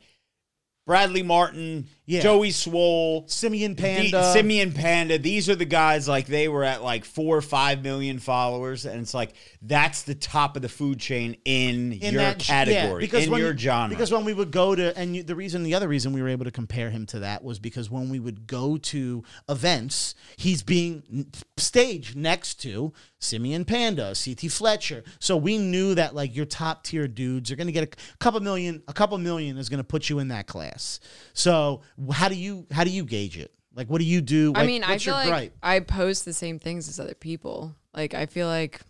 Bradley 0.86 1.24
Martin, 1.24 1.88
Yeah. 2.12 2.20
Joey 2.20 2.50
Swoll, 2.50 3.30
Simeon 3.30 3.74
the- 3.74 3.82
Panda. 3.82 4.34
Simeon 4.34 4.74
Panda. 4.74 5.18
These 5.18 5.50
are 5.50 5.56
the 5.56 5.64
guys 5.64 6.10
like 6.10 6.28
they 6.28 6.50
were 6.50 6.66
at 6.66 6.84
like 6.84 7.06
four 7.06 7.38
or 7.38 7.42
five 7.42 7.84
million 7.84 8.20
followers, 8.20 8.86
and 8.86 9.00
it's 9.00 9.14
like 9.14 9.34
that's 9.62 10.02
the 10.02 10.14
top 10.14 10.58
of 10.58 10.62
the 10.62 10.68
food 10.68 11.00
chain 11.00 11.38
in, 11.46 11.94
in 11.94 12.14
your 12.14 12.24
that 12.24 12.40
category, 12.40 13.10
in 13.14 13.32
when, 13.32 13.40
your 13.40 13.58
genre. 13.58 13.96
Because 13.96 14.12
when 14.12 14.26
we 14.26 14.34
would 14.34 14.52
go 14.52 14.76
to, 14.76 14.98
and 14.98 15.16
you, 15.16 15.24
the 15.24 15.36
reason, 15.36 15.64
the 15.64 15.74
other 15.74 15.88
reason 15.88 16.12
we 16.12 16.22
were 16.22 16.28
able 16.28 16.44
to 16.44 16.52
compare 16.52 16.90
him 16.90 17.06
to 17.08 17.20
that 17.20 17.46
was 17.46 17.60
because 17.60 17.90
when 17.90 18.10
we 18.10 18.20
would 18.20 18.46
go 18.46 18.76
to 18.76 19.24
events, 19.48 20.14
he's 20.36 20.64
being 20.64 21.32
staged 21.56 22.18
next 22.18 22.56
to 22.56 22.92
Simeon 23.20 23.64
Panda, 23.64 24.14
CT 24.22 24.52
Fletcher. 24.52 25.04
So 25.20 25.38
we 25.38 25.58
knew 25.58 25.96
that 25.96 26.14
like 26.14 26.36
your 26.36 26.46
top 26.46 26.84
tier 26.84 27.08
dudes 27.08 27.52
are 27.52 27.56
going 27.56 27.68
to 27.68 27.74
get 27.74 27.96
a 27.96 28.18
couple 28.18 28.40
million, 28.42 28.82
a 28.88 28.94
couple 28.94 29.18
million 29.18 29.58
is 29.58 29.70
going 29.70 29.78
to 29.78 29.84
put 29.84 30.10
you 30.10 30.20
in 30.20 30.30
that 30.30 30.48
class. 30.48 31.00
So 31.34 31.82
how 32.12 32.30
do 32.30 32.36
you, 32.36 32.66
how 32.72 32.84
do 32.84 32.90
you 32.90 33.04
gauge 33.06 33.38
it? 33.38 33.52
Like, 33.74 33.88
what 33.90 34.00
do 34.00 34.06
you 34.06 34.22
do? 34.22 34.54
I 34.56 34.60
Like, 34.60 34.68
mean, 34.68 34.84
I 34.84 34.92
what's 34.92 35.04
feel 35.04 35.14
your 35.14 35.24
like 35.24 35.30
gripe? 35.30 35.58
I 35.64 35.80
post 35.80 36.26
the 36.26 36.34
same 36.34 36.60
things 36.60 36.90
as 36.90 37.00
other 37.00 37.14
people. 37.14 37.76
Like, 37.94 38.14
I 38.14 38.26
feel 38.26 38.48
like, 38.48 38.82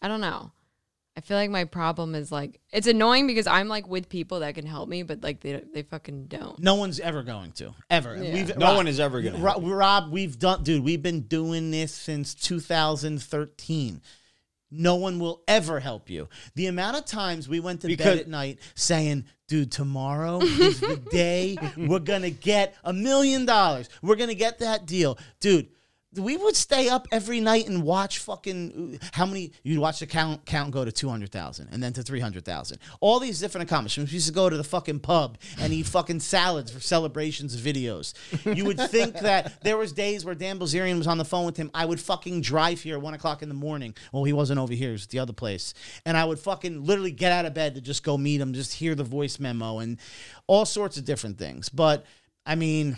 I 0.00 0.08
don't 0.08 0.20
know. 0.20 0.52
I 1.16 1.20
feel 1.20 1.36
like 1.36 1.50
my 1.50 1.64
problem 1.64 2.14
is 2.14 2.30
like 2.30 2.60
it's 2.72 2.86
annoying 2.86 3.26
because 3.26 3.48
I'm 3.48 3.66
like 3.66 3.88
with 3.88 4.08
people 4.08 4.38
that 4.38 4.54
can 4.54 4.64
help 4.64 4.88
me, 4.88 5.02
but 5.02 5.20
like 5.20 5.40
they 5.40 5.60
they 5.74 5.82
fucking 5.82 6.26
don't. 6.26 6.56
No 6.60 6.76
one's 6.76 7.00
ever 7.00 7.24
going 7.24 7.50
to 7.52 7.74
ever. 7.90 8.16
Yeah. 8.16 8.32
We've, 8.34 8.56
No 8.56 8.76
one 8.76 8.86
is 8.86 9.00
ever 9.00 9.20
gonna 9.20 9.38
Rob. 9.38 9.60
Rob, 9.64 10.12
we've 10.12 10.38
done, 10.38 10.62
dude. 10.62 10.84
We've 10.84 11.02
been 11.02 11.22
doing 11.22 11.72
this 11.72 11.92
since 11.92 12.34
2013. 12.34 14.00
No 14.70 14.96
one 14.96 15.18
will 15.18 15.42
ever 15.48 15.80
help 15.80 16.10
you. 16.10 16.28
The 16.54 16.66
amount 16.66 16.96
of 16.96 17.04
times 17.06 17.48
we 17.48 17.60
went 17.60 17.80
to 17.82 17.86
Because- 17.86 18.04
bed 18.04 18.18
at 18.18 18.28
night 18.28 18.58
saying, 18.74 19.24
"Dude, 19.46 19.72
tomorrow 19.72 20.40
is 20.40 20.80
the 20.80 20.96
day 21.10 21.56
we're 21.76 21.98
gonna 22.00 22.30
get 22.30 22.74
a 22.84 22.92
million 22.92 23.46
dollars. 23.46 23.88
We're 24.02 24.16
gonna 24.16 24.34
get 24.34 24.58
that 24.58 24.86
deal, 24.86 25.18
dude." 25.40 25.68
We 26.16 26.38
would 26.38 26.56
stay 26.56 26.88
up 26.88 27.06
every 27.12 27.38
night 27.40 27.68
and 27.68 27.82
watch 27.82 28.18
fucking 28.18 28.98
how 29.12 29.26
many 29.26 29.52
you'd 29.62 29.78
watch 29.78 30.00
the 30.00 30.06
count 30.06 30.46
count 30.46 30.70
go 30.70 30.84
to 30.84 30.90
two 30.90 31.08
hundred 31.08 31.30
thousand 31.30 31.68
and 31.70 31.82
then 31.82 31.92
to 31.92 32.02
three 32.02 32.20
hundred 32.20 32.46
thousand. 32.46 32.78
All 33.00 33.20
these 33.20 33.40
different 33.40 33.68
accomplishments. 33.68 34.10
We 34.10 34.16
used 34.16 34.26
to 34.26 34.32
go 34.32 34.48
to 34.48 34.56
the 34.56 34.64
fucking 34.64 35.00
pub 35.00 35.36
and 35.60 35.70
eat 35.72 35.86
fucking 35.86 36.20
salads 36.20 36.70
for 36.70 36.80
celebrations 36.80 37.60
videos. 37.60 38.14
You 38.56 38.64
would 38.64 38.80
think 38.80 39.18
that 39.20 39.62
there 39.62 39.76
was 39.76 39.92
days 39.92 40.24
where 40.24 40.34
Dan 40.34 40.58
Bilzerian 40.58 40.96
was 40.96 41.06
on 41.06 41.18
the 41.18 41.26
phone 41.26 41.44
with 41.44 41.58
him. 41.58 41.70
I 41.74 41.84
would 41.84 42.00
fucking 42.00 42.40
drive 42.40 42.80
here 42.80 42.96
at 42.96 43.02
one 43.02 43.12
o'clock 43.12 43.42
in 43.42 43.50
the 43.50 43.54
morning. 43.54 43.94
Well, 44.10 44.24
he 44.24 44.32
wasn't 44.32 44.60
over 44.60 44.72
here; 44.72 44.90
it 44.90 44.92
was 44.92 45.06
the 45.08 45.18
other 45.18 45.34
place. 45.34 45.74
And 46.06 46.16
I 46.16 46.24
would 46.24 46.38
fucking 46.38 46.86
literally 46.86 47.12
get 47.12 47.32
out 47.32 47.44
of 47.44 47.52
bed 47.52 47.74
to 47.74 47.82
just 47.82 48.02
go 48.02 48.16
meet 48.16 48.40
him, 48.40 48.54
just 48.54 48.72
hear 48.72 48.94
the 48.94 49.04
voice 49.04 49.38
memo 49.38 49.78
and 49.78 49.98
all 50.46 50.64
sorts 50.64 50.96
of 50.96 51.04
different 51.04 51.36
things. 51.38 51.68
But 51.68 52.06
I 52.46 52.54
mean, 52.54 52.96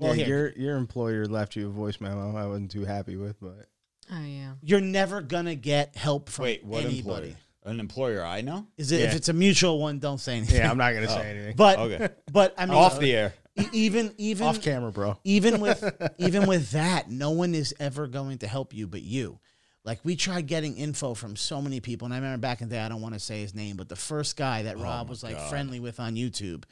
Well, 0.00 0.16
yeah, 0.16 0.24
here. 0.24 0.54
your 0.56 0.66
your 0.68 0.76
employer 0.76 1.26
left 1.26 1.56
you 1.56 1.66
a 1.68 1.70
voice 1.70 2.00
memo. 2.00 2.36
I 2.36 2.46
wasn't 2.46 2.70
too 2.70 2.84
happy 2.84 3.16
with, 3.16 3.40
but 3.40 3.68
Oh 4.12 4.22
yeah. 4.24 4.52
You're 4.62 4.80
never 4.80 5.20
gonna 5.20 5.54
get 5.54 5.96
help 5.96 6.28
from 6.28 6.44
Wait, 6.44 6.64
what 6.64 6.84
anybody. 6.84 7.28
employer? 7.28 7.36
An 7.64 7.78
employer 7.78 8.24
I 8.24 8.40
know? 8.40 8.66
Is 8.78 8.90
it 8.90 9.02
if 9.02 9.14
it's 9.14 9.28
a 9.28 9.32
mutual 9.34 9.78
one? 9.78 9.98
Don't 9.98 10.18
say 10.18 10.38
anything. 10.38 10.56
yeah, 10.56 10.70
I'm 10.70 10.78
not 10.78 10.94
gonna 10.94 11.06
oh. 11.08 11.14
say 11.14 11.30
anything. 11.30 11.56
But 11.56 11.78
Okay. 11.78 12.08
but 12.32 12.54
I 12.56 12.66
mean, 12.66 12.74
Off 12.74 12.98
the 12.98 13.14
air. 13.14 13.34
e- 13.58 13.66
even 13.72 14.14
even 14.16 14.46
Off 14.46 14.62
camera, 14.62 14.90
bro. 14.90 15.18
even 15.24 15.60
with 15.60 15.84
even 16.18 16.46
with 16.46 16.70
that, 16.72 17.10
no 17.10 17.32
one 17.32 17.54
is 17.54 17.74
ever 17.78 18.06
going 18.06 18.38
to 18.38 18.46
help 18.46 18.72
you 18.74 18.86
but 18.86 19.02
you. 19.02 19.38
Like 19.84 20.00
we 20.04 20.16
tried 20.16 20.46
getting 20.46 20.76
info 20.76 21.14
from 21.14 21.36
so 21.36 21.62
many 21.62 21.80
people, 21.80 22.06
and 22.06 22.14
I 22.14 22.18
remember 22.18 22.38
back 22.38 22.60
in 22.60 22.68
the 22.68 22.74
day, 22.74 22.80
I 22.80 22.88
don't 22.88 23.00
want 23.00 23.14
to 23.14 23.20
say 23.20 23.40
his 23.40 23.54
name, 23.54 23.76
but 23.76 23.88
the 23.88 23.96
first 23.96 24.36
guy 24.36 24.62
that 24.62 24.76
oh 24.76 24.82
Rob 24.82 25.08
was 25.08 25.22
like 25.22 25.38
friendly 25.48 25.80
with 25.80 26.00
on 26.00 26.16
YouTube, 26.16 26.64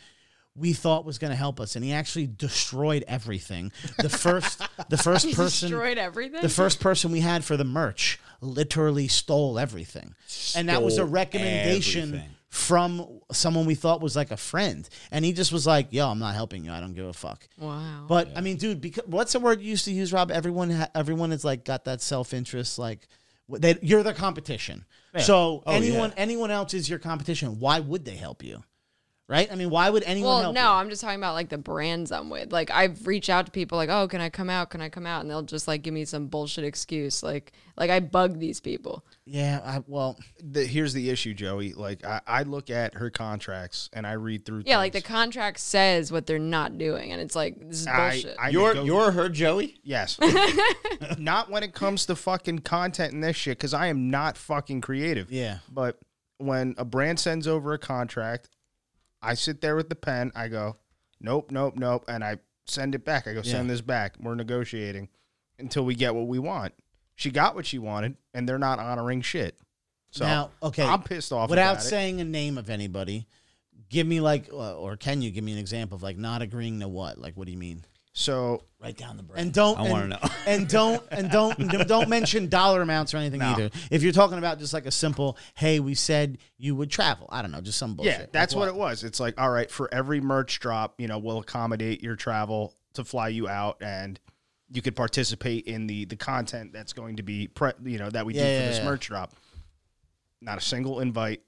we 0.59 0.73
thought 0.73 1.05
was 1.05 1.19
going 1.19 1.31
to 1.31 1.37
help 1.37 1.61
us, 1.61 1.77
and 1.77 1.85
he 1.85 1.93
actually 1.93 2.27
destroyed 2.27 3.05
everything. 3.09 3.73
The 3.99 4.09
first 4.09 4.61
the 4.89 4.97
first 5.03 5.27
He 5.27 5.35
person 5.35 5.71
destroyed 5.71 5.99
everything. 5.99 6.43
the 6.43 6.49
first 6.49 6.81
person 6.81 7.13
we 7.13 7.21
had 7.21 7.45
for 7.45 7.57
the 7.57 7.65
merch 7.65 8.19
literally 8.41 9.09
stole 9.09 9.59
everything. 9.59 10.15
and 10.57 10.69
that 10.69 10.83
was 10.83 10.99
a 10.99 11.05
recommendation 11.05 12.09
everything. 12.11 12.29
from 12.49 13.21
someone 13.33 13.67
we 13.67 13.75
thought 13.75 14.01
was 14.01 14.15
like 14.17 14.31
a 14.31 14.37
friend. 14.37 14.89
And 15.11 15.25
he 15.25 15.33
just 15.33 15.53
was 15.53 15.67
like, 15.67 15.89
yo, 15.93 16.09
I'm 16.09 16.19
not 16.19 16.35
helping 16.35 16.65
you. 16.65 16.71
I 16.73 16.81
don't 16.81 16.95
give 16.95 17.07
a 17.07 17.13
fuck. 17.13 17.49
wow. 17.59 18.05
But 18.09 18.29
I 18.37 18.41
mean, 18.41 18.57
dude, 18.57 18.81
because 18.81 19.05
what's 19.07 19.33
the 19.33 19.41
word 19.41 19.61
you 19.61 19.71
used 19.71 19.85
to 19.87 19.93
use, 19.93 20.13
Rob? 20.13 20.31
Everyone, 20.31 20.71
ha- 20.71 20.89
everyone 20.95 21.33
is 21.33 21.45
like 21.45 21.65
got 21.65 21.85
that 21.87 22.01
self 22.01 22.33
interest. 22.33 22.79
Like, 22.79 23.09
they, 23.51 23.77
you're 23.83 24.03
the 24.03 24.15
competition. 24.15 24.85
So 25.21 25.63
Oh, 25.67 25.73
anyone, 25.73 26.11
yeah. 26.11 26.15
anyone 26.23 26.51
else 26.53 26.75
is 26.75 26.89
your 26.89 26.99
competition. 27.01 27.59
Why 27.59 27.81
would 27.81 28.05
they 28.05 28.15
help 28.17 28.45
you? 28.45 28.63
Right? 29.29 29.53
I 29.53 29.57
mean, 29.57 29.69
why 29.69 29.91
would 29.91 30.05
anyone 30.05 30.31
well, 30.31 30.41
help 30.41 30.55
no, 30.55 30.63
you? 30.63 30.69
I'm 30.69 30.89
just 30.89 31.03
talking 31.03 31.19
about 31.19 31.35
like 31.35 31.51
the 31.51 31.59
brands 31.59 32.11
I'm 32.13 32.31
with. 32.31 32.51
Like 32.51 32.71
I've 32.71 33.07
reached 33.07 33.29
out 33.29 33.45
to 33.45 33.53
people 33.53 33.77
like, 33.77 33.91
"Oh, 33.91 34.09
can 34.09 34.23
I 34.23 34.31
come 34.31 34.49
out? 34.49 34.71
Can 34.71 34.81
I 34.81 34.89
come 34.89 35.05
out?" 35.05 35.21
And 35.21 35.31
they'll 35.31 35.43
just 35.43 35.69
like 35.69 35.83
give 35.83 35.93
me 35.93 36.07
some 36.07 36.29
bullshit 36.29 36.65
excuse. 36.65 37.23
Like 37.23 37.53
like 37.77 37.91
I 37.91 38.01
bug 38.01 38.39
these 38.39 38.59
people. 38.59 39.05
Yeah. 39.27 39.61
I, 39.63 39.85
well, 39.87 40.19
The, 40.43 40.65
here's 40.65 40.95
the 40.95 41.11
issue, 41.11 41.35
Joey. 41.35 41.75
Like 41.75 42.07
I, 42.07 42.23
I 42.27 42.43
look 42.45 42.71
at 42.71 42.95
her 42.95 43.11
contracts 43.11 43.91
and 43.93 44.07
I 44.07 44.13
read 44.13 44.47
through. 44.47 44.63
Yeah, 44.65 44.79
like 44.79 44.95
the 44.95 45.03
contract 45.03 45.61
says 45.61 46.11
what 46.11 46.25
they're 46.25 46.39
not 46.39 46.79
doing 46.79 47.13
and 47.13 47.21
it's 47.21 47.37
like 47.37 47.59
this 47.69 47.81
is 47.81 47.87
I, 47.87 48.11
bullshit. 48.13 48.37
I 48.41 48.49
You're 48.49 48.73
nego- 48.73 48.87
you're 48.87 49.11
her 49.11 49.29
Joey? 49.29 49.79
yes. 49.83 50.19
not 51.19 51.51
when 51.51 51.63
it 51.63 51.75
comes 51.75 52.07
to 52.07 52.17
fucking 52.17 52.61
content 52.61 53.13
and 53.13 53.23
this 53.23 53.37
shit, 53.37 53.59
because 53.59 53.75
I 53.75 53.89
am 53.89 54.11
not 54.11 54.39
fucking 54.39 54.81
creative. 54.81 55.31
yeah. 55.31 55.59
But 55.71 55.99
when 56.39 56.75
a 56.79 56.85
brand 56.85 57.21
sends 57.21 57.47
over 57.47 57.73
a 57.75 57.79
contract, 57.79 58.49
I 59.23 59.35
sit 59.35 59.61
there 59.61 59.77
with 59.77 59.89
the 59.89 59.95
pen. 59.97 60.33
I 60.35 60.49
go, 60.49 60.77
nope, 61.21 61.51
nope, 61.51 61.75
nope, 61.77 62.05
and 62.09 62.23
I 62.23 62.39
send 62.67 62.95
it 62.95 63.05
back. 63.05 63.27
I 63.27 63.35
go, 63.35 63.43
send 63.43 63.69
Yeah. 63.69 63.75
this 63.75 63.81
back. 63.81 64.17
We're 64.21 64.35
negotiating 64.35 65.09
until 65.59 65.85
we 65.85 65.95
get 65.95 66.15
what 66.15 66.27
we 66.27 66.39
want. 66.39 66.75
She 67.17 67.31
got 67.31 67.55
what 67.55 67.67
she 67.67 67.79
wanted, 67.79 68.17
and 68.33 68.49
they're 68.49 68.59
not 68.59 68.79
honoring 68.79 69.23
shit. 69.23 69.59
So 70.11 70.25
now, 70.25 70.51
okay. 70.63 70.85
I'm 70.85 71.03
pissed 71.03 71.33
off. 71.33 71.51
Without 71.51 71.73
about 71.73 71.85
it. 71.85 71.89
saying 71.89 72.21
a 72.21 72.25
name 72.25 72.57
of 72.59 72.71
anybody, 72.71 73.27
give 73.89 74.07
me 74.07 74.21
like, 74.21 74.49
uh, 74.53 74.77
or 74.77 74.97
can 74.97 75.21
you 75.21 75.31
give 75.31 75.43
me 75.45 75.53
an 75.53 75.59
example 75.59 75.97
of 75.97 76.03
like 76.03 76.17
not 76.17 76.43
agreeing 76.43 76.81
to 76.81 76.89
what? 76.89 77.19
Like, 77.19 77.37
what 77.37 77.47
do 77.47 77.53
you 77.53 77.59
mean? 77.59 77.85
So 78.19 78.65
Write 78.81 78.97
down 78.97 79.17
the 79.17 79.23
brand. 79.23 79.41
And 79.47 79.53
don't. 79.55 79.79
I 79.79 79.83
and, 79.83 79.91
wanna 79.93 80.07
know. 80.09 80.19
and 80.47 80.69
don't. 80.69 81.03
And 81.13 81.31
don't. 81.31 81.57
don't 81.89 82.09
mention 82.09 82.49
dollar 82.49 82.83
amounts 82.83 83.15
or 83.15 83.19
anything 83.19 83.39
No. 83.39 83.47
either. 83.51 83.71
If 83.93 84.03
you're 84.03 84.13
talking 84.13 84.39
about 84.39 84.59
just 84.59 84.73
like 84.73 84.87
a 84.87 84.91
simple, 84.91 85.37
hey, 85.55 85.79
we 85.79 85.95
said 85.95 86.39
you 86.59 86.75
would 86.75 86.91
travel. 86.91 87.29
I 87.31 87.43
don't 87.43 87.53
know, 87.53 87.61
just 87.61 87.79
some 87.79 87.95
bullshit. 87.95 88.13
yeah, 88.13 88.19
Like 88.21 88.33
that's 88.33 88.57
what 88.57 88.67
it 88.69 88.75
was. 88.75 89.05
It's 89.05 89.21
like, 89.21 89.41
all 89.41 89.51
right, 89.51 89.71
for 89.71 89.89
every 89.95 90.21
merch 90.21 90.59
drop, 90.59 91.01
you 91.01 91.07
know, 91.07 91.19
we'll 91.19 91.39
accommodate 91.39 92.03
your 92.03 92.17
travel 92.17 92.75
to 92.95 93.05
fly 93.05 93.29
you 93.29 93.47
out, 93.49 93.79
and 93.81 94.19
you 94.73 94.83
could 94.83 94.97
participate 94.97 95.67
in 95.67 95.87
the 95.87 96.05
the 96.07 96.17
content 96.17 96.73
that's 96.73 96.93
going 96.93 97.17
to 97.17 97.23
be, 97.23 97.47
pre- 97.47 97.73
you 97.85 97.99
know, 97.99 98.11
that 98.11 98.27
we 98.27 98.35
Yeah, 98.35 98.43
do 98.45 98.49
yeah, 98.51 98.61
for 98.63 98.67
this 98.69 98.79
yeah. 98.79 98.85
merch 98.85 99.07
drop. 99.07 99.33
Not 100.41 100.59
a 100.59 100.61
single 100.61 100.99
invite. 101.01 101.43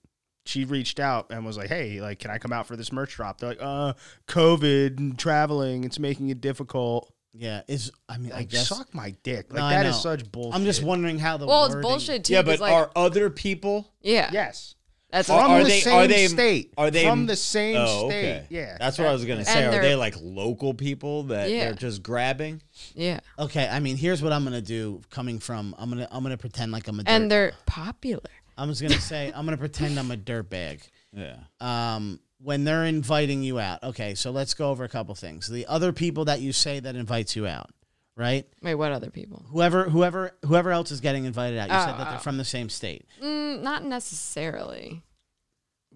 She 0.47 0.65
reached 0.65 0.99
out 0.99 1.27
and 1.31 1.45
was 1.45 1.57
like, 1.57 1.69
"Hey, 1.69 2.01
like, 2.01 2.19
can 2.19 2.31
I 2.31 2.39
come 2.39 2.53
out 2.53 2.67
for 2.67 2.77
this 2.77 2.91
merch 2.93 3.15
drop?" 3.17 3.39
They're 3.41 3.51
like, 3.51 3.59
"Uh, 3.61 3.93
COVID 4.27 4.99
and 4.99 5.19
traveling, 5.19 5.85
it's 5.85 5.99
making 5.99 6.31
it 6.31 6.41
difficult." 6.41 7.13
Yeah. 7.33 7.63
Is 7.69 7.93
I 8.09 8.19
mean, 8.19 8.33
I 8.33 8.37
Like, 8.37 8.49
guess. 8.51 8.69
suck 8.69 8.93
my 8.95 9.15
dick. 9.23 9.53
Like 9.53 9.59
No, 9.61 9.65
I 9.67 9.75
that 9.75 9.87
is 9.87 9.97
know. 9.97 10.17
such 10.17 10.33
bullshit. 10.33 10.55
I'm 10.55 10.65
just 10.65 10.83
wondering 10.83 11.19
how 11.19 11.37
the. 11.37 11.47
well, 11.47 11.67
it's 11.67 11.75
wording- 11.75 11.89
bullshit 11.91 12.25
too. 12.25 12.33
yeah, 12.33 12.43
'cause, 12.43 12.59
but 12.59 12.61
like, 12.61 12.73
are 12.73 12.91
other 12.97 13.31
people 13.31 13.93
yeah, 14.03 14.31
Yes. 14.33 14.75
that's 15.13 15.31
Are- 15.31 15.43
From 15.43 15.51
are 15.53 15.59
the 15.63 15.69
they- 15.69 15.81
same 15.81 15.95
are 15.95 16.07
they- 16.09 16.27
state. 16.27 16.73
are 16.77 16.91
they- 16.91 17.05
from 17.05 17.27
the 17.27 17.37
same 17.37 17.77
Oh, 17.79 18.09
state? 18.09 18.19
okay. 18.19 18.47
Yeah. 18.51 18.77
That's 18.81 18.99
what 18.99 19.07
I 19.07 19.13
was 19.13 19.25
gonna 19.25 19.45
say. 19.45 19.59
And 19.59 19.67
Are 19.67 19.71
they're- 19.73 19.83
they 19.83 19.95
like 19.95 20.17
local 20.21 20.75
people 20.75 21.25
that 21.25 21.51
Yeah. 21.51 21.67
they're 21.67 21.75
just 21.75 22.03
grabbing? 22.03 22.63
yeah, 22.97 23.21
Okay, 23.39 23.69
I 23.69 23.79
mean, 23.79 23.97
here's 23.97 24.23
what 24.23 24.33
I'm 24.33 24.43
gonna 24.43 24.61
do. 24.61 25.01
Coming 25.11 25.39
from, 25.39 25.75
I'm 25.79 25.89
gonna, 25.91 26.09
I'm 26.11 26.23
gonna 26.25 26.37
pretend 26.37 26.73
like 26.73 26.89
I'm 26.89 26.99
a. 26.99 27.05
Dirt, 27.05 27.13
and 27.13 27.31
they're 27.31 27.53
popular. 27.67 28.23
I'm 28.61 28.69
just 28.69 28.83
gonna 28.83 29.01
say, 29.01 29.33
I'm 29.35 29.45
gonna 29.47 29.57
pretend 29.57 29.99
I'm 29.99 30.11
a 30.11 30.17
dirtbag. 30.17 30.81
Yeah. 31.13 31.37
um, 31.61 32.21
when 32.43 32.65
they're 32.65 32.85
inviting 32.85 33.43
you 33.43 33.59
out. 33.59 33.83
Okay, 33.83 34.15
so 34.15 34.31
let's 34.31 34.55
go 34.55 34.71
over 34.71 34.85
a 34.85 34.89
couple 34.89 35.15
things. 35.15 35.49
The 35.49 35.67
other 35.67 35.93
people 35.93 36.27
that 36.27 36.41
you 36.41 36.53
say 36.53 36.79
that 36.81 36.95
invites 36.97 37.35
you 37.37 37.47
out, 37.47 37.71
right? 38.17 38.47
Wait, 38.63 38.75
what 38.77 38.93
other 38.93 39.11
people? 39.11 39.45
Whoever, 39.51 39.85
whoever, 39.91 40.33
whoever 40.47 40.71
else 40.71 40.91
is 40.91 41.01
getting 41.01 41.25
invited 41.27 41.59
out. 41.59 41.69
You 41.69 41.75
said 41.75 41.95
Oh, 41.95 41.99
that 41.99 42.09
they're 42.11 42.19
oh. 42.19 42.23
from 42.23 42.39
the 42.39 42.45
same 42.45 42.69
state. 42.69 43.05
Mm, 43.23 43.61
not 43.63 43.85
necessarily. 43.85 45.03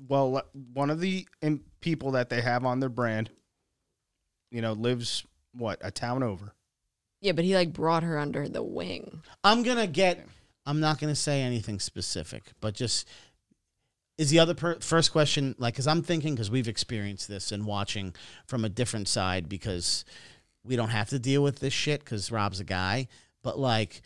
well, 0.08 0.42
one 0.72 0.90
of 0.90 1.00
the 1.00 1.26
in- 1.40 1.60
people 1.80 2.10
that 2.12 2.28
they 2.28 2.40
have 2.40 2.64
on 2.64 2.80
their 2.80 2.88
brand, 2.88 3.30
you 4.50 4.60
know, 4.62 4.72
lives 4.72 5.24
what 5.52 5.78
a 5.82 5.90
town 5.90 6.22
over. 6.22 6.52
Yeah, 7.20 7.32
but 7.32 7.44
he 7.44 7.54
like 7.54 7.72
brought 7.72 8.02
her 8.02 8.18
under 8.18 8.48
the 8.48 8.62
wing. 8.62 9.22
I'm 9.42 9.62
gonna 9.62 9.86
get. 9.86 10.26
I'm 10.66 10.80
not 10.80 10.98
gonna 10.98 11.14
say 11.14 11.42
anything 11.42 11.78
specific, 11.80 12.52
but 12.60 12.74
just 12.74 13.08
is 14.16 14.30
the 14.30 14.38
other 14.38 14.54
per- 14.54 14.80
first 14.80 15.12
question 15.12 15.54
like? 15.58 15.74
Because 15.74 15.86
I'm 15.86 16.02
thinking 16.02 16.34
because 16.34 16.50
we've 16.50 16.68
experienced 16.68 17.28
this 17.28 17.52
and 17.52 17.66
watching 17.66 18.14
from 18.46 18.64
a 18.64 18.68
different 18.68 19.08
side 19.08 19.48
because 19.48 20.04
we 20.64 20.76
don't 20.76 20.90
have 20.90 21.08
to 21.10 21.18
deal 21.18 21.42
with 21.42 21.58
this 21.58 21.72
shit 21.72 22.00
because 22.00 22.30
Rob's 22.30 22.60
a 22.60 22.64
guy, 22.64 23.08
but 23.42 23.58
like. 23.58 24.02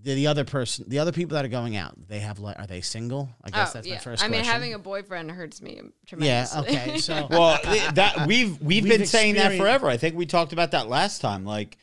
The, 0.00 0.14
the 0.14 0.28
other 0.28 0.44
person, 0.44 0.84
the 0.86 1.00
other 1.00 1.10
people 1.10 1.34
that 1.34 1.44
are 1.44 1.48
going 1.48 1.74
out, 1.74 1.96
they 2.06 2.20
have 2.20 2.38
like, 2.38 2.56
are 2.56 2.68
they 2.68 2.82
single? 2.82 3.30
I 3.42 3.50
guess 3.50 3.70
oh, 3.70 3.72
that's 3.74 3.88
yeah. 3.88 3.94
my 3.94 4.00
first 4.00 4.22
I 4.22 4.28
mean, 4.28 4.38
question. 4.38 4.52
having 4.52 4.74
a 4.74 4.78
boyfriend 4.78 5.28
hurts 5.32 5.60
me 5.60 5.80
yeah, 6.16 6.46
okay, 6.58 6.98
so 6.98 7.26
Well, 7.30 7.58
that 7.94 8.24
we've 8.28 8.60
we've, 8.62 8.84
We've 8.84 8.96
been 8.96 9.06
saying 9.06 9.34
that 9.34 9.58
forever. 9.58 9.88
I 9.88 9.96
think 9.96 10.14
we 10.14 10.24
talked 10.24 10.52
about 10.52 10.70
that 10.70 10.88
last 10.88 11.20
time. 11.20 11.44
Like 11.44 11.78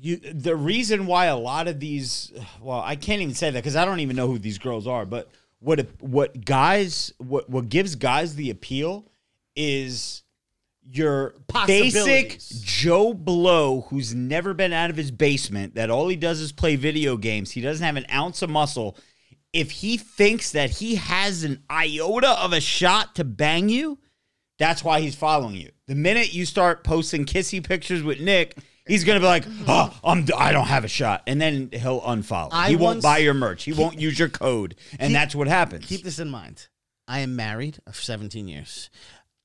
you 0.00 0.16
the 0.16 0.56
reason 0.56 1.06
why 1.06 1.26
a 1.26 1.36
lot 1.36 1.68
of 1.68 1.80
these 1.80 2.32
well, 2.60 2.80
I 2.80 2.96
can't 2.96 3.20
even 3.20 3.34
say 3.34 3.50
that 3.50 3.64
cuz 3.64 3.76
I 3.76 3.84
don't 3.84 4.00
even 4.00 4.16
know 4.16 4.26
who 4.26 4.38
these 4.38 4.58
girls 4.58 4.86
are, 4.86 5.04
but 5.04 5.30
what 5.60 5.86
what 6.00 6.44
guys 6.44 7.12
what 7.18 7.50
what 7.50 7.68
gives 7.68 7.94
guys 7.94 8.36
the 8.36 8.50
appeal 8.50 9.10
is 9.56 10.22
your 10.82 11.34
basic 11.66 12.38
Joe 12.62 13.12
Blow 13.12 13.82
who's 13.90 14.14
never 14.14 14.54
been 14.54 14.72
out 14.72 14.90
of 14.90 14.96
his 14.96 15.10
basement 15.10 15.74
that 15.74 15.90
all 15.90 16.08
he 16.08 16.16
does 16.16 16.40
is 16.40 16.52
play 16.52 16.76
video 16.76 17.16
games. 17.16 17.50
He 17.50 17.60
doesn't 17.60 17.84
have 17.84 17.96
an 17.96 18.06
ounce 18.12 18.40
of 18.42 18.50
muscle. 18.50 18.96
If 19.52 19.70
he 19.70 19.96
thinks 19.96 20.52
that 20.52 20.70
he 20.70 20.94
has 20.96 21.42
an 21.42 21.62
iota 21.70 22.30
of 22.30 22.52
a 22.52 22.60
shot 22.60 23.14
to 23.16 23.24
bang 23.24 23.68
you, 23.68 23.98
that's 24.58 24.84
why 24.84 25.00
he's 25.00 25.14
following 25.14 25.56
you. 25.56 25.70
The 25.86 25.94
minute 25.94 26.34
you 26.34 26.44
start 26.44 26.84
posting 26.84 27.24
kissy 27.24 27.62
pictures 27.66 28.02
with 28.02 28.20
Nick, 28.20 28.56
he's 28.88 29.04
gonna 29.04 29.20
be 29.20 29.26
like, 29.26 29.44
"Oh, 29.68 29.96
I'm 30.02 30.26
I 30.36 30.50
don't 30.52 30.66
have 30.66 30.84
a 30.84 30.88
shot," 30.88 31.22
and 31.26 31.40
then 31.40 31.68
he'll 31.72 32.00
unfollow. 32.00 32.48
I 32.50 32.70
he 32.70 32.76
won't 32.76 32.96
once- 32.96 33.02
buy 33.02 33.18
your 33.18 33.34
merch. 33.34 33.64
He 33.64 33.72
won't 33.72 34.00
use 34.00 34.18
your 34.18 34.28
code, 34.28 34.74
and 34.92 35.10
Keep- 35.10 35.12
that's 35.12 35.34
what 35.34 35.46
happens. 35.48 35.86
keep 35.86 36.02
this 36.02 36.18
in 36.18 36.28
mind. 36.30 36.66
I 37.06 37.20
am 37.20 37.36
married 37.36 37.78
for 37.90 38.02
17 38.02 38.48
years. 38.48 38.90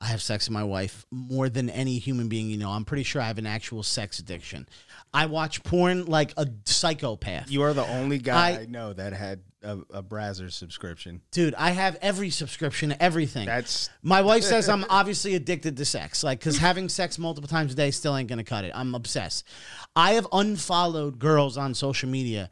I 0.01 0.07
have 0.07 0.21
sex 0.21 0.49
with 0.49 0.53
my 0.53 0.65
wife 0.65 1.05
more 1.11 1.47
than 1.47 1.69
any 1.69 1.97
human 1.97 2.27
being 2.27 2.49
you 2.49 2.57
know. 2.57 2.71
I'm 2.71 2.83
pretty 2.83 3.03
sure 3.03 3.21
I 3.21 3.27
have 3.27 3.37
an 3.37 3.45
actual 3.47 3.83
sex 3.83 4.19
addiction. 4.19 4.67
I 5.13 5.27
watch 5.27 5.63
porn 5.63 6.05
like 6.05 6.33
a 6.35 6.45
psychopath. 6.65 7.49
You 7.49 7.61
are 7.61 7.73
the 7.73 7.85
only 7.87 8.17
guy 8.17 8.49
I- 8.49 8.59
I, 8.61 8.65
know 8.65 8.91
that 8.91 9.13
had 9.13 9.39
a, 9.63 9.79
a 9.91 10.03
Brazzers 10.03 10.53
subscription. 10.53 11.21
Dude, 11.31 11.55
I 11.55 11.71
have 11.71 11.97
every 12.01 12.29
subscription, 12.29 12.95
everything. 12.99 13.45
That's 13.45 13.89
My 14.01 14.21
wife 14.21 14.43
says 14.43 14.69
I'm 14.69 14.85
obviously 14.89 15.35
addicted 15.35 15.77
to 15.77 15.85
sex. 15.85 16.23
Like, 16.23 16.39
because 16.39 16.57
having 16.57 16.89
sex 16.89 17.17
multiple 17.17 17.47
times 17.47 17.73
a 17.73 17.75
day 17.75 17.91
still 17.91 18.15
ain't 18.15 18.29
gonna 18.29 18.43
cut 18.43 18.65
it. 18.65 18.71
I'm 18.75 18.95
obsessed. 18.95 19.45
I 19.95 20.13
have 20.13 20.27
unfollowed 20.31 21.19
girls 21.19 21.57
on 21.57 21.73
social 21.73 22.09
media 22.09 22.49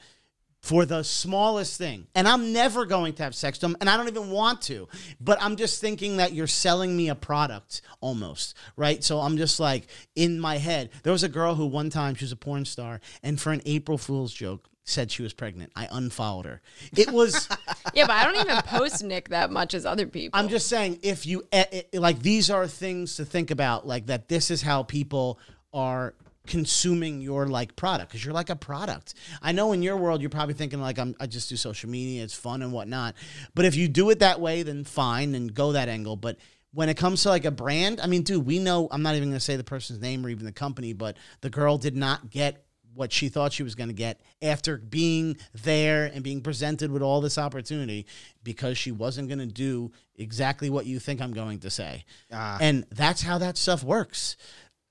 for 0.62 0.86
the 0.86 1.04
smallest 1.04 1.78
thing, 1.78 2.06
and 2.14 2.28
I'm 2.28 2.54
never 2.54 2.86
going 2.86 3.14
to 3.14 3.24
have 3.24 3.34
sex 3.34 3.58
with 3.58 3.62
them, 3.62 3.78
and 3.82 3.90
I 3.90 3.98
don't 3.98 4.08
even 4.08 4.30
want 4.30 4.62
to. 4.64 4.88
But 5.20 5.42
I'm 5.42 5.56
just 5.56 5.82
thinking 5.82 6.18
that 6.18 6.34
you're 6.34 6.46
selling 6.46 6.96
me 6.96 7.10
a 7.10 7.16
product 7.16 7.82
almost, 8.00 8.56
right? 8.78 9.04
So 9.04 9.20
I'm 9.20 9.38
just 9.38 9.60
like 9.60 9.88
in 10.16 10.40
my 10.40 10.58
head. 10.58 10.92
There 11.02 11.12
was 11.12 11.24
a 11.24 11.30
girl 11.30 11.56
who 11.56 11.66
one 11.66 11.90
time 11.90 12.14
she 12.14 12.26
was 12.26 12.32
a 12.32 12.38
porn 12.38 12.66
star, 12.66 13.02
and 13.24 13.42
for 13.42 13.52
an 13.52 13.62
April 13.66 13.98
Fool's 13.98 14.34
joke. 14.34 14.68
Said 14.84 15.12
she 15.12 15.22
was 15.22 15.34
pregnant. 15.34 15.72
I 15.76 15.88
unfollowed 15.92 16.46
her. 16.46 16.62
It 16.98 17.12
was 17.12 17.48
yeah, 17.94 18.08
but 18.08 18.16
I 18.16 18.26
don't 18.26 18.36
even 18.38 18.62
post 18.64 19.04
Nick 19.04 19.30
that 19.30 19.52
much 19.52 19.74
as 19.74 19.86
other 19.86 20.08
people. 20.08 20.40
I'm 20.40 20.50
just 20.50 20.68
saying, 20.68 21.00
if 21.04 21.26
you 21.26 21.48
eh, 21.52 21.66
eh, 21.72 21.82
like, 21.94 22.20
these 22.20 22.50
are 22.50 22.68
things 22.68 23.16
to 23.18 23.26
think 23.26 23.52
about. 23.52 23.86
Like 23.86 24.08
that, 24.08 24.28
this 24.28 24.50
is 24.50 24.62
how 24.62 24.84
people 24.84 25.40
are 25.74 26.16
consuming 26.48 27.22
your 27.22 27.48
like 27.48 27.76
product 27.76 28.10
because 28.10 28.26
you're 28.26 28.34
like 28.34 28.50
a 28.50 28.56
product. 28.56 29.14
I 29.42 29.52
know 29.52 29.72
in 29.74 29.84
your 29.84 29.98
world 29.98 30.22
you're 30.22 30.30
probably 30.30 30.56
thinking 30.56 30.82
like 30.82 30.98
I'm 30.98 31.16
I 31.20 31.28
just 31.28 31.50
do 31.50 31.56
social 31.56 31.90
media, 31.90 32.24
it's 32.24 32.34
fun 32.34 32.62
and 32.62 32.72
whatnot. 32.72 33.16
But 33.54 33.66
if 33.66 33.76
you 33.76 33.88
do 33.88 34.10
it 34.10 34.20
that 34.20 34.40
way, 34.40 34.64
then 34.64 34.84
fine 34.84 35.36
and 35.36 35.54
go 35.54 35.74
that 35.74 35.90
angle. 35.90 36.16
But 36.16 36.38
when 36.74 36.90
it 36.90 36.98
comes 36.98 37.24
to 37.24 37.30
like 37.30 37.46
a 37.46 37.52
brand, 37.52 38.00
I 38.02 38.08
mean, 38.08 38.24
dude, 38.24 38.46
we 38.46 38.60
know 38.60 38.88
I'm 38.92 39.04
not 39.04 39.16
even 39.16 39.30
gonna 39.30 39.40
say 39.40 39.56
the 39.56 39.64
person's 39.64 40.02
name 40.02 40.26
or 40.26 40.30
even 40.30 40.46
the 40.46 40.52
company, 40.52 40.94
but 40.94 41.18
the 41.42 41.50
girl 41.50 41.78
did 41.78 41.96
not 41.96 42.30
get 42.30 42.66
what 42.94 43.12
she 43.12 43.30
thought 43.30 43.54
she 43.54 43.64
was 43.64 43.76
going 43.76 43.90
to 43.90 43.94
get 43.94 44.22
after 44.42 44.78
being 44.78 45.38
there 45.64 46.06
and 46.14 46.24
being 46.24 46.42
presented 46.42 46.92
with 46.92 47.02
all 47.02 47.22
this 47.22 47.38
opportunity 47.38 48.06
because 48.44 48.78
she 48.78 48.92
wasn't 48.92 49.28
going 49.28 49.40
to 49.40 49.46
do 49.46 49.92
exactly 50.16 50.70
what 50.70 50.86
you 50.86 51.00
think 51.00 51.22
I'm 51.22 51.34
going 51.34 51.60
to 51.60 51.70
say. 51.70 52.06
Ah. 52.32 52.58
And 52.60 52.86
that's 52.92 53.22
how 53.22 53.38
that 53.38 53.58
stuff 53.58 53.84
works. 53.84 54.36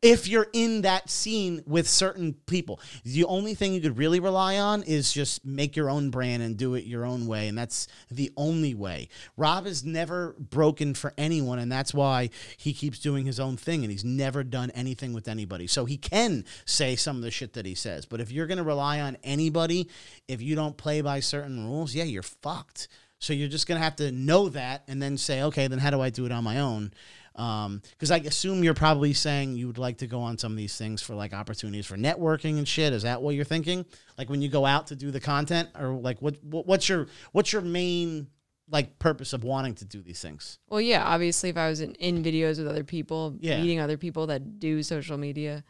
If 0.03 0.27
you're 0.29 0.47
in 0.55 0.83
that 0.83 1.11
scene 1.11 1.63
with 1.67 1.87
certain 1.87 2.35
people, 2.47 2.81
the 3.05 3.25
only 3.25 3.55
thing 3.55 3.75
you 3.75 3.83
could 3.83 3.99
really 3.99 4.19
rely 4.19 4.57
on 4.59 4.83
is 4.83 5.13
just 5.13 5.45
make 5.45 5.77
your 5.77 5.91
own 5.91 6.11
brand 6.11 6.43
and 6.43 6.57
do 6.57 6.75
it 6.75 6.85
your 6.85 7.05
own 7.05 7.27
way. 7.27 7.49
And 7.49 7.59
that's 7.59 7.87
the 8.11 8.33
only 8.37 8.75
way. 8.75 9.09
Rob 9.37 9.67
is 9.67 9.85
never 9.85 10.35
broken 10.39 10.95
for 10.95 11.13
anyone. 11.19 11.59
And 11.59 11.71
that's 11.71 11.93
why 11.93 12.31
he 12.57 12.73
keeps 12.73 12.99
doing 12.99 13.27
his 13.27 13.39
own 13.39 13.59
thing 13.59 13.83
and 13.83 13.91
he's 13.91 14.05
never 14.05 14.43
done 14.43 14.71
anything 14.71 15.13
with 15.13 15.29
anybody. 15.29 15.67
So 15.67 15.85
he 15.85 15.99
can 15.99 16.47
say 16.65 16.97
some 16.97 17.17
of 17.17 17.23
the 17.23 17.31
shit 17.31 17.53
that 17.53 17.67
he 17.67 17.75
says. 17.75 18.07
But 18.07 18.21
if 18.21 18.33
you're 18.33 18.47
going 18.47 18.59
to 18.59 18.65
rely 18.65 19.01
on 19.01 19.19
anybody, 19.23 19.89
if 20.29 20.41
you 20.41 20.57
don't 20.57 20.79
play 20.79 21.03
by 21.03 21.21
certain 21.21 21.67
rules, 21.67 21.95
yeah, 21.95 22.05
you're 22.05 22.23
fucked. 22.23 22.89
So 23.19 23.35
you're 23.35 23.49
just 23.49 23.67
going 23.67 23.79
to 23.79 23.85
have 23.85 23.97
to 23.97 24.11
know 24.11 24.49
that 24.49 24.83
and 24.89 25.03
then 25.03 25.19
say, 25.19 25.43
okay, 25.43 25.67
then 25.67 25.79
how 25.79 25.91
do 25.91 26.01
I 26.01 26.09
do 26.09 26.25
it 26.25 26.33
on 26.33 26.43
my 26.43 26.59
own? 26.59 26.93
Um, 27.41 27.81
because 27.93 28.11
I 28.11 28.19
assume 28.19 28.62
you're 28.62 28.75
probably 28.75 29.15
saying 29.15 29.55
you 29.57 29.67
would 29.67 29.79
like 29.79 29.99
to 29.99 30.07
go 30.07 30.21
on 30.21 30.37
some 30.37 30.53
of 30.53 30.59
these 30.59 30.77
things 30.77 31.01
for 31.01 31.15
like 31.15 31.33
opportunities 31.33 31.87
for 31.87 31.97
networking 31.97 32.59
and 32.59 32.69
shit. 32.69 32.93
Is 32.93 33.05
that 33.05 33.23
what 33.23 33.35
you're 33.35 33.47
thinking? 33.47 33.87
Like 34.19 34.29
when 34.29 34.43
you 34.43 34.51
go 34.51 34.67
out 34.67 34.89
to 34.89 34.97
do 34.97 35.11
the 35.11 35.21
content, 35.21 35.71
or 35.79 35.95
like 35.95 36.21
what, 36.21 36.37
what 36.45 36.67
what's 36.67 36.87
your 36.87 37.07
what's 37.33 37.51
your 37.53 37.62
main 37.62 38.27
like 38.69 38.99
purpose 38.99 39.33
of 39.33 39.43
wanting 39.43 39.75
to 39.77 39.87
do 39.87 40.03
these 40.03 40.21
things? 40.21 40.59
Well, 40.69 40.83
yeah, 40.83 41.03
obviously, 41.03 41.49
if 41.49 41.57
I 41.57 41.69
was 41.71 41.81
in, 41.81 41.95
in 41.95 42.23
videos 42.23 42.59
with 42.59 42.69
other 42.69 42.85
people, 42.85 43.35
Yeah. 43.41 43.61
meeting 43.61 43.81
other 43.81 43.97
people 43.97 44.27
that 44.27 44.61
do 44.61 44.83
social 44.83 45.17
media, 45.17 45.65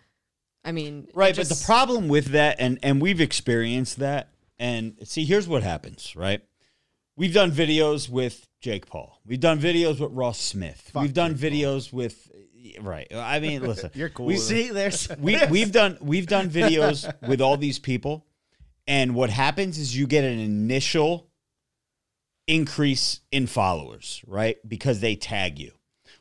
I 0.65 0.73
mean, 0.73 1.05
it 1.09 1.15
Right, 1.15 1.37
but 1.37 1.49
the 1.49 1.63
problem 1.65 2.09
with 2.09 2.27
that, 2.33 2.57
and 2.59 2.81
and 2.83 3.01
we've 3.01 3.21
experienced 3.21 4.01
that, 4.01 4.31
and 4.59 4.97
see, 5.05 5.25
here's 5.25 5.47
what 5.47 5.63
happens, 5.63 6.17
right? 6.17 6.43
We've 7.21 7.35
done 7.35 7.53
videos 7.53 8.09
with 8.09 8.49
Jake 8.63 8.87
Paul. 8.87 9.21
We've 9.27 9.39
done 9.39 9.61
videos 9.61 10.01
with 10.01 10.11
Ross 10.13 10.41
Smith. 10.41 10.91
we've 10.95 11.13
done 11.13 11.35
videos 11.35 11.93
with, 11.93 12.31
right? 12.81 13.07
I 13.15 13.41
mean, 13.41 13.61
listen, 13.69 13.91
You're 13.93 14.09
cool 14.09 14.25
We 14.25 14.39
see 14.39 14.69
See, 14.69 14.71
there's 14.71 15.07
we 15.19 15.39
we've 15.51 15.71
done 15.71 15.99
we've 16.01 16.27
done 16.27 16.49
videos 16.49 17.13
with 17.29 17.43
all 17.43 17.59
these 17.59 17.79
people, 17.79 18.25
and 18.87 19.15
what 19.15 19.29
happens 19.29 19.77
is 19.77 19.95
you 19.95 20.07
get 20.07 20.25
an 20.25 20.39
initial 20.39 21.29
increase 22.47 23.21
in 23.31 23.47
followers, 23.47 24.25
right? 24.27 24.57
Because 24.67 25.01
they 25.01 25.15
tag 25.15 25.59
you. 25.59 25.73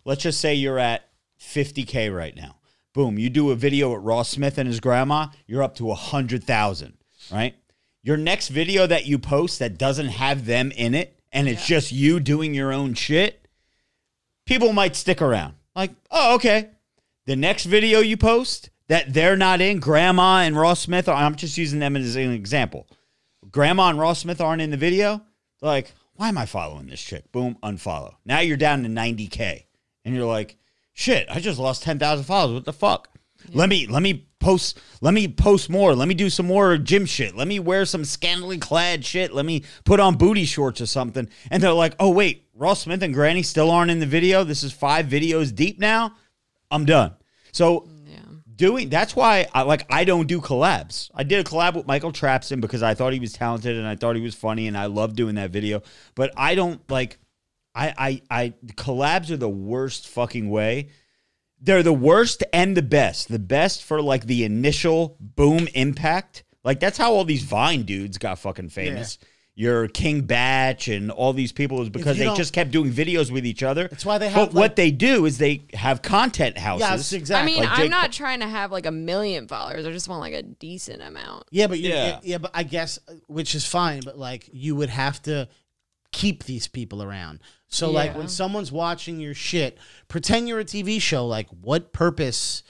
Let's 0.04 0.24
just 0.24 0.42
say 0.42 0.54
you're 0.54 0.80
at 0.80 1.08
50k 1.40 2.14
right 2.14 2.36
now. 2.36 2.58
Boom, 2.94 3.18
you 3.18 3.30
do 3.30 3.52
a 3.52 3.56
video 3.56 3.94
with 3.94 4.04
Ross 4.04 4.28
Smith 4.28 4.58
and 4.58 4.68
his 4.68 4.82
grandma, 4.82 5.28
you're 5.48 5.64
up 5.64 5.76
to 5.76 5.86
100,000, 5.86 6.98
right? 7.32 7.56
Your 8.02 8.18
next 8.18 8.50
video 8.50 8.88
that 8.88 9.06
you 9.06 9.20
post 9.20 9.60
that 9.60 9.78
doesn't 9.78 10.08
have 10.08 10.46
them 10.46 10.72
in 10.72 10.96
it 10.96 11.20
and 11.32 11.48
it's 11.48 11.66
just 11.66 11.92
you 11.92 12.20
doing 12.20 12.54
your 12.54 12.72
own 12.72 12.94
shit, 12.94 13.48
people 14.46 14.74
might 14.74 14.96
stick 14.96 15.22
around. 15.22 15.56
Like, 15.76 15.92
oh, 16.10 16.36
okay. 16.36 16.70
The 17.26 17.36
next 17.36 17.66
video 17.66 18.00
you 18.00 18.18
post 18.18 18.70
that 18.88 19.14
they're 19.14 19.38
not 19.38 19.62
in, 19.62 19.80
Grandma 19.80 20.40
and 20.40 20.58
Ross 20.58 20.80
Smith, 20.80 21.08
are, 21.08 21.16
I'm 21.16 21.36
just 21.36 21.58
using 21.58 21.80
them 21.80 21.96
as 21.96 22.16
an 22.16 22.32
example. 22.32 22.88
Grandma 23.52 23.90
and 23.90 24.00
Ross 24.00 24.20
Smith 24.20 24.42
aren't 24.42 24.62
in 24.62 24.72
the 24.72 24.78
video. 24.78 25.22
Like, 25.62 25.92
why 26.16 26.30
am 26.30 26.38
I 26.38 26.46
following 26.46 26.88
this 26.88 27.02
chick? 27.02 27.32
Boom, 27.32 27.58
unfollow. 27.62 28.16
Now 28.26 28.40
you're 28.40 28.58
down 28.58 28.84
to 28.84 28.90
90K. 28.90 29.66
And 30.04 30.16
you're 30.16 30.26
like, 30.26 30.58
shit, 30.94 31.28
I 31.30 31.40
just 31.40 31.60
lost 31.60 31.84
10,000 31.84 32.26
followers. 32.26 32.56
What 32.56 32.66
the 32.66 32.74
fuck? 32.74 33.10
Let 33.54 33.70
me 33.70 33.88
let 33.88 34.02
me 34.02 34.28
post 34.40 34.80
let 35.02 35.14
me 35.14 35.28
post 35.28 35.70
more. 35.70 35.96
Let 35.96 36.08
me 36.08 36.14
do 36.14 36.30
some 36.30 36.48
more 36.48 36.78
gym 36.78 37.06
shit. 37.06 37.36
Let 37.36 37.48
me 37.48 37.60
wear 37.60 37.86
some 37.86 38.06
scantily 38.06 38.58
clad 38.58 39.06
shit. 39.06 39.34
Let 39.34 39.46
me 39.46 39.64
put 39.84 40.00
on 40.00 40.18
booty 40.18 40.46
shorts 40.46 40.82
or 40.82 40.86
something. 40.86 41.30
And 41.52 41.62
they're 41.62 41.74
like, 41.74 41.96
"Oh 42.00 42.10
wait, 42.10 42.48
Ross 42.54 42.82
Smith 42.82 43.04
and 43.04 43.14
Granny 43.14 43.44
still 43.44 43.72
aren't 43.72 43.92
in 43.92 44.00
the 44.00 44.06
video. 44.06 44.44
This 44.44 44.64
is 44.64 44.72
5 44.72 45.06
videos 45.06 45.54
deep 45.54 45.80
now. 45.80 46.16
I'm 46.72 46.86
done." 46.86 47.16
So 47.52 47.88
yeah. 48.06 48.20
doing 48.56 48.90
that's 48.90 49.16
why 49.16 49.48
I 49.54 49.64
like 49.64 49.86
I 49.92 50.04
don't 50.04 50.28
do 50.28 50.42
collabs. 50.42 51.10
I 51.14 51.24
did 51.24 51.46
a 51.46 51.50
collab 51.50 51.76
with 51.76 51.88
Michael 51.88 52.12
Trapson 52.12 52.62
because 52.62 52.84
I 52.84 52.94
thought 52.94 53.14
he 53.14 53.20
was 53.20 53.34
talented 53.34 53.78
and 53.78 53.88
I 53.88 53.96
thought 53.96 54.16
he 54.16 54.22
was 54.22 54.36
funny 54.36 54.68
and 54.68 54.78
I 54.78 54.86
love 54.86 55.16
doing 55.16 55.36
that 55.36 55.52
video. 55.52 55.82
But 56.16 56.32
I 56.38 56.56
don't 56.56 56.82
like 56.90 57.20
I 57.76 57.94
I 57.98 58.22
I 58.30 58.54
collabs 58.74 59.32
are 59.32 59.38
the 59.38 59.50
worst 59.50 60.08
fucking 60.08 60.50
way. 60.50 60.90
They're 61.62 61.84
the 61.84 61.94
worst 61.94 62.44
and 62.54 62.76
the 62.78 62.82
best. 62.82 63.28
The 63.28 63.40
best 63.40 63.84
for 63.84 64.02
like 64.02 64.26
the 64.26 64.44
initial 64.46 65.18
boom 65.20 65.68
impact. 65.74 66.44
Like 66.64 66.80
that's 66.80 66.98
how 66.98 67.14
all 67.14 67.26
these 67.26 67.44
Vine 67.44 67.84
dudes 67.84 68.18
got 68.18 68.40
fucking 68.40 68.70
famous. 68.70 69.18
Your 69.56 69.90
King 69.90 70.22
Bach 70.22 70.88
and 70.88 71.12
all 71.12 71.34
these 71.34 71.52
people 71.52 71.82
is 71.82 71.90
because 71.90 72.18
they 72.18 72.34
just 72.36 72.54
kept 72.54 72.72
doing 72.72 72.94
videos 72.94 73.30
with 73.30 73.46
each 73.46 73.62
other. 73.62 73.90
That's 73.90 74.06
why 74.06 74.18
they 74.18 74.30
have. 74.30 74.36
But 74.36 74.46
have, 74.48 74.54
what 74.56 74.76
they 74.78 74.90
do 74.90 75.26
is 75.26 75.38
they 75.38 75.64
have 75.74 76.02
content 76.02 76.58
houses. 76.58 76.88
yes, 76.88 77.12
exactly. 77.14 77.52
I 77.52 77.56
mean, 77.56 77.64
Like 77.66 77.72
I'm 77.74 77.82
Jake 77.82 77.92
not 77.92 78.02
Paul- 78.04 78.10
trying 78.12 78.40
to 78.40 78.48
have 78.48 78.72
like 78.72 78.86
a 78.86 78.92
million 78.92 79.50
followers. 79.50 79.86
I 79.86 79.92
just 79.92 80.08
want 80.08 80.22
like 80.22 80.34
a 80.34 80.44
decent 80.44 81.02
amount. 81.02 81.44
Yeah, 81.52 81.68
but 81.68 81.80
you, 81.80 81.90
Yeah. 81.90 82.06
yeah. 82.06 82.20
yeah, 82.24 82.38
but 82.38 82.52
I 82.54 82.64
guess 82.64 83.00
uh, 83.10 83.16
which 83.28 83.54
is 83.54 83.66
fine, 83.66 84.00
but 84.06 84.18
like 84.18 84.50
you 84.54 84.78
would 84.78 84.90
have 84.90 85.22
to 85.24 85.50
keep 86.14 86.46
these 86.46 86.70
people 86.70 87.04
around. 87.04 87.42
So 87.70 87.92
like 87.92 88.16
when 88.18 88.28
someone's 88.28 88.72
watching 88.72 89.20
your 89.20 89.34
shit, 89.36 89.78
pretend 90.08 90.48
you're 90.48 90.60
a 90.60 90.66
TV 90.66 91.00
show. 91.00 91.26
Like, 91.28 91.48
what 91.62 91.94
purpose? 91.94 92.64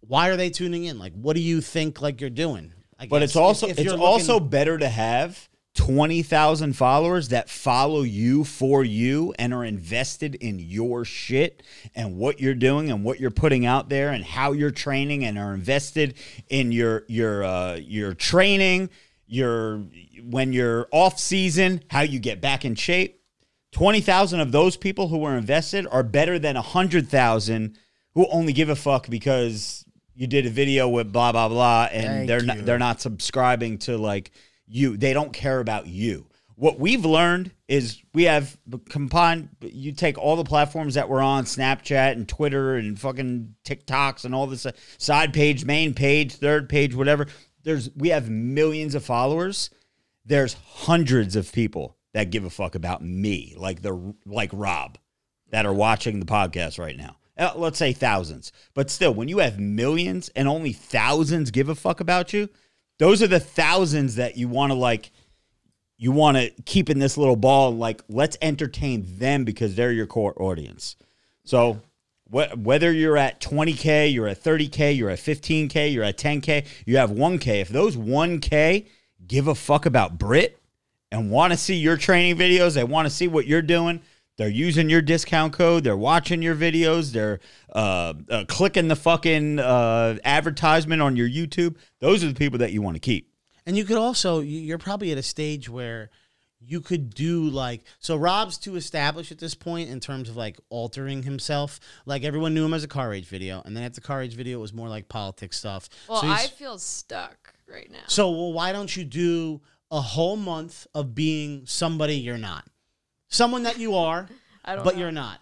Why 0.00 0.28
are 0.28 0.36
they 0.36 0.48
tuning 0.50 0.84
in? 0.84 0.98
Like, 0.98 1.12
what 1.14 1.34
do 1.36 1.42
you 1.42 1.60
think 1.60 2.00
like 2.00 2.20
you're 2.20 2.30
doing? 2.30 2.72
I 2.98 3.06
But 3.06 3.18
guess 3.20 3.30
it's 3.30 3.36
also 3.36 3.66
if- 3.66 3.78
if 3.78 3.86
it's 3.86 3.92
also 3.94 4.34
looking- 4.34 4.48
better 4.48 4.78
to 4.78 4.88
have 4.88 5.48
twenty 5.74 6.22
thousand 6.22 6.74
followers 6.74 7.28
that 7.28 7.48
follow 7.48 8.02
you 8.02 8.44
for 8.44 8.84
you 8.84 9.34
and 9.38 9.52
are 9.54 9.64
invested 9.64 10.34
in 10.36 10.58
your 10.58 11.04
shit 11.04 11.62
and 11.94 12.16
what 12.16 12.38
you're 12.40 12.54
doing 12.54 12.90
and 12.90 13.02
what 13.04 13.18
you're 13.18 13.30
putting 13.30 13.64
out 13.66 13.88
there 13.88 14.10
and 14.10 14.22
how 14.24 14.52
you're 14.52 14.70
training 14.70 15.24
and 15.24 15.38
are 15.38 15.54
invested 15.54 16.14
in 16.48 16.70
your 16.72 17.04
your 17.08 17.42
uh, 17.42 17.74
your 17.76 18.12
training, 18.14 18.90
your 19.26 19.78
when 20.22 20.52
you're 20.52 20.86
off 20.92 21.18
season, 21.18 21.82
how 21.90 22.02
you 22.02 22.18
get 22.20 22.40
back 22.40 22.64
in 22.64 22.74
shape. 22.74 23.18
20,000 23.72 24.40
of 24.40 24.52
those 24.52 24.76
people 24.76 25.08
who 25.08 25.18
were 25.18 25.36
invested 25.36 25.86
are 25.90 26.02
better 26.02 26.38
than 26.38 26.54
100,000 26.54 27.78
who 28.14 28.26
only 28.30 28.52
give 28.52 28.68
a 28.68 28.76
fuck 28.76 29.08
because 29.08 29.84
you 30.14 30.26
did 30.26 30.46
a 30.46 30.50
video 30.50 30.88
with 30.88 31.12
blah 31.12 31.32
blah 31.32 31.48
blah 31.48 31.88
and 31.90 32.04
Thank 32.04 32.28
they're 32.28 32.40
you. 32.40 32.46
not 32.46 32.64
they're 32.66 32.78
not 32.78 33.00
subscribing 33.00 33.78
to 33.78 33.96
like 33.96 34.30
you. 34.66 34.96
They 34.96 35.12
don't 35.12 35.32
care 35.32 35.58
about 35.58 35.86
you. 35.86 36.26
What 36.54 36.78
we've 36.78 37.04
learned 37.04 37.50
is 37.66 38.02
we 38.12 38.24
have 38.24 38.56
combined 38.90 39.48
you 39.62 39.92
take 39.92 40.18
all 40.18 40.36
the 40.36 40.44
platforms 40.44 40.94
that 40.94 41.08
we're 41.08 41.22
on, 41.22 41.44
Snapchat 41.44 42.12
and 42.12 42.28
Twitter 42.28 42.76
and 42.76 43.00
fucking 43.00 43.54
TikToks 43.64 44.26
and 44.26 44.34
all 44.34 44.46
this 44.46 44.66
uh, 44.66 44.72
side 44.98 45.32
page, 45.32 45.64
main 45.64 45.94
page, 45.94 46.34
third 46.34 46.68
page, 46.68 46.94
whatever. 46.94 47.26
There's 47.62 47.88
we 47.96 48.10
have 48.10 48.28
millions 48.28 48.94
of 48.94 49.02
followers 49.02 49.70
there's 50.24 50.54
hundreds 50.54 51.36
of 51.36 51.52
people 51.52 51.96
that 52.14 52.30
give 52.30 52.44
a 52.44 52.50
fuck 52.50 52.74
about 52.74 53.02
me, 53.02 53.54
like 53.56 53.82
the 53.82 54.14
like 54.26 54.50
Rob, 54.52 54.98
that 55.50 55.66
are 55.66 55.72
watching 55.72 56.20
the 56.20 56.26
podcast 56.26 56.78
right 56.78 56.96
now. 56.96 57.16
Uh, 57.36 57.52
let's 57.56 57.78
say 57.78 57.92
thousands, 57.92 58.52
but 58.74 58.90
still, 58.90 59.14
when 59.14 59.28
you 59.28 59.38
have 59.38 59.58
millions 59.58 60.28
and 60.36 60.46
only 60.46 60.72
thousands 60.72 61.50
give 61.50 61.68
a 61.68 61.74
fuck 61.74 62.00
about 62.00 62.32
you, 62.32 62.48
those 62.98 63.22
are 63.22 63.26
the 63.26 63.40
thousands 63.40 64.16
that 64.16 64.36
you 64.36 64.48
want 64.48 64.70
to 64.70 64.78
like. 64.78 65.10
You 65.96 66.12
want 66.12 66.36
to 66.36 66.50
keep 66.64 66.90
in 66.90 66.98
this 66.98 67.16
little 67.16 67.36
ball. 67.36 67.74
Like, 67.74 68.02
let's 68.08 68.36
entertain 68.42 69.04
them 69.18 69.44
because 69.44 69.76
they're 69.76 69.92
your 69.92 70.06
core 70.06 70.34
audience. 70.42 70.96
So, 71.44 71.80
wh- 72.28 72.52
whether 72.56 72.92
you're 72.92 73.16
at 73.16 73.40
20K, 73.40 74.12
you're 74.12 74.26
at 74.26 74.42
30K, 74.42 74.96
you're 74.96 75.10
at 75.10 75.18
15K, 75.18 75.92
you're 75.92 76.04
at 76.04 76.18
10K, 76.18 76.66
you 76.86 76.96
have 76.96 77.10
1K. 77.10 77.60
If 77.60 77.68
those 77.68 77.96
1K 77.96 78.86
give 79.26 79.46
a 79.46 79.54
fuck 79.54 79.86
about 79.86 80.18
Brit 80.18 80.61
and 81.12 81.30
want 81.30 81.52
to 81.52 81.56
see 81.56 81.76
your 81.76 81.96
training 81.96 82.36
videos, 82.36 82.74
they 82.74 82.82
want 82.82 83.06
to 83.06 83.10
see 83.14 83.28
what 83.28 83.46
you're 83.46 83.62
doing, 83.62 84.00
they're 84.38 84.48
using 84.48 84.88
your 84.90 85.02
discount 85.02 85.52
code, 85.52 85.84
they're 85.84 85.96
watching 85.96 86.42
your 86.42 86.56
videos, 86.56 87.12
they're 87.12 87.38
uh, 87.74 88.14
uh, 88.28 88.44
clicking 88.48 88.88
the 88.88 88.96
fucking 88.96 89.58
uh, 89.60 90.16
advertisement 90.24 91.00
on 91.02 91.14
your 91.14 91.28
YouTube, 91.28 91.76
those 92.00 92.24
are 92.24 92.28
the 92.28 92.34
people 92.34 92.58
that 92.58 92.72
you 92.72 92.82
want 92.82 92.96
to 92.96 93.00
keep. 93.00 93.30
And 93.66 93.76
you 93.76 93.84
could 93.84 93.98
also, 93.98 94.40
you- 94.40 94.58
you're 94.60 94.78
probably 94.78 95.12
at 95.12 95.18
a 95.18 95.22
stage 95.22 95.68
where 95.68 96.10
you 96.64 96.80
could 96.80 97.12
do 97.12 97.48
like 97.50 97.82
so 97.98 98.14
Rob's 98.16 98.56
too 98.56 98.76
established 98.76 99.32
at 99.32 99.38
this 99.38 99.52
point 99.52 99.90
in 99.90 99.98
terms 99.98 100.28
of 100.28 100.36
like 100.36 100.60
altering 100.70 101.24
himself. 101.24 101.80
Like 102.06 102.22
everyone 102.22 102.54
knew 102.54 102.64
him 102.64 102.72
as 102.72 102.84
a 102.84 102.88
car 102.88 103.08
rage 103.10 103.26
video, 103.26 103.60
and 103.64 103.76
then 103.76 103.82
after 103.82 104.00
car 104.00 104.18
rage 104.18 104.34
video, 104.36 104.58
it 104.58 104.62
was 104.62 104.72
more 104.72 104.88
like 104.88 105.08
politics 105.08 105.58
stuff. 105.58 105.88
Well, 106.08 106.20
so 106.20 106.28
I 106.28 106.46
feel 106.46 106.78
stuck 106.78 107.52
right 107.66 107.90
now. 107.90 107.98
so 108.06 108.30
well, 108.30 108.52
why 108.52 108.70
don't 108.70 108.96
you 108.96 109.02
do 109.04 109.60
a 109.92 110.00
whole 110.00 110.34
month 110.36 110.86
of 110.94 111.14
being 111.14 111.62
somebody 111.66 112.16
you're 112.16 112.38
not, 112.38 112.64
someone 113.28 113.62
that 113.64 113.78
you 113.78 113.94
are, 113.94 114.28
but 114.64 114.84
know. 114.84 114.92
you're 115.00 115.12
not. 115.12 115.38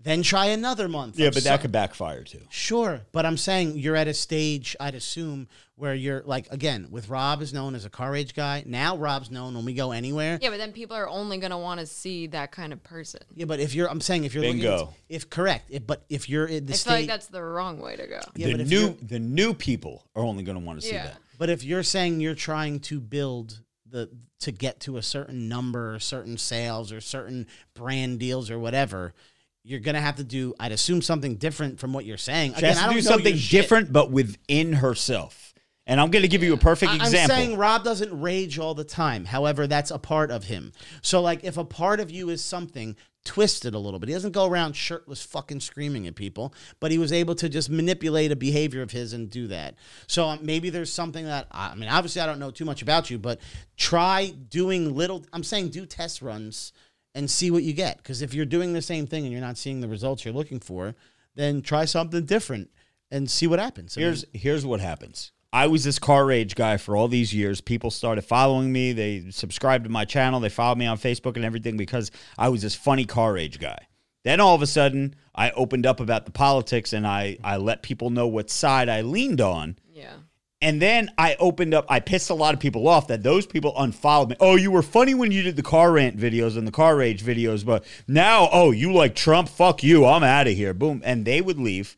Then 0.00 0.24
try 0.24 0.46
another 0.46 0.88
month. 0.88 1.16
Yeah, 1.16 1.28
of 1.28 1.34
but 1.34 1.44
some- 1.44 1.50
that 1.52 1.60
could 1.60 1.70
backfire 1.70 2.24
too. 2.24 2.40
Sure, 2.50 3.02
but 3.12 3.24
I'm 3.24 3.36
saying 3.36 3.78
you're 3.78 3.94
at 3.94 4.08
a 4.08 4.14
stage, 4.14 4.74
I'd 4.80 4.96
assume, 4.96 5.46
where 5.76 5.94
you're 5.94 6.22
like 6.24 6.48
again 6.50 6.88
with 6.90 7.08
Rob 7.08 7.40
is 7.40 7.52
known 7.52 7.76
as 7.76 7.84
a 7.84 7.90
car 7.90 8.10
rage 8.10 8.34
guy. 8.34 8.64
Now 8.66 8.96
Rob's 8.96 9.30
known 9.30 9.54
when 9.54 9.64
we 9.64 9.74
go 9.74 9.92
anywhere. 9.92 10.40
Yeah, 10.42 10.50
but 10.50 10.58
then 10.58 10.72
people 10.72 10.96
are 10.96 11.08
only 11.08 11.38
gonna 11.38 11.58
want 11.58 11.78
to 11.80 11.86
see 11.86 12.26
that 12.28 12.50
kind 12.50 12.72
of 12.72 12.82
person. 12.82 13.20
Yeah, 13.36 13.44
but 13.44 13.60
if 13.60 13.74
you're, 13.76 13.88
I'm 13.88 14.00
saying 14.00 14.24
if 14.24 14.34
you're 14.34 14.42
looking, 14.42 14.58
Bingo. 14.62 14.82
at- 14.88 14.88
if 15.08 15.30
correct, 15.30 15.66
if, 15.70 15.86
but 15.86 16.04
if 16.08 16.28
you're 16.28 16.46
in 16.46 16.66
the 16.66 16.72
I 16.72 16.76
state, 16.76 16.90
feel 16.90 16.98
like 17.02 17.06
that's 17.08 17.26
the 17.28 17.42
wrong 17.42 17.78
way 17.78 17.94
to 17.94 18.06
go. 18.08 18.20
yeah, 18.34 18.46
the 18.46 18.52
but 18.54 18.60
if 18.62 18.68
new 18.70 18.80
you're- 18.80 18.96
the 19.02 19.18
new 19.20 19.54
people 19.54 20.04
are 20.16 20.24
only 20.24 20.42
going 20.42 20.58
to 20.58 20.64
want 20.64 20.80
to 20.80 20.86
see 20.86 20.94
Yeah. 20.94 21.04
that. 21.04 21.18
But 21.38 21.48
if 21.48 21.62
you're 21.62 21.82
saying 21.84 22.20
you're 22.20 22.34
trying 22.36 22.80
to 22.80 23.00
build 23.00 23.60
the 23.92 24.10
to 24.40 24.50
get 24.50 24.80
to 24.80 24.96
a 24.96 25.02
certain 25.02 25.48
number, 25.48 25.94
or 25.94 25.98
certain 26.00 26.36
sales, 26.36 26.90
or 26.90 27.00
certain 27.00 27.46
brand 27.74 28.18
deals, 28.18 28.50
or 28.50 28.58
whatever, 28.58 29.14
you're 29.62 29.80
gonna 29.80 30.00
have 30.00 30.16
to 30.16 30.24
do. 30.24 30.54
I'd 30.58 30.72
assume 30.72 31.02
something 31.02 31.36
different 31.36 31.78
from 31.78 31.92
what 31.92 32.04
you're 32.04 32.16
saying. 32.16 32.54
She 32.54 32.66
has 32.66 32.78
to 32.78 32.84
I 32.86 32.92
do 32.92 33.00
something 33.00 33.36
different, 33.36 33.92
but 33.92 34.10
within 34.10 34.72
herself. 34.74 35.51
And 35.86 36.00
I'm 36.00 36.10
going 36.10 36.22
to 36.22 36.28
give 36.28 36.42
you 36.44 36.52
a 36.54 36.58
perfect 36.58 36.92
I- 36.92 36.94
I'm 36.96 37.00
example. 37.02 37.36
saying 37.36 37.56
Rob 37.56 37.82
doesn't 37.84 38.20
rage 38.20 38.58
all 38.58 38.74
the 38.74 38.84
time. 38.84 39.24
However, 39.24 39.66
that's 39.66 39.90
a 39.90 39.98
part 39.98 40.30
of 40.30 40.44
him. 40.44 40.72
So, 41.02 41.20
like, 41.20 41.42
if 41.42 41.56
a 41.56 41.64
part 41.64 41.98
of 41.98 42.08
you 42.10 42.28
is 42.28 42.42
something, 42.42 42.94
twist 43.24 43.64
it 43.64 43.74
a 43.74 43.78
little 43.78 43.98
bit. 43.98 44.08
He 44.08 44.14
doesn't 44.14 44.30
go 44.32 44.46
around 44.46 44.74
shirtless 44.74 45.22
fucking 45.24 45.60
screaming 45.60 46.06
at 46.06 46.14
people, 46.14 46.54
but 46.80 46.90
he 46.92 46.98
was 46.98 47.12
able 47.12 47.34
to 47.36 47.48
just 47.48 47.68
manipulate 47.70 48.30
a 48.30 48.36
behavior 48.36 48.80
of 48.82 48.92
his 48.92 49.12
and 49.12 49.28
do 49.30 49.48
that. 49.48 49.74
So 50.06 50.26
um, 50.28 50.38
maybe 50.42 50.70
there's 50.70 50.92
something 50.92 51.24
that 51.24 51.46
I 51.50 51.74
mean, 51.74 51.88
obviously, 51.88 52.20
I 52.22 52.26
don't 52.26 52.38
know 52.38 52.50
too 52.52 52.64
much 52.64 52.82
about 52.82 53.10
you, 53.10 53.18
but 53.18 53.40
try 53.76 54.32
doing 54.50 54.94
little. 54.94 55.24
I'm 55.32 55.44
saying 55.44 55.70
do 55.70 55.84
test 55.86 56.22
runs 56.22 56.72
and 57.14 57.30
see 57.30 57.50
what 57.50 57.62
you 57.64 57.72
get. 57.72 57.96
Because 57.98 58.22
if 58.22 58.34
you're 58.34 58.46
doing 58.46 58.72
the 58.72 58.82
same 58.82 59.06
thing 59.06 59.24
and 59.24 59.32
you're 59.32 59.40
not 59.40 59.58
seeing 59.58 59.80
the 59.80 59.88
results 59.88 60.24
you're 60.24 60.34
looking 60.34 60.60
for, 60.60 60.94
then 61.34 61.60
try 61.62 61.84
something 61.84 62.24
different 62.24 62.70
and 63.10 63.30
see 63.30 63.46
what 63.46 63.58
happens. 63.58 63.96
I 63.96 64.00
mean, 64.00 64.06
Here's 64.06 64.24
here's 64.32 64.64
what 64.66 64.80
happens. 64.80 65.32
I 65.52 65.66
was 65.66 65.84
this 65.84 65.98
car 65.98 66.24
rage 66.24 66.54
guy 66.54 66.78
for 66.78 66.96
all 66.96 67.08
these 67.08 67.34
years. 67.34 67.60
People 67.60 67.90
started 67.90 68.22
following 68.22 68.72
me. 68.72 68.92
They 68.92 69.30
subscribed 69.30 69.84
to 69.84 69.90
my 69.90 70.04
channel. 70.04 70.40
They 70.40 70.48
followed 70.48 70.78
me 70.78 70.86
on 70.86 70.96
Facebook 70.96 71.36
and 71.36 71.44
everything 71.44 71.76
because 71.76 72.10
I 72.38 72.48
was 72.48 72.62
this 72.62 72.74
funny 72.74 73.04
car 73.04 73.34
rage 73.34 73.58
guy. 73.58 73.86
Then 74.24 74.40
all 74.40 74.54
of 74.54 74.62
a 74.62 74.66
sudden, 74.66 75.14
I 75.34 75.50
opened 75.50 75.84
up 75.84 76.00
about 76.00 76.24
the 76.24 76.32
politics 76.32 76.92
and 76.92 77.06
I 77.06 77.38
I 77.44 77.56
let 77.56 77.82
people 77.82 78.10
know 78.10 78.26
what 78.26 78.50
side 78.50 78.88
I 78.88 79.02
leaned 79.02 79.40
on. 79.40 79.76
Yeah. 79.92 80.14
And 80.62 80.80
then 80.80 81.10
I 81.18 81.34
opened 81.40 81.74
up, 81.74 81.86
I 81.88 81.98
pissed 81.98 82.30
a 82.30 82.34
lot 82.34 82.54
of 82.54 82.60
people 82.60 82.86
off 82.86 83.08
that 83.08 83.24
those 83.24 83.46
people 83.46 83.74
unfollowed 83.76 84.30
me. 84.30 84.36
Oh, 84.38 84.54
you 84.54 84.70
were 84.70 84.82
funny 84.82 85.12
when 85.12 85.32
you 85.32 85.42
did 85.42 85.56
the 85.56 85.62
car 85.62 85.90
rant 85.90 86.16
videos 86.16 86.56
and 86.56 86.68
the 86.68 86.72
car 86.72 86.94
rage 86.94 87.24
videos, 87.24 87.66
but 87.66 87.84
now, 88.06 88.48
oh, 88.52 88.70
you 88.70 88.92
like 88.92 89.16
Trump? 89.16 89.48
Fuck 89.48 89.82
you. 89.82 90.06
I'm 90.06 90.22
out 90.22 90.46
of 90.46 90.54
here. 90.54 90.72
Boom. 90.72 91.02
And 91.04 91.24
they 91.24 91.40
would 91.40 91.58
leave. 91.58 91.96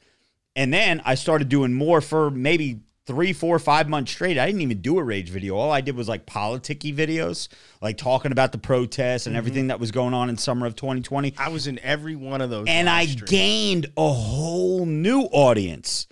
And 0.57 0.73
then 0.73 1.03
I 1.05 1.15
started 1.15 1.51
doing 1.51 1.75
more 1.75 2.01
for 2.01 2.31
maybe 2.31 2.81
three, 3.07 3.33
four, 3.33 3.59
five 3.59 3.89
months 3.89 4.13
straight. 4.13 4.39
I 4.39 4.47
didn't 4.47 4.63
even 4.63 4.81
do 4.81 4.99
a 4.99 5.03
rage 5.03 5.29
video. 5.29 5.57
All 5.57 5.71
I 5.71 5.81
did 5.81 5.95
was 5.97 6.09
like 6.09 6.25
politicky 6.27 6.95
videos, 6.95 7.49
like 7.83 7.99
talking 7.99 8.33
about 8.33 8.53
the 8.53 8.59
protests 8.59 9.27
and 9.27 9.37
everything 9.37 9.67
that 9.69 9.79
was 9.81 9.91
going 9.91 10.15
on 10.15 10.31
in 10.31 10.37
summer 10.39 10.67
of 10.67 10.75
2020 10.77 11.35
I 11.39 11.49
was 11.49 11.67
in 11.67 11.79
every 11.81 12.17
one 12.17 12.41
of 12.41 12.51
those. 12.51 12.67
and 12.69 12.89
I 12.89 13.07
streams. 13.07 13.31
gained 13.31 13.87
a 13.97 14.11
whole 14.13 14.87
new 14.87 15.23
audience 15.33 16.07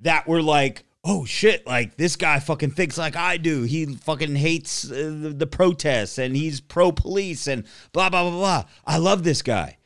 that 0.00 0.26
were 0.26 0.42
like, 0.42 0.84
"Oh 1.04 1.24
shit! 1.24 1.64
Like 1.66 1.96
this 1.96 2.16
guy 2.16 2.40
fucking 2.40 2.72
thinks 2.72 2.98
like 2.98 3.14
I 3.14 3.36
do. 3.36 3.62
He 3.62 3.86
fucking 3.94 4.34
hates 4.34 4.90
uh, 4.90 4.94
the, 4.94 5.30
the 5.30 5.46
protests 5.46 6.18
and 6.18 6.34
he's 6.34 6.60
pro 6.60 6.90
police 6.90 7.46
and 7.46 7.64
blah 7.92 8.10
blah 8.10 8.22
blah 8.28 8.38
blah. 8.38 8.64
I 8.84 8.98
love 8.98 9.22
this 9.22 9.42
guy." 9.42 9.78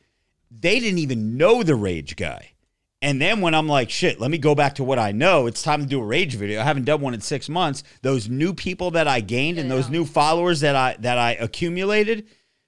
They 0.49 0.79
didn't 0.79 0.99
even 0.99 1.37
know 1.37 1.61
the 1.61 1.75
rage 1.75 2.15
guy. 2.15 2.53
And 3.01 3.21
then 3.21 3.41
when 3.41 3.53
I'm 3.53 3.67
like, 3.67 3.89
shit, 3.91 4.19
let 4.19 4.31
me 4.31 4.39
go 4.39 4.55
back 4.55 4.75
to 4.75 4.83
what 4.83 4.97
I 4.97 5.11
know. 5.11 5.45
It's 5.45 5.61
time 5.61 5.81
to 5.81 5.85
do 5.87 6.01
a 6.01 6.05
rage 6.05 6.35
video. 6.35 6.59
I 6.59 6.63
haven't 6.63 6.85
done 6.85 6.99
one 7.01 7.13
in 7.13 7.21
six 7.21 7.47
months. 7.47 7.83
Those 8.01 8.27
new 8.27 8.53
people 8.53 8.91
that 8.91 9.07
I 9.07 9.19
gained 9.19 9.59
and 9.59 9.69
Yeah. 9.69 9.75
those 9.75 9.89
new 9.89 10.03
followers 10.03 10.61
that 10.61 10.75
I 10.75 10.95
that 10.99 11.17
I 11.19 11.33
accumulated, 11.33 12.27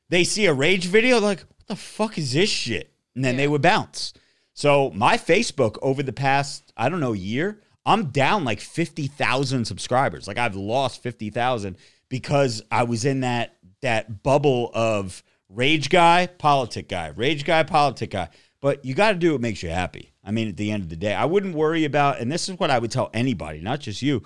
they 0.10 0.24
see 0.24 0.46
a 0.46 0.54
rage 0.54 0.86
video, 0.86 1.20
they're 1.20 1.30
like, 1.30 1.40
what 1.42 1.68
the 1.68 1.76
fuck 1.76 2.18
is 2.20 2.34
this 2.34 2.50
shit? 2.50 2.94
And 3.16 3.26
then 3.26 3.38
they 3.38 3.48
would 3.48 3.64
bounce. 3.64 4.14
So 4.54 4.92
my 4.92 5.18
Facebook 5.18 5.78
over 5.82 6.04
the 6.04 6.14
past, 6.14 6.74
I 6.78 6.90
don't 6.90 7.00
know, 7.00 7.14
year, 7.14 7.60
I'm 7.86 8.08
down 8.12 8.44
like 8.46 8.60
50,000 8.60 9.66
subscribers. 9.66 10.28
Like 10.28 10.38
I've 10.38 10.56
lost 10.56 11.02
50,000 11.02 11.76
because 12.08 12.62
I 12.72 12.84
was 12.84 13.04
in 13.04 13.22
that 13.22 13.56
that 13.82 14.22
bubble 14.22 14.70
of 14.76 15.24
rage 15.48 15.90
guy, 15.90 16.28
politic 16.28 16.88
guy, 16.88 17.08
rage 17.16 17.46
guy, 17.46 17.64
politic 17.64 18.12
guy. 18.12 18.30
But 18.62 18.84
you 18.84 18.94
got 18.94 19.14
to 19.14 19.18
do 19.18 19.32
what 19.32 19.42
makes 19.42 19.64
you 19.64 19.70
happy. 19.70 20.12
I 20.30 20.32
mean, 20.32 20.48
at 20.48 20.58
the 20.58 20.70
end 20.70 20.84
of 20.84 20.90
the 20.90 20.96
day, 20.96 21.16
I 21.16 21.26
wouldn't 21.26 21.56
worry 21.56 21.86
about, 21.86 22.20
and 22.20 22.32
this 22.32 22.48
is 22.48 22.60
what 22.60 22.70
I 22.70 22.78
would 22.78 22.92
tell 22.92 23.10
anybody, 23.16 23.62
not 23.62 23.80
just 23.80 24.04
you. 24.04 24.22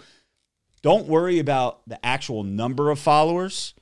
Don't 0.82 1.08
worry 1.08 1.40
about 1.40 1.80
the 1.88 2.06
actual 2.06 2.44
number 2.44 2.92
of 2.92 3.00
followers. 3.00 3.74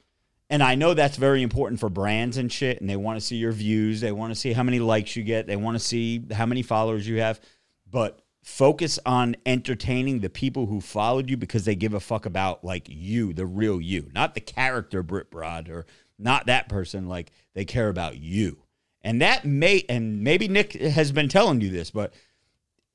And 0.48 0.61
I 0.61 0.76
know 0.76 0.93
that's 0.93 1.18
very 1.18 1.41
important 1.41 1.80
for 1.80 1.89
brands 1.89 2.38
and 2.38 2.52
shit. 2.52 2.80
And 2.80 2.88
they 2.88 2.95
want 2.95 3.19
to 3.19 3.26
see 3.26 3.38
your 3.38 3.52
views. 3.52 4.02
They 4.02 4.11
want 4.11 4.31
to 4.31 4.39
see 4.39 4.53
how 4.53 4.61
many 4.61 4.77
likes 4.77 5.15
you 5.15 5.23
get. 5.23 5.48
They 5.48 5.56
want 5.56 5.73
to 5.73 5.84
see 5.84 6.23
how 6.31 6.45
many 6.45 6.61
followers 6.61 7.07
you 7.07 7.19
have. 7.22 7.41
But 7.89 8.22
focus 8.43 8.99
on 9.03 9.35
entertaining 9.48 10.19
the 10.19 10.30
people 10.30 10.68
who 10.68 10.80
followed 10.80 11.27
you 11.27 11.38
because 11.38 11.65
they 11.65 11.73
give 11.73 11.95
a 11.95 11.99
fuck 11.99 12.27
about 12.27 12.64
like 12.64 12.85
you, 12.88 13.34
the 13.34 13.48
real 13.48 13.81
you, 13.81 14.11
not 14.14 14.35
the 14.35 14.41
character 14.41 15.02
Brit 15.02 15.31
Broad 15.31 15.69
or 15.69 15.88
not 16.19 16.45
that 16.45 16.69
person. 16.69 17.07
Like 17.07 17.31
they 17.56 17.65
care 17.65 17.89
about 17.89 18.19
you. 18.19 18.61
And 19.03 19.22
that 19.22 19.45
may, 19.45 19.84
and 19.90 20.22
maybe 20.22 20.48
Nick 20.48 20.73
has 20.73 21.11
been 21.11 21.28
telling 21.28 21.61
you 21.61 21.69
this, 21.69 21.90
but 21.90 22.14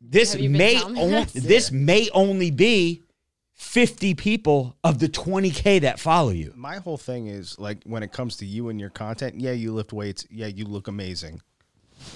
this 0.01 0.33
Have 0.33 0.41
you 0.41 0.51
been 0.51 0.59
may 0.59 0.75
telling 0.75 0.99
only, 0.99 1.25
this? 1.25 1.33
this 1.45 1.73
may 1.73 2.09
only 2.11 2.51
be 2.51 3.03
50 3.55 4.15
people 4.15 4.77
of 4.85 4.99
the 4.99 5.09
20k 5.09 5.81
that 5.81 5.99
follow 5.99 6.31
you. 6.31 6.53
My 6.55 6.77
whole 6.77 6.99
thing 6.99 7.27
is 7.27 7.59
like 7.59 7.83
when 7.85 8.03
it 8.03 8.13
comes 8.13 8.37
to 8.39 8.47
you 8.47 8.69
and 8.69 8.79
your 8.79 8.91
content, 8.91 9.41
yeah, 9.41 9.53
you 9.53 9.73
lift 9.73 9.93
weights, 9.93 10.27
yeah, 10.31 10.47
you 10.47 10.67
look 10.67 10.89
amazing. 10.89 11.41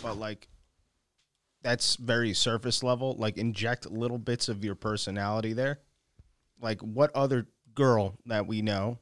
But 0.03 0.19
like 0.19 0.49
that's 1.63 1.97
very 1.97 2.35
surface 2.35 2.83
level. 2.83 3.17
Like 3.19 3.39
inject 3.39 3.91
little 3.91 4.19
bits 4.19 4.49
of 4.49 4.65
your 4.65 4.75
personality 4.75 5.55
there. 5.55 5.81
Like 6.61 6.81
what 6.83 7.11
other 7.15 7.49
girl 7.75 8.17
that 8.27 8.47
we 8.47 8.61
know 8.61 8.99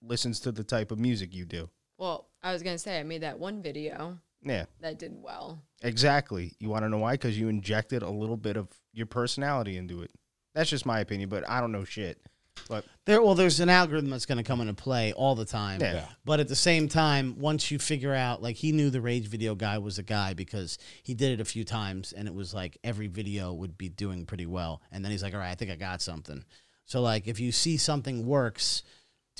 listens 0.00 0.40
to 0.40 0.52
the 0.52 0.64
type 0.64 0.92
of 0.92 0.98
music 0.98 1.34
you 1.34 1.44
do? 1.44 1.68
Well, 1.98 2.28
I 2.42 2.52
was 2.52 2.62
gonna 2.62 2.78
say 2.78 3.00
I 3.00 3.02
made 3.02 3.22
that 3.22 3.38
one 3.38 3.62
video 3.62 4.18
Yeah, 4.42 4.64
that 4.80 4.98
did 4.98 5.12
well. 5.14 5.62
exactly. 5.82 6.54
You 6.58 6.68
want 6.70 6.84
to 6.84 6.88
know 6.88 6.98
why? 6.98 7.12
Because 7.14 7.38
you 7.38 7.48
injected 7.48 8.02
a 8.02 8.10
little 8.10 8.36
bit 8.36 8.56
of 8.56 8.68
your 8.92 9.06
personality 9.06 9.76
into 9.76 10.02
it. 10.02 10.10
That's 10.54 10.70
just 10.70 10.86
my 10.86 11.00
opinion, 11.00 11.28
but 11.28 11.48
I 11.48 11.60
don't 11.60 11.72
know 11.72 11.84
shit. 11.84 12.20
But 12.68 12.84
There, 13.06 13.22
well, 13.22 13.34
there's 13.34 13.60
an 13.60 13.68
algorithm 13.70 14.10
that's 14.10 14.26
going 14.26 14.38
to 14.38 14.44
come 14.44 14.60
into 14.60 14.74
play 14.74 15.12
all 15.12 15.34
the 15.34 15.44
time. 15.44 15.80
Yeah. 15.80 15.92
Yeah. 15.94 16.08
But 16.24 16.40
at 16.40 16.48
the 16.48 16.56
same 16.56 16.88
time, 16.88 17.38
once 17.38 17.70
you 17.70 17.78
figure 17.78 18.12
out, 18.14 18.42
like, 18.42 18.56
he 18.56 18.72
knew 18.72 18.90
the 18.90 19.00
rage 19.00 19.28
video 19.28 19.54
guy 19.54 19.78
was 19.78 19.98
a 19.98 20.02
guy 20.02 20.34
because 20.34 20.76
he 21.02 21.14
did 21.14 21.32
it 21.32 21.40
a 21.40 21.44
few 21.44 21.64
times, 21.64 22.12
and 22.12 22.26
it 22.28 22.34
was 22.34 22.52
like 22.52 22.76
every 22.84 23.06
video 23.06 23.52
would 23.52 23.78
be 23.78 23.88
doing 23.88 24.26
pretty 24.26 24.46
well. 24.46 24.82
And 24.92 25.04
then 25.04 25.12
he's 25.12 25.22
like, 25.22 25.32
"All 25.32 25.40
right, 25.40 25.50
I 25.50 25.54
think 25.54 25.70
I 25.70 25.76
got 25.76 26.02
something." 26.02 26.44
So, 26.84 27.00
like, 27.00 27.28
if 27.28 27.38
you 27.40 27.52
see 27.52 27.76
something 27.76 28.26
works, 28.26 28.82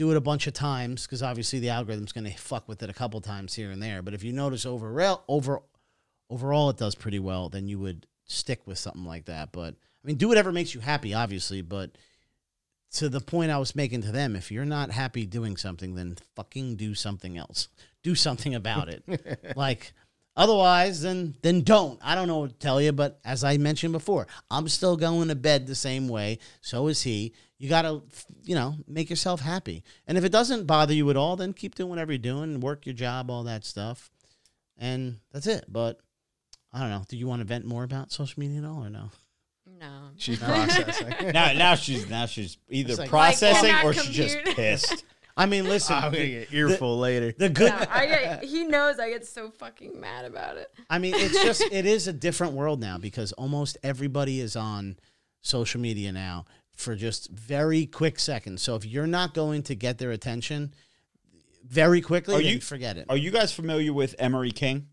do 0.01 0.11
it 0.11 0.17
a 0.17 0.21
bunch 0.21 0.47
of 0.47 0.55
times 0.55 1.03
because 1.03 1.23
obviously 1.23 1.59
the 1.59 1.69
algorithm's 1.69 2.13
going 2.13 2.25
to 2.25 2.35
fuck 2.39 2.67
with 2.67 2.83
it 2.83 2.89
a 2.89 2.95
couple 2.95 3.21
times 3.21 3.55
here 3.55 3.71
and 3.71 3.83
there. 3.83 4.01
But 4.01 4.15
if 4.15 4.25
you 4.25 4.33
notice 4.33 4.65
overall, 4.65 5.25
over 5.29 5.61
overall 6.31 6.71
it 6.71 6.79
does 6.79 6.95
pretty 6.95 7.19
well, 7.19 7.51
then 7.51 7.69
you 7.69 7.79
would 7.81 8.07
stick 8.25 8.63
with 8.67 8.79
something 8.79 9.05
like 9.05 9.27
that. 9.27 9.53
But 9.53 9.75
I 9.75 10.07
mean, 10.07 10.17
do 10.17 10.29
whatever 10.29 10.53
makes 10.53 10.75
you 10.75 10.81
happy, 10.81 11.13
obviously, 11.13 11.61
but 11.61 11.99
to 12.93 13.11
the 13.11 13.21
point 13.21 13.51
I 13.51 13.59
was 13.59 13.77
making 13.77 14.01
to 14.05 14.11
them, 14.11 14.37
if 14.37 14.51
you're 14.51 14.65
not 14.65 14.91
happy 14.91 15.27
doing 15.27 15.59
something, 15.59 15.97
then 15.97 16.17
fucking 16.35 16.77
do 16.77 16.95
something 16.95 17.37
else. 17.37 17.69
Do 18.03 18.15
something 18.15 18.55
about 18.55 18.89
it. 18.89 19.53
like 19.55 19.93
otherwise, 20.37 21.03
then 21.03 21.35
then 21.43 21.63
don't. 21.63 21.99
I 22.03 22.15
don't 22.15 22.29
know 22.29 22.39
what 22.39 22.51
to 22.51 22.57
tell 22.57 22.81
you, 22.81 22.93
but 22.93 23.21
as 23.25 23.45
I 23.45 23.57
mentioned 23.57 23.93
before, 23.93 24.27
I'm 24.51 24.69
still 24.69 24.97
going 24.97 25.29
to 25.29 25.35
bed 25.35 25.67
the 25.67 25.75
same 25.75 26.09
way. 26.09 26.39
So 26.61 26.87
is 26.89 27.03
he. 27.03 27.33
You 27.59 27.69
gotta, 27.69 28.01
you 28.43 28.55
know, 28.55 28.77
make 28.89 29.11
yourself 29.11 29.41
happy. 29.43 29.85
And 30.07 30.17
if 30.17 30.25
it 30.25 30.33
doesn't 30.33 30.67
bother 30.67 30.95
you 30.95 31.11
at 31.11 31.17
all, 31.19 31.37
then 31.37 31.53
keep 31.53 31.75
doing 31.75 31.91
whatever 31.91 32.11
you're 32.13 32.19
doing, 32.19 32.61
work 32.61 32.87
your 32.87 32.95
job, 32.95 33.31
all 33.31 33.43
that 33.45 33.67
stuff, 33.67 34.11
and 34.79 35.19
that's 35.31 35.47
it. 35.47 35.67
But 35.69 36.01
I 36.73 36.81
don't 36.81 36.89
know. 36.89 37.05
Do 37.07 37.19
you 37.19 37.27
want 37.27 37.41
to 37.41 37.45
vent 37.47 37.67
more 37.67 37.85
about 37.85 38.13
social 38.13 38.41
media 38.41 38.61
at 38.61 38.65
all, 38.65 38.83
or 38.85 38.89
no? 38.89 39.11
No. 39.79 40.09
she's 40.17 40.39
processing. 40.43 41.33
now, 41.33 41.53
now 41.53 41.75
she's 41.75 42.09
now 42.09 42.25
she's 42.27 42.57
either 42.71 42.95
like- 42.97 43.11
processing 43.11 43.75
or 43.85 43.93
she's 43.93 44.09
just 44.17 44.39
pissed. 44.57 45.05
I 45.41 45.47
mean, 45.47 45.65
listen, 45.65 45.97
I'm 45.99 46.13
gonna 46.13 46.27
get 46.27 46.53
earful 46.53 46.99
later. 46.99 47.33
the 47.37 47.49
good. 47.49 47.69
Yeah, 47.69 47.87
I 47.91 48.07
get, 48.07 48.45
he 48.45 48.65
knows 48.65 48.99
I 48.99 49.09
get 49.11 49.27
so 49.27 49.51
fucking 49.51 49.99
mad 49.99 50.25
about 50.27 50.57
it. 50.59 50.69
I 50.89 50.99
mean, 50.99 51.15
it's 51.17 51.43
just 51.45 51.63
it 51.73 51.87
is 51.87 52.07
a 52.09 52.13
different 52.13 52.53
world 52.53 52.81
now 52.81 52.99
because 52.99 53.33
almost 53.33 53.79
everybody 53.83 54.41
is 54.41 54.55
on 54.55 54.99
social 55.41 55.81
media 55.81 56.13
now 56.13 56.45
for 56.77 56.95
just 56.95 57.31
very 57.31 57.87
quick 57.87 58.19
seconds. 58.19 58.63
So 58.63 58.75
if 58.75 58.85
you're 58.85 59.07
not 59.07 59.33
going 59.35 59.63
to 59.65 59.75
get 59.75 59.99
their 59.99 60.11
attention 60.11 60.75
very 61.67 62.01
quickly, 62.01 62.35
Are 62.37 62.41
you- 62.41 62.61
forget 62.61 62.97
it. 62.97 63.07
Are 63.09 63.17
you 63.17 63.31
guys 63.31 63.53
familiar 63.53 63.93
with 63.93 64.15
Emery 64.19 64.51
King? 64.51 64.89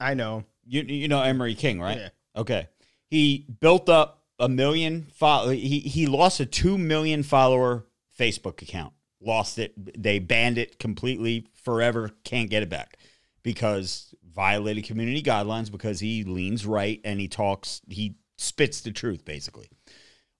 I 0.00 0.14
know. 0.14 0.44
You 0.66 0.82
you 0.82 1.08
know 1.08 1.22
Emery 1.22 1.54
King, 1.54 1.80
right? 1.80 1.96
Yeah. 1.96 2.08
Okay. 2.36 2.68
He 3.06 3.46
built 3.60 3.88
up 3.88 4.22
a 4.38 4.48
million 4.48 5.06
follow. 5.14 5.50
He 5.50 5.80
he 5.80 6.06
lost 6.06 6.38
a 6.40 6.46
two 6.46 6.78
million 6.78 7.22
follower 7.22 7.86
Facebook 8.18 8.62
account. 8.62 8.92
Lost 9.20 9.58
it. 9.58 10.02
They 10.02 10.18
banned 10.18 10.58
it 10.58 10.78
completely 10.78 11.46
forever. 11.62 12.10
Can't 12.24 12.50
get 12.50 12.62
it 12.62 12.70
back 12.70 12.96
because 13.42 14.14
violated 14.24 14.84
community 14.84 15.22
guidelines 15.22 15.70
because 15.70 16.00
he 16.00 16.24
leans 16.24 16.64
right 16.64 17.00
and 17.04 17.20
he 17.20 17.28
talks. 17.28 17.80
He 17.88 18.16
spits 18.38 18.80
the 18.80 18.92
truth 18.92 19.24
basically. 19.24 19.68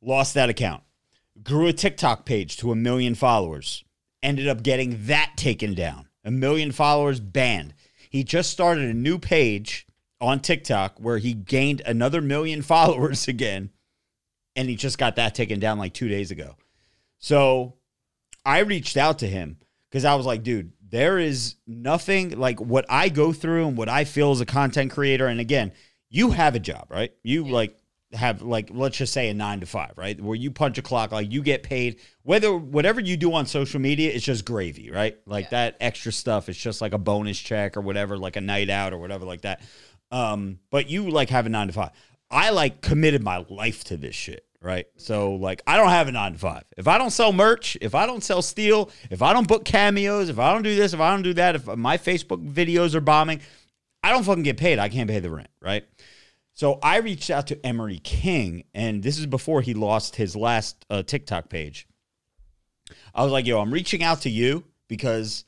Lost 0.01 0.35
that 0.35 0.49
account. 0.49 0.83
Grew 1.43 1.67
a 1.67 1.73
TikTok 1.73 2.25
page 2.25 2.57
to 2.59 2.73
a 2.73 2.77
million 2.77 3.15
followers. 3.15 3.85
Ended 4.23 4.49
up 4.49 4.63
getting 4.63 5.07
that 5.07 5.33
taken 5.37 5.75
down. 5.75 6.09
A 6.25 6.31
million 6.31 6.73
followers 6.73 7.21
banned. 7.21 7.75
He 8.11 8.25
just 8.25 8.51
started 8.51 8.89
a 8.89 8.95
new 8.95 9.19
page 9.19 9.87
on 10.21 10.41
TikTok 10.41 10.99
where 10.99 11.19
he 11.19 11.33
gained 11.33 11.83
another 11.87 12.21
million 12.21 12.63
followers 12.75 13.29
again. 13.29 13.71
And 14.57 14.69
he 14.69 14.77
just 14.77 14.99
got 14.99 15.17
that 15.17 15.35
taken 15.35 15.61
down 15.61 15.79
like 15.79 15.95
two 15.95 16.09
days 16.09 16.31
ago. 16.31 16.57
So 17.19 17.75
I 18.45 18.61
reached 18.61 18.97
out 18.97 19.21
to 19.21 19.27
him 19.27 19.59
because 19.89 20.05
I 20.05 20.15
was 20.15 20.27
like, 20.27 20.43
dude, 20.43 20.73
there 20.89 21.19
is 21.19 21.57
nothing 21.67 22.39
like 22.39 22.61
what 22.61 22.87
I 22.89 23.09
go 23.09 23.33
through 23.33 23.69
and 23.69 23.77
what 23.77 23.89
I 23.89 24.05
feel 24.05 24.33
as 24.33 24.41
a 24.41 24.47
content 24.47 24.91
creator. 24.91 25.27
And 25.27 25.41
again, 25.41 25.73
you 26.09 26.31
have 26.33 26.55
a 26.55 26.61
job, 26.61 26.87
right? 26.91 27.13
You 27.23 27.47
like 27.49 27.77
have 28.13 28.43
like 28.43 28.71
let's 28.73 28.97
just 28.97 29.13
say 29.13 29.29
a 29.29 29.35
nine 29.35 29.61
to 29.61 29.67
five, 29.67 29.93
right? 29.97 30.21
Where 30.21 30.35
you 30.35 30.51
punch 30.51 30.79
a 30.79 30.83
clock, 30.83 31.13
like 31.13 31.31
you 31.31 31.43
get 31.43 31.63
paid. 31.63 32.01
Whether 32.23 32.55
whatever 32.57 33.01
you 33.01 33.17
do 33.17 33.33
on 33.35 33.47
social 33.47 33.81
media, 33.81 34.13
it's 34.13 34.25
just 34.25 34.45
gravy, 34.45 34.91
right? 34.91 35.17
Like 35.27 35.51
that 35.51 35.77
extra 35.81 36.13
stuff, 36.13 36.49
it's 36.49 36.59
just 36.59 36.81
like 36.81 36.93
a 36.93 36.99
bonus 36.99 37.39
check 37.39 37.77
or 37.77 37.81
whatever, 37.81 38.19
like 38.19 38.37
a 38.37 38.41
night 38.41 38.71
out 38.71 38.93
or 38.93 38.99
whatever 38.99 39.25
like 39.25 39.43
that. 39.43 39.63
Um, 40.11 40.59
but 40.71 40.91
you 40.91 41.11
like 41.11 41.31
have 41.31 41.47
a 41.47 41.49
nine 41.49 41.69
to 41.69 41.73
five. 41.73 41.91
I 42.31 42.51
like 42.51 42.81
committed 42.81 43.23
my 43.23 43.45
life 43.49 43.85
to 43.85 43.97
this 43.97 44.15
shit, 44.15 44.45
right? 44.63 44.87
So 44.97 45.35
like 45.35 45.63
I 45.67 45.77
don't 45.77 45.91
have 45.91 46.09
a 46.09 46.13
nine 46.13 46.33
to 46.33 46.39
five. 46.39 46.65
If 46.77 46.89
I 46.89 46.99
don't 46.99 47.11
sell 47.11 47.33
merch, 47.33 47.77
if 47.81 47.95
I 47.95 48.07
don't 48.07 48.23
sell 48.23 48.43
steel, 48.43 48.91
if 49.11 49.23
I 49.23 49.33
don't 49.33 49.49
book 49.49 49.65
cameos, 49.65 50.29
if 50.29 50.39
I 50.39 50.53
don't 50.53 50.63
do 50.63 50.75
this, 50.75 50.93
if 50.93 51.01
I 51.01 51.11
don't 51.11 51.23
do 51.23 51.35
that, 51.35 51.55
if 51.55 51.67
my 51.67 51.99
Facebook 51.99 52.47
videos 52.51 52.95
are 52.95 53.01
bombing, 53.01 53.41
I 54.03 54.11
don't 54.11 54.25
fucking 54.25 54.43
get 54.43 54.57
paid. 54.57 54.79
I 54.79 54.89
can't 54.89 55.09
pay 55.09 55.21
the 55.21 55.31
rent, 55.31 55.51
right? 55.61 55.85
So 56.55 56.79
I 56.83 56.99
reached 56.99 57.31
out 57.31 57.47
to 57.49 57.67
Emery 57.67 58.01
King, 58.01 58.65
and 58.75 59.03
this 59.03 59.19
is 59.19 59.27
before 59.27 59.63
he 59.63 59.73
lost 59.73 60.17
his 60.17 60.37
last 60.37 60.85
uh, 60.91 61.03
TikTok 61.03 61.49
page. 61.49 61.87
I 63.15 63.23
was 63.23 63.33
like, 63.33 63.47
yo, 63.47 63.61
I'm 63.61 63.73
reaching 63.73 64.03
out 64.03 64.23
to 64.23 64.31
you 64.31 64.65
because 64.89 65.45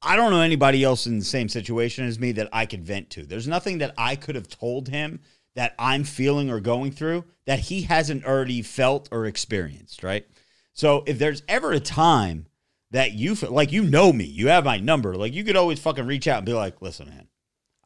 I 0.00 0.16
don't 0.16 0.30
know 0.30 0.40
anybody 0.40 0.84
else 0.84 1.06
in 1.06 1.18
the 1.18 1.24
same 1.24 1.48
situation 1.48 2.06
as 2.06 2.18
me 2.18 2.32
that 2.32 2.48
I 2.52 2.66
could 2.66 2.84
vent 2.84 3.10
to. 3.10 3.26
There's 3.26 3.48
nothing 3.48 3.78
that 3.78 3.94
I 3.98 4.16
could 4.16 4.34
have 4.34 4.48
told 4.48 4.88
him 4.88 5.20
that 5.54 5.74
I'm 5.78 6.04
feeling 6.04 6.50
or 6.50 6.60
going 6.60 6.90
through 6.92 7.24
that 7.46 7.58
he 7.60 7.82
hasn't 7.82 8.24
already 8.24 8.62
felt 8.62 9.08
or 9.12 9.26
experienced, 9.26 10.02
right? 10.02 10.26
So 10.72 11.04
if 11.06 11.18
there's 11.18 11.42
ever 11.48 11.72
a 11.72 11.80
time 11.80 12.46
that 12.90 13.12
you 13.12 13.36
feel 13.36 13.52
like 13.52 13.70
you 13.72 13.84
know 13.84 14.12
me, 14.12 14.24
you 14.24 14.48
have 14.48 14.64
my 14.64 14.78
number, 14.78 15.14
like 15.16 15.32
you 15.32 15.44
could 15.44 15.56
always 15.56 15.78
fucking 15.78 16.06
reach 16.06 16.26
out 16.26 16.38
and 16.38 16.46
be 16.46 16.52
like, 16.54 16.80
listen, 16.82 17.08
man. 17.08 17.28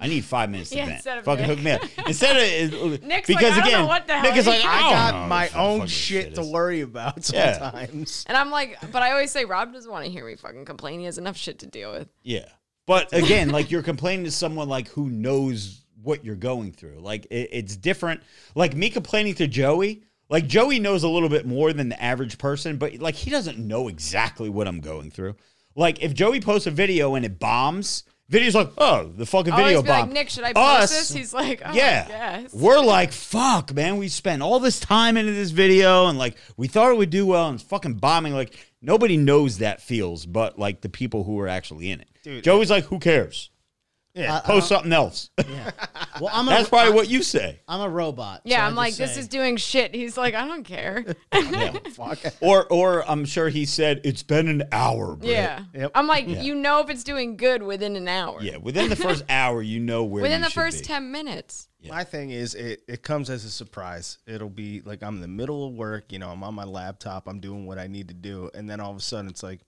I 0.01 0.07
need 0.07 0.25
five 0.25 0.49
minutes 0.49 0.71
to 0.71 0.77
Yeah, 0.77 0.87
vent. 1.03 1.07
of 1.19 1.25
Fucking 1.25 1.45
hook 1.45 1.59
me 1.61 1.73
up. 1.73 1.83
Instead 2.07 2.73
of 2.73 3.03
Nick's 3.03 3.27
because 3.27 3.43
like, 3.43 3.53
I 3.53 3.57
don't 3.59 3.67
again, 3.67 3.81
know 3.81 3.87
what 3.89 4.07
the 4.07 4.13
hell 4.13 4.23
Nick 4.23 4.37
is 4.37 4.47
like, 4.47 4.65
I 4.65 4.81
don't 4.81 4.93
got 4.93 5.15
know 5.23 5.27
my 5.27 5.49
own 5.57 5.81
this 5.81 5.91
shit 5.91 6.35
to 6.37 6.43
worry 6.45 6.83
about 6.83 7.29
Yeah. 7.33 7.59
sometimes. 7.59 8.25
And 8.29 8.37
I'm 8.37 8.53
like, 8.53 8.79
but 8.93 9.03
I 9.03 9.11
always 9.11 9.33
say 9.33 9.45
Rob 9.45 9.73
doesn't 9.73 9.91
want 9.91 10.05
to 10.05 10.11
hear 10.13 10.25
me 10.25 10.37
fucking 10.37 10.67
complain. 10.67 11.01
He 11.01 11.07
has 11.07 11.19
enough 11.19 11.37
shit 11.37 11.59
to 11.59 11.67
deal 11.67 11.91
with. 11.91 12.09
Yeah. 12.23 12.45
But 12.87 13.13
again, 13.13 13.51
like 13.51 13.73
you're 13.73 13.83
complaining 13.83 14.25
to 14.27 14.31
someone 14.31 14.69
like 14.69 14.87
who 14.87 15.11
knows 15.11 15.83
what 16.09 16.25
you're 16.25 16.35
going 16.35 16.73
through. 16.73 16.99
Like 16.99 17.27
it, 17.27 17.51
it's 17.53 17.77
different. 17.77 18.23
Like 18.55 18.75
me 18.75 18.89
complaining 18.89 19.35
to 19.35 19.47
Joey, 19.47 20.03
like 20.31 20.49
Joey 20.49 20.81
knows 20.81 21.05
a 21.05 21.09
little 21.09 21.29
bit 21.29 21.47
more 21.47 21.73
than 21.73 21.91
the 21.91 22.03
average 22.03 22.39
person, 22.39 22.79
but 22.79 22.97
like 22.97 23.15
he 23.15 23.31
doesn't 23.31 23.59
know 23.59 23.89
exactly 23.89 24.49
what 24.49 24.67
I'm 24.67 24.81
going 24.81 25.11
through. 25.11 25.37
Like 25.77 26.03
if 26.03 26.15
Joey 26.15 26.41
posts 26.41 26.67
a 26.67 26.71
video 26.71 27.15
and 27.15 27.25
it 27.25 27.39
bombs, 27.39 28.05
video's 28.31 28.55
like, 28.55 28.71
oh, 28.79 29.13
the 29.15 29.27
fucking 29.27 29.53
I 29.53 29.57
always 29.57 29.77
video 29.77 29.83
be 29.83 29.89
like. 29.91 30.11
Nick, 30.11 30.31
should 30.31 30.45
I 30.45 30.55
post 30.55 30.83
Us, 30.83 30.91
this? 30.91 31.13
He's 31.13 31.35
like, 31.35 31.61
oh, 31.65 31.73
yeah. 31.75 32.07
yes. 32.09 32.55
We're 32.55 32.83
like, 32.83 33.13
fuck, 33.13 33.75
man. 33.75 33.99
We 33.99 34.09
spent 34.09 34.43
all 34.43 34.61
this 34.61 34.81
time 34.81 35.19
into 35.19 35.33
this 35.33 35.51
video 35.51 36.07
and 36.07 36.19
like 36.19 36.37
we 36.57 36.69
thought 36.69 36.91
it 36.91 36.97
would 36.97 37.11
do 37.11 37.27
well 37.27 37.49
and 37.49 37.61
it's 37.61 37.69
fucking 37.69 37.95
bombing. 37.95 38.33
Like 38.33 38.57
nobody 38.81 39.19
knows 39.19 39.59
that 39.59 39.83
feels, 39.83 40.25
but 40.25 40.59
like 40.59 40.81
the 40.81 40.89
people 40.89 41.25
who 41.25 41.39
are 41.39 41.49
actually 41.49 41.91
in 41.91 42.01
it. 42.01 42.09
Dude. 42.25 42.45
Joey's 42.45 42.71
like, 42.71 42.85
who 42.85 42.99
cares? 42.99 43.51
Yeah. 44.19 44.41
Post 44.41 44.69
something 44.69 44.93
else. 44.93 45.31
Well, 46.21 46.31
I'm 46.33 46.49
a, 46.49 46.51
That's 46.51 46.69
probably 46.69 46.93
what 46.93 47.09
you 47.09 47.23
say. 47.23 47.61
I'm 47.69 47.81
a 47.81 47.89
robot. 47.89 48.43
Yeah, 48.45 48.57
so 48.57 48.63
I 48.63 48.67
I'm 48.67 48.71
just 48.73 48.77
like, 48.77 48.95
this 48.97 49.15
say- 49.15 49.21
is 49.21 49.29
doing 49.29 49.57
shit. 49.57 49.95
He's 49.95 50.17
like, 50.17 50.35
I 50.35 50.47
don't 50.47 50.65
care. 50.65 51.05
Yeah. 51.33 51.73
Fuck. 51.93 52.19
Or 52.41 52.67
or 52.67 53.09
I'm 53.09 53.25
sure 53.25 53.49
he 53.49 53.65
said 53.65 54.01
it's 54.05 54.23
been 54.23 54.49
an 54.49 54.65
hour. 54.73 55.15
Britt." 55.17 55.31
yeah. 55.31 55.65
Yep. 55.73 55.93
I'm 55.95 56.07
like, 56.07 56.27
you 56.29 56.55
know 56.55 56.81
if 56.81 56.91
it's 56.91 57.05
doing 57.05 57.37
good 57.37 57.63
within 57.63 57.97
an 57.97 58.09
hour. 58.09 58.39
Yeah. 58.43 58.57
Within 58.59 58.89
the 58.89 58.97
first 58.97 59.25
hour, 59.29 59.63
you 59.63 59.79
know 59.81 60.05
where. 60.05 60.23
Within 60.23 60.41
you 60.41 60.45
the 60.47 60.51
should 60.51 60.61
first 60.61 60.79
be. 60.81 60.85
10 60.85 61.13
minutes. 61.13 61.69
My 61.89 62.05
thing 62.05 62.31
is, 62.31 62.55
it, 62.55 62.83
it 62.89 63.03
comes 63.03 63.31
as 63.31 63.45
a 63.45 63.51
surprise. 63.51 64.19
It'll 64.27 64.51
be 64.51 64.81
like 64.83 65.03
I'm 65.03 65.15
in 65.17 65.21
the 65.23 65.29
middle 65.29 65.67
of 65.67 65.75
work, 65.75 66.13
you 66.13 66.19
know, 66.19 66.29
I'm 66.31 66.43
on 66.43 66.55
my 66.55 66.65
laptop, 66.65 67.29
I'm 67.29 67.39
doing 67.41 67.67
what 67.67 67.79
I 67.79 67.87
need 67.87 68.09
to 68.09 68.15
do, 68.15 68.51
and 68.53 68.69
then 68.69 68.81
all 68.81 68.91
of 68.91 68.97
a 68.97 69.01
sudden 69.01 69.31
it's 69.31 69.43
like, 69.43 69.61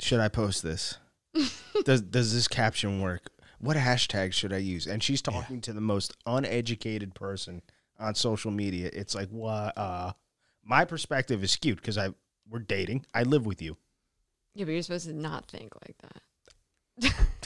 should 0.00 0.20
I 0.20 0.28
post 0.28 0.62
this? 0.62 0.96
Does 1.84 2.02
does 2.02 2.34
this 2.34 2.48
caption 2.48 3.00
work? 3.00 3.30
What 3.60 3.76
hashtag 3.76 4.32
should 4.32 4.52
I 4.52 4.58
use? 4.58 4.86
And 4.86 5.02
she's 5.02 5.20
talking 5.22 5.60
to 5.62 5.72
the 5.72 5.80
most 5.80 6.16
uneducated 6.26 7.14
person 7.14 7.62
on 7.98 8.14
social 8.14 8.50
media. 8.50 8.90
It's 8.92 9.14
like, 9.14 9.28
what? 9.30 9.76
Uh, 9.76 10.12
my 10.64 10.84
perspective 10.84 11.42
is 11.42 11.50
skewed 11.50 11.76
because 11.76 11.98
I 11.98 12.10
we're 12.48 12.60
dating. 12.60 13.06
I 13.14 13.24
live 13.24 13.46
with 13.46 13.60
you. 13.60 13.76
Yeah, 14.54 14.64
but 14.64 14.72
you're 14.72 14.82
supposed 14.82 15.06
to 15.06 15.12
not 15.12 15.46
think 15.46 15.72
like 15.86 15.96
that. 15.98 17.14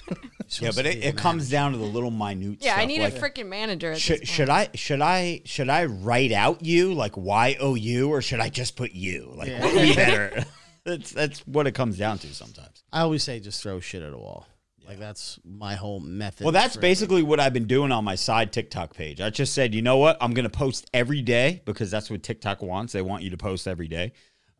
Yeah, 0.60 0.70
but 0.74 0.84
it, 0.84 1.02
it 1.02 1.16
comes 1.16 1.48
down 1.48 1.72
to 1.72 1.78
the 1.78 1.84
little 1.84 2.10
minute. 2.10 2.58
Yeah, 2.60 2.74
I 2.76 2.84
need 2.84 3.00
like, 3.00 3.16
a 3.16 3.18
freaking 3.18 3.48
manager. 3.48 3.92
At 3.92 4.00
Should, 4.00 4.20
this 4.20 4.28
should. 4.28 4.50
I 4.50 4.68
should 4.74 5.00
I 5.00 5.40
should 5.44 5.68
I 5.70 5.86
write 5.86 6.32
out 6.32 6.64
you 6.64 6.92
like 6.92 7.16
Y 7.16 7.56
O 7.58 7.74
U 7.74 8.10
or 8.10 8.20
should 8.20 8.40
I 8.40 8.48
just 8.48 8.76
put 8.76 8.92
you 8.92 9.32
like 9.34 9.50
what 9.60 9.74
would 9.74 9.82
be 9.82 9.94
better? 9.94 10.44
that's 10.84 11.10
that's 11.12 11.40
what 11.46 11.66
it 11.66 11.72
comes 11.72 11.98
down 11.98 12.18
to 12.18 12.26
sometimes. 12.34 12.82
I 12.92 13.00
always 13.00 13.22
say 13.22 13.40
just 13.40 13.62
throw 13.62 13.80
shit 13.80 14.02
at 14.02 14.12
a 14.12 14.18
wall. 14.18 14.46
Like 14.86 14.98
that's 14.98 15.38
my 15.44 15.74
whole 15.74 16.00
method. 16.00 16.44
Well, 16.44 16.52
that's 16.52 16.74
for- 16.74 16.80
basically 16.80 17.22
what 17.22 17.38
I've 17.38 17.52
been 17.52 17.66
doing 17.68 17.92
on 17.92 18.04
my 18.04 18.16
side 18.16 18.52
TikTok 18.52 18.94
page. 18.94 19.20
I 19.20 19.30
just 19.30 19.54
said, 19.54 19.74
you 19.74 19.82
know 19.82 19.96
what? 19.98 20.16
I'm 20.20 20.34
going 20.34 20.44
to 20.44 20.50
post 20.50 20.90
every 20.92 21.22
day 21.22 21.62
because 21.64 21.90
that's 21.90 22.10
what 22.10 22.22
TikTok 22.22 22.62
wants. 22.62 22.92
They 22.92 23.02
want 23.02 23.22
you 23.22 23.30
to 23.30 23.36
post 23.36 23.68
every 23.68 23.86
day. 23.86 24.12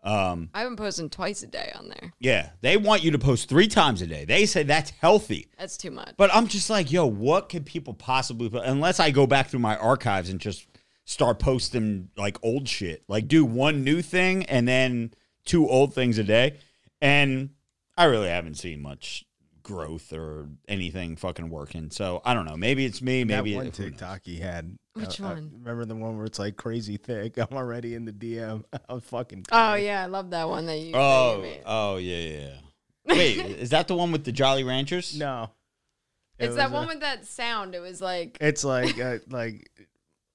Um, 0.05 0.49
I've 0.55 0.67
been 0.67 0.77
posting 0.77 1.11
twice 1.11 1.43
a 1.43 1.47
day 1.47 1.73
on 1.77 1.89
there. 1.89 2.13
yeah, 2.19 2.51
they 2.61 2.77
want 2.77 3.05
you 3.05 3.13
to 3.13 3.19
post 3.21 3.49
three 3.49 3.69
times 3.69 4.03
a 4.03 4.07
day. 4.07 4.25
They 4.25 4.47
say 4.47 4.63
that's 4.65 4.91
healthy. 4.91 5.49
That's 5.59 5.77
too 5.77 5.93
much. 5.93 6.15
But 6.17 6.35
I'm 6.35 6.49
just 6.49 6.69
like, 6.71 6.91
yo, 6.91 7.07
what 7.07 7.49
could 7.49 7.67
people 7.67 7.95
possibly 7.95 8.49
put? 8.49 8.65
Unless 8.65 8.99
I 9.01 9.11
go 9.13 9.27
back 9.29 9.49
through 9.49 9.61
my 9.61 9.77
archives 9.77 10.29
and 10.29 10.41
just 10.41 10.67
start 11.05 11.39
posting 11.39 12.09
like 12.17 12.37
old 12.43 12.69
shit, 12.69 13.05
like 13.07 13.29
do 13.29 13.45
one 13.45 13.85
new 13.85 14.03
thing 14.03 14.45
and 14.47 14.67
then 14.67 15.13
two 15.45 15.69
old 15.69 15.95
things 15.95 16.19
a 16.19 16.25
day. 16.25 16.59
And 17.01 17.51
I 17.97 18.05
really 18.05 18.29
haven't 18.29 18.55
seen 18.55 18.81
much 18.81 19.25
growth 19.63 20.13
or 20.13 20.49
anything 20.69 21.17
fucking 21.17 21.49
working. 21.49 21.91
So 21.91 22.21
I 22.25 22.35
don't 22.35 22.45
know. 22.45 22.57
Maybe 22.57 22.85
it's 22.85 23.01
me. 23.03 23.25
Maybe 23.25 23.53
that 23.53 23.57
one 23.57 23.67
it. 23.67 23.75
TikTok 23.75 24.21
he 24.25 24.39
had. 24.39 24.77
Which 24.95 25.21
uh, 25.21 25.25
uh, 25.25 25.29
one? 25.31 25.51
remember 25.61 25.85
the 25.85 25.95
one 25.95 26.17
where 26.17 26.27
it's 26.27 26.39
like 26.39 26.57
crazy 26.57 26.97
thick? 26.97 27.39
I'm 27.39 27.57
already 27.57 27.95
in 27.95 28.05
the 28.05 28.13
DM. 28.13 28.65
I'm 28.89 29.01
fucking. 29.01 29.47
oh, 29.53 29.75
yeah. 29.75 30.03
I 30.03 30.07
love 30.07 30.31
that 30.31 30.49
one 30.49 30.67
that 30.67 30.79
you, 30.79 30.93
that 30.93 30.99
you 30.99 31.05
Oh, 31.05 31.39
made. 31.43 31.63
oh 31.65 31.97
yeah, 31.97 32.17
yeah. 32.17 32.39
yeah. 32.39 33.15
Wait, 33.15 33.39
is 33.39 33.71
that 33.71 33.89
the 33.89 33.97
one 33.97 34.13
with 34.13 34.25
the 34.25 34.33
Jolly 34.33 34.63
Ranchers? 34.63 35.19
No. 35.19 35.51
It 36.39 36.47
It's 36.47 36.57
that 36.57 36.71
was, 36.71 36.73
one 36.73 36.89
with 36.89 37.01
that 37.01 37.27
sound. 37.27 37.75
It 37.75 37.81
was 37.81 38.01
like, 38.01 38.39
It's 38.41 38.65
like 38.65 38.99
uh, 39.01 39.19
like 39.29 39.71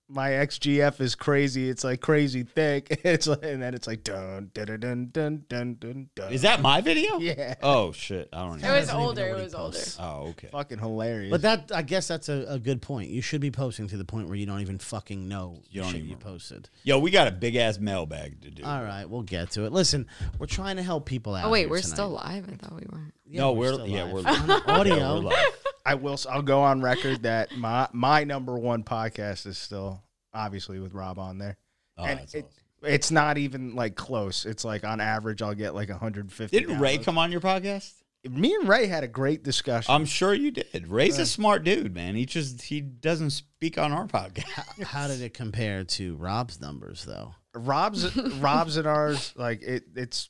my 0.09 0.29
XGF 0.29 1.01
is 1.01 1.15
crazy. 1.15 1.69
It's 1.69 1.84
like 1.84 1.99
crazy 2.01 2.43
thick. 2.43 3.01
It's 3.07 3.27
like, 3.27 3.43
and 3.43 3.61
then 3.61 3.73
it's 3.73 3.88
like 3.88 4.03
dun 4.03 4.51
dun 4.53 4.65
dun 4.67 4.79
dun 4.79 5.09
dun 5.11 5.43
dun 5.49 5.75
dun. 5.79 6.09
dun. 6.15 6.31
Is 6.34 6.41
that 6.43 6.61
my 6.61 6.81
video? 6.81 7.17
Yeah. 7.27 7.55
Oh 7.61 7.91
shit, 7.91 8.29
I 8.31 8.45
don't 8.45 8.59
It 8.59 8.63
know. 8.63 8.73
was 8.75 8.89
older. 8.89 9.21
know 9.21 9.27
It 9.27 9.31
what 9.31 9.38
he 9.39 9.43
was 9.43 9.55
older. 9.55 9.79
Oh, 9.99 10.27
okay. 10.29 10.47
fucking 10.51 10.79
hilarious? 10.79 11.31
But 11.31 11.41
that, 11.41 11.71
I 11.73 11.81
guess, 11.81 12.07
that's 12.07 12.29
a, 12.29 12.45
a 12.47 12.59
good 12.59 12.81
point. 12.81 13.09
You 13.09 13.21
should 13.21 13.41
be 13.41 13.51
posting 13.51 13.88
to 13.89 13.97
the 13.97 14.05
point 14.05 14.27
where 14.27 14.38
you 14.38 14.45
don't 14.45 14.61
even 14.61 14.77
fucking 14.77 15.27
know 15.27 15.61
You 15.69 15.81
don't 15.81 15.89
shit 15.91 15.97
even 15.99 16.09
you 16.11 16.15
posted. 16.17 16.69
Yo, 16.84 16.99
we 16.99 17.11
got 17.11 17.27
a 17.27 17.31
big 17.31 17.55
ass 17.57 17.77
mailbag 17.79 18.41
to 18.43 18.49
do. 18.51 18.63
All 18.63 18.81
right, 18.84 19.09
we'll 19.09 19.23
get 19.23 19.51
to 19.51 19.65
it. 19.65 19.71
Listen, 19.73 20.07
we're 20.39 20.45
trying 20.47 20.77
to 20.77 20.84
help 20.84 21.05
people 21.05 21.35
out. 21.35 21.45
Oh 21.45 21.49
wait, 21.49 21.61
here 21.61 21.69
we're 21.69 21.81
tonight. 21.81 21.93
still 21.95 22.09
live. 22.09 22.47
I 22.49 22.55
thought 22.55 22.73
we 22.79 22.85
weren't. 22.91 23.13
Yeah, 23.30 23.41
no, 23.41 23.54
we're, 23.54 23.74
still 23.74 23.88
yeah, 23.88 24.04
live. 24.04 24.14
we're 24.14 24.30
On 24.54 24.62
audio. 24.80 24.95
Yeah, 24.95 25.14
we're 25.14 25.20
live. 25.20 25.45
I 25.86 25.95
will. 25.95 26.20
I'll 26.30 26.41
go 26.41 26.62
on 26.62 26.82
record 26.82 27.24
that 27.24 27.56
my 27.58 27.88
my 27.94 28.24
number 28.24 28.58
one 28.58 28.84
podcast 28.84 29.45
is 29.45 29.58
still 29.58 30.02
obviously 30.34 30.80
with 30.80 30.94
Rob 30.94 31.18
on 31.20 31.38
there, 31.38 31.58
Oh, 31.98 32.04
and 32.04 32.20
that's 32.20 32.34
it, 32.36 32.45
awesome. 32.45 32.94
it's 32.94 33.12
not 33.12 33.38
even 33.38 33.76
like 33.76 33.95
close. 33.95 34.45
It's 34.45 34.64
like 34.66 34.84
on 34.84 34.99
average, 34.99 35.41
I'll 35.41 35.56
get 35.56 35.74
like 35.76 35.90
150. 35.90 36.58
Didn't 36.60 36.80
Ray 36.80 36.98
come 36.98 37.18
on 37.18 37.32
your 37.32 37.41
podcast? 37.41 37.94
Me 38.30 38.54
and 38.56 38.68
Ray 38.68 38.88
had 38.88 39.06
a 39.06 39.08
great 39.08 39.44
discussion. 39.44 39.94
I'm 39.94 40.04
sure 40.06 40.34
you 40.34 40.52
did. 40.52 40.88
Ray's 40.88 41.18
a 41.20 41.26
smart 41.26 41.64
dude, 41.64 41.94
man. 41.95 42.16
He 42.16 42.26
just 42.26 42.62
he 42.64 42.82
doesn't 42.82 43.30
speak 43.30 43.78
on 43.78 43.94
our 43.94 44.08
podcast. 44.08 44.84
How 44.84 45.08
did 45.08 45.22
it 45.22 45.34
compare 45.34 45.84
to 45.86 46.16
Rob's 46.18 46.60
numbers, 46.60 47.06
though? 47.06 47.36
Rob's 47.56 48.14
Rob's 48.40 48.76
and 48.76 48.88
ours 48.88 49.34
like 49.38 49.62
it. 49.62 49.84
It's 49.95 50.28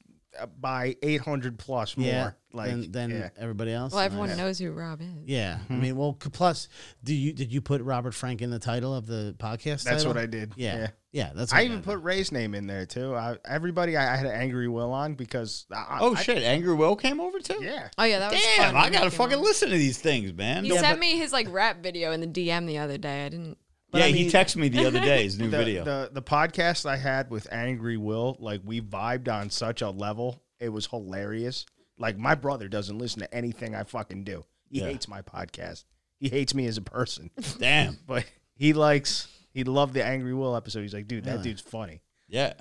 by 0.60 0.96
800 1.02 1.58
plus 1.60 1.98
more. 1.98 2.08
yeah, 2.08 2.32
like 2.54 2.70
than, 2.72 2.92
than 2.92 3.10
yeah. 3.12 3.30
everybody 3.38 3.72
else. 3.72 3.94
Well, 3.94 4.02
everyone 4.02 4.30
Nice. 4.30 4.38
knows 4.38 4.60
who 4.60 4.72
Rob 4.72 5.02
is. 5.02 5.08
Yeah, 5.26 5.60
Mm-hmm. 5.64 5.74
I 5.74 5.76
mean, 5.78 5.96
well, 5.98 6.14
plus, 6.14 6.70
do 7.04 7.14
you 7.14 7.34
did 7.34 7.52
you 7.52 7.62
put 7.62 7.82
Robert 7.82 8.14
Frank 8.14 8.42
in 8.42 8.50
the 8.50 8.60
title 8.60 8.94
of 8.96 9.06
the 9.08 9.36
podcast? 9.40 9.84
That's 9.84 10.04
title? 10.04 10.10
what 10.10 10.18
I 10.18 10.26
did. 10.26 10.54
Yeah, 10.56 10.76
Yeah. 10.78 10.88
yeah, 11.12 11.32
that's. 11.36 11.54
I 11.54 11.64
even 11.64 11.78
did. 11.78 11.86
put 11.86 12.02
Ray's 12.04 12.32
name 12.32 12.54
in 12.56 12.68
there 12.68 12.86
too. 12.86 13.16
I, 13.16 13.38
everybody, 13.46 13.98
I, 13.98 14.14
I 14.14 14.18
had 14.18 14.26
an 14.26 14.32
angry 14.34 14.68
Will 14.68 14.92
on 14.94 15.16
because. 15.16 15.66
I, 15.72 15.98
Oh 16.02 16.16
I- 16.16 16.22
shit, 16.22 16.44
Angry 16.44 16.74
Will 16.76 16.96
came 16.96 17.20
over 17.20 17.40
too. 17.40 17.60
Yeah. 17.62 17.90
Oh 17.98 18.04
yeah, 18.04 18.20
that 18.20 18.32
was 18.32 18.42
Damn, 18.42 18.74
fun 18.74 18.84
I 18.84 18.90
gotta 18.90 19.12
fucking 19.12 19.38
on. 19.38 19.44
listen 19.44 19.70
to 19.70 19.78
these 19.78 19.98
things, 19.98 20.34
man. 20.34 20.64
He 20.64 20.78
sent 20.78 21.00
me 21.00 21.18
his 21.18 21.34
like 21.34 21.48
rap 21.52 21.82
video 21.84 22.12
in 22.12 22.22
the 22.22 22.28
DM 22.28 22.68
the 22.68 22.78
other 22.80 22.98
day. 22.98 23.26
I 23.26 23.30
didn't. 23.30 23.58
But 23.92 24.00
yeah, 24.00 24.06
I 24.06 24.12
he 24.12 24.30
texted 24.30 24.58
me 24.58 24.70
the 24.70 24.86
other 24.86 25.00
day 25.00 25.24
his 25.24 25.40
new 25.40 25.50
the, 25.50 25.58
video. 25.58 25.84
The 25.84 26.10
the 26.12 26.22
podcast 26.22 26.86
I 26.86 26.98
had 26.98 27.30
with 27.30 27.48
Angry 27.52 27.98
Will, 27.98 28.36
like 28.40 28.62
we 28.66 28.82
vibed 28.82 29.28
on 29.30 29.50
such 29.50 29.82
a 29.82 29.90
level, 29.90 30.44
it 30.60 30.70
was 30.70 30.88
hilarious. 30.88 31.66
Like 31.98 32.18
my 32.18 32.36
brother 32.36 32.68
doesn't 32.68 32.98
listen 32.98 33.22
to 33.22 33.34
anything 33.34 33.76
I 33.76 33.84
fucking 33.84 34.24
do. 34.24 34.46
He 34.70 34.80
Yeah. 34.80 34.88
hates 34.88 35.08
my 35.08 35.22
podcast. 35.22 35.86
He 36.20 36.30
hates 36.30 36.54
me 36.54 36.66
as 36.68 36.78
a 36.78 36.82
person, 36.82 37.30
Damn. 37.60 37.98
but 38.08 38.26
he 38.56 38.74
likes. 38.74 39.28
He 39.54 39.64
loved 39.64 39.94
the 39.94 40.04
Angry 40.06 40.34
Will 40.34 40.56
episode. 40.56 40.82
He's 40.82 40.94
like, 40.94 41.08
dude, 41.08 41.24
that 41.24 41.32
Really? 41.32 41.44
dude's 41.44 41.62
funny. 41.62 42.02
Yeah. 42.28 42.54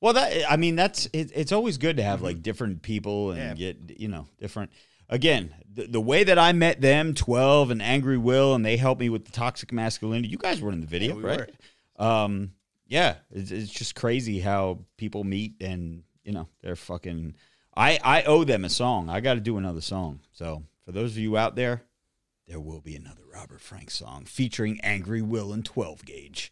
Well, 0.00 0.12
that 0.14 0.50
I 0.50 0.56
mean, 0.56 0.76
that's 0.76 1.06
it, 1.12 1.32
it's 1.34 1.52
always 1.52 1.78
good 1.78 1.96
to 1.96 2.02
have 2.02 2.16
mm-hmm. 2.18 2.26
like 2.26 2.42
different 2.42 2.82
people 2.82 3.32
and 3.32 3.58
Yeah. 3.58 3.72
get 3.72 3.98
you 4.00 4.08
know 4.08 4.26
different. 4.38 4.70
Again, 5.14 5.54
the, 5.72 5.86
the 5.86 6.00
way 6.00 6.24
that 6.24 6.40
I 6.40 6.52
met 6.52 6.80
them, 6.80 7.14
twelve 7.14 7.70
and 7.70 7.80
Angry 7.80 8.18
Will, 8.18 8.54
and 8.54 8.64
they 8.64 8.76
helped 8.76 9.00
me 9.00 9.08
with 9.08 9.26
the 9.26 9.30
toxic 9.30 9.72
masculinity. 9.72 10.28
You 10.28 10.38
guys 10.38 10.60
were 10.60 10.72
in 10.72 10.80
the 10.80 10.86
video, 10.88 11.14
we 11.14 11.22
right? 11.22 11.50
Um, 11.96 12.50
yeah, 12.88 13.16
it's, 13.30 13.52
it's 13.52 13.70
just 13.70 13.94
crazy 13.94 14.40
how 14.40 14.80
people 14.96 15.22
meet 15.22 15.54
and 15.60 16.02
you 16.24 16.32
know 16.32 16.48
they're 16.62 16.74
fucking. 16.74 17.36
I 17.76 18.00
I 18.02 18.22
owe 18.24 18.42
them 18.42 18.64
a 18.64 18.68
song. 18.68 19.08
I 19.08 19.20
got 19.20 19.34
to 19.34 19.40
do 19.40 19.56
another 19.56 19.80
song. 19.80 20.18
So 20.32 20.64
for 20.84 20.90
those 20.90 21.12
of 21.12 21.18
you 21.18 21.36
out 21.36 21.54
there, 21.54 21.82
there 22.48 22.60
will 22.60 22.80
be 22.80 22.96
another 22.96 23.22
Robert 23.32 23.60
Frank 23.60 23.92
song 23.92 24.24
featuring 24.24 24.80
Angry 24.80 25.22
Will 25.22 25.52
and 25.52 25.64
12 25.64 26.04
gauge. 26.04 26.50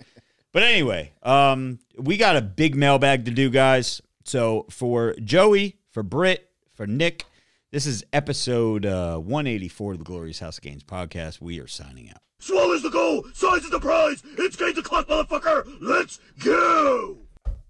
But 0.53 0.63
anyway, 0.63 1.13
um, 1.25 1.81
we 1.97 2.17
got 2.17 2.37
a 2.37 2.43
big 2.43 2.77
mailbag 2.77 3.25
to 3.25 3.31
do, 3.33 3.51
guys. 3.51 4.01
So 4.25 4.67
for 4.71 5.15
Joey, 5.15 5.79
for 5.91 6.03
Britt, 6.03 6.51
for 6.75 6.87
Nick, 6.87 7.25
this 7.73 7.87
is 7.87 8.05
episode 8.13 8.85
uh, 8.85 9.17
184 9.17 9.93
of 9.93 9.99
the 9.99 10.05
Glorious 10.05 10.39
House 10.39 10.59
of 10.59 10.63
Gains 10.63 10.85
podcast. 10.85 11.41
We 11.41 11.59
are 11.59 11.67
signing 11.67 12.11
out. 12.11 12.19
Swallows 12.39 12.83
the 12.83 12.91
goal, 12.91 13.25
size 13.33 13.65
is 13.65 13.71
the 13.71 13.81
prize. 13.81 14.23
It's 14.39 14.57
game 14.57 14.75
to 14.75 14.83
clock, 14.83 15.09
motherfucker. 15.09 15.79
Let's 15.81 16.21
go. 16.39 17.22